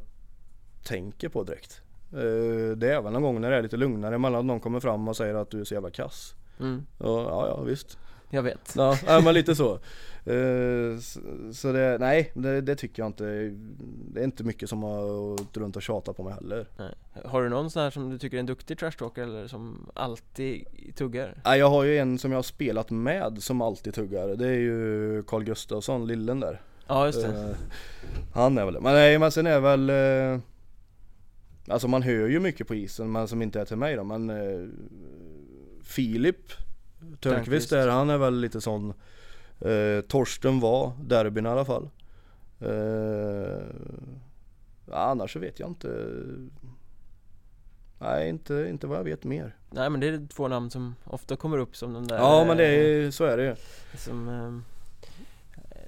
tänker 0.84 1.30
på 1.30 1.44
direkt. 1.44 1.82
Eh, 2.14 2.78
det 2.78 2.94
är 2.94 3.02
väl 3.02 3.14
någon 3.14 3.22
gång 3.22 3.42
när 3.42 3.52
det 3.52 3.58
är 3.58 3.62
lite 3.62 3.78
lugnare 3.78 4.18
mellan 4.18 4.48
någon 4.48 4.60
kommer 4.60 4.80
fram 4.80 5.08
och 5.08 5.18
säger 5.18 5.36
att 5.36 5.52
du 5.52 5.60
är 5.60 5.64
så 5.64 5.74
jävla 5.74 5.90
kass. 5.90 6.36
Mm, 6.60 6.86
Och, 6.98 7.08
ja, 7.08 7.48
ja 7.48 7.62
visst. 7.62 7.98
Jag 8.30 8.44
vet 8.44 8.74
Ja, 8.76 8.98
ja 9.08 9.22
men 9.22 9.34
lite 9.34 9.56
så. 9.56 9.80
Eh, 10.28 11.00
så, 11.00 11.20
så 11.54 11.72
det, 11.72 11.98
nej 12.00 12.32
det, 12.34 12.62
det 12.62 12.76
tycker 12.76 13.02
jag 13.02 13.10
inte. 13.10 13.24
Det 14.14 14.20
är 14.20 14.24
inte 14.24 14.44
mycket 14.44 14.70
som 14.70 14.84
har 14.84 15.30
gått 15.38 15.58
runt 15.58 15.76
och 15.76 15.82
tjatat 15.82 16.18
på 16.18 16.24
mig 16.24 16.34
heller. 16.34 16.68
Nej. 16.78 16.94
Har 17.26 17.44
du 17.44 17.50
någon 17.50 17.72
sån 17.72 17.84
här 17.84 17.90
som 17.90 18.10
du 18.10 18.18
tycker 18.18 18.38
är 18.38 18.40
en 18.40 18.46
duktig 18.46 18.80
trashtalker 18.80 19.24
eller 19.24 19.48
som 19.48 19.90
alltid 19.94 20.66
tuggar? 20.96 21.42
Nej, 21.46 21.60
jag 21.60 21.70
har 21.70 21.84
ju 21.84 21.98
en 21.98 22.20
som 22.20 22.32
jag 22.32 22.38
har 22.38 22.44
spelat 22.44 22.90
med 22.90 23.44
som 23.44 23.62
alltid 23.62 23.94
tuggar. 23.94 24.28
Det 24.28 24.48
är 24.48 24.60
ju 24.60 25.24
Carl 25.24 25.44
Gustafsson, 25.44 26.08
lillen 26.08 26.40
där. 26.40 26.62
Ja 26.88 27.06
just 27.06 27.22
det 27.22 27.28
Eh, 27.28 27.56
han 28.34 28.58
är 28.58 28.66
väl. 28.66 28.82
Men 28.82 28.94
nej 28.94 29.20
men 29.20 29.32
sen 29.32 29.48
är 29.48 29.60
väl 29.60 29.90
eh, 29.90 30.40
Alltså 31.68 31.88
man 31.88 32.02
hör 32.02 32.28
ju 32.28 32.40
mycket 32.40 32.68
på 32.68 32.76
isen 32.76 33.12
men 33.12 33.28
som 33.28 33.42
inte 33.42 33.62
är 33.62 33.66
till 33.66 33.78
mig 33.78 33.96
då 33.96 34.04
men 34.04 34.30
Filip 35.86 36.52
Törnqvist. 37.20 37.70
Där, 37.70 37.88
han 37.88 38.10
är 38.10 38.18
väl 38.18 38.40
lite 38.40 38.62
sån 38.62 38.94
eh, 39.60 40.02
Torsten 40.08 40.60
var 40.60 40.92
derbyn 41.04 41.46
i 41.46 41.50
alla 41.50 41.66
fall. 41.66 41.90
Eh, 42.60 43.64
Annars 44.92 45.34
så 45.34 45.40
vet 45.40 45.60
jag 45.60 45.70
inte. 45.70 46.12
Nej 48.00 48.30
inte, 48.30 48.68
inte 48.70 48.88
vad 48.88 48.98
jag 48.98 49.04
vet 49.04 49.24
mer. 49.24 49.56
Nej 49.70 49.90
men 49.90 50.00
det 50.00 50.08
är 50.08 50.28
två 50.28 50.48
namn 50.48 50.70
som 50.70 50.96
ofta 51.04 51.36
kommer 51.36 51.58
upp 51.58 51.76
som 51.76 51.94
de 51.94 52.08
där 52.08 52.18
Ja 52.18 52.46
men 52.46 52.58
det 52.58 52.64
eh, 52.66 53.06
är, 53.06 53.12
så 53.12 53.24
är 53.24 53.38
det 53.38 53.44
ju. 53.44 53.56
Som 53.98 54.30
ehm, 54.30 54.64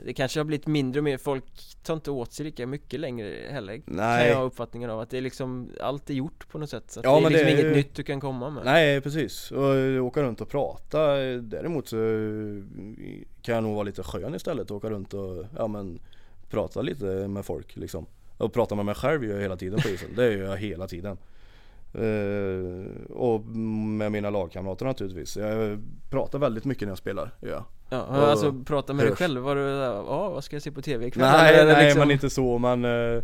Det 0.05 0.13
kanske 0.13 0.39
har 0.39 0.45
blivit 0.45 0.67
mindre 0.67 0.99
och 0.99 1.03
mer, 1.03 1.17
folk 1.17 1.43
tar 1.83 1.93
inte 1.93 2.11
åt 2.11 2.33
sig 2.33 2.45
lika 2.45 2.67
mycket 2.67 2.99
längre 2.99 3.47
heller 3.49 3.75
Kan 3.77 3.83
Nej. 3.95 4.29
jag 4.29 4.35
ha 4.35 4.43
uppfattningen 4.43 4.89
av 4.89 4.99
att 4.99 5.09
det 5.09 5.17
är 5.17 5.21
liksom 5.21 5.69
Allt 5.81 6.09
är 6.09 6.13
gjort 6.13 6.47
på 6.49 6.57
något 6.57 6.69
sätt 6.69 6.91
så 6.91 6.99
att 6.99 7.03
Ja, 7.05 7.11
det 7.11 7.17
är 7.17 7.21
men 7.21 7.31
liksom 7.31 7.45
det 7.47 7.51
är 7.53 7.59
inget 7.63 7.75
nytt 7.75 7.95
du 7.95 8.03
kan 8.03 8.19
komma 8.19 8.49
med. 8.49 8.65
Nej 8.65 9.01
precis, 9.01 9.51
och 9.51 10.05
åka 10.05 10.23
runt 10.23 10.41
och 10.41 10.49
prata. 10.49 11.15
Däremot 11.41 11.87
så 11.87 11.97
kan 13.41 13.55
jag 13.55 13.63
nog 13.63 13.73
vara 13.73 13.83
lite 13.83 14.03
skön 14.03 14.35
istället 14.35 14.71
åka 14.71 14.89
runt 14.89 15.13
och 15.13 15.45
ja 15.57 15.67
men 15.67 15.99
prata 16.49 16.81
lite 16.81 17.05
med 17.05 17.45
folk 17.45 17.75
liksom. 17.75 18.05
Och 18.37 18.53
prata 18.53 18.75
med 18.75 18.85
mig 18.85 18.95
själv 18.95 19.25
gör 19.25 19.33
jag 19.35 19.41
hela 19.41 19.57
tiden 19.57 19.79
på 19.81 19.89
isen, 19.89 20.09
det 20.15 20.33
gör 20.33 20.49
jag 20.49 20.57
hela 20.57 20.87
tiden. 20.87 21.11
Eh, 21.11 21.17
Och 23.09 23.41
med 23.45 24.11
mina 24.11 24.29
lagkamrater 24.29 24.85
naturligtvis 24.85 25.37
Jag 25.37 25.79
pratar 26.09 26.39
väldigt 26.39 26.65
mycket 26.65 26.81
när 26.81 26.91
jag 26.91 26.97
spelar, 26.97 27.31
Ja, 27.39 27.65
Och 27.89 28.15
alltså 28.27 28.53
prata 28.65 28.93
med 28.93 29.03
dig 29.05 29.09
hörs. 29.09 29.19
själv, 29.19 29.41
var 29.41 29.55
du 29.55 29.61
ja 29.61 30.29
vad 30.29 30.43
ska 30.43 30.55
jag 30.55 30.63
se 30.63 30.71
på 30.71 30.81
TV 30.81 31.07
ikväll? 31.07 31.27
Nej, 31.31 31.55
Eller 31.55 31.73
nej 31.73 31.85
liksom- 31.85 31.99
men 31.99 32.11
inte 32.11 32.29
så 32.29 32.57
men 32.57 32.85
eh, 32.85 33.21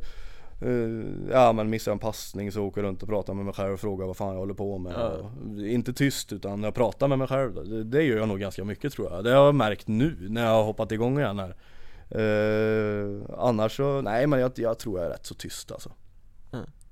eh, 0.61 1.03
Ja 1.31 1.53
men 1.53 1.69
missar 1.69 1.91
en 1.91 1.99
passning 1.99 2.51
så 2.51 2.63
åker 2.63 2.81
jag 2.81 2.87
runt 2.87 3.03
och 3.03 3.09
pratar 3.09 3.33
med 3.33 3.45
mig 3.45 3.53
själv 3.53 3.73
och 3.73 3.79
frågar 3.79 4.05
vad 4.05 4.17
fan 4.17 4.31
jag 4.33 4.39
håller 4.39 4.53
på 4.53 4.77
med 4.77 4.93
Ja. 4.97 5.07
och, 5.09 5.61
Inte 5.65 5.93
tyst 5.93 6.33
utan 6.33 6.63
jag 6.63 6.73
pratar 6.75 7.07
med 7.07 7.17
mig 7.19 7.27
själv 7.27 7.53
det, 7.69 7.83
det 7.83 8.03
gör 8.03 8.17
jag 8.17 8.27
nog 8.27 8.39
ganska 8.39 8.63
mycket 8.63 8.93
tror 8.93 9.11
jag 9.11 9.23
Det 9.23 9.31
har 9.31 9.45
jag 9.45 9.55
märkt 9.55 9.87
nu 9.87 10.15
när 10.29 10.43
jag 10.45 10.51
har 10.51 10.63
hoppat 10.63 10.91
igång 10.91 11.19
igen 11.19 11.39
här 11.39 11.55
eh, 12.09 13.21
Annars 13.37 13.77
så, 13.77 14.01
nej 14.01 14.27
men 14.27 14.39
jag, 14.39 14.51
jag 14.55 14.79
tror 14.79 14.99
jag 14.99 15.05
är 15.07 15.11
rätt 15.11 15.25
så 15.25 15.35
tyst 15.35 15.71
alltså 15.71 15.91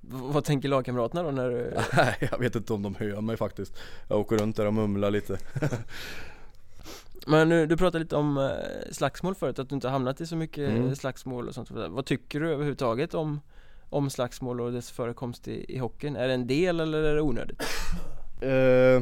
Vad 0.02 0.44
tänker 0.44 0.70
lagkamraterna 0.70 1.24
då 1.24 1.32
när 1.32 1.50
du 1.50 1.74
Nej 1.98 2.16
jag 2.32 2.40
vet 2.40 2.56
inte 2.56 2.74
om 2.74 2.82
de 2.82 2.96
hör 2.96 3.22
mig 3.22 3.38
faktiskt 3.38 3.74
Jag 4.08 4.20
åker 4.20 4.38
runt 4.38 4.56
där 4.56 4.66
och 4.66 4.74
mumlar 4.74 5.12
lite 5.12 5.38
Men 7.28 7.50
nu, 7.50 7.66
du 7.66 7.78
pratade 7.78 8.00
lite 8.04 8.16
om 8.16 8.38
eh, 8.38 8.92
slagsmål 8.92 9.36
förut, 9.36 9.60
att 9.60 9.70
du 9.70 9.76
inte 9.76 9.90
hamnat 9.90 10.22
i 10.22 10.28
så 10.28 10.36
mycket 10.36 10.70
Mm. 10.70 10.96
slagsmål 10.96 11.48
och 11.48 11.56
sånt 11.56 11.72
Vad 11.72 12.06
tycker 12.06 12.40
du 12.40 12.52
överhuvudtaget 12.52 13.14
om, 13.14 13.42
om 13.90 14.10
slagsmål 14.10 14.62
och 14.62 14.72
dess 14.72 14.92
förekomst 14.92 15.48
i, 15.48 15.76
i 15.76 15.78
hockeyn? 15.78 16.16
Är 16.16 16.28
det 16.28 16.34
en 16.34 16.48
del 16.48 16.80
eller 16.80 17.04
är 17.04 17.16
det 17.16 17.22
onödigt? 17.22 17.62
Eh, 18.42 19.02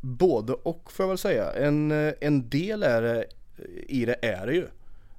både 0.00 0.52
och 0.52 0.92
får 0.92 1.02
jag 1.04 1.08
väl 1.08 1.18
säga. 1.18 1.52
En, 1.52 1.90
eh, 1.90 2.12
en 2.20 2.48
del 2.48 2.82
är 2.82 3.02
det, 3.02 3.24
i 3.88 4.04
det 4.04 4.16
är 4.22 4.46
det 4.46 4.54
ju. 4.54 4.66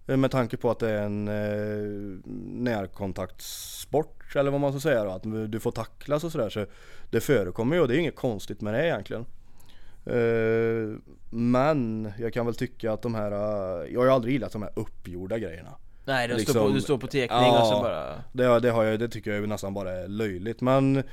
Eh, 0.08 0.18
Med 0.18 0.32
tanke 0.32 0.58
på 0.58 0.72
att 0.72 0.80
det 0.80 0.90
är 0.90 1.02
en 1.04 1.28
eh, 1.28 2.20
närkontaktsport 2.64 4.36
eller 4.36 4.52
vad 4.52 4.62
man 4.62 4.72
ska 4.72 4.80
säga 4.80 5.04
då. 5.04 5.12
Att 5.12 5.52
du 5.52 5.60
får 5.60 5.72
tacklas 5.72 6.24
och 6.24 6.32
sådär. 6.32 6.50
Så 6.50 6.66
det 7.10 7.20
förekommer 7.22 7.76
ju 7.76 7.82
och 7.82 7.88
det 7.88 7.96
är 7.96 8.00
inget 8.00 8.16
konstigt 8.16 8.62
med 8.62 8.74
det 8.74 8.86
egentligen. 8.88 9.26
Eh, 10.06 10.98
men 11.30 12.12
jag 12.20 12.34
kan 12.34 12.46
väl 12.46 12.56
tycka 12.56 12.92
att 12.94 13.02
de 13.02 13.16
här, 13.16 13.32
eh, 13.32 13.94
jag 13.94 14.00
har 14.00 14.06
ju 14.06 14.12
aldrig 14.12 14.34
gillat 14.34 14.52
de 14.52 14.62
här 14.62 14.72
uppgjorda 14.76 15.38
grejerna. 15.38 15.70
Nej, 16.06 16.28
du, 16.28 16.34
står, 16.34 16.40
Liksom- 16.40 16.68
på, 16.68 16.74
du 16.74 16.82
står 16.82 16.98
på 16.98 17.08
tekning 17.08 17.40
Ja. 17.40 17.62
och 17.62 17.68
så 17.68 17.82
bara 17.82 18.14
Det, 18.32 18.60
det, 18.60 18.72
har 18.72 18.84
jag, 18.84 19.00
det 19.00 19.10
tycker 19.10 19.32
jag 19.32 19.40
ju 19.42 19.48
nästan 19.48 19.74
bara 19.74 19.92
är 19.92 20.08
löjligt 20.08 20.62
men 20.62 21.04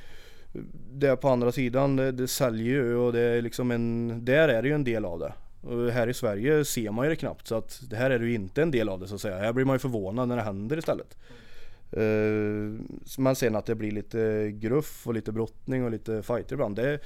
Det 0.93 1.17
på 1.17 1.29
andra 1.29 1.53
sidan, 1.53 1.97
det, 1.97 2.13
det 2.13 2.29
säljer 2.29 2.67
ju 2.75 2.97
och 2.97 3.13
det 3.13 3.21
är 3.21 3.43
liksom 3.43 3.71
en 3.71 4.25
Där 4.25 4.49
är 4.49 4.63
det 4.63 4.69
ju 4.69 4.75
en 4.75 4.85
del 4.85 5.05
av 5.05 5.19
det 5.19 5.33
och 5.61 5.91
här 5.91 6.09
i 6.09 6.15
Sverige 6.15 6.65
ser 6.65 6.91
man 6.91 7.05
ju 7.05 7.11
det 7.11 7.17
knappt 7.17 7.47
så 7.47 7.55
att 7.55 7.81
det 7.91 7.97
här 7.97 8.11
är 8.11 8.21
ju 8.21 8.35
inte 8.35 8.63
en 8.63 8.71
del 8.71 8.89
av 8.89 9.01
det 9.01 9.09
så 9.09 9.15
att 9.15 9.21
säga. 9.21 9.39
Här 9.39 9.53
blir 9.53 9.65
man 9.65 9.75
ju 9.75 9.79
förvånad 9.79 10.29
när 10.29 10.37
det 10.37 10.43
händer 10.43 10.79
istället. 10.79 11.17
Uh, 11.97 12.81
men 13.19 13.37
sen 13.37 13.57
att 13.57 13.67
det 13.67 13.75
blir 13.75 13.91
lite 13.91 14.51
gruff 14.51 15.07
och 15.07 15.15
lite 15.15 15.33
brottning 15.33 15.85
och 15.85 15.91
lite 15.91 16.23
fighter 16.23 16.53
ibland. 16.53 16.77
Det, 16.77 16.99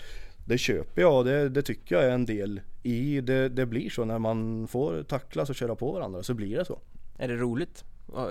det 0.47 0.59
köper 0.59 1.03
jag 1.03 1.19
och 1.19 1.25
det, 1.25 1.49
det 1.49 1.63
tycker 1.63 1.95
jag 1.95 2.05
är 2.05 2.11
en 2.11 2.27
del 2.27 2.61
i 2.83 3.21
det. 3.21 3.49
Det 3.49 3.67
blir 3.67 3.91
så 3.91 4.05
när 4.05 4.19
man 4.19 4.69
får 4.69 5.03
tacklas 5.03 5.51
och 5.51 5.57
köra 5.57 5.75
på 5.75 5.93
varandra 5.93 6.23
så 6.23 6.35
blir 6.35 6.57
det 6.57 6.65
så. 6.65 6.79
Är 7.19 7.29
det 7.29 7.37
roligt? 7.37 7.85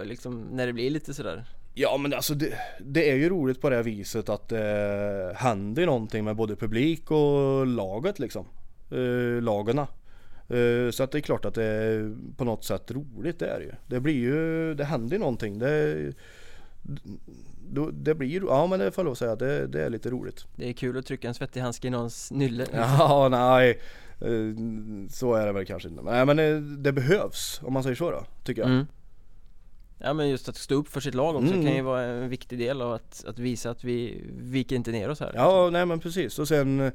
Liksom, 0.03 0.41
när 0.51 0.67
det 0.67 0.73
blir 0.73 0.89
lite 0.89 1.13
sådär 1.13 1.45
Ja 1.75 1.97
men 1.97 2.13
alltså 2.13 2.33
det, 2.33 2.53
det, 2.79 3.11
är 3.11 3.15
ju 3.15 3.29
roligt 3.29 3.61
på 3.61 3.69
det 3.69 3.75
här 3.75 3.83
viset 3.83 4.29
att 4.29 4.49
det 4.49 5.33
händer 5.37 5.85
någonting 5.85 6.23
med 6.23 6.35
både 6.35 6.55
publik 6.55 7.11
och 7.11 7.67
laget 7.67 8.19
liksom. 8.19 8.45
Eh, 8.91 9.41
lagarna. 9.41 9.87
Eh, 10.49 10.91
så 10.91 11.03
att 11.03 11.11
det 11.11 11.17
är 11.17 11.21
klart 11.21 11.45
att 11.45 11.53
det 11.53 11.63
är 11.63 12.15
på 12.37 12.43
något 12.43 12.63
sätt 12.63 12.91
roligt 12.91 13.39
det 13.39 13.47
är 13.47 13.59
ju. 13.59 13.71
Det 13.87 13.99
blir 13.99 14.13
ju, 14.13 14.73
det 14.73 14.83
händer 14.83 15.19
någonting. 15.19 15.59
Det, 15.59 16.13
det 17.91 18.15
blir, 18.15 18.41
ja 18.47 18.67
men 18.67 18.79
det 18.79 18.91
får 18.91 19.01
jag 19.01 19.05
lov 19.05 19.11
att 19.11 19.17
säga, 19.17 19.35
det, 19.35 19.67
det 19.67 19.83
är 19.83 19.89
lite 19.89 20.09
roligt. 20.09 20.45
Det 20.55 20.69
är 20.69 20.73
kul 20.73 20.97
att 20.97 21.05
trycka 21.05 21.27
en 21.27 21.33
svettig 21.33 21.61
handske 21.61 21.87
i 21.87 21.91
någons 21.91 22.31
nylle. 22.31 22.65
Ja, 22.73 23.27
nej. 23.31 23.79
Eh, 24.21 24.55
så 25.09 25.33
är 25.33 25.45
det 25.45 25.51
väl 25.51 25.65
kanske 25.65 25.89
inte. 25.89 26.03
Nej 26.03 26.25
men 26.25 26.37
det, 26.37 26.59
det 26.59 26.91
behövs, 26.91 27.61
om 27.63 27.73
man 27.73 27.83
säger 27.83 27.95
så 27.95 28.11
då, 28.11 28.25
tycker 28.43 28.61
jag. 28.61 28.71
Mm. 28.71 28.85
Ja 29.97 30.13
men 30.13 30.29
just 30.29 30.49
att 30.49 30.55
stå 30.55 30.75
upp 30.75 30.87
för 30.87 30.99
sitt 30.99 31.15
lag 31.15 31.35
också 31.35 31.53
mm. 31.53 31.65
kan 31.65 31.75
ju 31.75 31.81
vara 31.81 32.01
en 32.01 32.29
viktig 32.29 32.59
del 32.59 32.81
av 32.81 32.93
att, 32.93 33.25
att 33.27 33.39
visa 33.39 33.69
att 33.69 33.83
vi 33.83 34.23
viker 34.39 34.75
inte 34.75 34.91
ner 34.91 35.09
oss 35.09 35.19
här. 35.19 35.31
Ja, 35.35 35.69
nej 35.69 35.85
men 35.85 35.99
precis. 35.99 36.39
Och 36.39 36.47
sen 36.47 36.79
eh, 36.79 36.91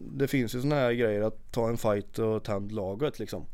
Det 0.00 0.28
finns 0.28 0.54
ju 0.54 0.60
sådana 0.60 0.76
här 0.76 0.92
grejer 0.92 1.22
att 1.22 1.52
ta 1.52 1.68
en 1.68 1.76
fight 1.76 2.18
och 2.18 2.44
tänd 2.44 2.72
laget 2.72 3.18
liksom. 3.18 3.46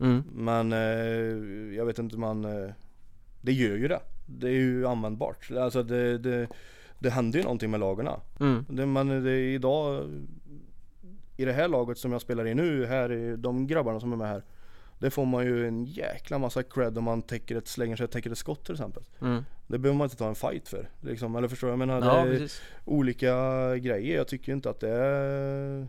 Mm. 0.00 0.22
Men 0.34 0.72
eh, 0.72 1.76
jag 1.76 1.86
vet 1.86 1.98
inte 1.98 2.18
man 2.18 2.44
eh, 2.44 2.70
Det 3.40 3.52
gör 3.52 3.76
ju 3.76 3.88
det. 3.88 4.00
Det 4.26 4.48
är 4.48 4.52
ju 4.52 4.86
användbart. 4.86 5.50
Alltså 5.50 5.82
det, 5.82 6.18
det, 6.18 6.48
det 6.98 7.10
händer 7.10 7.38
ju 7.38 7.42
någonting 7.42 7.70
med 7.70 7.80
lagarna. 7.80 8.20
Mm. 8.40 8.64
Det, 8.68 8.86
men 8.86 9.24
det, 9.24 9.38
idag 9.38 10.10
I 11.36 11.44
det 11.44 11.52
här 11.52 11.68
laget 11.68 11.98
som 11.98 12.12
jag 12.12 12.20
spelar 12.20 12.46
i 12.46 12.54
nu, 12.54 12.86
här, 12.86 13.36
de 13.36 13.66
grabbarna 13.66 14.00
som 14.00 14.12
är 14.12 14.16
med 14.16 14.28
här 14.28 14.42
det 15.00 15.10
får 15.10 15.26
man 15.26 15.44
ju 15.44 15.66
en 15.66 15.84
jäkla 15.84 16.38
massa 16.38 16.62
cred 16.62 16.98
om 16.98 17.04
man 17.04 17.22
täcker 17.22 17.56
ett, 17.56 17.68
slänger 17.68 17.96
sig 17.96 18.04
och 18.04 18.10
täcker 18.10 18.30
ett 18.30 18.38
skott 18.38 18.64
till 18.64 18.74
exempel. 18.74 19.02
Mm. 19.20 19.44
Det 19.66 19.78
behöver 19.78 19.98
man 19.98 20.04
inte 20.04 20.16
ta 20.16 20.28
en 20.28 20.34
fight 20.34 20.68
för. 20.68 20.90
Liksom. 21.00 21.36
Eller 21.36 21.48
förstår 21.48 21.68
jag? 21.70 21.72
jag 21.72 21.78
menar, 21.78 22.06
ja, 22.06 22.24
det 22.24 22.30
är 22.30 22.38
precis. 22.38 22.62
olika 22.84 23.34
grejer. 23.76 24.16
Jag 24.16 24.28
tycker 24.28 24.52
inte 24.52 24.70
att 24.70 24.80
det 24.80 24.90
är 24.90 25.86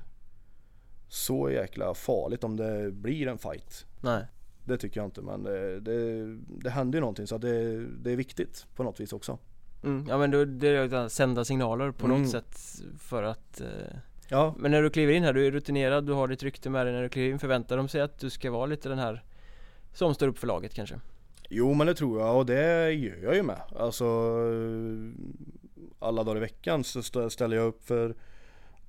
så 1.08 1.50
jäkla 1.52 1.94
farligt 1.94 2.44
om 2.44 2.58
det 2.58 2.92
blir 2.92 3.28
en 3.28 3.38
fight. 3.38 3.86
Nej. 4.02 4.26
Det 4.64 4.78
tycker 4.78 5.00
jag 5.00 5.08
inte 5.08 5.22
men 5.22 5.44
det, 5.44 5.80
det, 5.80 6.26
det 6.48 6.70
händer 6.70 6.98
ju 6.98 7.00
någonting 7.00 7.28
så 7.28 7.38
det, 7.38 7.86
det 7.86 8.12
är 8.12 8.16
viktigt 8.16 8.66
på 8.76 8.84
något 8.84 9.00
vis 9.00 9.14
också. 9.14 9.38
Mm, 9.84 10.06
ja 10.10 10.18
men 10.18 10.32
då, 10.32 10.46
det 10.46 10.68
är 10.68 10.94
att 10.94 11.12
sända 11.12 11.46
signaler 11.46 11.92
på 11.92 12.06
mm. 12.06 12.22
något 12.22 12.32
sätt 12.32 12.60
för 13.00 13.24
att 13.24 13.62
eh 13.62 13.68
Ja. 14.32 14.56
Men 14.58 14.72
när 14.72 14.82
du 14.82 14.90
kliver 14.90 15.14
in 15.14 15.24
här, 15.24 15.34
du 15.34 15.48
är 15.48 15.52
rutinerad, 15.52 16.06
du 16.06 16.14
har 16.14 16.28
ditt 16.28 16.44
rykte 16.44 16.70
med 16.70 16.86
dig 16.86 16.94
när 16.94 17.04
du 17.04 17.10
kliver 17.10 17.30
in 17.30 17.40
Förväntar 17.40 17.78
de 17.78 17.88
sig 17.88 18.02
att 18.02 18.20
du 18.20 18.30
ska 18.30 18.52
vara 18.52 18.66
lite 18.66 18.90
den 18.90 19.00
här 19.00 19.24
som 19.94 20.14
står 20.14 20.28
upp 20.28 20.38
för 20.38 20.48
laget 20.48 20.74
kanske? 20.74 21.00
Jo 21.50 21.74
men 21.74 21.88
det 21.88 21.96
tror 21.96 22.22
jag 22.22 22.38
och 22.38 22.46
det 22.46 22.92
gör 22.92 23.18
jag 23.24 23.36
ju 23.36 23.44
med. 23.44 23.62
Alltså 23.80 24.06
alla 26.00 26.24
dagar 26.24 26.38
i 26.38 26.40
veckan 26.40 26.84
så 26.84 27.30
ställer 27.30 27.56
jag 27.56 27.68
upp 27.68 27.88
för 27.88 28.16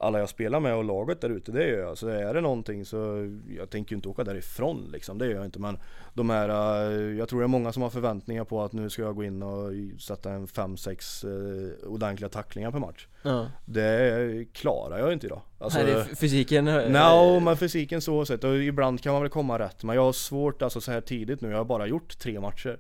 alla 0.03 0.19
jag 0.19 0.29
spelar 0.29 0.61
med 0.61 0.75
och 0.75 0.85
laget 0.85 1.21
där 1.21 1.31
ute, 1.31 1.53
det 1.53 1.69
gör 1.69 1.79
jag. 1.79 1.99
Så 1.99 2.09
är 2.09 2.35
det 2.35 2.41
någonting 2.41 2.85
så 2.85 3.31
jag 3.57 3.71
tänker 3.71 3.93
ju 3.93 3.97
inte 3.97 4.09
åka 4.09 4.25
därifrån 4.25 4.89
liksom, 4.93 5.19
det 5.19 5.27
gör 5.27 5.35
jag 5.35 5.45
inte. 5.45 5.59
Men 5.59 5.79
de 6.15 6.31
här, 6.31 6.49
eh, 6.49 7.19
jag 7.19 7.29
tror 7.29 7.41
det 7.41 7.47
är 7.47 7.49
många 7.49 7.73
som 7.73 7.83
har 7.83 7.91
förväntningar 7.91 8.45
på 8.45 8.63
att 8.63 8.73
nu 8.73 8.91
ska 8.91 9.03
jag 9.03 9.17
gå 9.17 9.25
in 9.25 9.43
och 9.43 9.73
sätta 10.01 10.31
en 10.33 10.47
5-6 10.47 11.25
eh, 11.25 11.89
ordentliga 11.89 12.29
tacklingar 12.29 12.71
per 12.71 12.79
match. 12.79 13.07
Ja. 13.23 13.47
Det 13.65 14.47
klarar 14.53 14.99
jag 14.99 15.13
inte 15.13 15.27
idag. 15.27 15.41
Alltså, 15.59 15.79
Nej, 15.79 16.05
fysiken? 16.17 16.65
Nej, 16.65 16.91
no, 16.91 17.41
men 17.41 17.57
fysiken 17.57 18.01
så 18.01 18.25
sett. 18.25 18.45
Och 18.45 18.57
ibland 18.57 19.01
kan 19.01 19.13
man 19.13 19.23
väl 19.23 19.31
komma 19.31 19.59
rätt. 19.59 19.85
Men 19.85 19.97
jag 19.97 20.03
har 20.03 20.13
svårt 20.13 20.63
alltså 20.63 20.81
så 20.81 20.93
här 20.93 21.01
tidigt 21.01 21.41
nu, 21.41 21.51
jag 21.51 21.59
har 21.59 21.65
bara 21.65 21.87
gjort 21.87 22.19
tre 22.19 22.41
matcher 22.41 22.79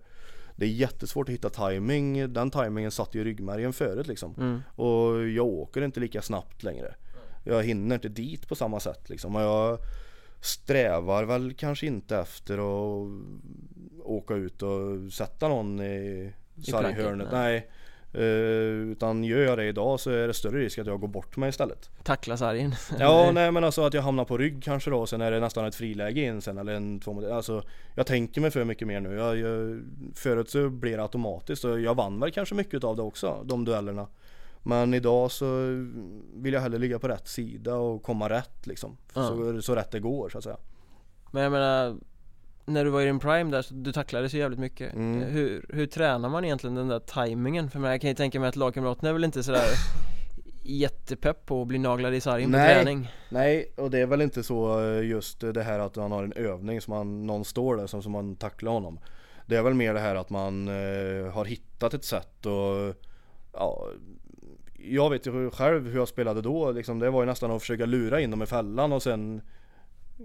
det 0.57 0.66
är 0.66 0.70
jättesvårt 0.70 1.29
att 1.29 1.35
hitta 1.35 1.51
timing. 1.51 2.33
Den 2.33 2.51
timingen 2.51 2.91
satt 2.91 3.14
ju 3.14 3.20
i 3.20 3.25
ryggmärgen 3.25 3.73
förut 3.73 4.07
liksom. 4.07 4.35
Mm. 4.39 4.62
Och 4.66 5.29
jag 5.29 5.47
åker 5.47 5.83
inte 5.83 6.01
lika 6.01 6.23
snabbt 6.23 6.62
längre. 6.62 6.95
Jag 7.45 7.62
hinner 7.62 7.95
inte 7.95 8.09
dit 8.09 8.49
på 8.49 8.55
samma 8.55 8.80
sätt 8.80 9.11
liksom. 9.11 9.36
Och 9.36 9.43
jag 9.43 9.78
strävar 10.40 11.24
väl 11.24 11.55
kanske 11.55 11.86
inte 11.86 12.16
efter 12.16 12.55
att 12.55 13.09
åka 14.05 14.34
ut 14.34 14.62
och 14.62 15.12
sätta 15.12 15.49
någon 15.49 15.80
i 15.80 16.32
sarghörnet. 16.64 17.28
Nej. 17.32 17.68
Uh, 18.14 18.93
utan 18.93 19.24
gör 19.24 19.40
jag 19.40 19.59
det 19.59 19.64
idag 19.64 20.01
så 20.01 20.11
är 20.11 20.26
det 20.26 20.34
större 20.34 20.61
risk 20.61 20.78
att 20.78 20.86
jag 20.86 21.01
går 21.01 21.09
bort 21.09 21.36
mig 21.36 21.49
istället 21.49 21.90
Tackla 22.03 22.36
sargen? 22.36 22.74
ja, 22.99 23.30
nej 23.34 23.53
men 23.53 23.64
alltså 23.64 23.82
att 23.84 23.95
jag 23.95 24.03
hamnar 24.03 24.24
på 24.24 24.38
rygg 24.38 24.62
kanske 24.62 24.90
då 24.90 25.07
Sen 25.07 25.20
är 25.20 25.30
det 25.30 25.40
nästan 25.40 25.64
ett 25.64 25.74
friläge 25.74 26.20
in 26.20 26.43
sen 26.43 26.59
eller 26.59 26.72
en 26.72 27.01
två 27.01 27.34
Alltså 27.34 27.62
Jag 27.95 28.07
tänker 28.07 28.40
mig 28.40 28.51
för 28.51 28.64
mycket 28.64 28.88
mer 28.88 29.01
nu 29.01 29.14
jag, 29.14 29.38
jag, 29.38 29.82
Förut 30.14 30.51
så 30.51 30.68
blir 30.70 30.97
det 30.97 31.03
automatiskt 31.03 31.64
och 31.64 31.80
jag 31.80 31.95
vann 31.95 32.20
väl 32.20 32.32
kanske 32.32 32.55
mycket 32.55 32.84
av 32.84 32.97
det 32.97 33.03
också 33.03 33.43
De 33.45 33.64
duellerna 33.64 34.07
men 34.63 34.95
idag 34.95 35.31
så 35.31 35.47
vill 36.35 36.55
jag 36.55 36.61
hellre 36.61 36.79
ligga 36.79 36.99
på 36.99 37.09
rätt 37.09 37.29
sida 37.29 37.77
och 37.77 38.03
komma 38.03 38.29
rätt 38.29 38.67
liksom. 38.67 38.97
Ja. 39.15 39.29
Så, 39.29 39.63
så 39.63 39.75
rätt 39.75 39.91
det 39.91 40.01
går 40.01 40.29
så 40.29 40.39
att 40.39 40.45
säga. 40.45 40.57
Men 41.31 41.43
jag 41.43 41.53
menar 41.53 41.97
när 42.65 42.85
du 42.85 42.91
var 42.91 43.01
i 43.01 43.05
din 43.05 43.19
prime 43.19 43.51
där, 43.51 43.63
så 43.63 43.75
du 43.75 43.93
tacklade 43.93 44.29
så 44.29 44.37
jävligt 44.37 44.59
mycket 44.59 44.95
mm. 44.95 45.23
hur, 45.23 45.67
hur 45.69 45.87
tränar 45.87 46.29
man 46.29 46.45
egentligen 46.45 46.75
den 46.75 46.89
där 46.89 46.99
tajmingen? 46.99 47.71
För 47.71 47.91
jag 47.91 48.01
kan 48.01 48.11
ju 48.11 48.15
tänka 48.15 48.41
mig 48.41 48.49
att 48.49 48.57
lagkamraterna 48.57 49.09
är 49.09 49.13
väl 49.13 49.25
inte 49.25 49.43
sådär 49.43 49.69
jättepepp 50.63 51.47
på 51.47 51.63
att 51.63 51.69
bli 51.69 51.79
naglad 51.79 52.15
i 52.15 52.21
sargen 52.21 52.53
på 52.53 52.59
träning 52.59 53.13
Nej, 53.29 53.73
och 53.77 53.91
det 53.91 53.99
är 53.99 54.07
väl 54.07 54.23
inte 54.23 54.43
så 54.43 54.81
eh, 54.81 55.05
just 55.07 55.41
det 55.41 55.63
här 55.63 55.79
att 55.79 55.97
man 55.97 56.13
har 56.13 56.25
en 56.25 56.33
övning 56.33 56.81
som 56.81 56.95
man, 56.95 57.27
någon 57.27 57.45
står 57.45 57.77
där 57.77 57.87
som, 57.87 58.03
som 58.03 58.13
man 58.13 58.37
tacklar 58.37 58.73
honom 58.73 58.99
Det 59.47 59.57
är 59.57 59.63
väl 59.63 59.75
mer 59.75 59.95
det 59.95 60.01
här 60.01 60.15
att 60.15 60.31
man 60.31 60.69
eh, 60.69 61.33
har 61.33 61.45
hittat 61.45 61.95
ett 61.95 62.05
sätt 62.05 62.47
och 62.47 62.95
ja, 63.53 63.89
jag 64.85 65.11
vet 65.11 65.26
ju 65.26 65.51
själv 65.51 65.87
hur 65.89 65.99
jag 65.99 66.09
spelade 66.09 66.43
då 66.43 66.72
liksom, 66.72 66.99
Det 66.99 67.11
var 67.11 67.22
ju 67.22 67.26
nästan 67.26 67.51
att 67.51 67.61
försöka 67.61 67.87
lura 67.87 68.20
in 68.20 68.30
dem 68.30 68.43
i 68.43 68.47
fällan 68.47 68.93
och 68.93 69.03
sen 69.03 69.43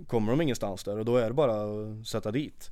Kommer 0.07 0.31
de 0.31 0.41
ingenstans 0.41 0.83
där 0.83 0.97
och 0.97 1.05
då 1.05 1.17
är 1.17 1.27
det 1.27 1.33
bara 1.33 1.53
att 1.63 2.07
sätta 2.07 2.31
dit 2.31 2.71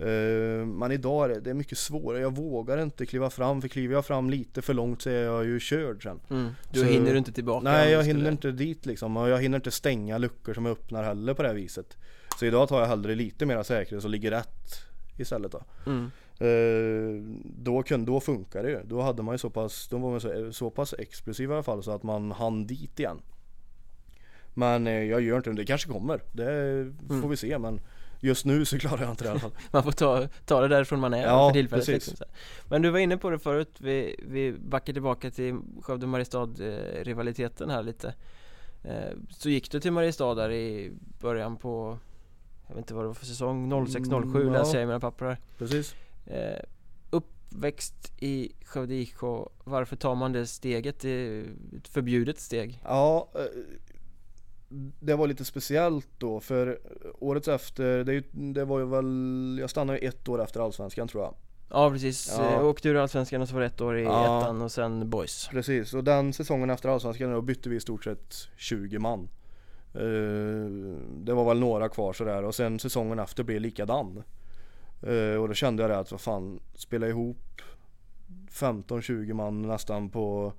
uh, 0.00 0.66
Men 0.66 0.92
idag 0.92 1.30
är 1.30 1.40
det, 1.40 1.54
mycket 1.54 1.78
svårare, 1.78 2.20
jag 2.20 2.36
vågar 2.36 2.82
inte 2.82 3.06
kliva 3.06 3.30
fram 3.30 3.60
för 3.60 3.68
kliver 3.68 3.94
jag 3.94 4.06
fram 4.06 4.30
lite 4.30 4.62
för 4.62 4.74
långt 4.74 5.02
så 5.02 5.10
är 5.10 5.24
jag 5.24 5.44
ju 5.44 5.60
körd 5.60 6.02
sen 6.02 6.20
mm. 6.30 6.50
Du 6.72 6.80
Så, 6.80 6.86
hinner 6.86 7.14
inte 7.14 7.32
tillbaka? 7.32 7.64
Nej 7.64 7.90
jag 7.90 8.04
hinner 8.04 8.30
inte 8.30 8.50
dit 8.50 8.86
liksom 8.86 9.16
och 9.16 9.28
jag 9.28 9.42
hinner 9.42 9.58
inte 9.58 9.70
stänga 9.70 10.18
luckor 10.18 10.54
som 10.54 10.66
jag 10.66 10.72
öppnar 10.72 11.04
heller 11.04 11.34
på 11.34 11.42
det 11.42 11.48
här 11.48 11.56
viset 11.56 11.96
Så 12.38 12.46
idag 12.46 12.68
tar 12.68 12.80
jag 12.80 12.86
hellre 12.86 13.14
lite 13.14 13.46
mera 13.46 13.64
säkerhet 13.64 14.04
och 14.04 14.10
ligger 14.10 14.30
rätt 14.30 14.90
istället 15.16 15.52
då 15.52 15.62
mm. 15.86 16.10
Eh, 16.40 17.22
då, 17.44 17.82
kunde, 17.82 18.06
då 18.06 18.20
funkar 18.20 18.62
det 18.62 18.70
ju. 18.70 18.80
Då 18.84 19.00
hade 19.00 19.22
man 19.22 19.34
ju 19.34 19.38
så 19.38 19.50
pass, 19.50 19.88
då 19.88 19.98
var 19.98 20.10
man 20.10 20.20
så, 20.20 20.52
så 20.52 20.70
pass 20.70 20.94
explosiv 20.98 21.50
i 21.50 21.52
alla 21.52 21.62
fall 21.62 21.82
så 21.82 21.90
att 21.90 22.02
man 22.02 22.32
hann 22.32 22.66
dit 22.66 23.00
igen. 23.00 23.20
Men 24.54 24.86
eh, 24.86 25.02
jag 25.02 25.20
gör 25.20 25.36
inte 25.36 25.50
det, 25.50 25.56
det 25.56 25.64
kanske 25.64 25.88
kommer. 25.88 26.20
Det 26.32 26.44
får 27.08 27.14
mm. 27.14 27.30
vi 27.30 27.36
se 27.36 27.58
men 27.58 27.80
Just 28.22 28.44
nu 28.44 28.64
så 28.64 28.78
klarar 28.78 29.02
jag 29.02 29.10
inte 29.10 29.24
det 29.24 29.28
i 29.28 29.30
alla 29.30 29.40
fall 29.40 29.52
Man 29.70 29.82
får 29.82 29.92
ta, 29.92 30.28
ta 30.44 30.60
det 30.60 30.68
därifrån 30.68 31.00
man 31.00 31.14
är 31.14 31.22
ja, 31.22 31.48
för 31.48 31.52
tillfället 31.52 31.86
precis. 31.86 32.08
Liksom, 32.10 32.26
Men 32.68 32.82
du 32.82 32.90
var 32.90 32.98
inne 32.98 33.16
på 33.16 33.30
det 33.30 33.38
förut, 33.38 33.76
vi, 33.78 34.16
vi 34.28 34.52
backar 34.52 34.92
tillbaka 34.92 35.30
till 35.30 35.54
Skövde-Mariestad-rivaliteten 35.82 37.70
här 37.70 37.82
lite 37.82 38.14
Så 39.30 39.50
gick 39.50 39.70
du 39.70 39.80
till 39.80 39.92
Mariestad 39.92 40.34
där 40.34 40.52
i 40.52 40.92
början 41.20 41.56
på 41.56 41.98
Jag 42.66 42.74
vet 42.74 42.82
inte 42.82 42.94
vad 42.94 43.04
det 43.04 43.08
var 43.08 43.14
för 43.14 43.26
säsong, 43.26 43.72
06-07 43.72 44.36
mm, 44.36 44.46
ja. 44.46 44.52
läser 44.52 44.74
jag 44.74 44.82
i 44.82 44.86
mina 44.86 45.00
papper 45.00 45.26
här 45.26 45.38
Precis 45.58 45.94
Eh, 46.26 46.64
uppväxt 47.10 48.12
i 48.18 48.52
Skövde 48.64 48.94
IK, 48.94 49.22
varför 49.64 49.96
tar 49.96 50.14
man 50.14 50.32
det 50.32 50.46
steget? 50.46 51.00
Det 51.00 51.10
är 51.10 51.44
ett 51.76 51.88
förbjudet 51.88 52.40
steg. 52.40 52.80
Ja, 52.84 53.28
eh, 53.34 53.40
det 55.00 55.14
var 55.14 55.26
lite 55.26 55.44
speciellt 55.44 56.08
då 56.18 56.40
för 56.40 56.78
året 57.18 57.48
efter, 57.48 58.04
det, 58.04 58.24
det 58.32 58.64
var 58.64 58.78
ju 58.78 58.86
väl, 58.86 59.58
jag 59.60 59.70
stannade 59.70 59.98
ju 59.98 60.08
ett 60.08 60.28
år 60.28 60.42
efter 60.42 60.60
Allsvenskan 60.60 61.08
tror 61.08 61.22
jag. 61.22 61.34
Ja 61.70 61.90
precis, 61.90 62.34
ja. 62.38 62.52
Eh, 62.52 62.64
åkte 62.66 62.88
ur 62.88 62.96
Allsvenskan 62.96 63.42
och 63.42 63.48
så 63.48 63.54
var 63.54 63.60
det 63.60 63.66
ett 63.66 63.80
år 63.80 63.98
i 63.98 64.02
ja. 64.02 64.40
ettan 64.40 64.62
och 64.62 64.72
sen 64.72 65.10
Boys 65.10 65.48
Precis, 65.50 65.94
och 65.94 66.04
den 66.04 66.32
säsongen 66.32 66.70
efter 66.70 66.88
Allsvenskan 66.88 67.32
då 67.32 67.40
bytte 67.40 67.68
vi 67.68 67.76
i 67.76 67.80
stort 67.80 68.04
sett 68.04 68.34
20 68.56 68.98
man 68.98 69.28
Det 71.24 71.34
var 71.34 71.44
väl 71.44 71.60
några 71.60 71.88
kvar 71.88 72.12
sådär 72.12 72.42
och 72.42 72.54
sen 72.54 72.78
säsongen 72.78 73.18
efter 73.18 73.42
blev 73.42 73.60
likadan 73.60 74.22
och 75.40 75.48
då 75.48 75.54
kände 75.54 75.82
jag 75.82 75.90
det 75.90 75.98
att 75.98 76.10
vad 76.10 76.20
fan, 76.20 76.60
spela 76.74 77.08
ihop 77.08 77.62
15-20 78.50 79.32
man 79.32 79.62
nästan 79.62 80.10
på 80.10 80.52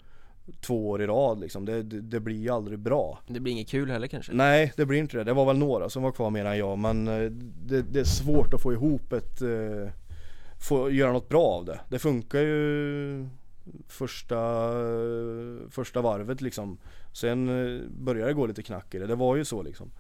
två 0.62 0.90
år 0.90 1.02
i 1.02 1.08
rad 1.08 1.40
liksom. 1.40 1.66
Det, 1.66 1.84
det, 1.84 2.02
det, 2.02 2.20
blir 2.20 2.56
aldrig 2.56 2.80
bra. 2.80 3.20
Det 3.28 3.40
blir 3.40 3.54
inget 3.54 3.70
kul 3.70 3.92
heller 3.92 4.08
kanske? 4.08 4.34
Nej, 4.34 4.74
det 4.78 4.86
blir 4.86 5.00
inte 5.00 5.18
det. 5.18 5.24
Det 5.24 5.34
var 5.34 5.46
väl 5.46 5.58
några 5.58 5.90
som 5.90 6.04
var 6.04 6.12
kvar 6.12 6.30
mer 6.30 6.46
än 6.46 6.58
jag 6.58 6.78
men 6.78 7.08
uh, 7.08 7.32
det, 7.66 7.82
det, 7.82 8.00
är 8.00 8.04
svårt 8.04 8.54
att 8.54 8.62
få 8.62 8.74
ihop 8.74 9.14
ett, 9.14 9.42
uh, 9.42 9.90
få 10.60 10.92
göra 10.92 11.14
något 11.14 11.30
bra 11.30 11.46
av 11.46 11.66
det. 11.66 11.80
Det 11.90 12.00
funkar 12.00 12.40
ju 12.40 13.28
första, 13.88 14.72
första 15.70 16.02
varvet 16.02 16.42
liksom. 16.42 16.78
Sen 17.14 17.46
började 17.98 18.30
det 18.30 18.34
gå 18.34 18.46
lite 18.46 18.64
knack 18.64 18.96
i 18.96 19.00
det. 19.00 19.08
Det 19.08 19.16
var 19.16 19.36
ju 19.36 19.46
så 19.46 19.62
liksom. 19.62 19.92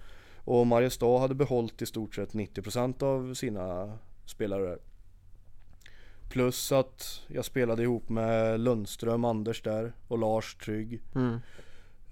Och 0.44 0.68
Mariestad 0.68 1.20
hade 1.20 1.36
behållit 1.36 1.82
i 1.82 1.86
stort 1.86 2.16
sett 2.16 2.34
90% 2.34 3.04
av 3.04 3.34
sina 3.34 3.98
spelare 4.32 4.63
där. 4.63 4.79
Plus 6.29 6.71
att 6.71 7.21
jag 7.27 7.45
spelade 7.45 7.84
ihop 7.84 8.09
med 8.09 8.59
Lundström, 8.59 9.25
Anders 9.25 9.61
där 9.61 9.93
och 10.07 10.17
Lars 10.17 10.55
Trygg. 10.55 11.01
Mm. 11.15 11.39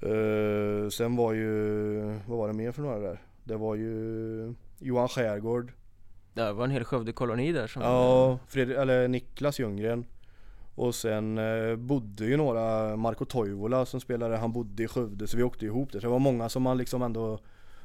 Eh, 0.01 0.89
sen 0.89 1.15
var 1.15 1.33
ju, 1.33 2.01
vad 2.27 2.37
var 2.37 2.47
det 2.47 2.53
mer 2.53 2.71
för 2.71 2.81
några 2.81 2.99
där? 2.99 3.21
Det 3.43 3.55
var 3.55 3.75
ju 3.75 4.53
Johan 4.79 5.09
Skärgård. 5.09 5.71
Det 6.33 6.53
var 6.53 6.63
en 6.63 6.71
hel 6.71 6.83
Skövde-koloni 6.83 7.51
där 7.51 7.67
som 7.67 7.81
Ja, 7.81 8.39
Fredrik, 8.47 8.77
eller 8.77 9.07
Niklas 9.07 9.59
Ljunggren. 9.59 10.05
Och 10.75 10.95
sen 10.95 11.37
eh, 11.37 11.75
bodde 11.75 12.25
ju 12.25 12.37
några, 12.37 12.95
Marco 12.95 13.25
Toivola 13.25 13.85
som 13.85 13.99
spelade, 13.99 14.37
han 14.37 14.51
bodde 14.51 14.83
i 14.83 14.87
Skövde 14.87 15.27
så 15.27 15.37
vi 15.37 15.43
åkte 15.43 15.65
ihop 15.65 15.91
där. 15.91 15.99
Så 15.99 16.07
det 16.07 16.11
var 16.11 16.19
många 16.19 16.49
som 16.49 16.63
man 16.63 16.77
liksom 16.77 17.01
ändå 17.01 17.39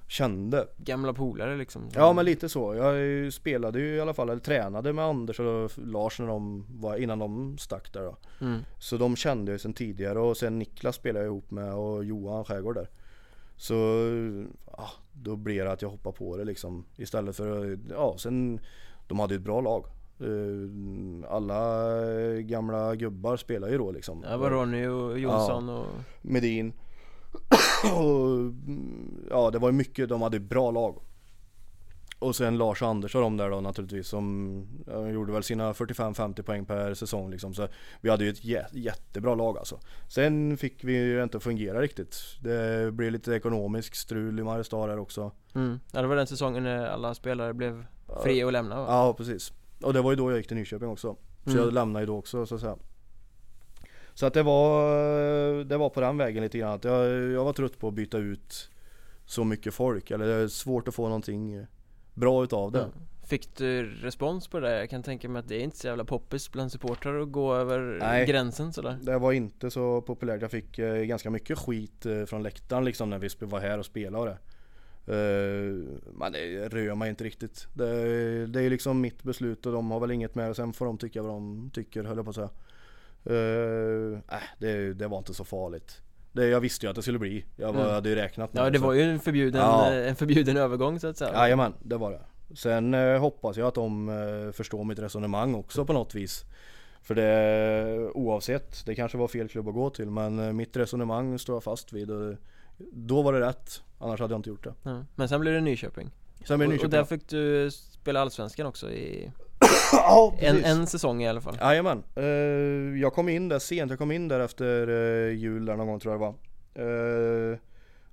kände. 0.07 0.67
Gamla 0.77 1.13
polare 1.13 1.57
liksom 1.57 1.89
Ja 1.95 2.13
men 2.13 2.25
lite 2.25 2.49
så. 2.49 2.75
Jag 2.75 3.33
spelade 3.33 3.81
ju 3.81 3.95
i 3.95 4.01
alla 4.01 4.15
fall, 4.15 4.29
eller 4.31 4.41
tränade 4.41 4.93
med 4.93 5.05
Anders 5.05 5.41
och 5.41 5.71
Lars 5.77 6.19
när 6.21 6.27
de 6.27 6.67
var, 6.69 6.97
innan 6.97 7.19
de 7.19 7.59
stack 7.59 7.93
där 7.93 8.03
då. 8.03 8.17
mm. 8.41 8.61
Så 8.79 8.97
de 8.97 9.17
kände 9.17 9.53
jag 9.53 9.61
sen 9.61 9.73
tidigare 9.75 10.19
och 10.19 10.37
sen 10.37 10.59
Niklas 10.59 10.97
spelade 10.97 11.25
jag 11.25 11.31
ihop 11.33 11.51
med 11.51 11.75
och 11.75 12.05
Johan 12.05 12.45
Skärgård 12.45 12.75
där. 12.75 12.89
Så 13.57 13.75
ja, 14.77 14.89
då 15.13 15.37
blir 15.37 15.65
det 15.65 15.73
att 15.73 15.83
jag 15.83 15.89
hoppar 15.89 16.13
på 16.13 16.37
det 16.37 16.45
liksom 16.45 16.85
istället 16.97 17.37
för, 17.37 17.79
ja 17.91 18.15
sen 18.19 18.61
de 19.09 19.19
hade 19.21 19.35
ju 19.35 19.39
ett 19.39 19.45
bra 19.45 19.61
lag. 19.61 19.85
Eh, 20.21 21.31
Alla 21.31 21.85
gamla 22.41 22.95
gubbar 22.95 23.37
spelar 23.37 23.69
ju 23.69 23.79
då 23.79 23.93
liksom. 23.93 24.21
Det 24.21 24.37
var 24.37 24.51
Ronny 24.51 24.87
och 24.87 25.19
Jonsson 25.19 25.69
och 25.69 25.87
Medin. 26.23 26.73
Och, 27.93 28.53
ja 29.31 29.51
det 29.51 29.59
var 29.59 29.69
ju 29.69 29.73
mycket, 29.73 30.09
de 30.09 30.23
hade 30.23 30.37
ett 30.37 30.43
bra 30.43 30.71
lag. 30.71 31.03
Och 32.19 32.37
sen 32.37 32.59
Lars 32.59 32.83
och 32.83 32.89
Anders 32.89 33.15
och 33.15 33.21
de 33.21 33.37
där 33.37 33.51
då 33.51 33.61
naturligtvis 33.61 34.09
som 34.09 34.63
ja, 34.87 35.09
gjorde 35.09 35.33
väl 35.33 35.43
sina 35.43 35.73
45-50 35.73 36.43
poäng 36.43 36.65
per 36.65 36.95
säsong 36.95 37.31
liksom. 37.31 37.55
Så 37.55 37.69
vi 38.01 38.11
hade 38.11 38.25
ju 38.25 38.31
ett 38.31 38.45
jä 38.45 38.67
jättebra 38.73 39.35
lag 39.35 39.59
alltså. 39.59 39.79
Sen 40.09 40.57
fick 40.57 40.85
vi 40.85 40.93
ju 40.93 41.23
inte 41.23 41.41
fungera 41.41 41.81
riktigt. 41.81 42.17
Det 42.41 42.93
blev 42.93 43.13
lite 43.13 43.33
ekonomisk 43.35 43.95
strul 43.95 44.39
i 44.39 44.43
Mariestad 44.43 44.87
där 44.87 44.99
också. 44.99 45.33
mm. 45.55 45.81
Ja 45.93 46.03
det 46.03 46.09
var 46.09 46.17
den 46.17 46.27
säsongen 46.27 46.63
när 46.63 46.87
alla 46.87 47.15
spelare 47.15 47.55
blev 47.55 47.87
fria 48.23 48.47
att 48.47 48.53
lämna 48.53 48.77
va? 48.81 48.87
Ja 48.89 49.15
precis. 49.15 49.53
Och 49.83 49.93
det 49.93 50.03
var 50.03 50.11
ju 50.13 50.17
då 50.17 50.31
jag 50.31 50.37
gick 50.39 50.49
till 50.49 50.57
Nyköping 50.57 50.89
också. 50.89 51.17
Så 51.45 51.51
Mm. 51.51 51.65
jag 51.65 51.73
lämnade 51.75 52.03
ju 52.03 52.07
då 52.07 52.17
också 52.19 52.47
så 52.47 52.55
att 52.55 52.61
säga. 52.61 52.77
Så 54.15 54.27
att 54.27 54.35
det 54.35 54.43
var, 54.43 55.65
det 55.65 55.77
var 55.77 55.91
på 55.91 56.01
den 56.01 56.17
vägen 56.17 56.43
lite 56.43 56.59
grann. 56.59 56.81
Jag, 56.83 57.07
jag 57.33 57.45
var 57.45 57.53
trött 57.53 57.79
på 57.79 57.89
att 57.89 57.95
byta 57.95 58.19
ut 58.19 58.71
så 59.27 59.45
mycket 59.45 59.75
folk. 59.75 60.11
Eller 60.11 60.27
det 60.27 60.35
är 60.35 60.49
svårt 60.49 60.89
att 60.89 60.95
få 60.95 61.05
någonting 61.05 61.67
bra 62.15 62.45
utav 62.45 62.73
det. 62.73 62.79
Ja. 62.79 63.01
Fick 63.27 63.57
du 63.57 63.95
respons 63.95 64.49
på 64.49 64.61
det? 64.61 64.79
Jag 64.79 64.91
kan 64.91 65.03
tänka 65.03 65.29
mig 65.29 65.41
att 65.41 65.49
det 65.49 65.57
är 65.57 65.61
inte 65.61 65.77
så 65.77 65.87
jävla 65.87 66.05
poppis 66.05 66.53
bland 66.53 66.73
supportrar 66.73 67.21
att 67.21 67.33
gå 67.33 67.55
över 67.55 67.97
Nej. 68.01 68.27
gränsen 68.27 68.73
sådär 68.73 68.99
Det 69.03 69.19
var 69.19 69.33
inte 69.33 69.71
så 69.71 70.01
populärt. 70.01 70.43
Jag 70.43 70.51
fick 70.51 70.79
eh, 70.79 71.03
ganska 71.03 71.31
mycket 71.31 71.59
skit 71.59 72.07
eh, 72.07 72.25
från 72.25 72.43
läktaren 72.43 72.85
liksom 72.85 73.11
när 73.11 73.19
vi 73.19 73.29
var 73.41 73.61
här 73.61 73.79
och 73.79 73.87
spelade 73.87 74.31
det. 74.31 74.39
Eh, 75.07 75.97
men 76.13 76.33
det 76.33 76.69
rör 76.69 76.95
mig 76.95 77.11
inte 77.11 77.25
riktigt. 77.25 77.67
Det, 77.75 78.47
det 78.47 78.63
är 78.63 78.71
liksom 78.71 79.01
mitt 79.01 79.23
beslut 79.23 79.67
och 79.67 79.73
de 79.73 79.91
har 79.91 80.01
väl 80.01 80.11
inget 80.11 80.35
med 80.35 80.51
det. 80.51 80.55
Sen 80.55 80.73
får 80.73 80.87
de 80.87 80.99
tycka 80.99 81.23
vad 81.23 81.31
de 81.31 81.71
tycker 81.75 82.05
höll 82.05 82.17
jag 82.17 82.25
på 82.25 82.31
att 82.31 82.37
säga. 82.37 82.51
Uh, 83.31 84.19
äh, 84.29 84.39
det, 84.59 84.95
det 84.95 85.09
var 85.09 85.19
inte 85.19 85.35
så 85.35 85.45
farligt. 85.45 86.01
Det, 86.33 86.47
jag 86.49 86.61
visste 86.61 86.87
ju 86.87 86.91
att 86.91 86.97
det 86.97 87.03
skulle 87.03 87.19
bli. 87.19 87.45
Jag 87.57 87.73
var, 87.73 87.81
Mm. 87.81 87.95
hade 87.95 88.09
ju 88.09 88.15
räknat 88.15 88.53
med 88.53 88.65
Ja 88.67 88.71
det 88.71 88.79
var 88.79 88.93
ju 88.93 89.03
en 89.03 89.21
förbjuden, 89.21 89.61
Ja. 89.61 89.93
eh, 89.93 90.09
en 90.09 90.17
förbjuden 90.17 90.57
övergång 90.57 91.01
så 91.01 91.07
att 91.09 91.17
säga 91.17 91.33
Jajamän, 91.33 91.75
det 91.83 91.97
var 91.97 92.11
det. 92.11 92.21
Sen 92.57 92.95
eh, 92.95 93.19
hoppas 93.21 93.57
jag 93.57 93.69
att 93.69 93.75
de 93.75 94.09
eh, 94.09 94.53
förstår 94.53 94.85
mitt 94.85 94.99
resonemang 94.99 95.55
också 95.55 95.85
på 95.85 95.93
något 95.93 96.15
vis. 96.15 96.45
För 97.03 97.15
det 97.15 98.11
oavsett, 98.15 98.87
det 98.87 98.95
kanske 98.95 99.19
var 99.19 99.29
fel 99.29 99.49
klubb 99.49 99.69
att 99.69 99.75
gå 99.75 99.91
till 99.91 100.11
men 100.11 100.39
eh, 100.39 100.53
mitt 100.53 100.77
resonemang 100.77 101.39
står 101.39 101.57
jag 101.57 101.63
fast 101.65 101.93
vid. 101.93 102.11
Och 102.11 102.35
då 102.93 103.23
var 103.23 103.33
det 103.33 103.41
rätt, 103.41 103.83
annars 103.99 104.21
hade 104.21 104.33
jag 104.35 104.39
inte 104.39 104.51
gjort 104.51 104.65
det. 104.65 104.75
Ja. 104.83 105.05
Men 105.15 105.29
sen 105.29 105.41
blev 105.41 105.55
det 105.55 105.61
Nyköping 105.61 106.11
Sen 106.45 106.59
blev 106.59 106.59
det 106.59 106.65
och, 106.77 106.85
och 106.85 106.91
Nyköping. 106.91 106.91
där 106.91 107.05
fick 107.05 107.29
du 107.29 107.71
spela 107.71 108.21
Allsvenskan 108.21 108.67
också 108.67 108.91
i 108.91 109.31
ja, 109.93 110.35
en, 110.39 110.65
en 110.65 110.87
säsong 110.87 111.23
i 111.23 111.29
alla 111.29 111.41
fall 111.41 111.57
Jajamän. 111.61 112.03
Eh, 112.17 112.25
jag 113.01 113.13
kom 113.15 113.29
in 113.29 113.49
där 113.49 113.59
sent, 113.59 113.91
jag 113.91 113.99
kom 113.99 114.11
in 114.13 114.29
där 114.29 114.41
efter 114.41 114.89
eh, 114.89 115.35
jul 115.37 115.65
där 115.65 115.77
någon 115.77 115.87
gång 115.87 116.01
tror 116.01 116.15
jag 116.15 116.21
det 116.21 116.25
var. 116.27 117.53
Eh, 117.53 117.59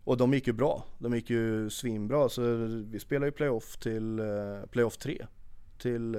och 0.04 0.18
de 0.18 0.34
gick 0.34 0.48
ju 0.48 0.54
bra, 0.54 0.84
de 1.00 1.16
gick 1.16 1.30
ju 1.30 1.70
svinbra 1.70 2.30
så 2.30 2.42
vi 2.92 3.00
spelade 3.00 3.26
ju 3.26 3.32
playoff 3.32 3.78
till 3.78 4.20
eh, 4.20 4.26
playoff 4.72 4.98
3. 4.98 5.26
Till 5.82 6.16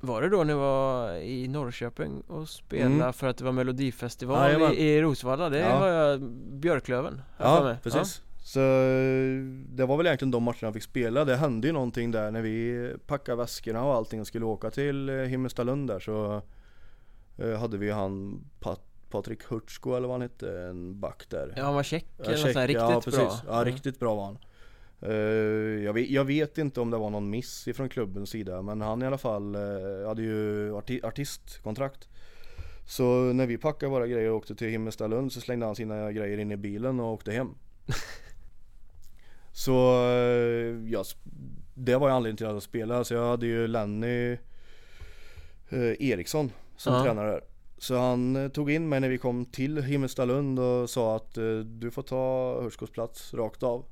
Var 0.00 0.22
det 0.22 0.28
då 0.28 0.44
ni 0.44 0.52
var 0.54 1.14
i 1.16 1.48
Norrköping 1.48 2.20
och 2.20 2.48
spelade 2.48 2.94
Mm. 2.94 3.12
för 3.12 3.26
att 3.26 3.36
det 3.36 3.44
var 3.44 3.52
melodifestival 3.52 4.46
Jajamän. 4.50 4.72
i, 4.72 4.76
i 4.82 5.02
Rosvalla? 5.02 5.48
Det 5.48 5.58
Ja. 5.58 5.78
var 5.80 5.88
jag, 5.88 6.20
Björklöven 6.52 7.20
Ja, 7.38 7.76
precis. 7.82 8.22
Så 8.44 8.60
eh, 8.60 9.42
det 9.68 9.86
var 9.86 9.96
väl 9.96 10.06
egentligen 10.06 10.30
de 10.30 10.42
matcherna 10.42 10.58
jag 10.60 10.74
fick 10.74 10.82
spela. 10.82 11.24
Det 11.24 11.36
hände 11.36 11.66
ju 11.66 11.72
någonting 11.72 12.10
där 12.10 12.30
när 12.30 12.42
vi 12.42 12.92
packade 13.06 13.36
väskorna 13.38 13.84
och 13.84 13.94
allting 13.94 14.20
och 14.20 14.26
skulle 14.26 14.44
åka 14.44 14.70
till 14.70 15.08
eh, 15.08 15.14
Himmelstalund 15.16 15.88
där 15.88 16.00
så 16.00 16.42
eh, 17.38 17.58
hade 17.58 17.78
vi 17.78 17.86
ju 17.86 17.92
han 17.92 18.44
Pat- 18.60 18.80
Patrik 19.10 19.42
Hurtsko 19.50 19.94
eller 19.94 20.08
vad 20.08 20.14
han 20.14 20.22
hette, 20.22 20.60
en 20.62 21.00
back 21.00 21.24
där. 21.28 21.52
Ja 21.56 21.64
han 21.64 21.74
var 21.74 21.82
Ja, 21.92 22.24
eller 22.24 22.36
sånt 22.36 22.54
här 22.54 22.66
riktigt 22.68 22.82
ja, 22.82 23.00
precis. 23.04 23.18
bra 23.20 23.38
Ja, 23.46 23.52
Mm. 23.62 23.64
riktigt 23.74 23.98
bra 23.98 24.14
var 24.14 24.24
han. 24.24 24.38
Jag, 25.84 25.92
vet, 25.92 26.10
jag 26.10 26.24
vet 26.24 26.58
inte 26.58 26.80
om 26.80 26.90
det 26.90 26.96
var 26.98 27.10
någon 27.10 27.30
miss 27.30 27.68
ifrån 27.68 27.88
klubbens 27.88 28.30
sida 28.30 28.62
men 28.62 28.80
han 28.80 29.02
i 29.02 29.06
alla 29.06 29.18
fall 29.18 29.54
hade 30.06 30.22
ju 30.22 30.70
arti- 30.72 31.04
artistkontrakt. 31.06 32.08
Så 32.86 33.04
när 33.32 33.46
vi 33.46 33.58
packade 33.58 33.90
våra 33.90 34.06
grejer 34.06 34.30
och 34.30 34.36
åkte 34.36 34.54
till 34.54 34.68
Himmelstalund 34.68 35.32
så 35.32 35.40
slängde 35.40 35.66
han 35.66 35.76
sina 35.76 36.12
grejer 36.12 36.38
in 36.38 36.52
i 36.52 36.56
bilen 36.56 37.00
och 37.00 37.12
åkte 37.12 37.32
hem. 37.32 37.48
så 39.64 40.04
eh, 40.08 40.90
ja, 40.92 41.04
det 41.74 41.96
var 41.96 42.08
ju 42.08 42.14
anledningen 42.14 42.36
till 42.36 42.46
att 42.46 42.52
jag 42.52 42.62
spelade. 42.62 43.04
Så 43.04 43.14
jag 43.14 43.28
hade 43.30 43.46
ju 43.46 43.66
Lenny 43.66 44.32
eh, 45.68 46.02
Eriksson 46.10 46.50
som 46.76 46.94
Ja. 46.94 47.02
tränare 47.04 47.30
där. 47.30 47.40
Så 47.78 47.96
han 47.98 48.36
eh, 48.36 48.48
tog 48.48 48.70
in 48.70 48.88
mig 48.88 49.00
när 49.00 49.08
vi 49.08 49.18
kom 49.18 49.44
till 49.44 49.82
Himmelstalund 49.82 50.58
och 50.58 50.90
sa 50.90 51.16
att 51.16 51.34
du 51.64 51.90
får 51.90 52.02
ta 52.02 52.54
Hurskos 52.62 52.90
plats 52.90 53.34
rakt 53.34 53.62
av. 53.62 53.84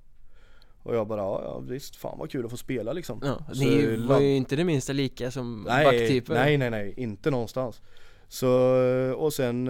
Och 0.82 0.96
jag 0.96 1.06
bara 1.06 1.20
ja, 1.20 1.40
ja 1.44 1.58
visst, 1.58 1.96
fan 1.96 2.18
vad 2.18 2.30
kul 2.30 2.44
att 2.44 2.50
få 2.50 2.56
spela 2.56 2.92
liksom. 2.92 3.20
Ja, 3.24 3.54
Så 3.54 3.64
ni 3.64 3.96
var 3.96 4.20
ju 4.20 4.36
inte 4.36 4.56
det 4.56 4.64
minsta 4.64 4.92
lika 4.92 5.30
som 5.30 5.64
Nej, 5.68 5.84
backtyper 5.84 6.34
nej, 6.34 6.58
nej, 6.58 6.70
nej, 6.70 6.94
inte 6.96 7.30
någonstans. 7.30 7.80
Så, 8.28 8.48
och 9.16 9.32
sen, 9.32 9.66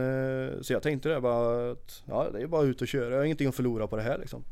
så 0.63 0.73
jag 0.73 0.83
tänkte 0.83 1.09
det 1.09 1.21
bara 1.21 1.71
att, 1.71 2.03
ja 2.07 2.31
det 2.33 2.43
är 2.43 2.47
bara 2.47 2.63
ut 2.63 2.83
och 2.83 2.89
köra, 2.89 3.11
jag 3.11 3.17
har 3.19 3.25
ingenting 3.25 3.49
att 3.49 3.55
förlora 3.55 3.87
på 3.87 3.97
det 3.97 4.03
här 4.03 4.19
liksom. 4.19 4.45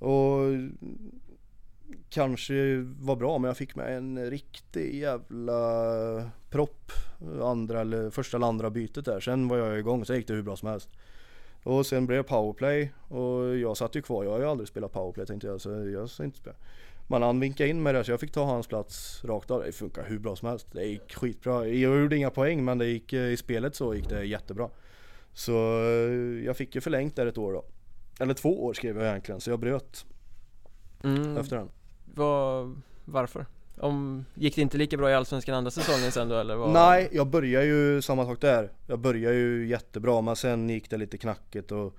Och 0.00 0.40
kanske 2.10 2.76
var 3.00 3.16
bra 3.16 3.38
men 3.38 3.48
jag 3.48 3.56
fick 3.56 3.76
med 3.76 3.96
en 3.96 4.30
riktig 4.30 4.94
jävla 4.94 6.30
propp 6.50 6.92
andra 7.42 7.80
eller 7.80 8.10
första 8.10 8.36
eller 8.36 8.46
andra 8.46 8.70
bytet 8.70 9.04
där. 9.04 9.20
Sen 9.20 9.48
var 9.48 9.56
jag 9.56 9.78
igång, 9.78 10.04
sen 10.04 10.16
gick 10.16 10.26
det 10.26 10.34
hur 10.34 10.42
bra 10.42 10.56
som 10.56 10.68
helst. 10.68 10.88
Och 11.62 11.86
sen 11.86 12.06
blev 12.06 12.16
det 12.16 12.28
powerplay 12.28 12.92
och 13.08 13.56
jag 13.56 13.76
satt 13.76 13.96
ju 13.96 14.02
kvar, 14.02 14.24
jag 14.24 14.30
har 14.30 14.38
ju 14.38 14.46
aldrig 14.46 14.68
spelat 14.68 14.92
powerplay 14.92 15.26
tänkte 15.26 15.46
jag 15.46 15.60
så 15.60 15.70
jag 15.70 16.10
ska 16.10 16.24
inte 16.24 16.38
spela. 16.38 16.56
Men 17.10 17.22
han 17.22 17.40
vinkade 17.40 17.68
in 17.70 17.82
mig 17.82 17.92
där 17.92 18.02
så 18.02 18.10
jag 18.10 18.20
fick 18.20 18.32
ta 18.32 18.44
hans 18.44 18.66
plats 18.66 19.24
rakt 19.24 19.50
av. 19.50 19.62
Det 19.62 19.72
funkar 19.72 20.04
hur 20.04 20.18
bra 20.18 20.36
som 20.36 20.48
helst. 20.48 20.66
Det 20.72 20.84
gick 20.84 21.14
skitbra. 21.14 21.66
Jag 21.66 22.00
gjorde 22.00 22.16
inga 22.16 22.30
poäng 22.30 22.64
men 22.64 22.78
det 22.78 22.86
gick 22.86 23.12
i 23.12 23.36
spelet 23.36 23.74
så 23.74 23.94
gick 23.94 24.08
det 24.08 24.24
jättebra. 24.24 24.70
Så 25.32 25.52
eh, 25.82 26.44
jag 26.44 26.56
fick 26.56 26.74
ju 26.74 26.80
förlängt 26.80 27.16
där 27.16 27.26
ett 27.26 27.38
år 27.38 27.52
då. 27.52 27.64
Eller 28.20 28.34
två 28.34 28.64
år 28.64 28.74
skrev 28.74 28.96
jag 28.96 29.06
egentligen 29.06 29.40
så 29.40 29.50
jag 29.50 29.58
bröt 29.58 30.06
mm. 31.04 31.36
efter 31.36 31.56
den. 31.56 31.68
Vad, 32.14 32.80
varför? 33.04 33.46
Om, 33.78 34.24
gick 34.34 34.56
det 34.56 34.62
inte 34.62 34.78
lika 34.78 34.96
bra 34.96 35.10
i 35.10 35.14
Allsvenskan 35.14 35.54
andra 35.54 35.70
säsongen 35.70 36.12
sen 36.12 36.28
då 36.28 36.38
eller? 36.38 36.56
Vad? 36.56 36.72
Nej, 36.72 37.08
jag 37.12 37.26
började 37.26 37.66
ju 37.66 38.02
samma 38.02 38.24
sak 38.24 38.40
där. 38.40 38.72
Jag 38.86 38.98
började 38.98 39.36
ju 39.36 39.66
jättebra 39.66 40.20
men 40.20 40.36
sen 40.36 40.68
gick 40.68 40.90
det 40.90 40.96
lite 40.96 41.18
knackigt 41.18 41.72
och 41.72 41.96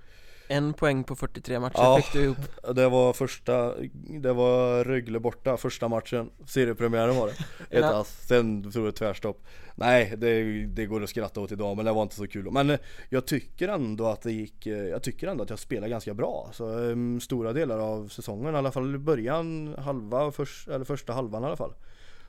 En 0.48 0.74
poäng 0.74 1.04
på 1.04 1.16
43 1.16 1.60
matcher 1.60 1.74
Ja. 1.76 2.00
fick 2.02 2.12
du 2.12 2.22
ihop 2.22 2.36
det 2.74 2.88
var 2.88 3.12
första, 3.12 3.74
det 4.20 4.32
var 4.32 4.84
Rögle 4.84 5.20
borta 5.20 5.56
första 5.56 5.88
matchen. 5.88 6.30
Seriepremiären 6.46 7.16
var 7.16 7.26
det. 7.26 7.34
Ett 7.78 7.84
ass, 7.84 8.26
sen 8.26 8.72
tog 8.72 8.84
det 8.84 8.92
tvärstopp. 8.92 9.44
Nej, 9.74 10.14
det, 10.16 10.42
det 10.66 10.86
går 10.86 11.02
att 11.02 11.10
skratta 11.10 11.40
åt 11.40 11.52
idag 11.52 11.76
men 11.76 11.84
det 11.84 11.92
var 11.92 12.02
inte 12.02 12.14
så 12.14 12.26
kul. 12.26 12.50
Men 12.50 12.70
eh, 12.70 12.78
jag 13.08 13.26
tycker 13.26 13.68
ändå 13.68 14.06
att 14.06 14.22
det 14.22 14.32
gick, 14.32 14.66
eh, 14.66 14.88
jag 14.88 15.02
tycker 15.02 15.28
ändå 15.28 15.42
att 15.42 15.50
jag 15.50 15.58
spelade 15.58 15.90
ganska 15.90 16.14
bra. 16.14 16.50
Så 16.52 16.68
um, 16.68 17.20
stora 17.20 17.52
delar 17.52 17.78
av 17.78 18.08
säsongen, 18.08 18.54
i 18.54 18.58
alla 18.58 18.72
fall 18.72 18.94
i 18.94 18.98
början, 18.98 19.74
halva, 19.78 20.32
först, 20.32 20.68
eller 20.68 20.84
första 20.84 21.12
halvan 21.12 21.42
i 21.42 21.46
alla 21.46 21.56
fall. 21.56 21.74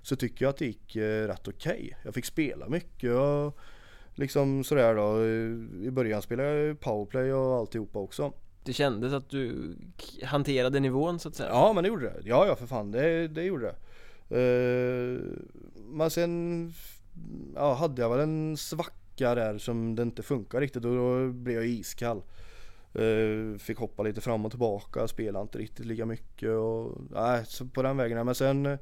Så 0.02 0.16
tycker 0.16 0.46
jag 0.46 0.50
att 0.50 0.58
det 0.58 0.66
gick 0.66 0.96
eh, 0.96 1.28
rätt 1.28 1.48
okej. 1.48 1.98
Jag 2.04 2.14
fick 2.14 2.26
spela 2.26 2.70
mycket 2.70 3.12
och 3.12 3.58
liksom 4.16 4.64
sådär 4.64 4.96
då. 4.96 5.26
I 5.88 5.92
början 5.92 6.22
spelade 6.22 6.50
jag 6.50 6.80
powerplay 6.80 7.34
och 7.34 7.56
alltihopa 7.56 8.00
också. 8.00 8.34
Det 8.64 8.74
kändes 8.74 9.14
att 9.14 9.30
du 9.30 9.76
hanterade 10.24 10.80
nivån 10.80 11.20
så 11.20 11.30
att 11.30 11.36
säga 11.36 11.50
Ja 11.50 11.74
men 11.74 11.84
det 11.84 11.88
gjorde 11.88 12.06
det. 12.06 12.22
Ja 12.24 12.48
ja 12.48 12.56
för 12.56 12.66
fan 12.68 12.92
det, 12.92 13.28
det 13.28 13.44
gjorde 13.44 13.66
det. 13.66 13.76
Eh, 14.30 15.20
men 15.86 16.10
sen 16.10 16.74
ja, 17.56 17.74
hade 17.74 18.02
jag 18.02 18.10
väl 18.10 18.20
en 18.20 18.58
svacka 18.58 19.36
där 19.36 19.58
som 19.58 19.96
det 19.96 20.04
inte 20.04 20.24
funkar 20.24 20.62
riktigt 20.62 20.86
och 20.86 20.96
då 20.96 21.28
blev 21.28 21.56
jag 21.56 21.66
iskall. 21.66 22.22
Uh, 23.00 23.58
fick 23.58 23.78
hoppa 23.78 24.04
lite 24.04 24.22
fram 24.22 24.46
och 24.46 24.52
tillbaka, 24.52 25.08
spelade 25.08 25.42
inte 25.42 25.58
riktigt 25.58 25.86
lika 25.86 26.06
mycket 26.06 26.50
och 26.50 26.98
nej, 27.12 27.46
så 27.46 27.66
på 27.66 27.82
den 27.82 27.98
vägen. 27.98 28.26
Men 28.26 28.36
sen 28.36 28.66
uh, 28.66 28.78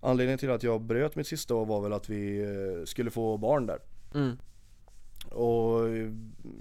anledningen 0.00 0.38
till 0.38 0.50
att 0.50 0.62
jag 0.62 0.80
bröt 0.80 1.16
mitt 1.16 1.26
sista 1.26 1.54
år 1.54 1.66
var 1.66 1.80
väl 1.80 1.92
att 1.92 2.08
vi 2.08 2.46
skulle 2.86 3.10
få 3.10 3.36
barn 3.36 3.66
där. 3.66 3.78
Mm. 4.14 4.36
Och 5.34 5.88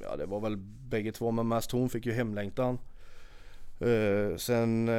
ja, 0.02 0.16
det 0.18 0.26
var 0.26 0.40
väl 0.40 0.58
bägge 0.90 1.12
två 1.12 1.32
men 1.32 1.48
mest 1.48 1.72
hon 1.72 1.90
fick 1.90 2.06
ju 2.06 2.12
hemlängtan. 2.12 2.78
sen 4.38 4.90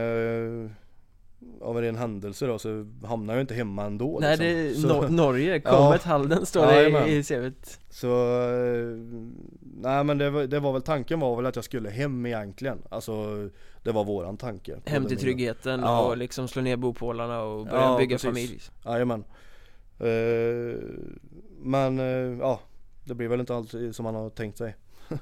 av 1.60 1.76
en 1.76 1.82
ren 1.82 1.96
händelse 1.96 2.46
då 2.46 2.58
så 2.58 2.86
hamnar 3.04 3.34
jag 3.34 3.40
inte 3.40 3.54
hemma 3.54 3.84
ändå 3.84 4.18
Nej 4.20 4.36
liksom. 4.36 4.46
det 4.46 4.68
är 4.68 4.74
så, 4.74 5.02
no 5.02 5.08
Norge, 5.08 5.60
Comet 5.64 6.00
ja, 6.04 6.10
Halden 6.10 6.46
står 6.46 6.66
det 6.66 6.88
ja, 6.88 7.06
i, 7.06 7.16
i 7.16 7.22
CVt 7.22 7.80
Så, 7.90 8.42
eh, 8.42 8.98
nej 9.60 10.04
men 10.04 10.18
det 10.18 10.30
var, 10.30 10.46
det 10.46 10.60
var 10.60 10.72
väl 10.72 10.82
tanken 10.82 11.20
var 11.20 11.36
väl 11.36 11.46
att 11.46 11.56
jag 11.56 11.64
skulle 11.64 11.90
hem 11.90 12.26
egentligen 12.26 12.82
Alltså 12.88 13.48
det 13.82 13.92
var 13.92 14.04
våran 14.04 14.36
tanke 14.36 14.76
Hem 14.84 15.06
till 15.06 15.18
tryggheten 15.18 15.80
ja. 15.80 16.00
och 16.00 16.16
liksom 16.16 16.48
slå 16.48 16.62
ner 16.62 16.76
bopålarna 16.76 17.42
och 17.42 17.66
börja 17.66 17.82
ja, 17.82 17.98
bygga 17.98 18.14
precis. 18.14 18.28
familj 18.28 18.60
Jajamän 18.84 19.24
uh, 20.00 20.78
Men 21.62 22.00
uh, 22.00 22.38
ja, 22.38 22.60
det 23.04 23.14
blir 23.14 23.28
väl 23.28 23.40
inte 23.40 23.54
alltid 23.54 23.96
som 23.96 24.02
man 24.02 24.14
har 24.14 24.30
tänkt 24.30 24.58
sig 24.58 24.76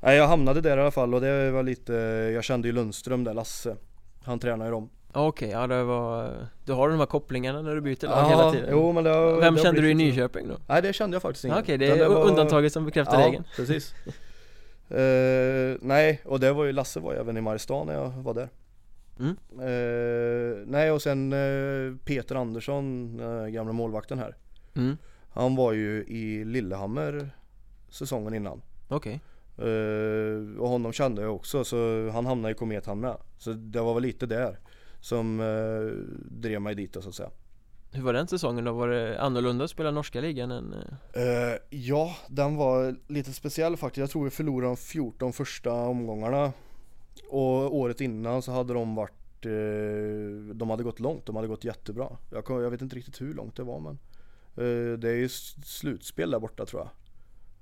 Nej 0.00 0.16
jag 0.16 0.28
hamnade 0.28 0.60
där 0.60 0.76
i 0.76 0.80
alla 0.80 0.90
fall 0.90 1.14
och 1.14 1.20
det 1.20 1.50
var 1.50 1.62
lite, 1.62 1.92
jag 2.34 2.44
kände 2.44 2.68
ju 2.68 2.74
Lundström 2.74 3.24
där, 3.24 3.34
Lasse 3.34 3.76
Han 4.24 4.38
tränar 4.38 4.64
ju 4.64 4.70
dem 4.70 4.90
Okej, 5.12 5.48
okay, 5.48 5.60
ja 5.60 5.66
det 5.66 5.84
var 5.84 6.32
Du 6.64 6.72
har 6.72 6.88
de 6.88 6.98
här 6.98 7.06
kopplingarna 7.06 7.62
när 7.62 7.74
du 7.74 7.80
byter 7.80 8.06
lag 8.06 8.18
ja, 8.18 8.28
hela 8.28 8.52
tiden? 8.52 8.68
Jo, 8.72 8.92
men 8.92 9.04
det 9.04 9.10
har, 9.10 9.40
Vem 9.40 9.54
det 9.54 9.62
kände 9.62 9.80
du 9.80 9.90
i 9.90 9.94
Nyköping 9.94 10.48
då? 10.48 10.56
Nej 10.66 10.82
det 10.82 10.92
kände 10.92 11.14
jag 11.14 11.22
faktiskt 11.22 11.44
inte 11.44 11.60
Okej, 11.60 11.74
okay, 11.74 11.88
det 11.88 12.04
är 12.04 12.08
var... 12.08 12.28
undantaget 12.28 12.72
som 12.72 12.84
bekräftar 12.84 13.20
ja, 13.20 13.26
regeln 13.26 13.44
precis 13.56 13.94
uh, 14.90 15.76
Nej, 15.88 16.20
och 16.24 16.40
det 16.40 16.52
var 16.52 16.64
ju 16.64 16.72
Lasse 16.72 17.00
var 17.00 17.12
ju 17.12 17.18
även 17.18 17.36
i 17.36 17.40
Mariestad 17.40 17.84
när 17.84 17.94
jag 17.94 18.08
var 18.10 18.34
där 18.34 18.48
mm. 19.18 19.36
uh, 19.68 20.66
Nej 20.66 20.90
och 20.90 21.02
sen 21.02 21.32
uh, 21.32 21.96
Peter 22.04 22.34
Andersson, 22.34 23.16
gamla 23.52 23.72
målvakten 23.72 24.18
här 24.18 24.36
mm. 24.74 24.96
Han 25.30 25.56
var 25.56 25.72
ju 25.72 26.04
i 26.04 26.44
Lillehammer 26.44 27.30
säsongen 27.88 28.34
innan 28.34 28.62
Okej 28.88 29.20
okay. 29.56 30.56
Och 30.58 30.68
honom 30.68 30.92
kände 30.92 31.22
jag 31.22 31.34
också 31.34 31.64
så 31.64 32.10
han 32.10 32.26
hamnade 32.26 32.52
i 32.52 32.54
Komet 32.54 32.86
han 32.86 33.00
med 33.00 33.16
Så 33.38 33.52
det 33.52 33.80
var 33.80 33.94
väl 33.94 34.02
lite 34.02 34.26
där 34.26 34.58
som 35.00 35.40
eh, 35.40 36.04
drev 36.40 36.60
mig 36.60 36.74
dit 36.74 36.96
så 37.00 37.08
att 37.08 37.14
säga. 37.14 37.30
Hur 37.92 38.02
var 38.02 38.12
den 38.12 38.26
säsongen 38.26 38.64
då? 38.64 38.72
Var 38.72 38.88
det 38.88 39.20
annorlunda 39.20 39.64
att 39.64 39.70
spela 39.70 39.90
norska 39.90 40.20
ligan 40.20 40.50
än? 40.50 40.74
Uh, 40.74 41.56
ja, 41.70 42.16
den 42.28 42.56
var 42.56 42.96
lite 43.08 43.32
speciell 43.32 43.76
faktiskt. 43.76 43.98
Jag 43.98 44.10
tror 44.10 44.24
vi 44.24 44.30
förlorade 44.30 44.70
de 44.70 44.76
14 44.76 45.32
första 45.32 45.72
omgångarna. 45.72 46.52
Och 47.28 47.76
året 47.76 48.00
innan 48.00 48.42
så 48.42 48.52
hade 48.52 48.74
de 48.74 48.94
varit 48.94 49.46
uh, 49.46 50.54
De 50.54 50.70
hade 50.70 50.82
gått 50.82 51.00
långt, 51.00 51.26
de 51.26 51.36
hade 51.36 51.48
gått 51.48 51.64
jättebra. 51.64 52.16
Jag, 52.30 52.44
jag 52.48 52.70
vet 52.70 52.82
inte 52.82 52.96
riktigt 52.96 53.20
hur 53.20 53.34
långt 53.34 53.56
det 53.56 53.62
var 53.62 53.80
men 53.80 53.92
uh, 53.92 53.98
Det 54.98 55.08
är 55.08 55.16
ju 55.16 55.28
slutspel 55.64 56.30
där 56.30 56.38
borta 56.38 56.66
tror 56.66 56.82
jag. 56.82 56.90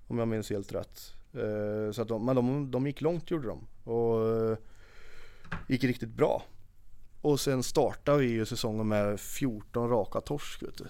Om 0.07 0.18
jag 0.18 0.28
minns 0.28 0.51
helt 0.51 0.72
rätt. 0.72 1.14
så 1.94 2.03
att 2.03 2.09
de, 2.09 2.24
men 2.24 2.36
de, 2.36 2.70
de 2.70 2.86
gick 2.86 3.01
långt 3.01 3.30
gjorde 3.30 3.49
de. 3.49 3.90
Och 3.90 4.59
gick 5.66 5.84
riktigt 5.84 6.09
bra. 6.09 6.42
Och 7.22 7.40
sen 7.40 7.62
startade 7.62 8.18
vi 8.18 8.26
ju 8.26 8.46
säsongen 8.46 8.88
med 8.88 9.20
14 9.20 9.90
raka 9.90 10.20
torsk 10.20 10.62
vet 10.62 10.78
du. 10.78 10.84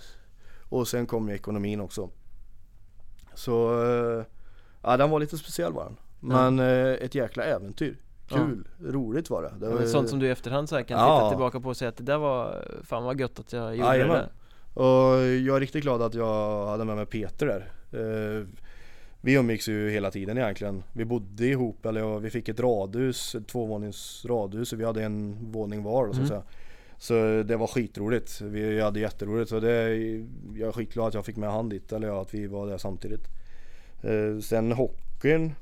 Och 0.69 0.89
sen 0.89 1.07
kom 1.07 1.29
ju 1.29 1.35
ekonomin 1.35 1.81
också. 1.81 2.11
Så 3.35 3.83
eh, 3.85 4.25
ja 4.83 4.97
den 4.97 5.11
var 5.11 5.21
lite 5.21 5.39
speciell 5.39 5.73
var 5.73 5.85
den. 5.85 5.97
Men 6.21 6.59
mm. 6.59 6.99
ett 7.01 7.15
jäkla 7.15 7.45
äventyr. 7.45 7.97
Kul, 8.29 8.69
ja. 8.79 8.93
roligt 8.93 9.31
var 9.31 9.43
det. 9.43 9.67
det 9.67 9.75
var, 9.75 9.87
sånt 9.87 10.09
som 10.09 10.19
du 10.19 10.27
i 10.27 10.31
efterhand 10.31 10.69
så 10.69 10.85
kan 10.85 10.99
ja. 10.99 11.19
titta 11.19 11.29
tillbaka 11.29 11.61
på 11.61 11.69
och 11.69 11.77
säga 11.77 11.89
att 11.89 11.97
det 11.97 12.03
där 12.03 12.19
var 12.19 12.65
Fan 12.83 13.05
vad 13.05 13.21
gött 13.21 13.39
att 13.39 13.53
jag 13.53 13.77
gjorde 13.77 13.89
Jajamän. 13.89 14.17
det. 14.17 14.31
Och 14.79 15.22
jag 15.22 15.57
är 15.57 15.61
riktigt 15.61 15.83
glad 15.83 16.03
att 16.03 16.14
jag 16.14 16.66
hade 16.66 16.85
med 16.85 16.97
mig 16.97 17.07
Peter 17.07 17.47
där. 17.47 17.72
Eh, 17.93 18.47
vi 19.20 19.33
umgicks 19.33 19.68
ju 19.68 19.91
hela 19.91 20.11
tiden 20.11 20.39
egentligen. 20.39 20.83
Vi 20.93 21.05
bodde 21.05 21.47
ihop, 21.47 21.87
eller 21.87 22.18
vi 22.18 22.31
fick 22.31 22.49
ett 22.49 22.61
radhus, 22.61 23.35
ett 23.35 23.49
tvåvånings 23.49 24.24
radhus 24.24 24.72
och 24.72 24.81
vi 24.81 24.85
hade 24.85 25.05
en 25.05 25.51
våning 25.53 25.83
var 25.83 26.05
så 26.05 26.11
att 26.11 26.16
mm. 26.16 26.29
säga. 26.29 26.43
Så 26.99 27.43
det 27.43 27.57
var 27.57 27.66
skitroligt. 27.66 28.41
Vi 28.41 28.81
hade 28.81 29.01
jätteroligt. 29.01 29.51
Så 29.51 29.61
det, 29.61 29.97
jag 30.55 30.68
är 30.68 30.72
skitglad 30.72 31.07
att 31.07 31.14
jag 31.14 31.24
fick 31.24 31.37
med 31.37 31.53
han 31.53 31.68
dit, 31.68 31.93
eller 31.93 32.22
att 32.22 32.35
vi 32.35 32.47
var 32.47 32.66
där 32.66 32.79
samtidigt. 32.79 33.24
Eh, 34.03 34.39
sen 34.41 34.72
hockeyn 34.72 35.55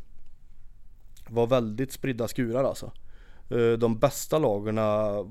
var 1.28 1.46
väldigt 1.46 1.92
spridda 1.92 2.28
skurar 2.28 2.64
alltså. 2.64 2.92
Eh, 3.50 3.72
de 3.72 3.98
bästa 3.98 4.38
lagen 4.38 4.76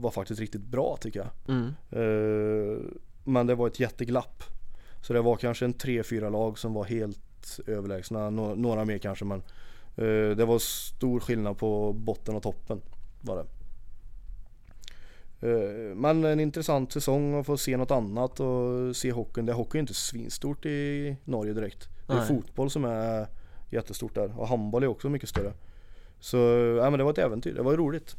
var 0.01 0.11
faktiskt 0.11 0.39
riktigt 0.39 0.65
bra 0.65 0.97
tycker 1.01 1.19
jag. 1.19 1.55
Mm. 1.55 1.73
Men 3.26 3.47
det 3.47 3.55
var 3.55 3.67
ett 3.67 3.80
jätteglapp. 3.80 4.43
Så 5.01 5.13
det 5.13 5.21
var 5.21 5.36
kanske 5.36 5.65
en 5.65 5.73
3-4 5.73 6.30
lag 6.30 6.59
som 6.59 6.73
var 6.73 6.84
helt 6.84 7.59
överlägsna, 7.67 8.30
några 8.30 8.86
mer 8.86 8.97
kanske 8.97 9.26
men 9.26 9.39
eh, 9.95 10.36
det 10.38 10.45
var 10.45 10.59
stor 10.59 11.19
skillnad 11.19 11.57
på 11.57 11.93
botten 11.93 12.36
och 12.36 12.43
toppen 12.43 12.82
var 13.21 13.36
det. 13.36 13.45
Eh, 15.41 15.95
men 15.95 16.23
en 16.23 16.39
intressant 16.39 16.91
säsong 16.91 17.39
att 17.39 17.45
få 17.45 17.57
se 17.57 17.78
något 17.78 17.91
annat 17.91 18.39
och 18.39 18.95
se 18.95 19.11
hockeyn. 19.11 19.45
Det 19.45 19.53
hockey 19.53 19.78
är 19.78 19.80
inte 19.80 19.93
svinstort 19.93 20.65
i 20.65 21.15
Norge 21.23 21.53
direkt. 21.53 21.89
Det 22.07 22.13
är 22.13 22.17
Nej. 22.17 22.28
fotboll 22.28 22.69
som 22.69 22.86
är 22.86 23.28
jättestort 23.69 24.15
där 24.15 24.39
och 24.39 24.47
handboll 24.47 24.84
är 24.84 24.88
också 24.88 25.09
mycket 25.09 25.30
större. 25.30 25.53
Så 26.19 26.38
ja, 26.82 26.89
men 26.89 26.97
det 26.97 27.03
var 27.03 27.11
ett 27.11 27.17
äventyr, 27.17 27.53
det 27.53 27.61
var 27.61 27.78
roligt. 27.78 28.15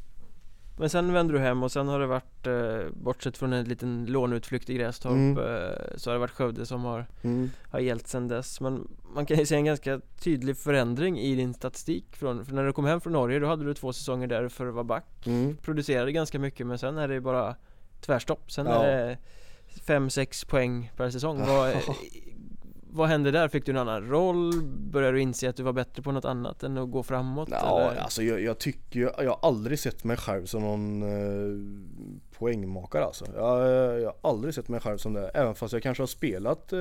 Men 0.79 0.91
sen 0.91 1.13
vände 1.13 1.33
du 1.33 1.39
hem 1.39 1.63
och 1.63 1.73
sen 1.73 1.89
har 1.89 2.01
det 2.01 2.07
varit, 2.07 2.47
eh, 2.47 2.91
bortsett 2.93 3.37
från 3.37 3.53
en 3.53 3.65
liten 3.65 4.07
låneutflykt 4.07 4.71
i 4.71 4.75
Grästorp 4.75 5.13
mm. 5.13 5.39
eh, 5.39 5.97
Så 5.97 6.11
har 6.11 6.15
det 6.15 6.21
varit 6.21 6.31
Skövde 6.31 6.67
som 6.67 6.85
har, 6.85 7.07
mm. 7.23 7.51
har 7.71 7.79
gällt 7.79 8.07
sen 8.07 8.29
dess 8.29 8.61
Men 8.61 8.89
man 9.15 9.27
kan 9.27 9.39
ju 9.39 9.47
se 9.47 9.55
en 9.55 9.65
ganska 9.65 10.01
tydlig 10.21 10.57
förändring 10.57 11.21
i 11.21 11.35
din 11.35 11.55
statistik 11.55 12.17
från, 12.17 12.45
för 12.45 12.55
när 12.55 12.65
du 12.65 12.73
kom 12.73 12.85
hem 12.85 13.01
från 13.01 13.13
Norge 13.13 13.39
då 13.39 13.47
hade 13.47 13.65
du 13.65 13.75
två 13.75 13.93
säsonger 13.93 14.27
där 14.27 14.49
för 14.49 14.67
att 14.67 14.75
vara 14.75 14.85
back 14.85 15.27
mm. 15.27 15.57
Producerade 15.57 16.13
ganska 16.13 16.39
mycket 16.39 16.67
men 16.67 16.79
sen 16.79 16.99
är 16.99 17.09
det 17.09 17.21
bara 17.21 17.57
tvärstopp 18.01 18.53
Sen 18.53 18.67
ja. 18.67 18.85
är 18.85 19.07
det 19.07 19.19
5-6 19.87 20.49
poäng 20.49 20.93
per 20.97 21.11
säsong 21.11 21.39
Vad, 21.47 21.75
vad 22.97 23.09
hände 23.09 23.31
där? 23.31 23.49
Fick 23.49 23.67
du 23.67 23.73
en 23.73 23.79
annan 23.79 24.09
roll? 24.09 24.53
Började 24.65 25.17
du 25.17 25.21
inse 25.21 25.49
att 25.49 25.57
du 25.57 25.63
var 25.63 25.73
bättre 25.73 26.03
på 26.03 26.13
något 26.13 26.25
annat 26.25 26.63
än 26.63 26.79
att 26.79 26.91
gå 26.91 27.03
framåt? 27.03 27.49
Ja, 27.51 27.81
eller? 27.81 28.01
alltså 28.01 28.23
jag, 28.23 28.41
jag 28.41 28.59
tycker 28.59 29.01
ju, 29.01 29.11
jag 29.19 29.31
har 29.31 29.39
aldrig 29.43 29.79
sett 29.79 30.05
mig 30.05 30.17
själv 30.17 30.45
som 30.45 30.63
någon 30.63 31.03
eh, 31.03 32.39
poängmakare 32.39 33.05
alltså. 33.05 33.25
Jag, 33.35 33.69
jag, 34.01 34.15
har 34.23 34.31
aldrig 34.31 34.55
sett 34.55 34.69
mig 34.69 34.81
själv 34.81 34.99
som 34.99 35.13
det, 35.13 35.29
även 35.29 35.55
fast 35.55 35.73
jag 35.73 35.83
kanske 35.83 36.03
har 36.03 36.07
spelat 36.07 36.73
eh, 36.73 36.79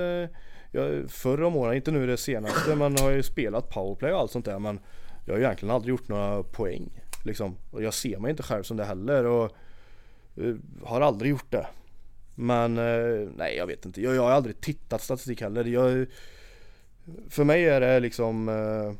jag, 0.71 1.11
förr 1.11 1.43
om 1.43 1.55
åren, 1.55 1.75
inte 1.75 1.91
nu 1.91 2.07
det 2.07 2.17
senaste, 2.17 2.75
men 2.75 2.97
har 2.97 3.11
ju 3.11 3.23
spelat 3.23 3.69
powerplay 3.69 4.13
och 4.13 4.19
allt 4.19 4.31
sånt 4.31 4.45
där. 4.45 4.59
Men 4.59 4.79
jag 5.25 5.33
har 5.33 5.39
ju 5.39 5.45
egentligen 5.45 5.75
aldrig 5.75 5.89
gjort 5.89 6.07
några 6.07 6.43
poäng. 6.43 7.01
Liksom. 7.23 7.55
Och 7.71 7.83
jag 7.83 7.93
ser 7.93 8.19
mig 8.19 8.31
inte 8.31 8.43
själv 8.43 8.63
som 8.63 8.77
det 8.77 8.85
heller. 8.85 9.25
Och 9.25 9.51
eh, 10.35 10.55
har 10.83 11.01
aldrig 11.01 11.31
gjort 11.31 11.51
det. 11.51 11.67
Men 12.35 12.77
eh, 12.77 13.29
nej 13.35 13.55
jag 13.57 13.67
vet 13.67 13.85
inte, 13.85 14.01
jag, 14.01 14.15
jag 14.15 14.21
har 14.21 14.31
aldrig 14.31 14.61
tittat 14.61 15.01
statistik 15.01 15.41
heller. 15.41 15.65
Jag, 15.65 16.07
för 17.29 17.43
mig 17.43 17.65
är 17.65 17.81
det 17.81 17.99
liksom 17.99 18.49
eh, 18.49 18.93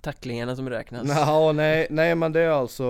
Tacklingarna 0.00 0.56
som 0.56 0.70
räknas? 0.70 1.08
Nå, 1.26 1.52
nej, 1.52 1.86
nej 1.90 2.14
men 2.14 2.32
det 2.32 2.40
är 2.40 2.50
alltså, 2.50 2.84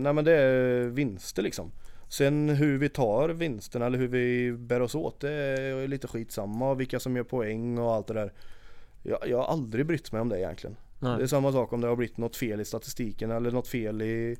nej 0.00 0.12
men 0.12 0.24
det 0.24 0.32
är 0.32 0.84
vinster 0.84 1.42
liksom. 1.42 1.72
Sen 2.08 2.48
hur 2.48 2.78
vi 2.78 2.88
tar 2.88 3.28
vinsterna 3.28 3.86
eller 3.86 3.98
hur 3.98 4.08
vi 4.08 4.52
bär 4.52 4.80
oss 4.82 4.94
åt 4.94 5.20
det 5.20 5.32
är 5.32 5.88
lite 5.88 6.08
skitsamma. 6.08 6.74
Vilka 6.74 7.00
som 7.00 7.16
gör 7.16 7.24
poäng 7.24 7.78
och 7.78 7.94
allt 7.94 8.06
det 8.06 8.14
där. 8.14 8.32
Jag, 9.02 9.18
jag 9.28 9.36
har 9.36 9.44
aldrig 9.44 9.86
brytt 9.86 10.12
mig 10.12 10.20
om 10.20 10.28
det 10.28 10.38
egentligen. 10.38 10.76
Nej. 10.98 11.18
Det 11.18 11.22
är 11.22 11.26
samma 11.26 11.52
sak 11.52 11.72
om 11.72 11.80
det 11.80 11.88
har 11.88 11.96
blivit 11.96 12.16
något 12.16 12.36
fel 12.36 12.60
i 12.60 12.64
statistiken 12.64 13.30
eller 13.30 13.50
något 13.50 13.68
fel 13.68 14.02
i 14.02 14.36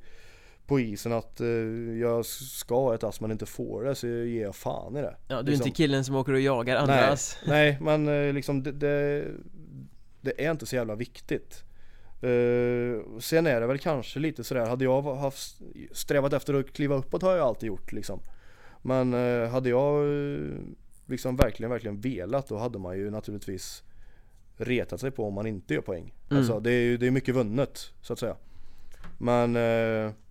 på 0.70 0.80
isen 0.80 1.12
att 1.12 1.40
uh, 1.40 1.98
jag 1.98 2.26
ska 2.26 2.74
ha 2.74 2.94
ett 2.94 3.04
ass 3.04 3.20
men 3.20 3.30
inte 3.30 3.46
får 3.46 3.84
det 3.84 3.94
så 3.94 4.06
ger 4.06 4.42
jag 4.42 4.56
fan 4.56 4.96
i 4.96 5.02
det. 5.02 5.16
Ja 5.28 5.34
du 5.34 5.34
är 5.34 5.42
liksom. 5.42 5.66
inte 5.66 5.76
killen 5.76 6.04
som 6.04 6.16
åker 6.16 6.32
och 6.32 6.40
jagar 6.40 6.76
andras 6.76 7.38
Nej, 7.46 7.78
nej 7.78 7.78
men 7.80 8.08
uh, 8.08 8.32
liksom 8.32 8.62
det, 8.62 8.72
det, 8.72 9.24
det, 10.20 10.44
är 10.46 10.50
inte 10.50 10.66
så 10.66 10.76
jävla 10.76 10.94
viktigt. 10.94 11.64
Uh, 12.24 13.18
Sen 13.18 13.46
är 13.46 13.60
det 13.60 13.66
väl 13.66 13.78
kanske 13.78 14.18
lite 14.18 14.44
sådär, 14.44 14.66
hade 14.66 14.84
jag 14.84 15.02
haft 15.02 15.60
strävat 15.92 16.32
efter 16.32 16.54
att 16.54 16.72
kliva 16.72 16.94
uppåt 16.94 17.22
har 17.22 17.36
jag 17.36 17.46
alltid 17.46 17.66
gjort 17.66 17.92
liksom. 17.92 18.20
Men 18.82 19.12
hade 19.50 19.68
jag 19.68 20.06
liksom 21.06 21.36
verkligen, 21.36 21.70
verkligen 21.70 22.00
velat 22.00 22.48
då 22.48 22.58
hade 22.58 22.78
man 22.78 22.98
ju 22.98 23.10
naturligtvis 23.10 23.82
retat 24.56 25.00
sig 25.00 25.10
på 25.10 25.24
om 25.24 25.34
man 25.34 25.46
inte 25.46 25.74
gör 25.74 25.80
poäng. 25.80 26.14
Mm. 26.30 26.38
Alltså 26.38 26.60
det 26.60 26.70
är 26.70 26.82
ju 26.82 26.96
det 26.96 27.06
är 27.06 27.10
mycket 27.10 27.34
vunnet 27.34 27.92
så 28.02 28.12
att 28.12 28.18
säga. 28.18 28.36
Men 29.18 29.56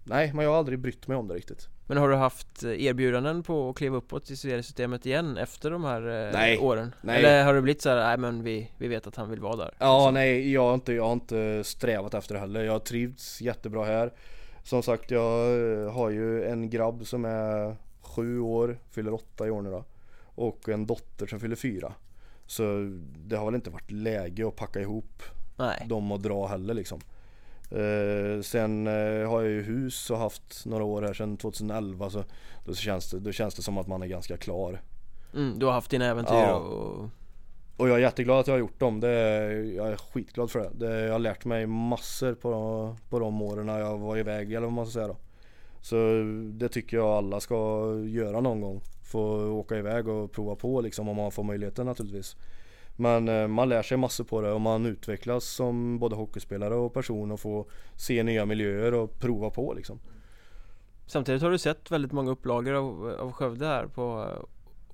nej, 0.09 0.33
men 0.33 0.45
jag 0.45 0.51
har 0.51 0.57
aldrig 0.57 0.79
brytt 0.79 1.07
mig 1.07 1.17
om 1.17 1.27
det 1.27 1.33
riktigt. 1.33 1.67
Men 1.87 1.97
har 1.97 2.09
du 2.09 2.15
haft 2.15 2.63
erbjudanden 2.63 3.43
på 3.43 3.69
att 3.69 3.75
kliva 3.75 3.97
uppåt 3.97 4.29
i 4.31 4.35
seriesystemet 4.35 5.05
igen 5.05 5.37
efter 5.37 5.71
de 5.71 5.83
här 5.83 6.01
eh, 6.27 6.33
Nej. 6.33 6.57
åren? 6.57 6.95
Nej. 7.01 7.17
Eller 7.17 7.43
har 7.43 7.53
det 7.53 7.61
blivit 7.61 7.81
så 7.81 7.89
här, 7.89 7.95
nej 7.95 8.17
men 8.17 8.43
vi, 8.43 8.71
vi 8.77 8.87
vet 8.87 9.07
att 9.07 9.15
han 9.15 9.29
vill 9.29 9.39
vara 9.39 9.55
där? 9.55 9.73
Ja, 9.79 9.97
Liksom. 9.99 10.13
nej, 10.13 10.51
jag 10.53 10.61
har, 10.61 10.73
inte, 10.73 10.93
jag 10.93 11.03
har 11.05 11.13
inte 11.13 11.63
strävat 11.63 12.13
efter 12.13 12.33
det 12.33 12.39
heller. 12.39 12.63
Jag 12.63 12.71
har 12.71 12.79
trivts 12.79 13.41
jättebra 13.41 13.85
här. 13.85 14.13
Som 14.63 14.83
sagt, 14.83 15.11
jag 15.11 15.61
eh, 15.83 15.91
har 15.93 16.09
ju 16.09 16.43
en 16.43 16.69
grabb 16.69 17.07
som 17.07 17.25
är 17.25 17.75
sju 18.01 18.39
år, 18.39 18.79
fyller 18.91 19.13
åtta 19.13 19.47
i 19.47 19.49
år 19.49 19.61
nu 19.61 19.71
då. 19.71 19.85
Och 20.35 20.69
en 20.69 20.85
dotter 20.85 21.27
som 21.27 21.39
fyller 21.39 21.55
fyra. 21.55 21.93
Så 22.45 22.63
det 23.17 23.35
har 23.35 23.45
väl 23.45 23.55
inte 23.55 23.69
varit 23.69 23.91
läge 23.91 24.47
att 24.47 24.55
packa 24.55 24.81
ihop 24.81 25.23
Nej. 25.57 25.85
dem 25.89 26.11
och 26.11 26.19
dra 26.19 26.47
heller 26.47 26.73
liksom. 26.73 26.99
Eh, 27.71 28.41
sen 28.41 28.87
eh, 28.87 29.29
har 29.29 29.41
jag 29.41 29.51
ju 29.51 29.61
hus 29.61 30.09
och 30.09 30.17
haft 30.17 30.65
några 30.65 30.83
år 30.83 31.01
här 31.01 31.13
sedan 31.13 31.37
2011 31.37 32.09
så 32.09 32.23
då 32.65 32.73
känns, 32.73 33.11
det, 33.11 33.19
då 33.19 33.31
känns 33.31 33.55
det 33.55 33.61
som 33.61 33.77
att 33.77 33.87
man 33.87 34.01
är 34.01 34.07
ganska 34.07 34.37
klar. 34.37 34.81
Mm, 35.33 35.59
du 35.59 35.65
har 35.65 35.73
haft 35.73 35.91
dina 35.91 36.05
äventyr 36.05 36.33
Ja. 36.35 36.53
och... 36.53 37.09
Och 37.77 37.89
jag 37.89 37.95
är 37.95 38.01
jätteglad 38.01 38.39
att 38.39 38.47
jag 38.47 38.53
har 38.53 38.59
gjort 38.59 38.79
dem. 38.79 38.99
Det 38.99 39.09
jag 39.53 39.87
är 39.87 39.97
skitglad 39.97 40.51
för 40.51 40.59
det. 40.59 40.69
det. 40.73 40.99
Jag 41.01 41.11
har 41.11 41.19
lärt 41.19 41.45
mig 41.45 41.65
massor 41.67 42.33
på, 42.33 42.95
på 43.09 43.19
de 43.19 43.41
åren 43.41 43.67
jag 43.67 43.97
var 43.97 44.17
iväg 44.17 44.53
eller 44.53 44.67
vad 44.67 44.73
man 44.73 44.85
ska 44.85 44.93
säga 44.93 45.07
då. 45.07 45.17
Så 45.81 45.95
det 46.53 46.69
tycker 46.69 46.97
jag 46.97 47.07
alla 47.07 47.39
ska 47.39 47.55
göra 48.07 48.41
någon 48.41 48.61
gång. 48.61 48.81
Få 49.03 49.51
åka 49.51 49.77
iväg 49.77 50.07
och 50.07 50.31
prova 50.31 50.55
på 50.55 50.81
liksom 50.81 51.09
om 51.09 51.15
man 51.15 51.31
får 51.31 51.43
möjligheten 51.43 51.85
naturligtvis. 51.85 52.35
Men 52.99 53.27
eh, 53.27 53.47
man 53.47 53.69
lär 53.69 53.81
sig 53.81 53.97
massor 53.97 54.23
på 54.23 54.41
det 54.41 54.51
och 54.51 54.61
man 54.61 54.85
utvecklas 54.85 55.45
som 55.45 55.99
både 55.99 56.15
hockeyspelare 56.15 56.75
och 56.75 56.93
person 56.93 57.31
och 57.31 57.39
får 57.39 57.65
se 57.95 58.23
nya 58.23 58.45
miljöer 58.45 58.93
och 58.93 59.19
prova 59.19 59.49
på 59.49 59.73
liksom. 59.73 59.99
Samtidigt 61.07 61.41
har 61.41 61.51
du 61.51 61.57
sett 61.57 61.91
väldigt 61.91 62.11
många 62.11 62.31
upplagor 62.31 62.73
av, 62.73 63.15
av 63.19 63.31
Skövde 63.31 63.65
här 63.65 63.87
på 63.87 64.27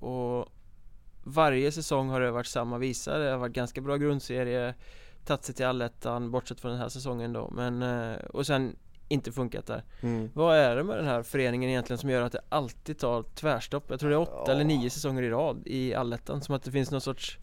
Och 0.06 0.48
Varje 1.24 1.72
säsong 1.72 2.08
har 2.08 2.20
det 2.20 2.30
varit 2.30 2.46
samma 2.46 2.78
visa 2.78 3.18
Det 3.18 3.30
har 3.30 3.38
varit 3.38 3.52
ganska 3.52 3.80
bra 3.80 3.96
grundserie 3.96 4.74
Tagit 5.24 5.44
sig 5.44 5.54
till 5.54 5.66
allettan 5.66 6.30
bortsett 6.30 6.60
från 6.60 6.70
den 6.70 6.80
här 6.80 6.88
säsongen 6.88 7.32
då 7.32 7.50
Men 7.50 7.82
eh, 7.82 8.16
Och 8.16 8.46
sen 8.46 8.76
inte 9.08 9.32
funkat 9.32 9.66
där 9.66 9.84
Mm. 10.02 10.30
Vad 10.34 10.56
är 10.56 10.76
det 10.76 10.84
med 10.84 10.96
den 10.96 11.06
här 11.06 11.22
föreningen 11.22 11.70
egentligen 11.70 11.98
som 11.98 12.10
gör 12.10 12.22
att 12.22 12.32
det 12.32 12.40
alltid 12.48 12.98
tar 12.98 13.22
tvärstopp? 13.22 13.84
Jag 13.88 14.00
tror 14.00 14.10
det 14.10 14.16
är 14.16 14.20
åtta 14.20 14.42
Ja. 14.46 14.52
eller 14.52 14.64
nio 14.64 14.90
säsonger 14.90 15.22
i 15.22 15.30
rad 15.30 15.62
i 15.66 15.94
allettan 15.94 16.42
Som 16.42 16.54
att 16.54 16.62
det 16.62 16.70
finns 16.70 16.90
någon 16.90 17.00
sorts 17.00 17.38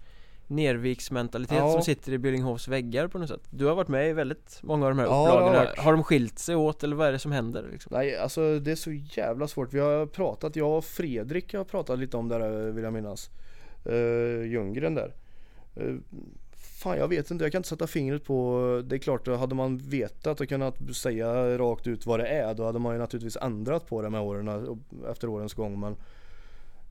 Nerviksmentalitet 0.55 1.57
Ja. 1.57 1.71
som 1.71 1.81
sitter 1.81 2.11
i 2.11 2.17
Billinghovs 2.17 2.67
väggar 2.67 3.07
på 3.07 3.17
något 3.17 3.29
sätt 3.29 3.47
Du 3.49 3.65
har 3.65 3.75
varit 3.75 3.87
med 3.87 4.09
i 4.09 4.13
väldigt 4.13 4.59
många 4.63 4.85
av 4.85 4.91
de 4.91 4.99
här 4.99 5.05
Ja, 5.05 5.11
har 5.13 5.27
upplagorna 5.27 5.57
varit. 5.57 5.79
Har 5.79 5.91
de 5.91 6.03
skilt 6.03 6.39
sig 6.39 6.55
åt 6.55 6.83
eller 6.83 6.95
vad 6.95 7.07
är 7.07 7.11
det 7.11 7.19
som 7.19 7.31
händer? 7.31 7.65
Liksom? 7.71 7.91
Nej 7.95 8.17
alltså 8.17 8.59
det 8.59 8.71
är 8.71 8.75
så 8.75 8.91
jävla 8.91 9.47
svårt. 9.47 9.73
Vi 9.73 9.79
har 9.79 10.05
pratat, 10.05 10.55
jag 10.55 10.77
och 10.77 10.85
Fredrik 10.85 11.53
har 11.53 11.63
pratat 11.63 11.99
lite 11.99 12.17
om 12.17 12.29
det 12.29 12.37
där 12.39 12.71
vill 12.71 12.83
jag 12.83 12.93
minnas. 12.93 13.29
Uh, 13.89 14.45
Ljunggren 14.47 14.95
där. 14.95 15.13
Eh, 15.75 15.95
fan 16.83 16.97
jag 16.97 17.07
vet 17.07 17.31
inte, 17.31 17.43
jag 17.45 17.51
kan 17.51 17.59
inte 17.59 17.69
sätta 17.69 17.87
fingret 17.87 18.25
på. 18.25 18.81
Det 18.85 18.95
är 18.95 18.99
klart, 18.99 19.27
hade 19.27 19.55
man 19.55 19.77
vetat 19.77 20.41
och 20.41 20.49
kunnat 20.49 20.95
säga 20.95 21.57
rakt 21.57 21.87
ut 21.87 22.05
vad 22.05 22.19
det 22.19 22.27
är 22.27 22.53
då 22.53 22.65
hade 22.65 22.79
man 22.79 22.93
ju 22.93 22.99
naturligtvis 22.99 23.37
ändrat 23.41 23.87
på 23.87 24.01
det 24.01 24.09
med 24.09 24.21
åren 24.21 24.77
efter 25.11 25.27
årens 25.29 25.53
gång. 25.53 25.79
Men 25.79 25.95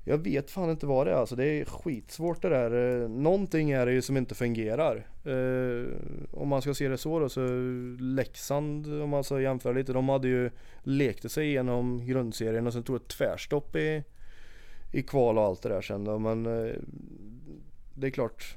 jag 0.05 0.19
vet 0.19 0.51
fan 0.51 0.71
inte 0.71 0.87
vad 0.87 1.07
det 1.07 1.11
är 1.11 1.17
alltså. 1.17 1.37
Det 1.37 1.45
är 1.45 1.65
skitsvårt 1.65 2.43
det 2.43 2.49
där. 2.49 3.03
Eh, 3.03 3.09
någonting 3.09 3.71
är 3.71 3.87
det 3.87 3.93
ju 3.93 4.03
som 4.03 4.17
inte 4.17 4.35
fungerar. 4.35 5.07
Eh, 5.25 5.87
om 6.31 6.49
man 6.49 6.63
ska 6.63 6.75
se 6.75 6.89
det 6.89 6.99
så 6.99 7.19
då 7.19 7.29
så 7.29 7.47
Leksand 8.01 9.03
om 9.03 9.11
man 9.11 9.25
ska 9.25 9.41
jämföra 9.41 9.73
lite. 9.73 9.93
De 9.93 10.09
hade 10.09 10.29
ju 10.29 10.51
lekte 10.83 11.29
sig 11.29 11.47
igenom 11.47 12.07
grundserien 12.07 12.67
och 12.67 12.73
sen 12.73 12.83
tog 12.83 12.97
ett 12.97 13.09
tvärstopp 13.09 13.77
i, 13.77 14.05
i 14.93 15.03
kval 15.03 15.39
och 15.39 15.45
allt 15.45 15.63
det 15.63 15.69
där 15.69 15.83
sen 15.83 16.05
då. 16.05 16.19
Men 16.19 16.47
eh, 16.47 16.75
det 17.95 18.07
är 18.07 18.11
klart 18.11 18.57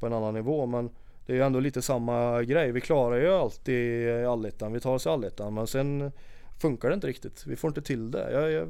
på 0.00 0.06
en 0.06 0.12
annan 0.12 0.34
nivå. 0.34 0.66
Men 0.66 0.90
det 1.26 1.32
är 1.32 1.36
ju 1.36 1.42
ändå 1.42 1.60
lite 1.60 1.82
samma 1.82 2.42
grej. 2.42 2.72
Vi 2.72 2.80
klarar 2.80 3.20
ju 3.20 3.28
alltid 3.28 4.08
allettan. 4.24 4.72
Vi 4.72 4.80
tar 4.80 4.94
oss 4.94 5.06
allettan. 5.06 5.54
Men 5.54 5.66
sen 5.66 6.12
funkar 6.60 6.88
det 6.88 6.94
inte 6.94 7.06
riktigt. 7.06 7.46
Vi 7.46 7.56
får 7.56 7.68
inte 7.68 7.82
till 7.82 8.10
det. 8.10 8.32
Jag, 8.32 8.50
jag, 8.50 8.68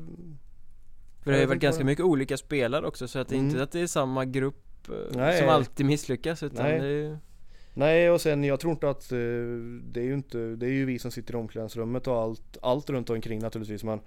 för 1.29 1.33
det 1.33 1.39
har 1.39 1.43
ju 1.43 1.47
varit 1.49 1.61
ganska 1.61 1.81
inte. 1.81 1.91
mycket 1.91 2.05
olika 2.05 2.37
spelare 2.37 2.87
också 2.87 3.09
så 3.09 3.19
att 3.19 3.29
det 3.29 3.35
är 3.35 3.39
inte 3.39 3.55
Mm. 3.55 3.63
att 3.65 3.73
det 3.73 3.81
är 3.81 3.87
samma 3.87 4.25
grupp 4.25 4.89
eh, 4.89 4.95
Nej. 5.17 5.39
som 5.39 5.49
alltid 5.49 5.87
misslyckas 5.87 6.43
utan 6.43 6.67
Nej. 6.67 6.81
det 6.81 6.87
är 6.87 7.19
Nej 7.75 8.11
och 8.11 8.21
sen 8.21 8.45
jag 8.45 8.61
tror 8.61 8.73
inte 8.73 8.91
att 8.91 9.13
eh, 9.13 9.19
det 9.83 10.01
är 10.01 10.05
ju 10.05 10.15
inte 10.15 10.39
Det 10.39 10.67
är 10.67 10.71
ju 10.71 10.85
vi 10.85 10.99
som 10.99 11.11
sitter 11.11 11.35
i 11.35 11.37
omklädningsrummet 11.37 12.07
och 12.07 12.17
allt, 12.17 12.59
allt 12.63 12.91
runt 12.91 13.11
omkring 13.11 13.39
naturligtvis 13.41 13.85
men 13.85 14.01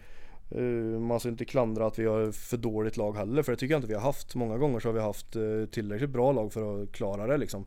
eh, 0.52 1.00
Man 1.00 1.20
ska 1.20 1.30
inte 1.30 1.46
klandra 1.46 1.88
att 1.88 2.00
vi 2.00 2.06
har 2.06 2.32
för 2.32 2.58
dåligt 2.58 2.98
lag 2.98 3.16
heller 3.18 3.44
för 3.44 3.52
det 3.52 3.58
tycker 3.58 3.74
jag 3.74 3.80
inte 3.80 3.88
vi 3.88 3.94
har 3.94 4.02
haft 4.02 4.36
Många 4.36 4.58
gånger 4.58 4.80
så 4.80 4.88
har 4.90 4.94
vi 4.94 5.00
haft 5.00 5.32
tillräckligt 5.72 6.10
bra 6.10 6.32
lag 6.32 6.54
för 6.54 6.84
att 6.84 6.92
klara 6.92 7.28
det 7.28 7.38
liksom 7.38 7.66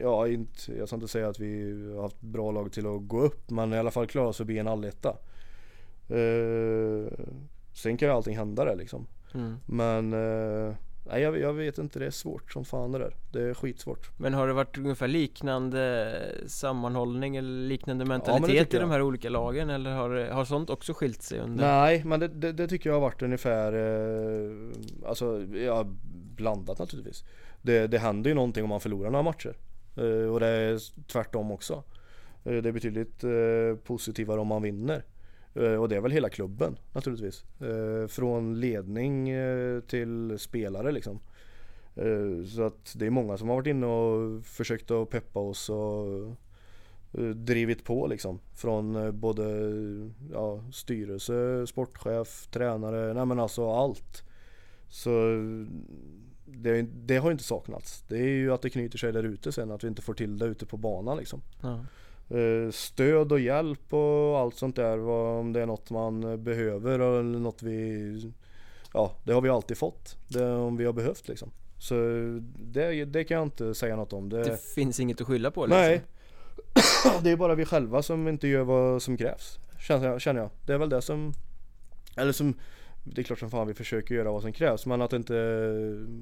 Ja 0.00 0.28
inte, 0.28 0.72
jag 0.78 0.88
ska 0.88 0.96
inte 0.96 1.08
säga 1.08 1.28
att 1.28 1.40
vi 1.40 1.72
har 1.94 2.02
haft 2.02 2.20
bra 2.20 2.50
lag 2.50 2.72
till 2.72 2.86
att 2.86 3.08
gå 3.08 3.20
upp 3.20 3.50
men 3.50 3.72
i 3.72 3.78
alla 3.78 3.90
fall 3.90 4.06
klara 4.06 4.28
oss 4.28 4.36
förbi 4.36 4.58
en 4.58 4.68
alletta 4.68 5.16
Eh, 6.08 7.12
Sen 7.74 7.96
kan 7.96 8.08
ju 8.08 8.14
allting 8.14 8.36
hända 8.36 8.64
där 8.64 8.76
liksom 8.76 9.06
mm. 9.34 9.56
men 9.66 10.12
eh, 10.12 10.74
nej, 11.06 11.22
jag, 11.22 11.38
jag 11.38 11.52
vet 11.52 11.78
inte, 11.78 11.98
det 11.98 12.06
är 12.06 12.10
svårt 12.10 12.52
som 12.52 12.64
fan 12.64 12.92
det 12.92 12.98
där. 12.98 13.16
Det 13.32 13.42
är 13.42 13.54
skitsvårt. 13.54 14.10
Men 14.18 14.34
har 14.34 14.46
det 14.46 14.52
varit 14.52 14.78
ungefär 14.78 15.08
liknande 15.08 16.14
sammanhållning 16.46 17.36
eller 17.36 17.68
liknande 17.68 18.04
mentalitet 18.04 18.50
tycker 18.50 18.76
i 18.76 18.80
de 18.80 18.90
jag. 18.90 18.92
här 18.92 19.02
olika 19.02 19.28
lagen 19.30 19.70
eller 19.70 19.90
har, 19.90 20.30
har 20.30 20.44
sånt 20.44 20.70
också 20.70 20.94
skilt 20.94 21.22
sig 21.22 21.38
under? 21.38 21.66
Nej, 21.66 22.04
men 22.04 22.20
det, 22.20 22.28
det, 22.28 22.52
det 22.52 22.68
tycker 22.68 22.90
jag 22.90 22.94
har 22.94 23.00
varit 23.00 23.22
ungefär, 23.22 23.72
eh, 23.72 24.50
alltså 25.06 25.42
ja, 25.42 25.86
blandat 26.36 26.78
naturligtvis. 26.78 27.24
Det, 27.62 27.86
det 27.86 27.98
händer 27.98 28.30
ju 28.30 28.34
någonting 28.34 28.62
om 28.62 28.68
man 28.68 28.80
förlorar 28.80 29.10
några 29.10 29.22
matcher. 29.22 29.56
Eh, 29.96 30.32
och 30.32 30.40
det 30.40 30.46
är 30.46 31.06
tvärtom 31.06 31.52
också. 31.52 31.82
Eh, 32.44 32.62
det 32.62 32.68
är 32.68 32.72
betydligt 32.72 33.24
eh, 33.24 33.84
positivare 33.84 34.40
om 34.40 34.46
man 34.48 34.62
vinner. 34.62 35.04
Eh, 35.54 35.74
och 35.74 35.88
det 35.88 35.96
är 35.96 36.00
väl 36.00 36.12
hela 36.12 36.30
klubben 36.30 36.78
naturligtvis. 36.92 37.44
Eh, 37.60 38.06
från 38.06 38.60
ledning 38.60 39.28
eh, 39.28 39.80
till 39.80 40.38
spelare 40.38 40.92
liksom. 40.92 41.20
Så 42.54 42.62
att 42.62 42.94
det 42.96 43.06
är 43.06 43.10
många 43.10 43.36
som 43.36 43.48
har 43.48 43.56
varit 43.56 43.66
inne 43.66 43.86
och 43.86 44.44
försökt 44.44 44.90
att 44.90 45.10
peppa 45.10 45.40
oss 45.40 45.70
och 45.70 46.36
drivit 47.34 47.84
på 47.84 48.06
liksom. 48.06 48.38
Från 48.54 49.18
både 49.20 49.44
ja, 50.32 50.64
styrelse, 50.72 51.66
sportchef, 51.66 52.46
tränare, 52.50 53.14
nej 53.14 53.26
men 53.26 53.40
alltså 53.40 53.70
allt. 53.70 54.22
Så 54.88 55.10
det, 56.46 56.82
det 56.82 57.16
har 57.16 57.30
inte 57.30 57.44
saknats. 57.44 58.04
Det 58.08 58.18
är 58.18 58.28
ju 58.28 58.52
att 58.52 58.62
det 58.62 58.70
knyter 58.70 58.98
sig 58.98 59.12
där 59.12 59.24
ute 59.24 59.52
sen, 59.52 59.70
att 59.70 59.84
vi 59.84 59.88
inte 59.88 60.02
får 60.02 60.14
till 60.14 60.38
det 60.38 60.46
ute 60.46 60.66
på 60.66 60.76
banan 60.76 61.16
liksom. 61.16 61.42
Ja. 61.60 61.84
Eh, 62.32 62.70
Stöd 62.70 63.32
och 63.32 63.40
hjälp 63.40 63.92
och 63.94 64.38
allt 64.38 64.56
sånt 64.56 64.76
där, 64.76 65.08
om 65.08 65.52
det 65.52 65.62
är 65.62 65.66
något 65.66 65.90
man 65.90 66.44
behöver 66.44 66.98
eller 66.98 67.38
något 67.38 67.62
vi 67.62 68.32
Ja, 68.94 69.12
det 69.24 69.32
har 69.32 69.40
vi 69.40 69.48
alltid 69.48 69.78
fått. 69.78 70.16
Det 70.28 70.50
om 70.50 70.76
vi 70.76 70.84
har 70.84 70.92
behövt 70.92 71.28
liksom. 71.28 71.50
Så 71.78 71.94
det, 72.58 73.04
det 73.04 73.24
kan 73.24 73.34
jag 73.34 73.46
inte 73.46 73.74
säga 73.74 73.96
något 73.96 74.12
om. 74.12 74.28
Det, 74.28 74.44
Det 74.44 74.60
finns 74.74 75.00
inget 75.00 75.20
att 75.20 75.26
skylla 75.26 75.50
på 75.50 75.66
liksom. 75.66 75.80
Nej. 75.80 76.02
det 77.22 77.30
är 77.30 77.36
bara 77.36 77.54
vi 77.54 77.64
själva 77.64 78.02
som 78.02 78.28
inte 78.28 78.48
gör 78.48 78.64
vad 78.64 79.02
som 79.02 79.16
krävs. 79.16 79.58
Känner 79.78 80.08
jag. 80.08 80.20
Känner 80.20 80.40
jag. 80.40 80.50
Det 80.66 80.72
är 80.72 80.78
väl 80.78 80.88
det 80.88 81.02
som 81.02 81.32
Eller 82.16 82.32
som 82.32 82.54
Det 83.04 83.20
är 83.20 83.22
klart 83.24 83.38
som 83.38 83.50
fan 83.50 83.66
vi 83.66 83.74
försöker 83.74 84.14
göra 84.14 84.32
vad 84.32 84.42
som 84.42 84.52
krävs 84.52 84.86
men 84.86 85.02
att 85.02 85.10
det 85.10 85.16
inte 85.16 85.34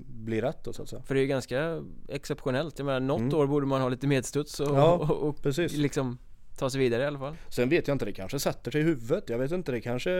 blir 0.06 0.42
rätt 0.42 0.64
då 0.64 0.72
så 0.72 0.82
att 0.82 0.88
säga. 0.88 1.02
För 1.02 1.14
det 1.14 1.20
är 1.20 1.22
ju 1.22 1.28
ganska 1.28 1.82
exceptionellt, 2.08 2.78
jag 2.78 2.86
menar 2.86 3.00
något 3.00 3.20
Mm. 3.20 3.34
år 3.34 3.46
borde 3.46 3.66
man 3.66 3.80
ha 3.80 3.88
lite 3.88 4.06
medstuds 4.06 4.60
och, 4.60 4.76
Ja, 4.76 4.92
och, 4.92 5.28
och 5.28 5.42
Precis. 5.42 5.72
liksom 5.76 6.18
ta 6.58 6.70
sig 6.70 6.80
vidare 6.80 7.02
i 7.02 7.06
alla 7.06 7.18
fall 7.18 7.36
Sen 7.48 7.68
vet 7.68 7.88
jag 7.88 7.94
inte, 7.94 8.04
det 8.04 8.12
kanske 8.12 8.38
sätter 8.38 8.70
sig 8.70 8.80
i 8.80 8.84
huvudet. 8.84 9.28
Jag 9.28 9.38
vet 9.38 9.52
inte, 9.52 9.72
det 9.72 9.80
kanske 9.80 10.10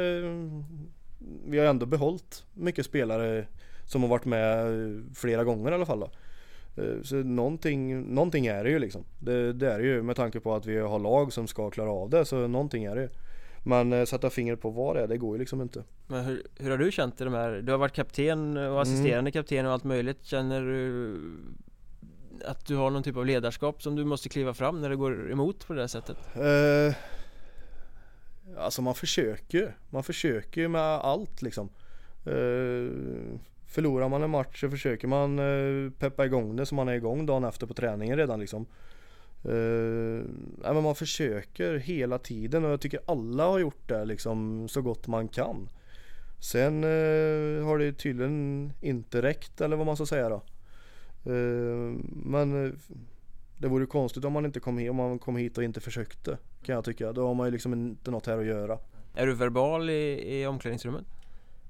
Vi 1.46 1.58
har 1.58 1.66
ändå 1.66 1.86
behållit 1.86 2.44
mycket 2.54 2.86
spelare 2.86 3.46
som 3.86 4.02
har 4.02 4.08
varit 4.08 4.24
med 4.24 4.66
flera 5.14 5.44
gånger 5.44 5.70
i 5.70 5.74
alla 5.74 5.86
fall 5.86 6.00
då. 6.00 6.10
Eh, 6.82 7.02
Så 7.02 7.16
någonting, 7.16 8.02
någonting 8.14 8.46
är 8.46 8.64
det 8.64 8.70
ju 8.70 8.78
liksom. 8.78 9.04
Det, 9.18 9.52
det 9.52 9.72
är 9.72 9.78
det 9.78 9.84
ju 9.84 10.02
med 10.02 10.16
tanke 10.16 10.40
på 10.40 10.54
att 10.54 10.66
vi 10.66 10.78
har 10.78 10.98
lag 10.98 11.32
som 11.32 11.46
ska 11.46 11.70
klara 11.70 11.90
av 11.90 12.10
det. 12.10 12.24
Så 12.24 12.46
någonting 12.46 12.84
är 12.84 12.94
det 12.96 13.02
ju. 13.02 13.08
Men 13.62 13.92
eh, 13.92 14.04
sätta 14.04 14.30
fingret 14.30 14.60
på 14.60 14.70
vad 14.70 14.96
det 14.96 15.02
är, 15.02 15.06
det 15.06 15.16
går 15.18 15.34
ju 15.36 15.38
liksom 15.38 15.62
inte. 15.62 15.84
Men 16.06 16.24
hur, 16.24 16.42
hur 16.58 16.70
har 16.70 16.78
du 16.78 16.92
känt 16.92 17.20
i 17.20 17.24
de 17.24 17.34
här, 17.34 17.50
du 17.62 17.72
har 17.72 17.78
varit 17.78 17.92
kapten 17.94 18.56
och 18.56 18.82
assisterande 18.82 19.18
Mm. 19.18 19.32
kapten 19.32 19.66
och 19.66 19.72
allt 19.72 19.84
möjligt 19.84 20.24
Känner 20.24 20.60
du 20.60 21.16
att 22.44 22.66
du 22.66 22.76
har 22.76 22.90
någon 22.90 23.02
typ 23.02 23.16
av 23.16 23.26
ledarskap 23.26 23.82
som 23.82 23.96
du 23.96 24.04
måste 24.04 24.28
kliva 24.28 24.54
fram 24.54 24.80
när 24.80 24.88
det 24.90 24.96
går 24.96 25.32
emot 25.32 25.66
på 25.66 25.72
det 25.72 25.80
där 25.80 25.86
sättet? 25.86 26.16
Eh, 26.34 26.94
alltså 28.58 28.82
man 28.82 28.94
försöker 28.94 29.58
ju. 29.58 29.68
Man 29.90 30.02
försöker 30.02 30.60
ju 30.60 30.68
med 30.68 30.80
allt 30.82 31.42
liksom. 31.42 31.68
Eh, 32.26 32.94
förlorar 33.66 34.08
man 34.08 34.22
en 34.22 34.30
match 34.30 34.60
så 34.60 34.70
försöker 34.70 35.08
man 35.08 35.38
eh, 35.38 35.90
peppa 35.98 36.24
igång 36.26 36.56
det 36.56 36.66
så 36.66 36.74
man 36.74 36.88
är 36.88 36.92
igång 36.92 37.26
dagen 37.26 37.44
efter 37.44 37.66
på 37.66 37.74
träningen 37.74 38.16
redan 38.16 38.40
liksom. 38.40 38.66
Uh, 39.44 40.24
men 40.58 40.82
man 40.82 40.94
försöker 40.94 41.76
hela 41.76 42.18
tiden 42.18 42.64
och 42.64 42.70
jag 42.70 42.80
tycker 42.80 43.00
alla 43.06 43.44
har 43.44 43.58
gjort 43.58 43.88
det 43.88 44.04
liksom 44.04 44.68
så 44.68 44.82
gott 44.82 45.06
man 45.06 45.28
kan. 45.28 45.68
Sen 46.40 46.84
uh, 46.84 47.64
har 47.64 47.78
det 47.78 47.92
tydligen 47.92 48.72
inte 48.80 49.22
räckt 49.22 49.60
eller 49.60 49.76
vad 49.76 49.86
man 49.86 49.96
ska 49.96 50.06
säga 50.06 50.28
då. 50.28 50.42
Uh, 51.32 51.96
men 52.24 52.78
det 53.58 53.68
vore 53.68 53.86
konstigt 53.86 54.24
om 54.24 54.32
man 54.32 54.44
inte 54.44 54.60
kom 54.60 54.78
hit, 54.78 54.90
om 54.90 54.96
man 54.96 55.18
kom 55.18 55.36
hit 55.36 55.58
och 55.58 55.64
inte 55.64 55.80
försökte 55.80 56.38
kan 56.62 56.74
jag 56.74 56.84
tycka. 56.84 57.12
Då 57.12 57.26
har 57.26 57.34
man 57.34 57.46
ju 57.46 57.50
liksom 57.50 57.72
inte 57.72 58.10
något 58.10 58.26
här 58.26 58.38
att 58.38 58.46
göra. 58.46 58.78
Är 59.14 59.26
du 59.26 59.34
verbal 59.34 59.90
i, 59.90 60.40
i 60.40 60.46
omklädningsrummet? 60.46 61.04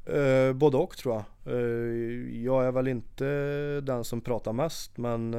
Eh, 0.06 0.52
både 0.52 0.76
och 0.76 0.96
tror 0.96 1.14
jag. 1.14 1.24
Jag 2.32 2.66
är 2.66 2.72
väl 2.72 2.88
inte 2.88 3.24
den 3.80 4.04
som 4.04 4.20
pratar 4.20 4.52
mest 4.52 4.98
men 4.98 5.34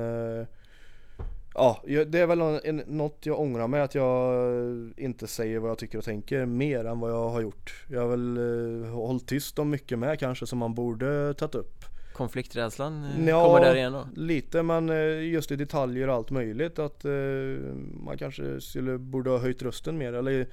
Ja, 1.54 1.84
det 1.86 2.20
är 2.20 2.28
väl 2.28 2.42
en, 2.42 2.82
något 2.88 3.18
jag 3.22 3.40
ångrar 3.40 3.68
mig 3.68 3.82
att 3.82 3.96
jag 3.96 4.34
inte 4.98 5.28
säger 5.28 5.60
vad 5.60 5.70
jag 5.72 5.78
tycker 5.78 5.98
och 5.98 6.04
tänker 6.04 6.46
mer 6.46 6.86
än 6.86 7.00
vad 7.00 7.12
jag 7.12 7.30
har 7.30 7.42
gjort. 7.42 7.86
Jag 7.90 8.02
har 8.02 8.08
väl 8.08 8.38
eh, 8.84 8.90
hållit 8.90 9.28
tyst 9.28 9.60
om 9.60 9.70
mycket 9.70 10.00
med 10.00 10.20
kanske 10.20 10.48
som 10.48 10.60
man 10.60 10.74
borde 10.74 11.34
tagit 11.34 11.56
upp. 11.56 11.86
Konflikträdslan 12.14 13.04
eh, 13.04 13.30
ja, 13.30 13.46
kommer 13.46 13.66
där 13.66 13.76
igen 13.76 13.94
då? 13.94 14.08
lite 14.16 14.64
men 14.64 14.90
eh, 14.90 15.24
just 15.24 15.52
i 15.52 15.56
detaljer 15.56 16.08
och 16.08 16.16
allt 16.16 16.32
möjligt 16.32 16.80
att 16.80 17.06
eh, 17.06 17.12
man 18.06 18.18
kanske 18.18 18.62
skulle 18.62 18.98
borde 18.98 19.30
ha 19.30 19.38
höjt 19.38 19.62
rösten 19.62 19.98
mer 19.98 20.14
eller 20.14 20.48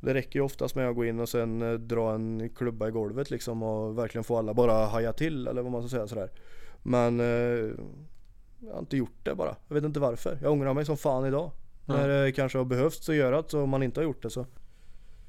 det 0.00 0.14
räcker 0.14 0.38
ju 0.38 0.44
oftast 0.44 0.74
med 0.74 0.88
att 0.88 0.94
gå 0.94 1.04
in 1.04 1.20
och 1.20 1.28
sen 1.28 1.62
eh, 1.62 1.72
dra 1.72 2.14
en 2.14 2.50
klubba 2.50 2.88
i 2.88 2.90
golvet 2.90 3.30
liksom 3.30 3.62
och 3.62 3.98
verkligen 3.98 4.24
få 4.24 4.38
alla 4.38 4.54
bara 4.54 4.86
haja 4.86 5.12
till 5.12 5.46
eller 5.46 5.62
vad 5.62 5.72
man 5.72 5.82
ska 5.82 5.96
säga 5.96 6.08
sådär. 6.08 6.30
Men 6.82 7.20
eh, 7.20 7.70
jag 8.66 8.72
har 8.72 8.78
inte 8.78 8.96
gjort 8.96 9.18
det 9.22 9.34
bara. 9.34 9.56
Jag 9.68 9.74
vet 9.74 9.84
inte 9.84 10.00
varför. 10.00 10.38
Jag 10.42 10.52
ångrar 10.52 10.74
mig 10.74 10.84
som 10.84 10.96
fan 10.96 11.26
idag. 11.26 11.50
Mm. 11.88 12.00
När 12.00 12.08
det 12.08 12.32
kanske 12.32 12.58
har 12.58 12.64
behövts 12.64 13.08
att 13.08 13.14
göra 13.14 13.42
det 13.42 13.54
och 13.54 13.68
man 13.68 13.82
inte 13.82 14.00
har 14.00 14.04
gjort 14.04 14.22
det 14.22 14.30
så. 14.30 14.46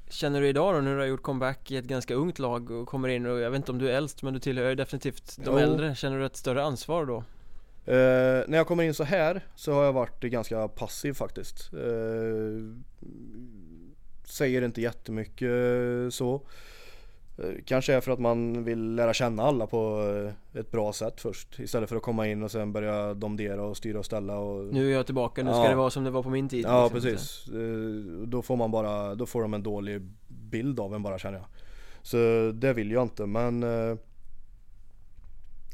Känner 0.08 0.40
du 0.40 0.48
idag 0.48 0.74
då 0.74 0.80
när 0.80 0.94
du 0.94 0.98
har 0.98 1.06
gjort 1.06 1.22
comeback 1.22 1.70
i 1.70 1.76
ett 1.76 1.84
ganska 1.84 2.14
ungt 2.14 2.38
lag 2.38 2.70
och 2.70 2.88
kommer 2.88 3.08
in 3.08 3.26
och 3.26 3.40
jag 3.40 3.50
vet 3.50 3.56
inte 3.56 3.72
om 3.72 3.78
du 3.78 3.90
är 3.90 3.96
äldst 3.96 4.22
men 4.22 4.34
du 4.34 4.40
tillhör 4.40 4.74
definitivt 4.74 5.36
de 5.36 5.50
jo. 5.50 5.58
äldre. 5.58 5.94
Känner 5.94 6.18
du 6.18 6.26
ett 6.26 6.36
större 6.36 6.62
ansvar 6.62 7.06
då? 7.06 7.16
Uh, 7.88 8.44
när 8.48 8.56
jag 8.56 8.66
kommer 8.66 8.84
in 8.84 8.94
så 8.94 9.04
här 9.04 9.46
så 9.56 9.72
har 9.72 9.84
jag 9.84 9.92
varit 9.92 10.20
ganska 10.20 10.68
passiv 10.68 11.12
faktiskt. 11.12 11.74
Uh, 11.74 12.74
säger 14.24 14.62
inte 14.62 14.80
jättemycket 14.80 15.48
uh, 15.48 16.10
så. 16.10 16.42
Kanske 17.64 17.94
är 17.94 18.00
för 18.00 18.12
att 18.12 18.18
man 18.18 18.64
vill 18.64 18.94
lära 18.94 19.14
känna 19.14 19.42
alla 19.42 19.66
på 19.66 20.02
ett 20.54 20.70
bra 20.70 20.92
sätt 20.92 21.20
först 21.20 21.58
Istället 21.58 21.88
för 21.88 21.96
att 21.96 22.02
komma 22.02 22.26
in 22.26 22.42
och 22.42 22.50
sen 22.50 22.72
börja 22.72 23.14
domdera 23.14 23.62
och 23.62 23.76
styra 23.76 23.98
och 23.98 24.04
ställa 24.04 24.38
och 24.38 24.74
Nu 24.74 24.90
är 24.90 24.94
jag 24.94 25.06
tillbaka, 25.06 25.42
nu 25.42 25.50
ja. 25.50 25.56
ska 25.56 25.68
det 25.68 25.74
vara 25.74 25.90
som 25.90 26.04
det 26.04 26.10
var 26.10 26.22
på 26.22 26.30
min 26.30 26.48
tid 26.48 26.64
Ja 26.64 26.90
liksom. 26.92 27.00
precis 27.00 27.44
Då 28.26 28.42
får 28.42 28.56
man 28.56 28.70
bara, 28.70 29.14
då 29.14 29.26
får 29.26 29.42
de 29.42 29.54
en 29.54 29.62
dålig 29.62 30.02
bild 30.28 30.80
av 30.80 30.94
en 30.94 31.02
bara 31.02 31.18
känner 31.18 31.38
jag 31.38 31.46
Så 32.02 32.16
det 32.54 32.72
vill 32.72 32.90
jag 32.90 33.02
inte 33.02 33.26
men 33.26 33.62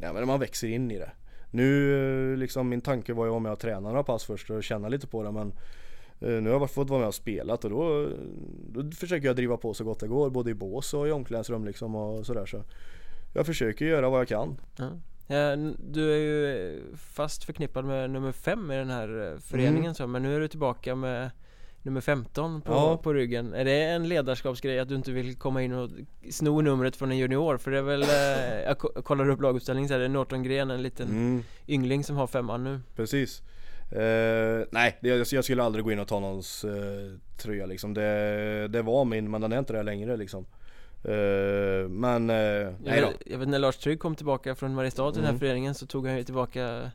Ja 0.00 0.12
men 0.12 0.26
man 0.26 0.40
växer 0.40 0.68
in 0.68 0.90
i 0.90 0.98
det 0.98 1.10
Nu 1.50 2.36
liksom 2.36 2.68
min 2.68 2.80
tanke 2.80 3.12
var 3.12 3.24
ju 3.24 3.30
om 3.30 3.44
jag 3.44 3.58
tränar 3.58 3.90
några 3.90 4.02
pass 4.02 4.24
först 4.24 4.50
och 4.50 4.64
känna 4.64 4.88
lite 4.88 5.06
på 5.06 5.22
det 5.22 5.32
men 5.32 5.48
Eh, 5.48 5.54
nu 6.20 6.50
har 6.50 6.60
jag 6.60 6.70
fått 6.70 6.90
vara 6.90 7.00
med 7.00 7.08
och 7.08 7.14
spelat 7.14 7.64
och 7.64 7.70
då, 7.70 8.08
då 8.68 8.90
försöker 8.90 9.26
jag 9.26 9.36
driva 9.36 9.56
på 9.56 9.74
så 9.74 9.84
gott 9.84 10.00
det 10.00 10.06
går 10.06 10.30
både 10.30 10.50
i 10.50 10.54
bås 10.54 10.94
och 10.94 11.08
i 11.08 11.10
omklädningsrum 11.10 11.64
liksom 11.64 11.94
och 11.94 12.26
sådär 12.26 12.46
så 12.46 12.62
Jag 13.34 13.46
försöker 13.46 13.84
göra 13.84 14.10
vad 14.10 14.20
jag 14.20 14.28
kan. 14.28 14.60
Ja, 15.26 15.56
du 15.78 16.12
är 16.12 16.16
ju 16.16 16.82
fast 16.96 17.44
förknippad 17.44 17.84
med 17.84 18.10
nummer 18.10 18.32
fem 18.32 18.70
i 18.70 18.76
den 18.76 18.90
här 18.90 19.32
eh, 19.32 19.38
föreningen 19.38 19.84
mm. 19.84 19.94
så, 19.94 20.06
men 20.06 20.22
nu 20.22 20.36
är 20.36 20.40
du 20.40 20.48
tillbaka 20.48 20.94
med 20.94 21.30
nummer 21.82 22.00
15 22.00 22.60
på, 22.60 22.72
ja. 22.72 22.96
på 23.02 23.12
ryggen 23.12 23.54
Är 23.54 23.64
det 23.64 23.82
en 23.82 24.08
ledarskapsgrej 24.08 24.78
att 24.78 24.88
du 24.88 24.94
inte 24.94 25.12
vill 25.12 25.36
komma 25.36 25.62
in 25.62 25.72
och 25.72 25.90
sno 26.30 26.60
numret 26.60 26.96
från 26.96 27.10
en 27.10 27.18
junior? 27.18 27.56
För 27.56 27.70
det 27.70 27.78
är 27.78 27.82
väl, 27.82 28.02
eh, 28.02 28.60
jag 28.64 28.78
kollar 28.78 29.28
upp 29.28 29.40
laguppställningen 29.40 29.88
så 29.88 29.94
är 29.94 29.98
det 29.98 30.08
Norton 30.08 30.42
Gren, 30.42 30.70
en 30.70 30.82
liten 30.82 31.08
mm. 31.08 31.42
yngling 31.68 32.04
som 32.04 32.16
har 32.16 32.26
femman 32.26 32.64
nu 32.64 32.80
Precis 32.96 33.42
Uh, 33.92 34.64
nej, 34.70 34.98
det, 35.00 35.32
jag 35.32 35.44
skulle 35.44 35.62
aldrig 35.62 35.84
gå 35.84 35.92
in 35.92 35.98
och 35.98 36.08
ta 36.08 36.20
någons 36.20 36.64
uh, 36.64 36.70
tröja 37.36 37.66
liksom. 37.66 37.94
Det, 37.94 38.68
det 38.68 38.82
var 38.82 39.04
min, 39.04 39.30
men 39.30 39.40
den 39.40 39.52
är 39.52 39.58
inte 39.58 39.72
det 39.72 39.82
längre 39.82 40.16
liksom. 40.16 40.46
Uh, 41.08 41.88
men, 41.88 42.30
uh, 42.30 42.72
nej 42.84 43.00
då. 43.00 43.08
Jag 43.26 43.38
vet 43.38 43.48
när 43.48 43.58
Lars 43.58 43.76
Trygg 43.76 44.00
kom 44.00 44.16
tillbaka 44.16 44.54
från 44.54 44.74
Mariestad 44.74 45.12
till 45.12 45.20
mm. 45.20 45.22
den 45.22 45.24
här 45.24 45.30
mm. 45.30 45.40
föreningen 45.40 45.74
så 45.74 45.86
tog 45.86 46.06
han 46.06 46.16
ju 46.16 46.24
tillbaka 46.24 46.90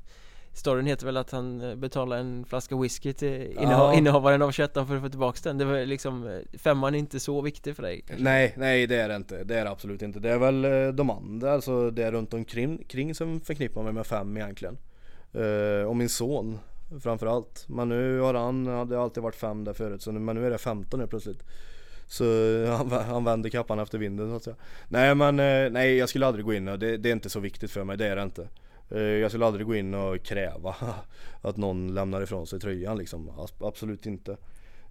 Storyn 0.53 0.85
heter 0.85 1.05
väl 1.05 1.17
att 1.17 1.31
han 1.31 1.79
betalade 1.79 2.21
en 2.21 2.45
flaska 2.45 2.77
whisky 2.77 3.13
till 3.13 3.41
inneha 3.51 3.83
ja. 3.83 3.93
innehavaren 3.93 4.41
av 4.41 4.51
21 4.51 4.73
för 4.73 4.81
att 4.95 5.01
få 5.01 5.09
tillbaka 5.09 5.39
den 5.43 5.57
Det 5.57 5.65
var 5.65 5.85
liksom, 5.85 6.41
femman 6.57 6.95
är 6.95 6.99
inte 6.99 7.19
så 7.19 7.41
viktig 7.41 7.75
för 7.75 7.83
dig 7.83 8.03
kanske? 8.07 8.23
Nej, 8.23 8.53
nej 8.57 8.87
det 8.87 8.95
är 8.95 9.09
det 9.09 9.15
inte, 9.15 9.43
det 9.43 9.59
är 9.59 9.63
det 9.63 9.71
absolut 9.71 10.01
inte 10.01 10.19
Det 10.19 10.31
är 10.31 10.37
väl 10.37 10.95
de 10.95 11.09
andra, 11.09 11.53
alltså 11.53 11.91
det 11.91 12.11
runt 12.11 12.33
omkring 12.33 12.83
kring 12.87 13.15
som 13.15 13.41
förknippar 13.41 13.83
mig 13.83 13.93
med 13.93 14.07
fem 14.07 14.37
egentligen 14.37 14.77
uh, 15.35 15.83
Och 15.87 15.95
min 15.95 16.09
son 16.09 16.59
Framförallt. 16.99 17.65
Men 17.67 17.89
nu 17.89 18.19
har 18.19 18.33
han, 18.33 18.67
hade 18.67 18.99
alltid 18.99 19.23
varit 19.23 19.35
fem 19.35 19.63
där 19.63 19.73
förut 19.73 20.01
så 20.01 20.11
nu, 20.11 20.19
men 20.19 20.35
nu 20.35 20.45
är 20.45 20.49
det 20.51 20.57
15 20.57 20.99
nu 20.99 21.07
plötsligt. 21.07 21.43
Så 22.07 22.25
han, 22.65 22.91
han 22.91 23.23
vänder 23.23 23.49
kappan 23.49 23.79
efter 23.79 23.97
vinden 23.97 24.29
så 24.29 24.35
att 24.35 24.43
säga. 24.43 24.55
Nej 24.87 25.15
men 25.15 25.39
eh, 25.39 25.71
nej 25.71 25.97
jag 25.97 26.09
skulle 26.09 26.25
aldrig 26.25 26.45
gå 26.45 26.53
in 26.53 26.67
och 26.67 26.79
det, 26.79 26.97
det 26.97 27.09
är 27.09 27.13
inte 27.13 27.29
så 27.29 27.39
viktigt 27.39 27.71
för 27.71 27.83
mig, 27.83 27.97
det 27.97 28.07
är 28.07 28.15
det 28.15 28.23
inte. 28.23 28.47
Eh, 28.89 28.99
jag 28.99 29.31
skulle 29.31 29.45
aldrig 29.45 29.67
gå 29.67 29.75
in 29.75 29.93
och 29.93 30.23
kräva 30.23 30.75
att 31.41 31.57
någon 31.57 31.93
lämnar 31.93 32.21
ifrån 32.21 32.47
sig 32.47 32.59
tröjan 32.59 32.97
liksom. 32.97 33.31
Absolut 33.59 34.05
inte. 34.05 34.37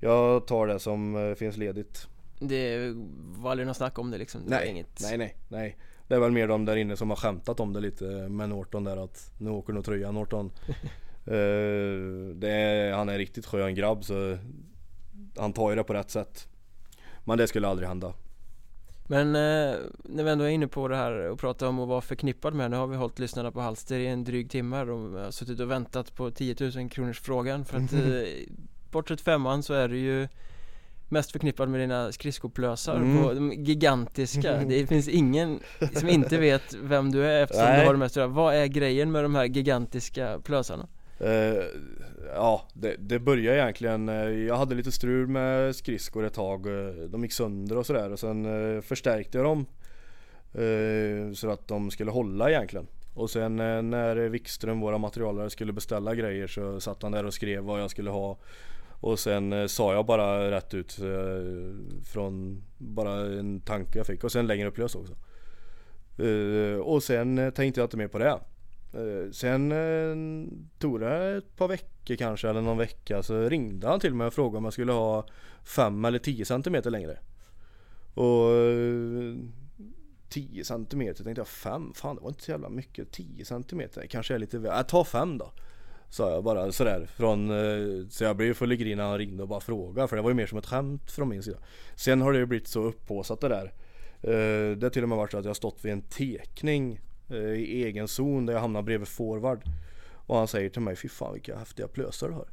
Jag 0.01 0.47
tar 0.47 0.67
det 0.67 0.79
som 0.79 1.17
eh, 1.17 1.35
finns 1.35 1.57
ledigt. 1.57 2.09
Det 2.39 2.95
var 3.37 3.51
aldrig 3.51 3.67
något 3.67 3.77
snack 3.77 3.99
om 3.99 4.11
det 4.11 4.19
liksom? 4.19 4.41
Det 4.45 4.51
nej, 4.51 4.69
inget... 4.69 5.01
nej, 5.03 5.19
nej, 5.19 5.37
nej. 5.49 5.77
Det 6.09 6.15
är 6.15 6.21
väl 6.21 6.33
mer 6.33 6.49
de 6.49 6.65
där 6.65 6.77
inne 6.77 6.97
som 6.97 7.11
har 7.11 7.17
skämtat 7.17 7.61
om 7.61 7.73
det 7.73 7.81
lite 7.81 8.05
med 8.29 8.49
Norton 8.49 8.85
där 8.85 9.05
att 9.05 9.31
nu 9.39 9.51
åker 9.51 9.73
nog 9.73 9.85
tröjan 9.85 10.15
Norton. 10.15 10.51
Uh, 11.29 12.45
är, 12.51 12.93
han 12.93 13.09
är 13.09 13.13
en 13.13 13.19
riktigt 13.19 13.47
skön 13.47 13.75
grabb 13.75 14.05
så 14.05 14.39
han 15.37 15.53
tar 15.53 15.71
ju 15.71 15.77
det 15.77 15.85
på 15.85 15.95
rätt 15.95 16.11
sätt. 16.11 16.49
Men 17.25 17.39
det 17.39 17.47
skulle 17.47 17.69
aldrig 17.69 17.89
hända. 17.89 18.15
Men 19.07 19.27
eh, 19.27 19.77
när 20.05 20.25
vi 20.25 20.31
ändå 20.31 20.45
är 20.45 20.49
inne 20.49 20.69
på 20.69 20.89
det 20.89 20.97
här 20.97 21.13
och 21.13 21.39
pratar 21.39 21.67
om 21.67 21.81
att 21.81 21.89
vara 21.89 22.01
förknippad 22.01 22.55
med 22.55 22.71
Nu 22.71 22.77
har 22.77 22.87
vi 22.87 22.97
hållit 22.97 23.19
lyssnarna 23.19 23.51
på 23.51 23.61
halster 23.61 23.99
i 23.99 24.07
en 24.07 24.25
dryg 24.25 24.51
timme 24.51 24.85
De 24.85 25.15
har 25.15 25.31
suttit 25.31 25.61
och 25.61 25.71
väntat 25.71 26.15
på 26.15 26.31
10 26.31 26.57
000 26.77 26.91
kronors 26.91 27.21
frågan 27.21 27.65
För 27.65 27.79
att 27.79 27.93
eh, 27.93 27.99
bortsett 28.91 29.21
femman 29.21 29.63
så 29.63 29.75
är 29.75 29.89
du 29.89 29.99
ju 29.99 30.29
Mest 31.09 31.33
förknippad 31.33 31.69
med 31.69 31.81
dina 31.81 32.13
skridskoplösar 32.13 32.97
mm. 32.97 33.23
på 33.23 33.33
de 33.33 33.53
gigantiska 33.53 34.57
Det 34.69 34.87
finns 34.87 35.09
ingen 35.09 35.61
som 35.93 36.09
inte 36.09 36.39
vet 36.39 36.75
vem 36.75 37.13
du 37.13 37.27
är 37.27 37.43
eftersom 37.43 37.65
Nej. 37.65 37.81
du 37.81 37.87
har 37.87 37.93
de 37.93 37.99
mest 37.99 38.17
Vad 38.17 38.55
är 38.55 38.67
grejen 38.67 39.13
med 39.13 39.25
de 39.25 39.35
här 39.35 39.45
gigantiska 39.45 40.41
plösarna? 40.45 40.89
Uh, 41.25 41.65
ja, 42.35 42.69
det, 42.75 42.97
det 42.99 43.19
började 43.19 43.59
egentligen, 43.59 44.09
uh, 44.09 44.47
jag 44.47 44.57
hade 44.57 44.75
lite 44.75 44.93
strul 44.93 45.27
med 45.27 45.77
skridskor 45.77 46.25
ett 46.25 46.35
tag. 46.35 46.67
Uh, 46.67 46.91
de 47.09 47.23
gick 47.23 47.33
sönder 47.33 47.79
och 47.79 47.87
sådär 47.87 48.13
och 48.13 48.19
sen 48.19 48.83
förstärkte 48.83 49.39
jag 49.39 49.45
dem. 49.45 49.67
så 51.35 51.51
att 51.51 51.69
de 51.69 51.91
skulle 51.91 52.11
hålla 52.11 52.51
egentligen. 52.51 52.87
Och 53.15 53.31
sen 53.31 53.57
när 53.57 54.29
Wikström, 54.29 54.81
våra 54.81 54.99
materialare, 54.99 55.51
skulle 55.51 55.73
beställa 55.73 56.15
grejer 56.15 56.47
så 56.47 56.81
satt 56.81 57.03
han 57.03 57.13
där 57.13 57.25
och 57.27 57.35
skrev 57.35 57.63
vad 57.63 57.81
jag 57.81 57.91
skulle 57.91 58.11
ha. 58.11 58.39
Och 59.01 59.19
sen 59.19 59.69
sa 59.69 59.93
jag 59.95 60.07
bara 60.07 60.51
rätt 60.51 60.75
ut 60.75 60.99
från 62.05 62.63
bara 62.79 63.21
en 63.21 63.61
tanke 63.61 63.99
jag 63.99 64.07
fick 64.07 64.25
och 64.25 64.33
sen 64.33 64.47
längre 64.47 64.69
upplöst 64.69 64.97
också. 64.97 65.15
och 66.83 67.03
sen 67.03 67.53
tänkte 67.55 67.81
jag 67.81 67.87
inte 67.87 67.97
mer 67.97 68.09
på 68.09 68.19
det. 68.19 68.39
Eh, 68.95 69.31
sen 69.31 69.73
eh, 69.73 70.49
tog 70.79 71.01
det 71.01 71.37
ett 71.37 71.57
par 71.57 71.69
veckor 71.69 72.17
kanske 72.17 72.49
eller 72.49 72.61
någon 72.61 72.79
vecka 72.79 73.23
så 73.23 73.49
ringde 73.49 73.87
han 73.87 74.01
till 74.01 74.15
mig 74.15 74.27
och 74.27 74.35
frågade 74.35 74.59
om 74.59 74.65
jag 74.65 74.73
skulle 74.73 74.93
ha 74.93 75.27
5 75.65 76.05
eller 76.05 76.19
10 76.19 76.45
cm 76.45 76.77
längre. 76.85 77.19
Och 78.15 78.51
eh, 78.51 79.35
10 80.29 80.65
cm 80.65 80.87
tänkte 81.15 81.33
jag 81.37 81.49
5, 81.49 81.93
fan 81.95 82.17
det 82.17 82.23
var 82.23 82.29
inte 82.29 82.43
så 82.43 82.51
jävla 82.51 82.69
mycket. 82.69 83.13
10 83.13 83.45
cm 83.45 83.83
kanske 84.09 84.35
är 84.35 84.39
lite 84.39 84.59
väl, 84.59 84.85
ta 84.85 85.05
5 85.05 85.39
då 85.39 85.53
Sa 86.11 86.31
jag 86.31 86.45
bara 86.45 86.73
sådär 86.73 87.07
från, 87.17 87.49
så 88.11 88.25
jag 88.25 88.37
blev 88.37 88.55
full 88.55 88.73
i 88.73 88.77
grin 88.77 88.99
när 88.99 89.05
han 89.05 89.19
ringde 89.19 89.43
och 89.43 89.49
bara 89.49 89.61
frågade 89.61 90.09
för 90.09 90.17
det 90.17 90.23
var 90.23 90.31
ju 90.31 90.35
mer 90.35 90.47
som 90.47 90.59
ett 90.59 90.67
skämt 90.67 91.11
från 91.11 91.29
min 91.29 91.43
sida. 91.43 91.59
Sen 91.97 92.21
har 92.21 92.33
det 92.33 92.39
ju 92.39 92.47
blivit 92.47 92.69
så 92.69 92.83
upphåsat 92.83 93.41
det 93.41 93.49
där. 93.49 93.73
Det 94.75 94.83
har 94.83 94.91
till 94.91 95.03
och 95.03 95.09
med 95.09 95.19
varit 95.19 95.31
så 95.31 95.39
att 95.39 95.45
jag 95.45 95.51
har 95.51 95.55
stått 95.55 95.85
vid 95.85 95.93
en 95.93 96.03
tekning 96.03 97.01
i 97.57 97.85
egen 97.85 98.09
zon 98.09 98.47
där 98.47 98.53
jag 98.55 98.61
hamnar 98.61 98.83
bredvid 98.83 99.09
forward. 99.09 99.61
Och 100.27 100.37
han 100.37 100.49
säger 100.49 100.69
till 100.69 100.83
mig, 100.83 100.97
fy 100.97 101.09
fan 101.09 101.33
vilka 101.33 101.59
häftiga 101.59 101.89
plösar 101.89 102.29
du 102.29 102.35
har. 102.35 102.49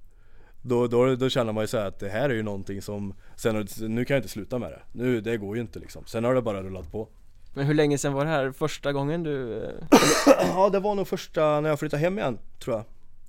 Då, 0.61 0.87
då, 0.87 1.15
då 1.15 1.29
känner 1.29 1.53
man 1.53 1.63
ju 1.63 1.67
så 1.67 1.77
att 1.77 1.99
det 1.99 2.09
här 2.09 2.29
är 2.29 2.33
ju 2.33 2.43
någonting 2.43 2.81
som, 2.81 3.13
sen, 3.35 3.67
nu 3.79 4.05
kan 4.05 4.15
jag 4.15 4.19
inte 4.19 4.29
sluta 4.29 4.59
med 4.59 4.71
det. 4.71 4.81
Nu, 4.91 5.21
det 5.21 5.37
går 5.37 5.55
ju 5.55 5.61
inte 5.61 5.79
liksom. 5.79 6.05
Sen 6.05 6.23
har 6.23 6.35
det 6.35 6.41
bara 6.41 6.63
rullat 6.63 6.91
på. 6.91 7.07
Men 7.53 7.65
hur 7.65 7.73
länge 7.73 7.97
sen 7.97 8.13
var 8.13 8.25
det 8.25 8.31
här 8.31 8.51
första 8.51 8.93
gången 8.93 9.23
du? 9.23 9.63
ja 10.37 10.69
det 10.69 10.79
var 10.79 10.95
nog 10.95 11.07
första 11.07 11.61
när 11.61 11.69
jag 11.69 11.79
flyttade 11.79 12.01
hem 12.01 12.19
igen, 12.19 12.37
tror 12.59 12.75
jag. 12.75 12.85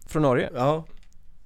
Från 0.07 0.23
Norge? 0.23 0.51
Ja. 0.55 0.85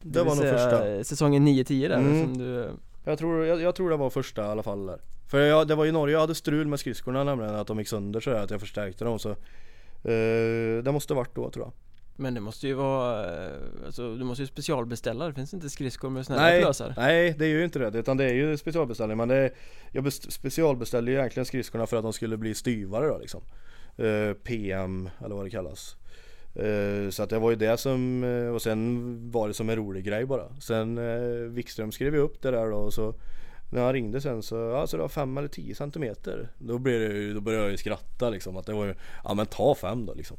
Det 0.01 0.23
var 0.23 0.35
nog 0.35 0.45
första. 0.45 1.05
Säsongen 1.05 1.49
9-10 1.49 1.89
där 1.89 1.97
Mm. 1.97 2.25
som 2.25 2.39
du 2.39 2.71
Jag 3.05 3.19
tror, 3.19 3.47
jag, 3.47 3.61
jag 3.61 3.75
tror 3.75 3.91
det 3.91 3.97
var 3.97 4.11
första 4.11 4.43
i 4.43 4.49
alla 4.49 4.63
fall 4.63 4.87
där. 4.87 5.01
För 5.29 5.41
jag, 5.41 5.69
det 5.69 5.75
var 5.75 5.87
i 5.87 5.93
Norge 5.93 6.13
jag 6.13 6.21
hade 6.21 6.35
strul 6.35 6.67
med 6.67 6.81
skridskorna 6.81 7.25
nämligen, 7.25 7.55
att 7.55 7.67
de 7.67 7.79
gick 7.79 7.89
sönder 7.89 8.21
sådär, 8.21 8.43
att 8.45 8.51
jag 8.51 8.61
förstärkte 8.61 9.05
dem 9.05 9.19
så 9.19 9.31
eh, 9.31 9.37
Det 10.83 10.93
måste 10.93 11.15
varit 11.15 11.35
då 11.35 11.51
tror 11.51 11.65
jag. 11.67 11.73
Men 12.19 12.35
det 12.35 12.41
måste 12.41 12.67
ju 12.67 12.75
vara, 12.75 13.25
eh, 13.47 13.53
alltså 13.87 14.17
du 14.17 14.25
måste 14.25 14.43
ju 14.43 14.47
specialbeställa, 14.47 15.29
det 15.29 15.35
finns 15.35 15.55
inte 15.55 15.71
skridskor 15.71 16.11
med 16.11 16.27
såna 16.27 16.39
här 16.39 16.61
plösar 16.61 16.95
nej 16.97 17.35
det 17.39 17.45
är 17.45 17.49
ju 17.49 17.65
inte 17.65 17.79
det, 17.79 17.99
utan 17.99 18.17
det 18.17 18.25
är 18.25 18.35
ju 18.35 18.57
specialbeställning. 18.57 19.17
Men 19.17 19.29
det 19.29 19.35
är, 19.37 19.51
Jag 19.93 20.05
best, 20.05 20.33
specialbeställde 20.33 21.11
ju 21.11 21.17
egentligen 21.19 21.45
skridskorna 21.47 21.87
för 21.87 21.97
att 21.97 22.03
de 22.03 22.13
skulle 22.13 22.37
bli 22.37 22.55
styvare 22.55 23.07
då 23.09 23.19
liksom. 23.19 23.41
Eh, 23.97 24.33
PM 24.33 25.11
eller 25.25 25.35
vad 25.35 25.47
det 25.47 25.51
kallas. 25.51 25.97
Eh, 26.55 27.11
Så 27.11 27.23
att 27.23 27.31
det 27.31 27.39
var 27.39 27.51
ju 27.51 27.57
det 27.57 27.77
som, 27.77 28.25
eh, 28.25 28.55
och 28.55 28.63
sen 28.63 29.31
var 29.31 29.49
det 29.49 29.55
som 29.55 29.71
en 29.71 29.77
rolig 29.77 30.05
grej 30.05 30.27
bara. 30.27 30.61
Sen 30.61 30.99
eh, 30.99 31.51
Wikström 31.51 31.93
skrev 31.93 32.15
ju 32.15 32.21
upp 32.21 32.43
det 32.43 32.51
där 32.51 32.71
då 32.71 32.77
och 32.77 32.93
så 32.95 33.15
när 33.71 33.83
han 33.85 33.93
ringde 33.93 34.21
sen 34.21 34.43
så, 34.43 34.57
ja 34.57 34.87
så 34.87 34.97
det 34.97 35.03
var 35.03 35.09
5 35.09 35.39
eller 35.39 35.49
10 35.49 35.75
centimeter 35.75 36.49
Då, 36.59 36.79
blev 36.79 37.01
det, 37.01 37.07
ju- 37.07 37.35
då 37.35 37.41
började 37.41 37.65
jag 37.65 37.71
ju 37.71 37.77
skratta 37.77 38.31
liksom 38.31 38.57
att 38.57 38.67
det 38.67 38.73
var 38.73 38.85
ju, 38.87 38.95
ja 39.25 39.35
men 39.35 39.47
ta 39.47 39.75
5 39.75 40.07
då 40.07 40.15
liksom 40.15 40.37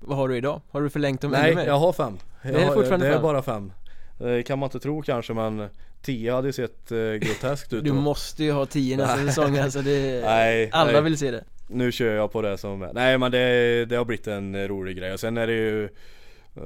Vad 0.00 0.16
har 0.18 0.28
du 0.28 0.36
idag? 0.36 0.60
Har 0.70 0.80
du 0.82 0.90
förlängt 0.90 1.20
dem 1.20 1.30
Nej, 1.30 1.54
mer? 1.54 1.66
jag 1.66 1.78
har 1.78 1.92
fem. 1.92 2.18
Jag 2.42 2.54
Det 2.54 2.60
är 2.62 2.66
har, 2.66 2.74
fortfarande 2.74 3.06
det 3.06 3.10
är 3.10 3.14
fem? 3.14 3.22
bara 3.22 3.42
fem. 3.42 3.72
Det 4.18 4.42
kan 4.42 4.58
man 4.58 4.66
inte 4.66 4.80
tro 4.80 5.02
kanske 5.02 5.34
men 5.34 5.68
10 6.02 6.32
hade 6.34 6.48
ju 6.48 6.52
sett 6.52 6.92
eh, 6.92 6.98
groteskt 6.98 7.72
ut 7.72 7.84
Du 7.84 7.90
då. 7.90 7.96
måste 7.96 8.44
ju 8.44 8.52
ha 8.52 8.66
10 8.66 8.96
nästa 8.96 9.16
säsong 9.26 9.58
alltså 9.58 9.82
det, 9.82 10.20
Nej, 10.24 10.70
alla 10.72 10.92
nej. 10.92 11.02
vill 11.02 11.18
se 11.18 11.30
det 11.30 11.44
Nu 11.68 11.92
kör 11.92 12.14
jag 12.14 12.32
på 12.32 12.42
det 12.42 12.58
som. 12.58 12.88
Nej 12.94 13.18
men 13.18 13.30
det, 13.32 13.84
det 13.84 13.96
har 13.96 14.04
blivit 14.04 14.26
en 14.26 14.68
rolig 14.68 14.96
grej 14.96 15.12
och 15.12 15.20
sen 15.20 15.36
är 15.36 15.46
det 15.46 15.52
ju 15.52 15.88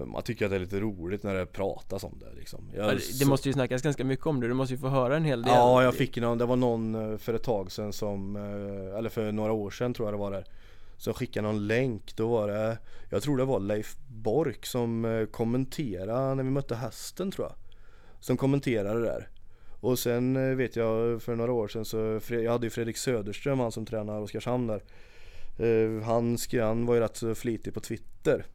Man 0.06 0.23
tycker 0.23 0.44
att 0.44 0.51
det 0.51 0.56
är 0.56 0.61
lite 0.61 0.81
roligt 0.81 1.23
när 1.23 1.35
det 1.35 1.47
pratas 1.47 2.05
om 2.05 2.19
det 2.19 2.32
liksom. 2.39 2.70
Jag, 2.74 2.86
Ja, 2.86 2.93
det, 2.94 3.01
så- 3.01 3.28
måste 3.28 3.48
ju 3.48 3.52
snackas 3.52 3.82
ganska 3.82 4.05
mycket 4.05 4.27
om 4.27 4.40
det, 4.40 4.48
du 4.48 4.55
måste 4.55 4.74
ju 4.74 4.81
få 4.81 4.89
höra 4.89 5.16
en 5.16 5.24
hel 5.24 5.43
del. 5.43 5.52
Ja 5.55 5.82
jag 5.82 5.94
fick 5.94 6.16
någon, 6.16 6.39
det 6.39 6.47
var 6.47 6.56
någon 6.56 6.94
eh, 7.12 7.19
för 7.19 7.35
ett 7.35 7.43
tag 7.43 7.73
sedan 7.73 7.93
som, 7.93 8.36
eh, 8.36 8.98
eller 8.98 9.09
för 9.09 9.32
några 9.32 9.52
år 9.52 9.70
sedan 9.70 9.94
tror 9.94 10.06
jag 10.09 10.15
det 10.15 10.19
var 10.19 10.31
där 10.31 10.44
Som 10.97 11.15
skickade 11.15 11.47
någon 11.48 11.66
länk, 11.66 12.16
då 12.16 12.28
var 12.28 12.48
det, 12.48 12.78
jag 13.11 13.23
tror 13.23 13.36
det 13.36 13.44
var 13.44 13.61
Leif 13.61 13.97
Bork 14.09 14.66
som 14.66 15.05
eh, 15.05 15.27
kommenterade 15.27 16.35
när 16.35 16.44
vi 16.44 16.51
mötte 16.51 16.74
hästen 16.74 17.31
tror 17.31 17.47
jag 17.47 17.55
Som 18.20 18.36
kommenterade 18.36 19.01
det 19.01 19.06
där. 19.06 19.28
Och 19.81 19.98
sen 19.98 20.36
eh, 20.36 20.56
vet 20.56 20.77
jag 20.77 21.23
för 21.23 21.35
några 21.36 21.52
år 21.52 21.69
sedan 21.69 21.85
så, 21.85 22.20
jag 22.28 22.52
hade 22.52 22.66
ju 22.66 22.70
Fredrik 22.70 22.97
Söderström 22.97 23.61
han 23.61 23.73
som 23.73 23.86
tränar 23.86 24.20
Oskarshamn 24.20 24.66
där. 24.66 24.82
Eh, 25.59 26.02
han, 26.05 26.39
skrev, 26.39 26.65
han 26.65 26.86
var 26.86 26.94
ju 26.94 27.01
rätt 27.01 27.16
så 27.16 27.35
flitig 27.35 27.74
på 27.74 27.81
Twitter 27.81 28.47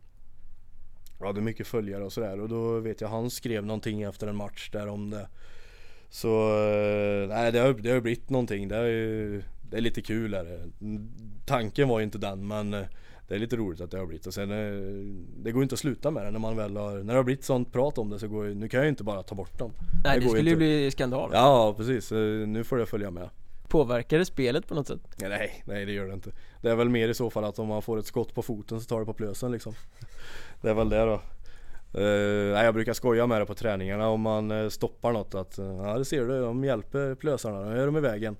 hade 1.27 1.41
mycket 1.41 1.67
följare 1.67 2.03
och 2.03 2.13
sådär. 2.13 2.39
Och 2.39 2.49
då 2.49 2.79
vet 2.79 3.01
jag 3.01 3.07
han 3.07 3.29
skrev 3.29 3.65
någonting 3.65 4.01
efter 4.01 4.27
en 4.27 4.35
match 4.35 4.69
där 4.71 4.87
om 4.87 5.09
det. 5.09 5.27
Så 6.09 6.49
eh, 6.49 7.27
nej 7.27 7.51
det 7.51 7.59
har, 7.59 7.73
det 7.73 7.91
har 7.91 8.01
blivit 8.01 8.29
någonting, 8.29 8.67
det 8.67 8.75
är, 8.75 8.85
ju, 8.85 9.43
det 9.69 9.77
är 9.77 9.81
lite 9.81 10.01
kul 10.01 10.33
är 10.33 10.43
det. 10.43 10.59
Tanken 11.45 11.87
var 11.87 11.99
ju 11.99 12.05
inte 12.05 12.17
den 12.17 12.47
men 12.47 12.73
eh, 12.73 12.85
det 13.27 13.35
är 13.35 13.39
lite 13.39 13.55
roligt 13.55 13.81
att 13.81 13.91
det 13.91 13.97
har 13.97 14.05
blivit. 14.05 14.27
Och 14.27 14.33
sen 14.33 14.51
eh, 14.51 15.15
Det 15.43 15.51
går 15.51 15.61
ju 15.61 15.63
inte 15.63 15.73
att 15.73 15.79
sluta 15.79 16.11
med 16.11 16.25
det 16.25 16.31
när 16.31 16.39
man 16.39 16.57
väl 16.57 16.77
har, 16.77 16.91
när 16.97 17.13
det 17.13 17.19
har 17.19 17.23
blivit 17.23 17.43
sånt 17.43 17.73
prat 17.73 17.97
om 17.97 18.09
det 18.09 18.19
så 18.19 18.27
går 18.27 18.45
ju, 18.45 18.55
nu 18.55 18.69
kan 18.69 18.77
jag 18.77 18.85
ju 18.85 18.89
inte 18.89 19.03
bara 19.03 19.23
ta 19.23 19.35
bort 19.35 19.59
dem. 19.59 19.71
Nej 20.03 20.19
det 20.19 20.25
det 20.25 20.29
skulle 20.29 20.49
ju 20.49 20.55
inte. 20.55 20.57
bli 20.57 20.91
skandal. 20.91 21.29
Ja 21.33 21.73
precis, 21.77 22.11
nu 22.47 22.63
får 22.63 22.79
jag 22.79 22.89
följa 22.89 23.11
med 23.11 23.29
Påverkar 23.69 24.17
det 24.17 24.25
spelet 24.25 24.67
på 24.67 24.75
något 24.75 24.87
sätt? 24.87 24.99
Nej, 25.17 25.63
nej 25.65 25.85
det 25.85 25.91
gör 25.91 26.07
det 26.07 26.13
inte. 26.13 26.31
Det 26.61 26.71
är 26.71 26.75
väl 26.75 26.89
mer 26.89 27.09
i 27.09 27.13
så 27.13 27.29
fall 27.29 27.43
att 27.43 27.59
om 27.59 27.67
man 27.67 27.81
får 27.81 27.99
ett 27.99 28.05
skott 28.05 28.33
på 28.35 28.41
foten 28.41 28.81
så 28.81 28.87
tar 28.87 28.99
det 28.99 29.05
på 29.05 29.13
plösen 29.13 29.51
liksom. 29.51 29.73
Det 30.61 30.69
är 30.69 30.73
väl 30.73 30.89
det 30.89 31.05
då. 31.05 31.21
Uh, 31.99 32.53
nej, 32.53 32.65
jag 32.65 32.73
brukar 32.73 32.93
skoja 32.93 33.27
med 33.27 33.41
det 33.41 33.45
på 33.45 33.55
träningarna 33.55 34.09
om 34.09 34.21
man 34.21 34.51
eh, 34.51 34.69
stoppar 34.69 35.11
något 35.11 35.35
att 35.35 35.59
uh, 35.59 35.65
ja 35.65 35.97
det 35.97 36.05
ser 36.05 36.25
du, 36.25 36.41
de 36.41 36.63
hjälper 36.63 37.15
plösarna, 37.15 37.61
de 37.61 37.71
är 37.71 37.85
de 37.85 37.97
i 37.97 37.99
vägen. 37.99 38.37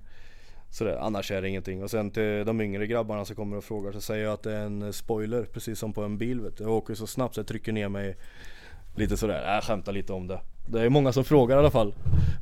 Så 0.70 0.84
det, 0.84 1.02
annars 1.02 1.32
är 1.32 1.42
det 1.42 1.50
ingenting. 1.50 1.84
Och 1.84 1.92
sen 1.92 2.12
till 2.12 2.46
de 2.46 2.62
yngre 2.62 2.88
grabbarna 2.88 3.26
som 3.26 3.36
kommer 3.36 3.58
och 3.58 3.64
frågar 3.64 3.92
så 3.92 4.02
säger 4.02 4.24
jag 4.24 4.34
att 4.34 4.44
det 4.44 4.54
är 4.54 4.66
en 4.66 4.94
spoiler 4.94 5.44
precis 5.44 5.80
som 5.80 5.94
på 5.94 6.04
en 6.04 6.18
bil 6.18 6.42
vet 6.42 6.58
du. 6.58 6.64
Jag 6.64 6.74
åker 6.74 6.94
så 6.94 7.08
snabbt 7.08 7.36
så 7.36 7.40
jag 7.40 7.48
trycker 7.48 7.72
ner 7.72 7.90
mig 7.90 8.18
lite 8.96 9.18
sådär, 9.18 9.54
jag 9.54 9.64
skämtar 9.64 9.92
lite 9.92 10.14
om 10.14 10.28
det. 10.28 10.40
Det 10.72 10.82
är 10.82 10.90
många 10.90 11.12
som 11.12 11.24
frågar 11.24 11.56
i 11.56 11.60
alla 11.60 11.72
fall. 11.72 11.94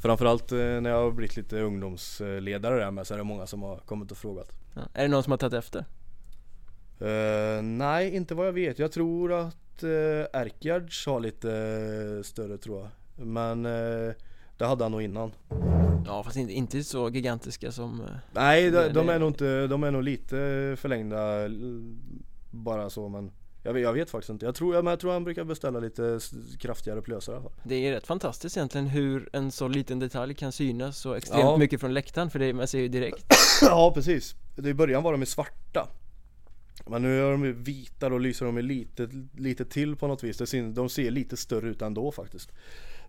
Framförallt 0.02 0.52
eh, 0.52 0.58
när 0.58 0.90
jag 0.90 1.04
har 1.04 1.12
blivit 1.12 1.38
lite 1.38 1.62
ungdomsledare 1.62 2.80
där 2.80 2.92
med 2.92 3.08
så 3.08 3.14
är 3.14 3.18
det 3.18 3.24
många 3.24 3.48
som 3.48 3.62
har 3.62 3.78
kommit 3.78 4.12
och 4.12 4.18
frågat. 4.18 4.52
Ja. 4.74 4.82
Är 4.94 5.02
det 5.02 5.08
någon 5.08 5.24
som 5.24 5.32
har 5.32 5.38
tagit 5.38 5.54
efter? 5.54 5.86
Eh, 7.00 7.62
nej, 7.62 8.16
inte 8.16 8.36
vad 8.36 8.48
jag 8.48 8.54
vet. 8.54 8.80
Jag 8.80 8.92
tror 8.92 9.34
att 9.34 9.84
uh, 9.84 10.26
Erkgärds 10.34 11.06
har 11.06 11.20
lite 11.20 11.52
eh, 11.52 12.24
större 12.24 12.58
tror 12.58 12.80
jag. 12.80 12.90
Men 13.28 13.66
eh, 13.66 14.14
det 14.58 14.66
hade 14.66 14.84
han 14.84 14.92
nog 14.92 15.02
innan. 15.02 15.32
Ja 16.06 16.24
fast 16.24 16.38
inte, 16.38 16.54
inte 16.54 16.84
så 16.84 17.10
gigantiska 17.10 17.72
som 17.72 18.02
eh, 18.02 18.08
Nej, 18.32 18.72
de, 18.72 18.90
de 18.90 19.10
är 19.10 19.20
nog 19.20 19.30
inte, 19.30 19.68
de 19.68 19.84
är 19.84 19.92
nog 19.92 20.04
lite 20.04 20.36
förlängda 20.78 21.50
bara 22.52 22.90
så 22.90 23.10
men 23.10 23.32
jag 23.68 23.74
vet, 23.74 23.84
jag 23.84 23.94
vet 23.94 24.10
faktiskt 24.10 24.30
inte. 24.30 24.46
Jag 24.46 24.56
tror, 24.56 24.74
men 24.74 24.86
jag 24.92 25.00
tror 25.00 25.12
han 25.14 25.24
brukar 25.24 25.44
beställa 25.44 25.80
lite 25.80 26.20
kraftigare 26.60 27.02
plösar 27.02 27.34
i 27.34 27.36
alla 27.36 27.44
fall. 27.44 27.52
Det 27.64 27.76
är 27.76 27.92
rätt 27.92 28.08
fantastiskt 28.08 28.58
egentligen 28.58 28.88
hur 28.88 29.30
en 29.34 29.52
så 29.52 29.68
liten 29.68 30.00
detalj 30.00 30.34
kan 30.34 30.52
synas 30.52 30.98
så 30.98 31.14
extremt 31.14 31.42
Ja. 31.44 31.58
mycket 31.58 31.80
från 31.80 31.94
läktaren 31.94 32.30
för 32.30 32.40
det, 32.40 32.54
man 32.54 32.68
ser 32.68 32.80
ju 32.80 32.88
direkt 32.88 33.26
ja 33.62 33.92
precis. 33.96 34.36
I 34.58 34.74
början 34.74 35.04
var 35.04 35.12
de 35.12 35.22
ju 35.22 35.26
svarta. 35.26 35.88
Men 36.88 37.02
nu 37.02 37.20
är 37.22 37.32
de 37.32 37.64
vita 37.64 38.08
och 38.08 38.20
lyser 38.20 38.46
de 38.46 38.58
lite, 38.58 39.10
lite 39.38 39.66
till 39.66 39.96
på 39.96 40.08
något 40.08 40.24
vis. 40.24 40.38
De 40.74 40.90
ser 40.90 41.12
lite 41.12 41.38
större 41.38 41.70
ut 41.70 41.82
ändå 41.82 42.12
faktiskt. 42.12 42.52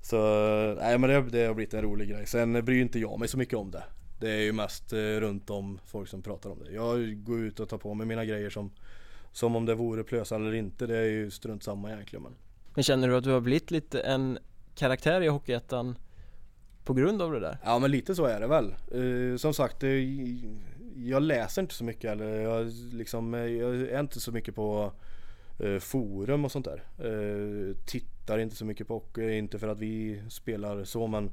Så 0.02 0.16
nej 0.80 0.98
men 0.98 1.10
det, 1.10 1.20
det 1.22 1.46
har 1.46 1.54
blivit 1.54 1.74
en 1.74 1.82
rolig 1.82 2.08
grej. 2.08 2.26
Sen 2.26 2.64
bryr 2.64 2.80
inte 2.80 2.98
jag 2.98 3.18
mig 3.18 3.28
så 3.28 3.38
mycket 3.38 3.54
om 3.58 3.70
det. 3.70 3.82
Det 4.20 4.30
är 4.30 4.40
ju 4.40 4.52
mest 4.52 4.92
eh, 4.92 4.96
runt 4.98 5.50
om 5.50 5.78
folk 5.86 6.08
som 6.08 6.22
pratar 6.22 6.50
om 6.50 6.58
det. 6.64 6.72
Jag 6.72 7.24
går 7.24 7.40
ut 7.40 7.60
och 7.60 7.68
tar 7.68 7.78
på 7.78 7.94
mig 7.94 8.06
mina 8.06 8.24
grejer 8.24 8.50
som 8.50 8.70
som 9.32 9.56
om 9.56 9.66
det 9.66 9.74
vore 9.74 10.04
plösa 10.04 10.36
eller 10.36 10.54
inte. 10.54 10.86
Det 10.86 10.96
är 10.96 11.04
ju 11.04 11.30
strunt 11.30 11.62
samma 11.62 11.92
egentligen 11.92 12.22
men. 12.22 12.34
Men 12.74 12.84
känner 12.84 13.08
du 13.08 13.16
att 13.16 13.24
du 13.24 13.30
har 13.30 13.40
blivit 13.40 13.70
lite 13.70 14.00
en 14.00 14.38
karaktär 14.74 15.20
i 15.20 15.28
Hockeyettan 15.28 15.98
på 16.84 16.94
grund 16.94 17.22
av 17.22 17.32
det 17.32 17.40
där? 17.40 17.58
Ja 17.64 17.78
men 17.78 17.90
lite 17.90 18.14
så 18.14 18.24
är 18.24 18.40
det 18.40 18.46
väl. 18.46 18.74
Eh, 18.92 19.36
som 19.36 19.54
sagt, 19.54 19.82
eh, 19.82 19.90
jag 20.96 21.22
läser 21.22 21.62
inte 21.62 21.74
så 21.74 21.84
mycket 21.84 22.10
eller 22.10 22.40
jag, 22.40 22.72
liksom, 22.92 23.34
eh, 23.34 23.40
jag 23.40 23.74
är 23.74 24.00
inte 24.00 24.20
så 24.20 24.32
mycket 24.32 24.54
på 24.54 24.92
eh, 25.58 25.78
forum 25.78 26.44
och 26.44 26.52
sånt 26.52 26.66
där. 26.66 26.82
Tittar 27.86 28.38
inte 28.38 28.56
så 28.56 28.64
mycket 28.64 28.88
på 28.88 28.94
hockey, 28.94 29.38
inte 29.38 29.58
för 29.58 29.68
att 29.68 29.78
vi 29.78 30.22
spelar 30.28 30.84
så 30.84 31.06
men 31.06 31.30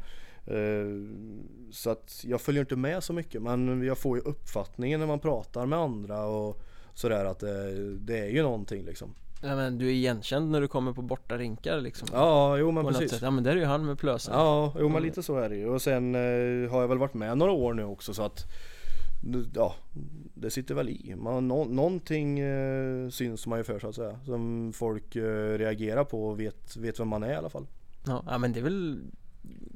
så 1.71 1.89
att 1.89 2.23
jag 2.23 2.41
följer 2.41 2.61
inte 2.61 2.75
med 2.75 3.03
så 3.03 3.13
mycket 3.13 3.41
men 3.41 3.83
jag 3.83 3.97
får 3.97 4.17
ju 4.17 4.23
uppfattningen 4.23 4.99
när 4.99 5.07
man 5.07 5.19
pratar 5.19 5.65
med 5.65 5.79
andra 5.79 6.25
och 6.25 6.61
sådär 6.95 7.25
att 7.25 7.39
det, 7.39 7.95
det 7.97 8.19
är 8.19 8.29
ju 8.29 8.41
någonting 8.41 8.85
liksom. 8.85 9.13
Ja, 9.41 9.55
men 9.55 9.77
du 9.77 9.87
är 9.87 9.91
igenkänd 9.91 10.51
när 10.51 10.61
du 10.61 10.67
kommer 10.67 10.93
på 10.93 11.01
borta 11.01 11.37
rinkar 11.37 11.81
liksom 11.81 12.07
Ja, 12.11 12.57
jo 12.57 12.71
men 12.71 12.85
precis. 12.87 13.11
sätt. 13.11 13.21
Ja 13.21 13.31
men 13.31 13.43
där 13.43 13.51
är 13.51 13.55
ju 13.55 13.65
han 13.65 13.85
med 13.85 13.99
plösen 13.99 14.33
Ja, 14.33 14.71
jo 14.75 14.81
men 14.81 14.91
Mm. 14.91 15.03
lite 15.03 15.23
så 15.23 15.37
är 15.37 15.49
det 15.49 15.55
ju. 15.55 15.67
Och 15.69 15.81
sen 15.81 16.15
eh, 16.15 16.71
har 16.71 16.81
jag 16.81 16.87
väl 16.87 16.97
varit 16.97 17.13
med 17.13 17.37
några 17.37 17.51
år 17.51 17.73
nu 17.73 17.83
också 17.83 18.13
så 18.13 18.23
att 18.23 18.45
Ja, 19.55 19.75
det 20.33 20.49
sitter 20.51 20.75
väl 20.75 20.89
i. 20.89 21.15
Man, 21.17 21.47
nå, 21.47 21.65
någonting 21.65 22.39
eh, 22.39 23.09
syns 23.09 23.47
man 23.47 23.59
ju 23.59 23.63
för 23.63 23.79
så 23.79 23.87
att 23.87 23.95
säga. 23.95 24.19
Som 24.25 24.71
folk 24.75 25.15
eh, 25.15 25.57
reagerar 25.57 26.03
på 26.03 26.27
och 26.27 26.39
vet, 26.39 26.77
vet 26.77 26.99
vem 26.99 27.07
man 27.07 27.23
är 27.23 27.31
i 27.31 27.35
alla 27.35 27.49
fall. 27.49 27.67
Ja, 28.07 28.23
ja 28.27 28.37
men 28.37 28.53
det 28.53 28.59
är 28.59 28.63
väl 28.63 28.99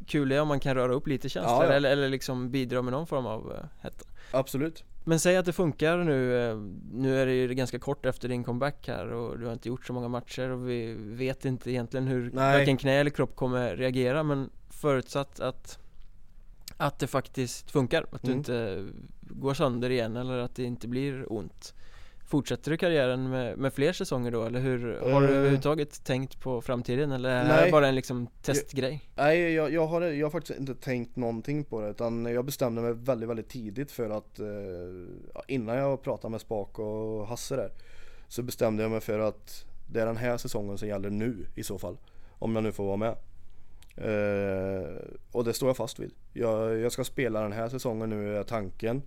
kul 0.07 0.33
om 0.33 0.47
man 0.47 0.59
kan 0.59 0.75
röra 0.75 0.93
upp 0.93 1.07
lite 1.07 1.29
känslor 1.29 1.53
Ja, 1.55 1.65
ja. 1.65 1.71
Eller, 1.73 1.91
eller 1.91 2.09
liksom 2.09 2.51
bidra 2.51 2.81
med 2.81 2.91
någon 2.93 3.07
form 3.07 3.25
av 3.25 3.47
uh, 3.51 3.53
hetta 3.79 4.05
Absolut. 4.31 4.83
Men 5.03 5.19
säg 5.19 5.37
att 5.37 5.45
det 5.45 5.53
funkar 5.53 5.97
nu, 5.97 6.49
eh, 6.49 6.57
nu 6.91 7.21
är 7.21 7.25
det 7.25 7.33
ju 7.33 7.53
ganska 7.53 7.79
kort 7.79 8.05
efter 8.05 8.29
din 8.29 8.43
comeback 8.43 8.87
här 8.87 9.07
och 9.07 9.39
du 9.39 9.45
har 9.45 9.53
inte 9.53 9.67
gjort 9.67 9.85
så 9.85 9.93
många 9.93 10.07
matcher 10.07 10.49
och 10.49 10.69
vi 10.69 10.93
vet 10.97 11.45
inte 11.45 11.71
egentligen 11.71 12.07
hur 12.07 12.31
Nej. 12.33 12.59
varken 12.59 12.77
knä 12.77 12.91
eller 12.91 13.09
kropp 13.09 13.35
kommer 13.35 13.75
reagera 13.75 14.23
men 14.23 14.49
förutsatt 14.69 15.39
att 15.39 15.79
att 16.77 16.99
det 16.99 17.07
faktiskt 17.07 17.71
funkar, 17.71 18.05
att 18.11 18.21
du 18.21 18.27
Mm. 18.27 18.37
inte 18.37 18.85
går 19.21 19.53
sönder 19.53 19.89
igen 19.89 20.15
eller 20.17 20.37
att 20.37 20.55
det 20.55 20.63
inte 20.63 20.87
blir 20.87 21.33
ont 21.33 21.73
Fortsätter 22.29 22.71
du 22.71 22.77
karriären 22.77 23.29
med, 23.29 23.57
med 23.57 23.73
fler 23.73 23.93
säsonger 23.93 24.31
då 24.31 24.43
eller 24.45 24.59
hur? 24.59 24.99
Har 25.11 25.21
du 25.21 25.27
Eh. 25.27 25.33
överhuvudtaget 25.37 26.03
tänkt 26.03 26.39
på 26.39 26.61
framtiden 26.61 27.11
eller 27.11 27.29
är 27.29 27.65
det 27.65 27.71
bara 27.71 27.87
en 27.87 27.95
liksom 27.95 28.27
testgrej? 28.41 29.09
Nej, 29.15 29.53
jag, 29.53 29.71
jag, 29.73 29.87
har, 29.87 30.01
jag 30.01 30.25
har 30.25 30.31
faktiskt 30.31 30.59
inte 30.59 30.75
tänkt 30.75 31.15
någonting 31.15 31.63
på 31.63 31.81
det 31.81 31.89
utan 31.89 32.25
jag 32.25 32.45
bestämde 32.45 32.81
mig 32.81 32.93
väldigt, 32.93 33.29
väldigt 33.29 33.49
tidigt 33.49 33.91
för 33.91 34.09
att 34.09 34.39
eh, 34.39 34.45
innan 35.47 35.75
jag 35.77 36.01
pratade 36.03 36.31
med 36.31 36.41
Spak 36.41 36.79
och 36.79 37.27
Hasse 37.27 37.55
där 37.55 37.71
så 38.27 38.43
bestämde 38.43 38.83
jag 38.83 38.91
mig 38.91 39.01
för 39.01 39.19
att 39.19 39.65
det 39.91 40.01
är 40.01 40.05
den 40.05 40.17
här 40.17 40.37
säsongen 40.37 40.77
som 40.77 40.87
gäller 40.87 41.09
nu 41.09 41.45
i 41.55 41.63
så 41.63 41.79
fall. 41.79 41.97
Om 42.39 42.55
jag 42.55 42.63
nu 42.63 42.71
får 42.71 42.85
vara 42.85 42.97
med. 42.97 43.15
Eh, 43.97 44.95
och 45.31 45.43
det 45.43 45.53
står 45.53 45.69
jag 45.69 45.77
fast 45.77 45.99
vid. 45.99 46.11
Jag, 46.33 46.79
jag 46.79 46.91
ska 46.91 47.03
spela 47.03 47.41
den 47.41 47.51
här 47.51 47.69
säsongen 47.69 48.09
nu 48.09 48.37
är 48.37 48.43
tanken. 48.43 49.01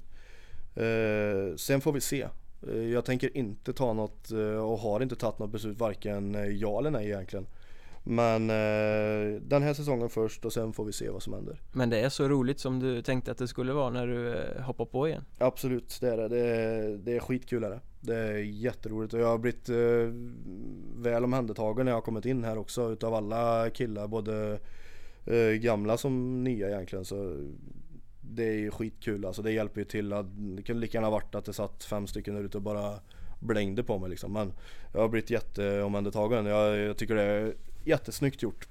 Eh, 0.74 1.56
sen 1.56 1.80
får 1.80 1.92
vi 1.92 2.00
se. 2.00 2.28
Eh, 2.68 2.92
Jag 2.92 3.04
tänker 3.04 3.36
inte 3.36 3.72
ta 3.72 3.92
något 3.92 4.30
eh, 4.30 4.38
och 4.38 4.78
har 4.78 5.00
inte 5.00 5.16
tagit 5.16 5.38
något 5.38 5.50
beslut 5.50 5.78
varken 5.78 6.34
eh, 6.34 6.46
ja 6.46 6.78
eller 6.78 6.90
nej 6.90 7.06
egentligen. 7.06 7.46
Men 8.04 8.46
den 9.48 9.62
här 9.62 9.74
säsongen 9.74 10.08
först 10.08 10.44
och 10.44 10.52
sen 10.52 10.72
får 10.72 10.84
vi 10.84 10.92
se 10.92 11.10
vad 11.10 11.22
som 11.22 11.32
händer. 11.32 11.60
Men 11.72 11.90
det 11.90 12.00
är 12.00 12.08
så 12.08 12.28
roligt 12.28 12.60
som 12.60 12.80
du 12.80 13.02
tänkte 13.02 13.30
att 13.30 13.38
det 13.38 13.48
skulle 13.48 13.72
vara 13.72 13.90
när 13.90 14.06
du 14.06 14.44
hoppar 14.62 14.84
på 14.84 15.08
igen? 15.08 15.24
Absolut, 15.38 15.98
det 16.00 16.08
är 16.08 16.16
det. 16.16 16.28
Det 16.28 16.40
är, 16.40 16.96
det 16.96 17.16
är 17.16 17.20
skitkul 17.20 17.64
är 17.64 17.70
det. 17.70 17.80
Det 18.00 18.16
är 18.16 18.36
jätteroligt 18.38 19.14
och 19.14 19.20
jag 19.20 19.26
har 19.26 19.38
blivit 19.38 19.68
väl 20.96 21.24
omhändertagen 21.24 21.84
när 21.84 21.92
jag 21.92 21.96
har 21.96 22.02
kommit 22.02 22.26
in 22.26 22.44
här 22.44 22.58
också 22.58 22.92
utav 22.92 23.14
alla 23.14 23.70
killar, 23.70 24.06
både 24.06 24.58
gamla 25.60 25.96
som 25.96 26.44
nya 26.44 26.68
egentligen. 26.68 27.04
Så 27.04 27.36
det 28.34 28.44
är 28.44 28.58
ju 28.58 28.70
skitkul 28.70 29.24
alltså. 29.24 29.42
Det 29.42 29.52
hjälper 29.52 29.80
ju 29.80 29.84
till. 29.84 30.12
Att, 30.12 30.26
det 30.56 30.62
kunde 30.62 30.80
lika 30.80 30.98
gärna 30.98 31.10
varit 31.10 31.34
att 31.34 31.44
det 31.44 31.52
satt 31.52 31.84
fem 31.84 32.06
stycken 32.06 32.34
där 32.34 32.42
ute 32.42 32.56
och 32.56 32.62
bara 32.62 32.94
blängde 33.40 33.82
på 33.82 33.98
mig 33.98 34.10
liksom. 34.10 34.32
Men 34.32 34.52
jag 34.92 35.00
har 35.00 35.08
blivit 35.08 35.30
jätteomhändertagen. 35.30 36.46
Jag, 36.46 36.76
jag 36.76 36.96
tycker 36.96 37.14
det 37.14 37.22
är 37.22 37.54
jättesnyggt 37.84 38.42
gjort. 38.42 38.68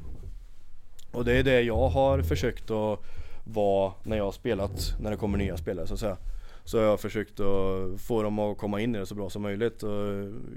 Och 1.12 1.26
det 1.26 1.34
är 1.34 1.44
det 1.44 1.62
jag 1.62 1.90
har 1.90 2.22
försökt 2.22 2.72
att 2.72 3.00
vara 3.44 3.94
när 4.04 4.18
jag 4.18 4.24
har 4.24 4.32
spelat, 4.32 4.96
när 5.00 5.12
det 5.12 5.18
kommer 5.18 5.38
nya 5.38 5.58
spelare 5.58 5.88
så 5.88 5.94
att 5.94 6.00
säga. 6.00 6.18
Så 6.64 6.78
jag 6.78 6.90
har 6.90 6.98
försökt 6.98 7.40
att 7.40 8.02
få 8.02 8.24
dem 8.24 8.40
att 8.40 8.58
komma 8.58 8.82
in 8.82 8.96
i 8.96 9.00
det 9.00 9.06
så 9.06 9.16
bra 9.16 9.30
som 9.30 9.42
möjligt 9.42 9.84
och 9.84 9.92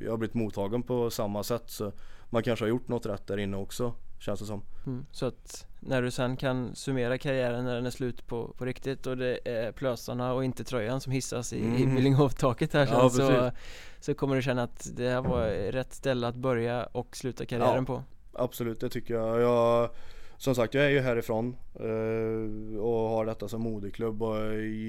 jag 0.04 0.10
har 0.10 0.16
blivit 0.16 0.34
mottagen 0.34 0.82
på 0.82 1.10
samma 1.10 1.42
sätt 1.42 1.62
så 1.66 1.92
man 2.30 2.42
kanske 2.42 2.64
har 2.64 2.68
gjort 2.68 2.88
något 2.88 3.06
rätt 3.06 3.26
där 3.26 3.38
inne 3.38 3.56
också 3.56 3.94
känns 4.18 4.40
det 4.40 4.46
som. 4.46 4.62
Mm, 4.86 5.06
så 5.12 5.26
att 5.26 5.66
när 5.80 6.02
du 6.02 6.10
sen 6.10 6.36
kan 6.36 6.74
summera 6.74 7.18
karriären 7.18 7.64
när 7.64 7.74
den 7.74 7.86
är 7.86 7.90
slut 7.90 8.26
på, 8.26 8.54
på 8.58 8.64
riktigt 8.64 9.06
och 9.06 9.16
det 9.16 9.38
är 9.44 9.72
plösarna 9.72 10.32
och 10.32 10.44
inte 10.44 10.64
tröjan 10.64 11.00
som 11.00 11.12
hissas 11.12 11.52
i, 11.52 11.64
mm. 11.64 11.76
i 11.76 11.94
Billinghovtaket 11.94 12.72
här 12.72 12.86
sen 12.86 12.94
ja, 12.94 13.10
så, 13.10 13.50
så 14.00 14.14
kommer 14.14 14.36
du 14.36 14.42
känna 14.42 14.62
att 14.62 14.90
det 14.96 15.08
här 15.08 15.20
var 15.20 15.72
rätt 15.72 15.94
ställe 15.94 16.26
att 16.26 16.36
börja 16.36 16.84
och 16.84 17.16
sluta 17.16 17.46
karriären 17.46 17.84
ja, 17.88 17.94
på. 17.94 18.02
Absolut, 18.32 18.80
det 18.80 18.88
tycker 18.88 19.14
jag. 19.14 19.40
jag 19.40 19.90
som 20.36 20.54
sagt, 20.54 20.74
jag 20.74 20.84
är 20.84 20.90
ju 20.90 21.00
härifrån 21.00 21.56
eh, 21.74 22.78
och 22.80 23.08
har 23.08 23.26
detta 23.26 23.48
som 23.48 23.60
moderklubb 23.60 24.22
och 24.22 24.36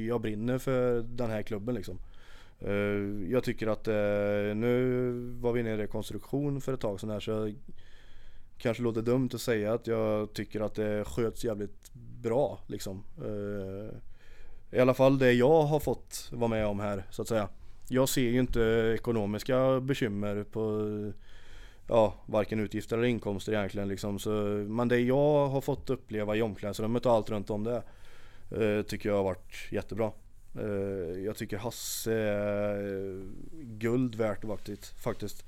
jag 0.08 0.22
brinner 0.22 0.58
för 0.58 1.02
den 1.02 1.30
här 1.30 1.42
klubben 1.42 1.76
liksom. 1.76 2.00
Eh, 2.60 3.32
jag 3.32 3.44
tycker 3.44 3.68
att 3.68 3.88
eh, 3.88 4.56
nu 4.56 5.12
var 5.42 5.52
vi 5.52 5.60
inne 5.60 5.74
i 5.74 5.78
rekonstruktion 5.78 6.62
för 6.62 6.74
ett 6.74 6.80
tag 6.80 7.00
sedan 7.00 7.10
här 7.10 7.20
så 7.20 7.52
kanske 8.58 8.84
låter 8.84 9.02
dumt 9.02 9.30
att 9.34 9.42
säga 9.42 9.74
att 9.74 9.88
jag 9.88 10.34
tycker 10.34 10.62
att 10.62 10.76
det 10.76 11.04
sköts 11.06 11.44
jävligt 11.46 11.94
bra 12.22 12.60
liksom. 12.68 13.04
Eh, 13.18 13.98
I 14.78 14.80
alla 14.80 14.94
fall 14.94 15.18
det 15.18 15.34
jag 15.34 15.62
har 15.64 15.80
fått 15.80 16.30
vara 16.32 16.50
med 16.50 16.66
om 16.68 16.80
här 16.80 17.04
så 17.10 17.22
att 17.22 17.28
säga. 17.28 17.50
Jag 17.88 18.10
ser 18.10 18.22
ju 18.22 18.40
inte 18.40 18.62
ekonomiska 18.96 19.80
bekymmer 19.80 20.44
på 20.44 20.90
ja, 21.88 22.14
varken 22.26 22.60
utgifter 22.60 22.98
eller 22.98 23.08
inkomster 23.08 23.54
egentligen 23.54 23.88
liksom. 23.88 24.20
Så, 24.20 24.30
men 24.68 24.88
det 24.88 25.00
jag 25.00 25.48
har 25.48 25.62
fått 25.62 25.90
uppleva 25.90 26.36
i 26.36 26.42
omklädningsrummet 26.42 27.06
och 27.06 27.12
allt 27.12 27.30
runt 27.30 27.50
om 27.50 27.64
det 27.64 27.84
eh, 28.52 28.82
tycker 28.82 29.10
jag 29.10 29.16
har 29.16 29.24
varit 29.24 29.72
jättebra. 29.72 30.12
Eh, 30.60 31.24
jag 31.26 31.36
tycker 31.36 31.58
Hasse 31.58 32.14
är 32.14 33.22
guld 33.62 34.16
värt 34.16 34.44
faktiskt. 35.04 35.46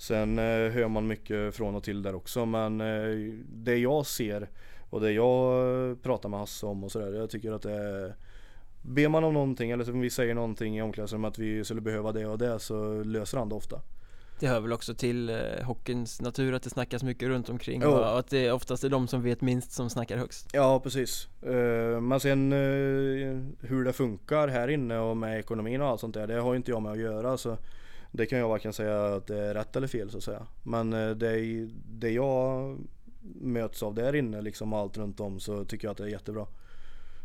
Sen 0.00 0.38
eh, 0.38 0.44
hör 0.44 0.88
man 0.88 1.06
mycket 1.06 1.54
från 1.54 1.74
och 1.74 1.82
till 1.82 2.02
där 2.02 2.14
också 2.14 2.46
men 2.46 2.80
eh, 2.80 3.34
det 3.48 3.76
jag 3.76 4.06
ser 4.06 4.48
och 4.90 5.00
det 5.00 5.12
jag 5.12 6.02
pratar 6.02 6.28
med 6.28 6.38
Hasse 6.40 6.66
om 6.66 6.84
och 6.84 6.92
sådär. 6.92 7.12
Jag 7.12 7.30
tycker 7.30 7.52
att 7.52 7.62
det 7.62 7.72
är 7.72 8.14
Ber 8.82 9.08
man 9.08 9.24
om 9.24 9.34
någonting 9.34 9.70
eller 9.70 9.90
om 9.90 10.00
vi 10.00 10.10
säger 10.10 10.34
någonting 10.34 10.78
i 10.78 10.82
omklädningsrummet 10.82 11.28
att 11.28 11.38
vi 11.38 11.64
skulle 11.64 11.80
behöva 11.80 12.12
det 12.12 12.26
och 12.26 12.38
det 12.38 12.58
så 12.58 13.02
löser 13.02 13.38
han 13.38 13.48
det 13.48 13.54
ofta. 13.54 13.80
Det 14.40 14.46
hör 14.46 14.60
väl 14.60 14.72
också 14.72 14.94
till 14.94 15.30
eh, 15.30 15.36
hockeyns 15.64 16.20
natur 16.20 16.54
att 16.54 16.62
det 16.62 16.70
snackas 16.70 17.02
mycket 17.02 17.28
runt 17.28 17.48
omkring 17.48 17.84
oh. 17.84 17.88
och 17.88 18.18
att 18.18 18.30
det 18.30 18.52
oftast 18.52 18.84
är 18.84 18.88
de 18.88 19.08
som 19.08 19.22
vet 19.22 19.40
minst 19.40 19.72
som 19.72 19.90
snackar 19.90 20.16
högst. 20.16 20.48
Ja 20.52 20.80
precis. 20.80 21.28
Uh, 21.46 22.00
men 22.00 22.20
sen 22.20 22.52
uh, 22.52 23.42
hur 23.60 23.84
det 23.84 23.92
funkar 23.92 24.48
här 24.48 24.68
inne 24.68 24.98
och 24.98 25.16
med 25.16 25.38
ekonomin 25.38 25.80
och 25.80 25.88
allt 25.88 26.00
sånt 26.00 26.14
där, 26.14 26.26
det 26.26 26.40
har 26.40 26.54
inte 26.54 26.70
jag 26.70 26.82
med 26.82 26.92
att 26.92 26.98
göra. 26.98 27.36
Så 27.36 27.56
det 28.12 28.26
kan 28.26 28.38
jag 28.38 28.48
varken 28.48 28.72
säga 28.72 29.14
att 29.14 29.26
det 29.26 29.38
är 29.38 29.54
rätt 29.54 29.76
eller 29.76 29.86
fel 29.86 30.10
så 30.10 30.18
att 30.18 30.24
säga. 30.24 30.46
Men 30.62 30.92
uh, 30.92 31.16
det, 31.16 31.68
det 31.88 32.10
jag 32.10 32.78
möts 33.40 33.82
av 33.82 33.94
där 33.94 34.14
inne 34.14 34.40
liksom 34.40 34.72
allt 34.72 34.98
runt 34.98 35.20
om 35.20 35.40
så 35.40 35.64
tycker 35.64 35.86
jag 35.86 35.92
att 35.92 35.98
det 35.98 36.04
är 36.04 36.08
jättebra. 36.08 36.46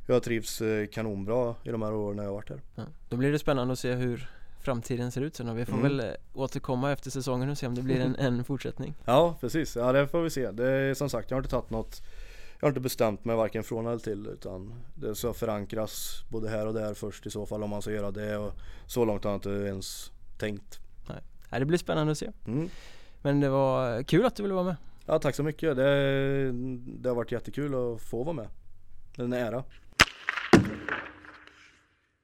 Jag 0.08 0.24
trivs 0.24 0.62
kanonbra 0.92 1.56
i 1.64 1.70
de 1.70 1.82
här 1.82 1.94
åren 1.94 2.18
jag 2.18 2.26
har 2.26 2.34
varit 2.34 2.50
här. 2.50 2.62
Ja, 2.76 2.84
då 3.10 3.18
blir 3.18 3.32
det 3.32 3.40
spännande 3.40 3.74
att 3.74 3.80
se 3.80 3.94
hur 3.94 4.30
framtiden 4.66 5.12
ser 5.12 5.22
ut 5.22 5.36
sen 5.36 5.50
och 5.50 5.58
vi 5.58 5.66
får 5.66 5.74
mm. 5.74 5.84
väl 5.84 6.00
eh, 6.00 6.14
återkomma 6.34 6.92
efter 6.92 7.12
säsongen 7.12 7.50
och 7.50 7.58
se 7.58 7.68
om 7.68 7.76
det 7.76 7.82
blir 7.82 8.00
en, 8.00 8.16
en 8.20 8.44
fortsättning 8.44 8.94
Ja 9.06 9.38
precis, 9.42 9.76
ja 9.76 9.92
det 9.92 10.08
får 10.08 10.22
vi 10.22 10.30
se. 10.30 10.52
Det 10.52 10.70
är 10.70 10.94
som 10.94 11.10
sagt, 11.10 11.32
jag 11.32 11.38
har 11.38 11.42
inte 11.42 11.50
tagit 11.50 11.70
något 11.70 12.02
Jag 12.60 12.66
har 12.66 12.70
inte 12.70 12.80
bestämt 12.82 13.26
mig 13.26 13.36
varken 13.36 13.64
från 13.64 13.88
eller 13.88 14.00
till 14.00 14.28
utan 14.28 14.74
det 14.96 15.16
ska 15.16 15.34
förankras 15.34 16.24
både 16.30 16.50
här 16.50 16.68
och 16.68 16.74
där 16.74 16.94
först 16.94 17.26
i 17.26 17.30
så 17.30 17.46
fall 17.46 17.64
om 17.64 17.70
man 17.70 17.82
ska 17.82 17.92
göra 17.92 18.12
det 18.12 18.38
och 18.38 18.54
så 18.88 19.06
långt 19.06 19.24
har 19.24 19.32
jag 19.32 19.38
inte 19.38 19.50
ens 19.50 20.12
tänkt 20.38 20.80
Nej, 21.56 21.60
det 21.60 21.66
blir 21.66 21.78
spännande 21.78 22.12
att 22.12 22.18
se. 22.18 22.32
Mm. 22.48 22.70
Men 23.22 23.40
det 23.40 23.50
var 23.50 24.04
kul 24.04 24.26
att 24.26 24.36
du 24.36 24.44
ville 24.44 24.54
vara 24.56 24.66
med. 24.66 24.76
Ja 25.06 25.20
tack 25.20 25.36
så 25.36 25.44
mycket, 25.44 25.76
det, 25.76 26.52
det 26.76 27.10
har 27.10 27.16
varit 27.16 27.32
jättekul 27.32 27.76
att 27.76 28.02
få 28.02 28.24
vara 28.24 28.36
med. 28.36 28.48
Det 29.16 29.22
är 29.22 29.26
en 29.26 29.34
ära 29.34 29.64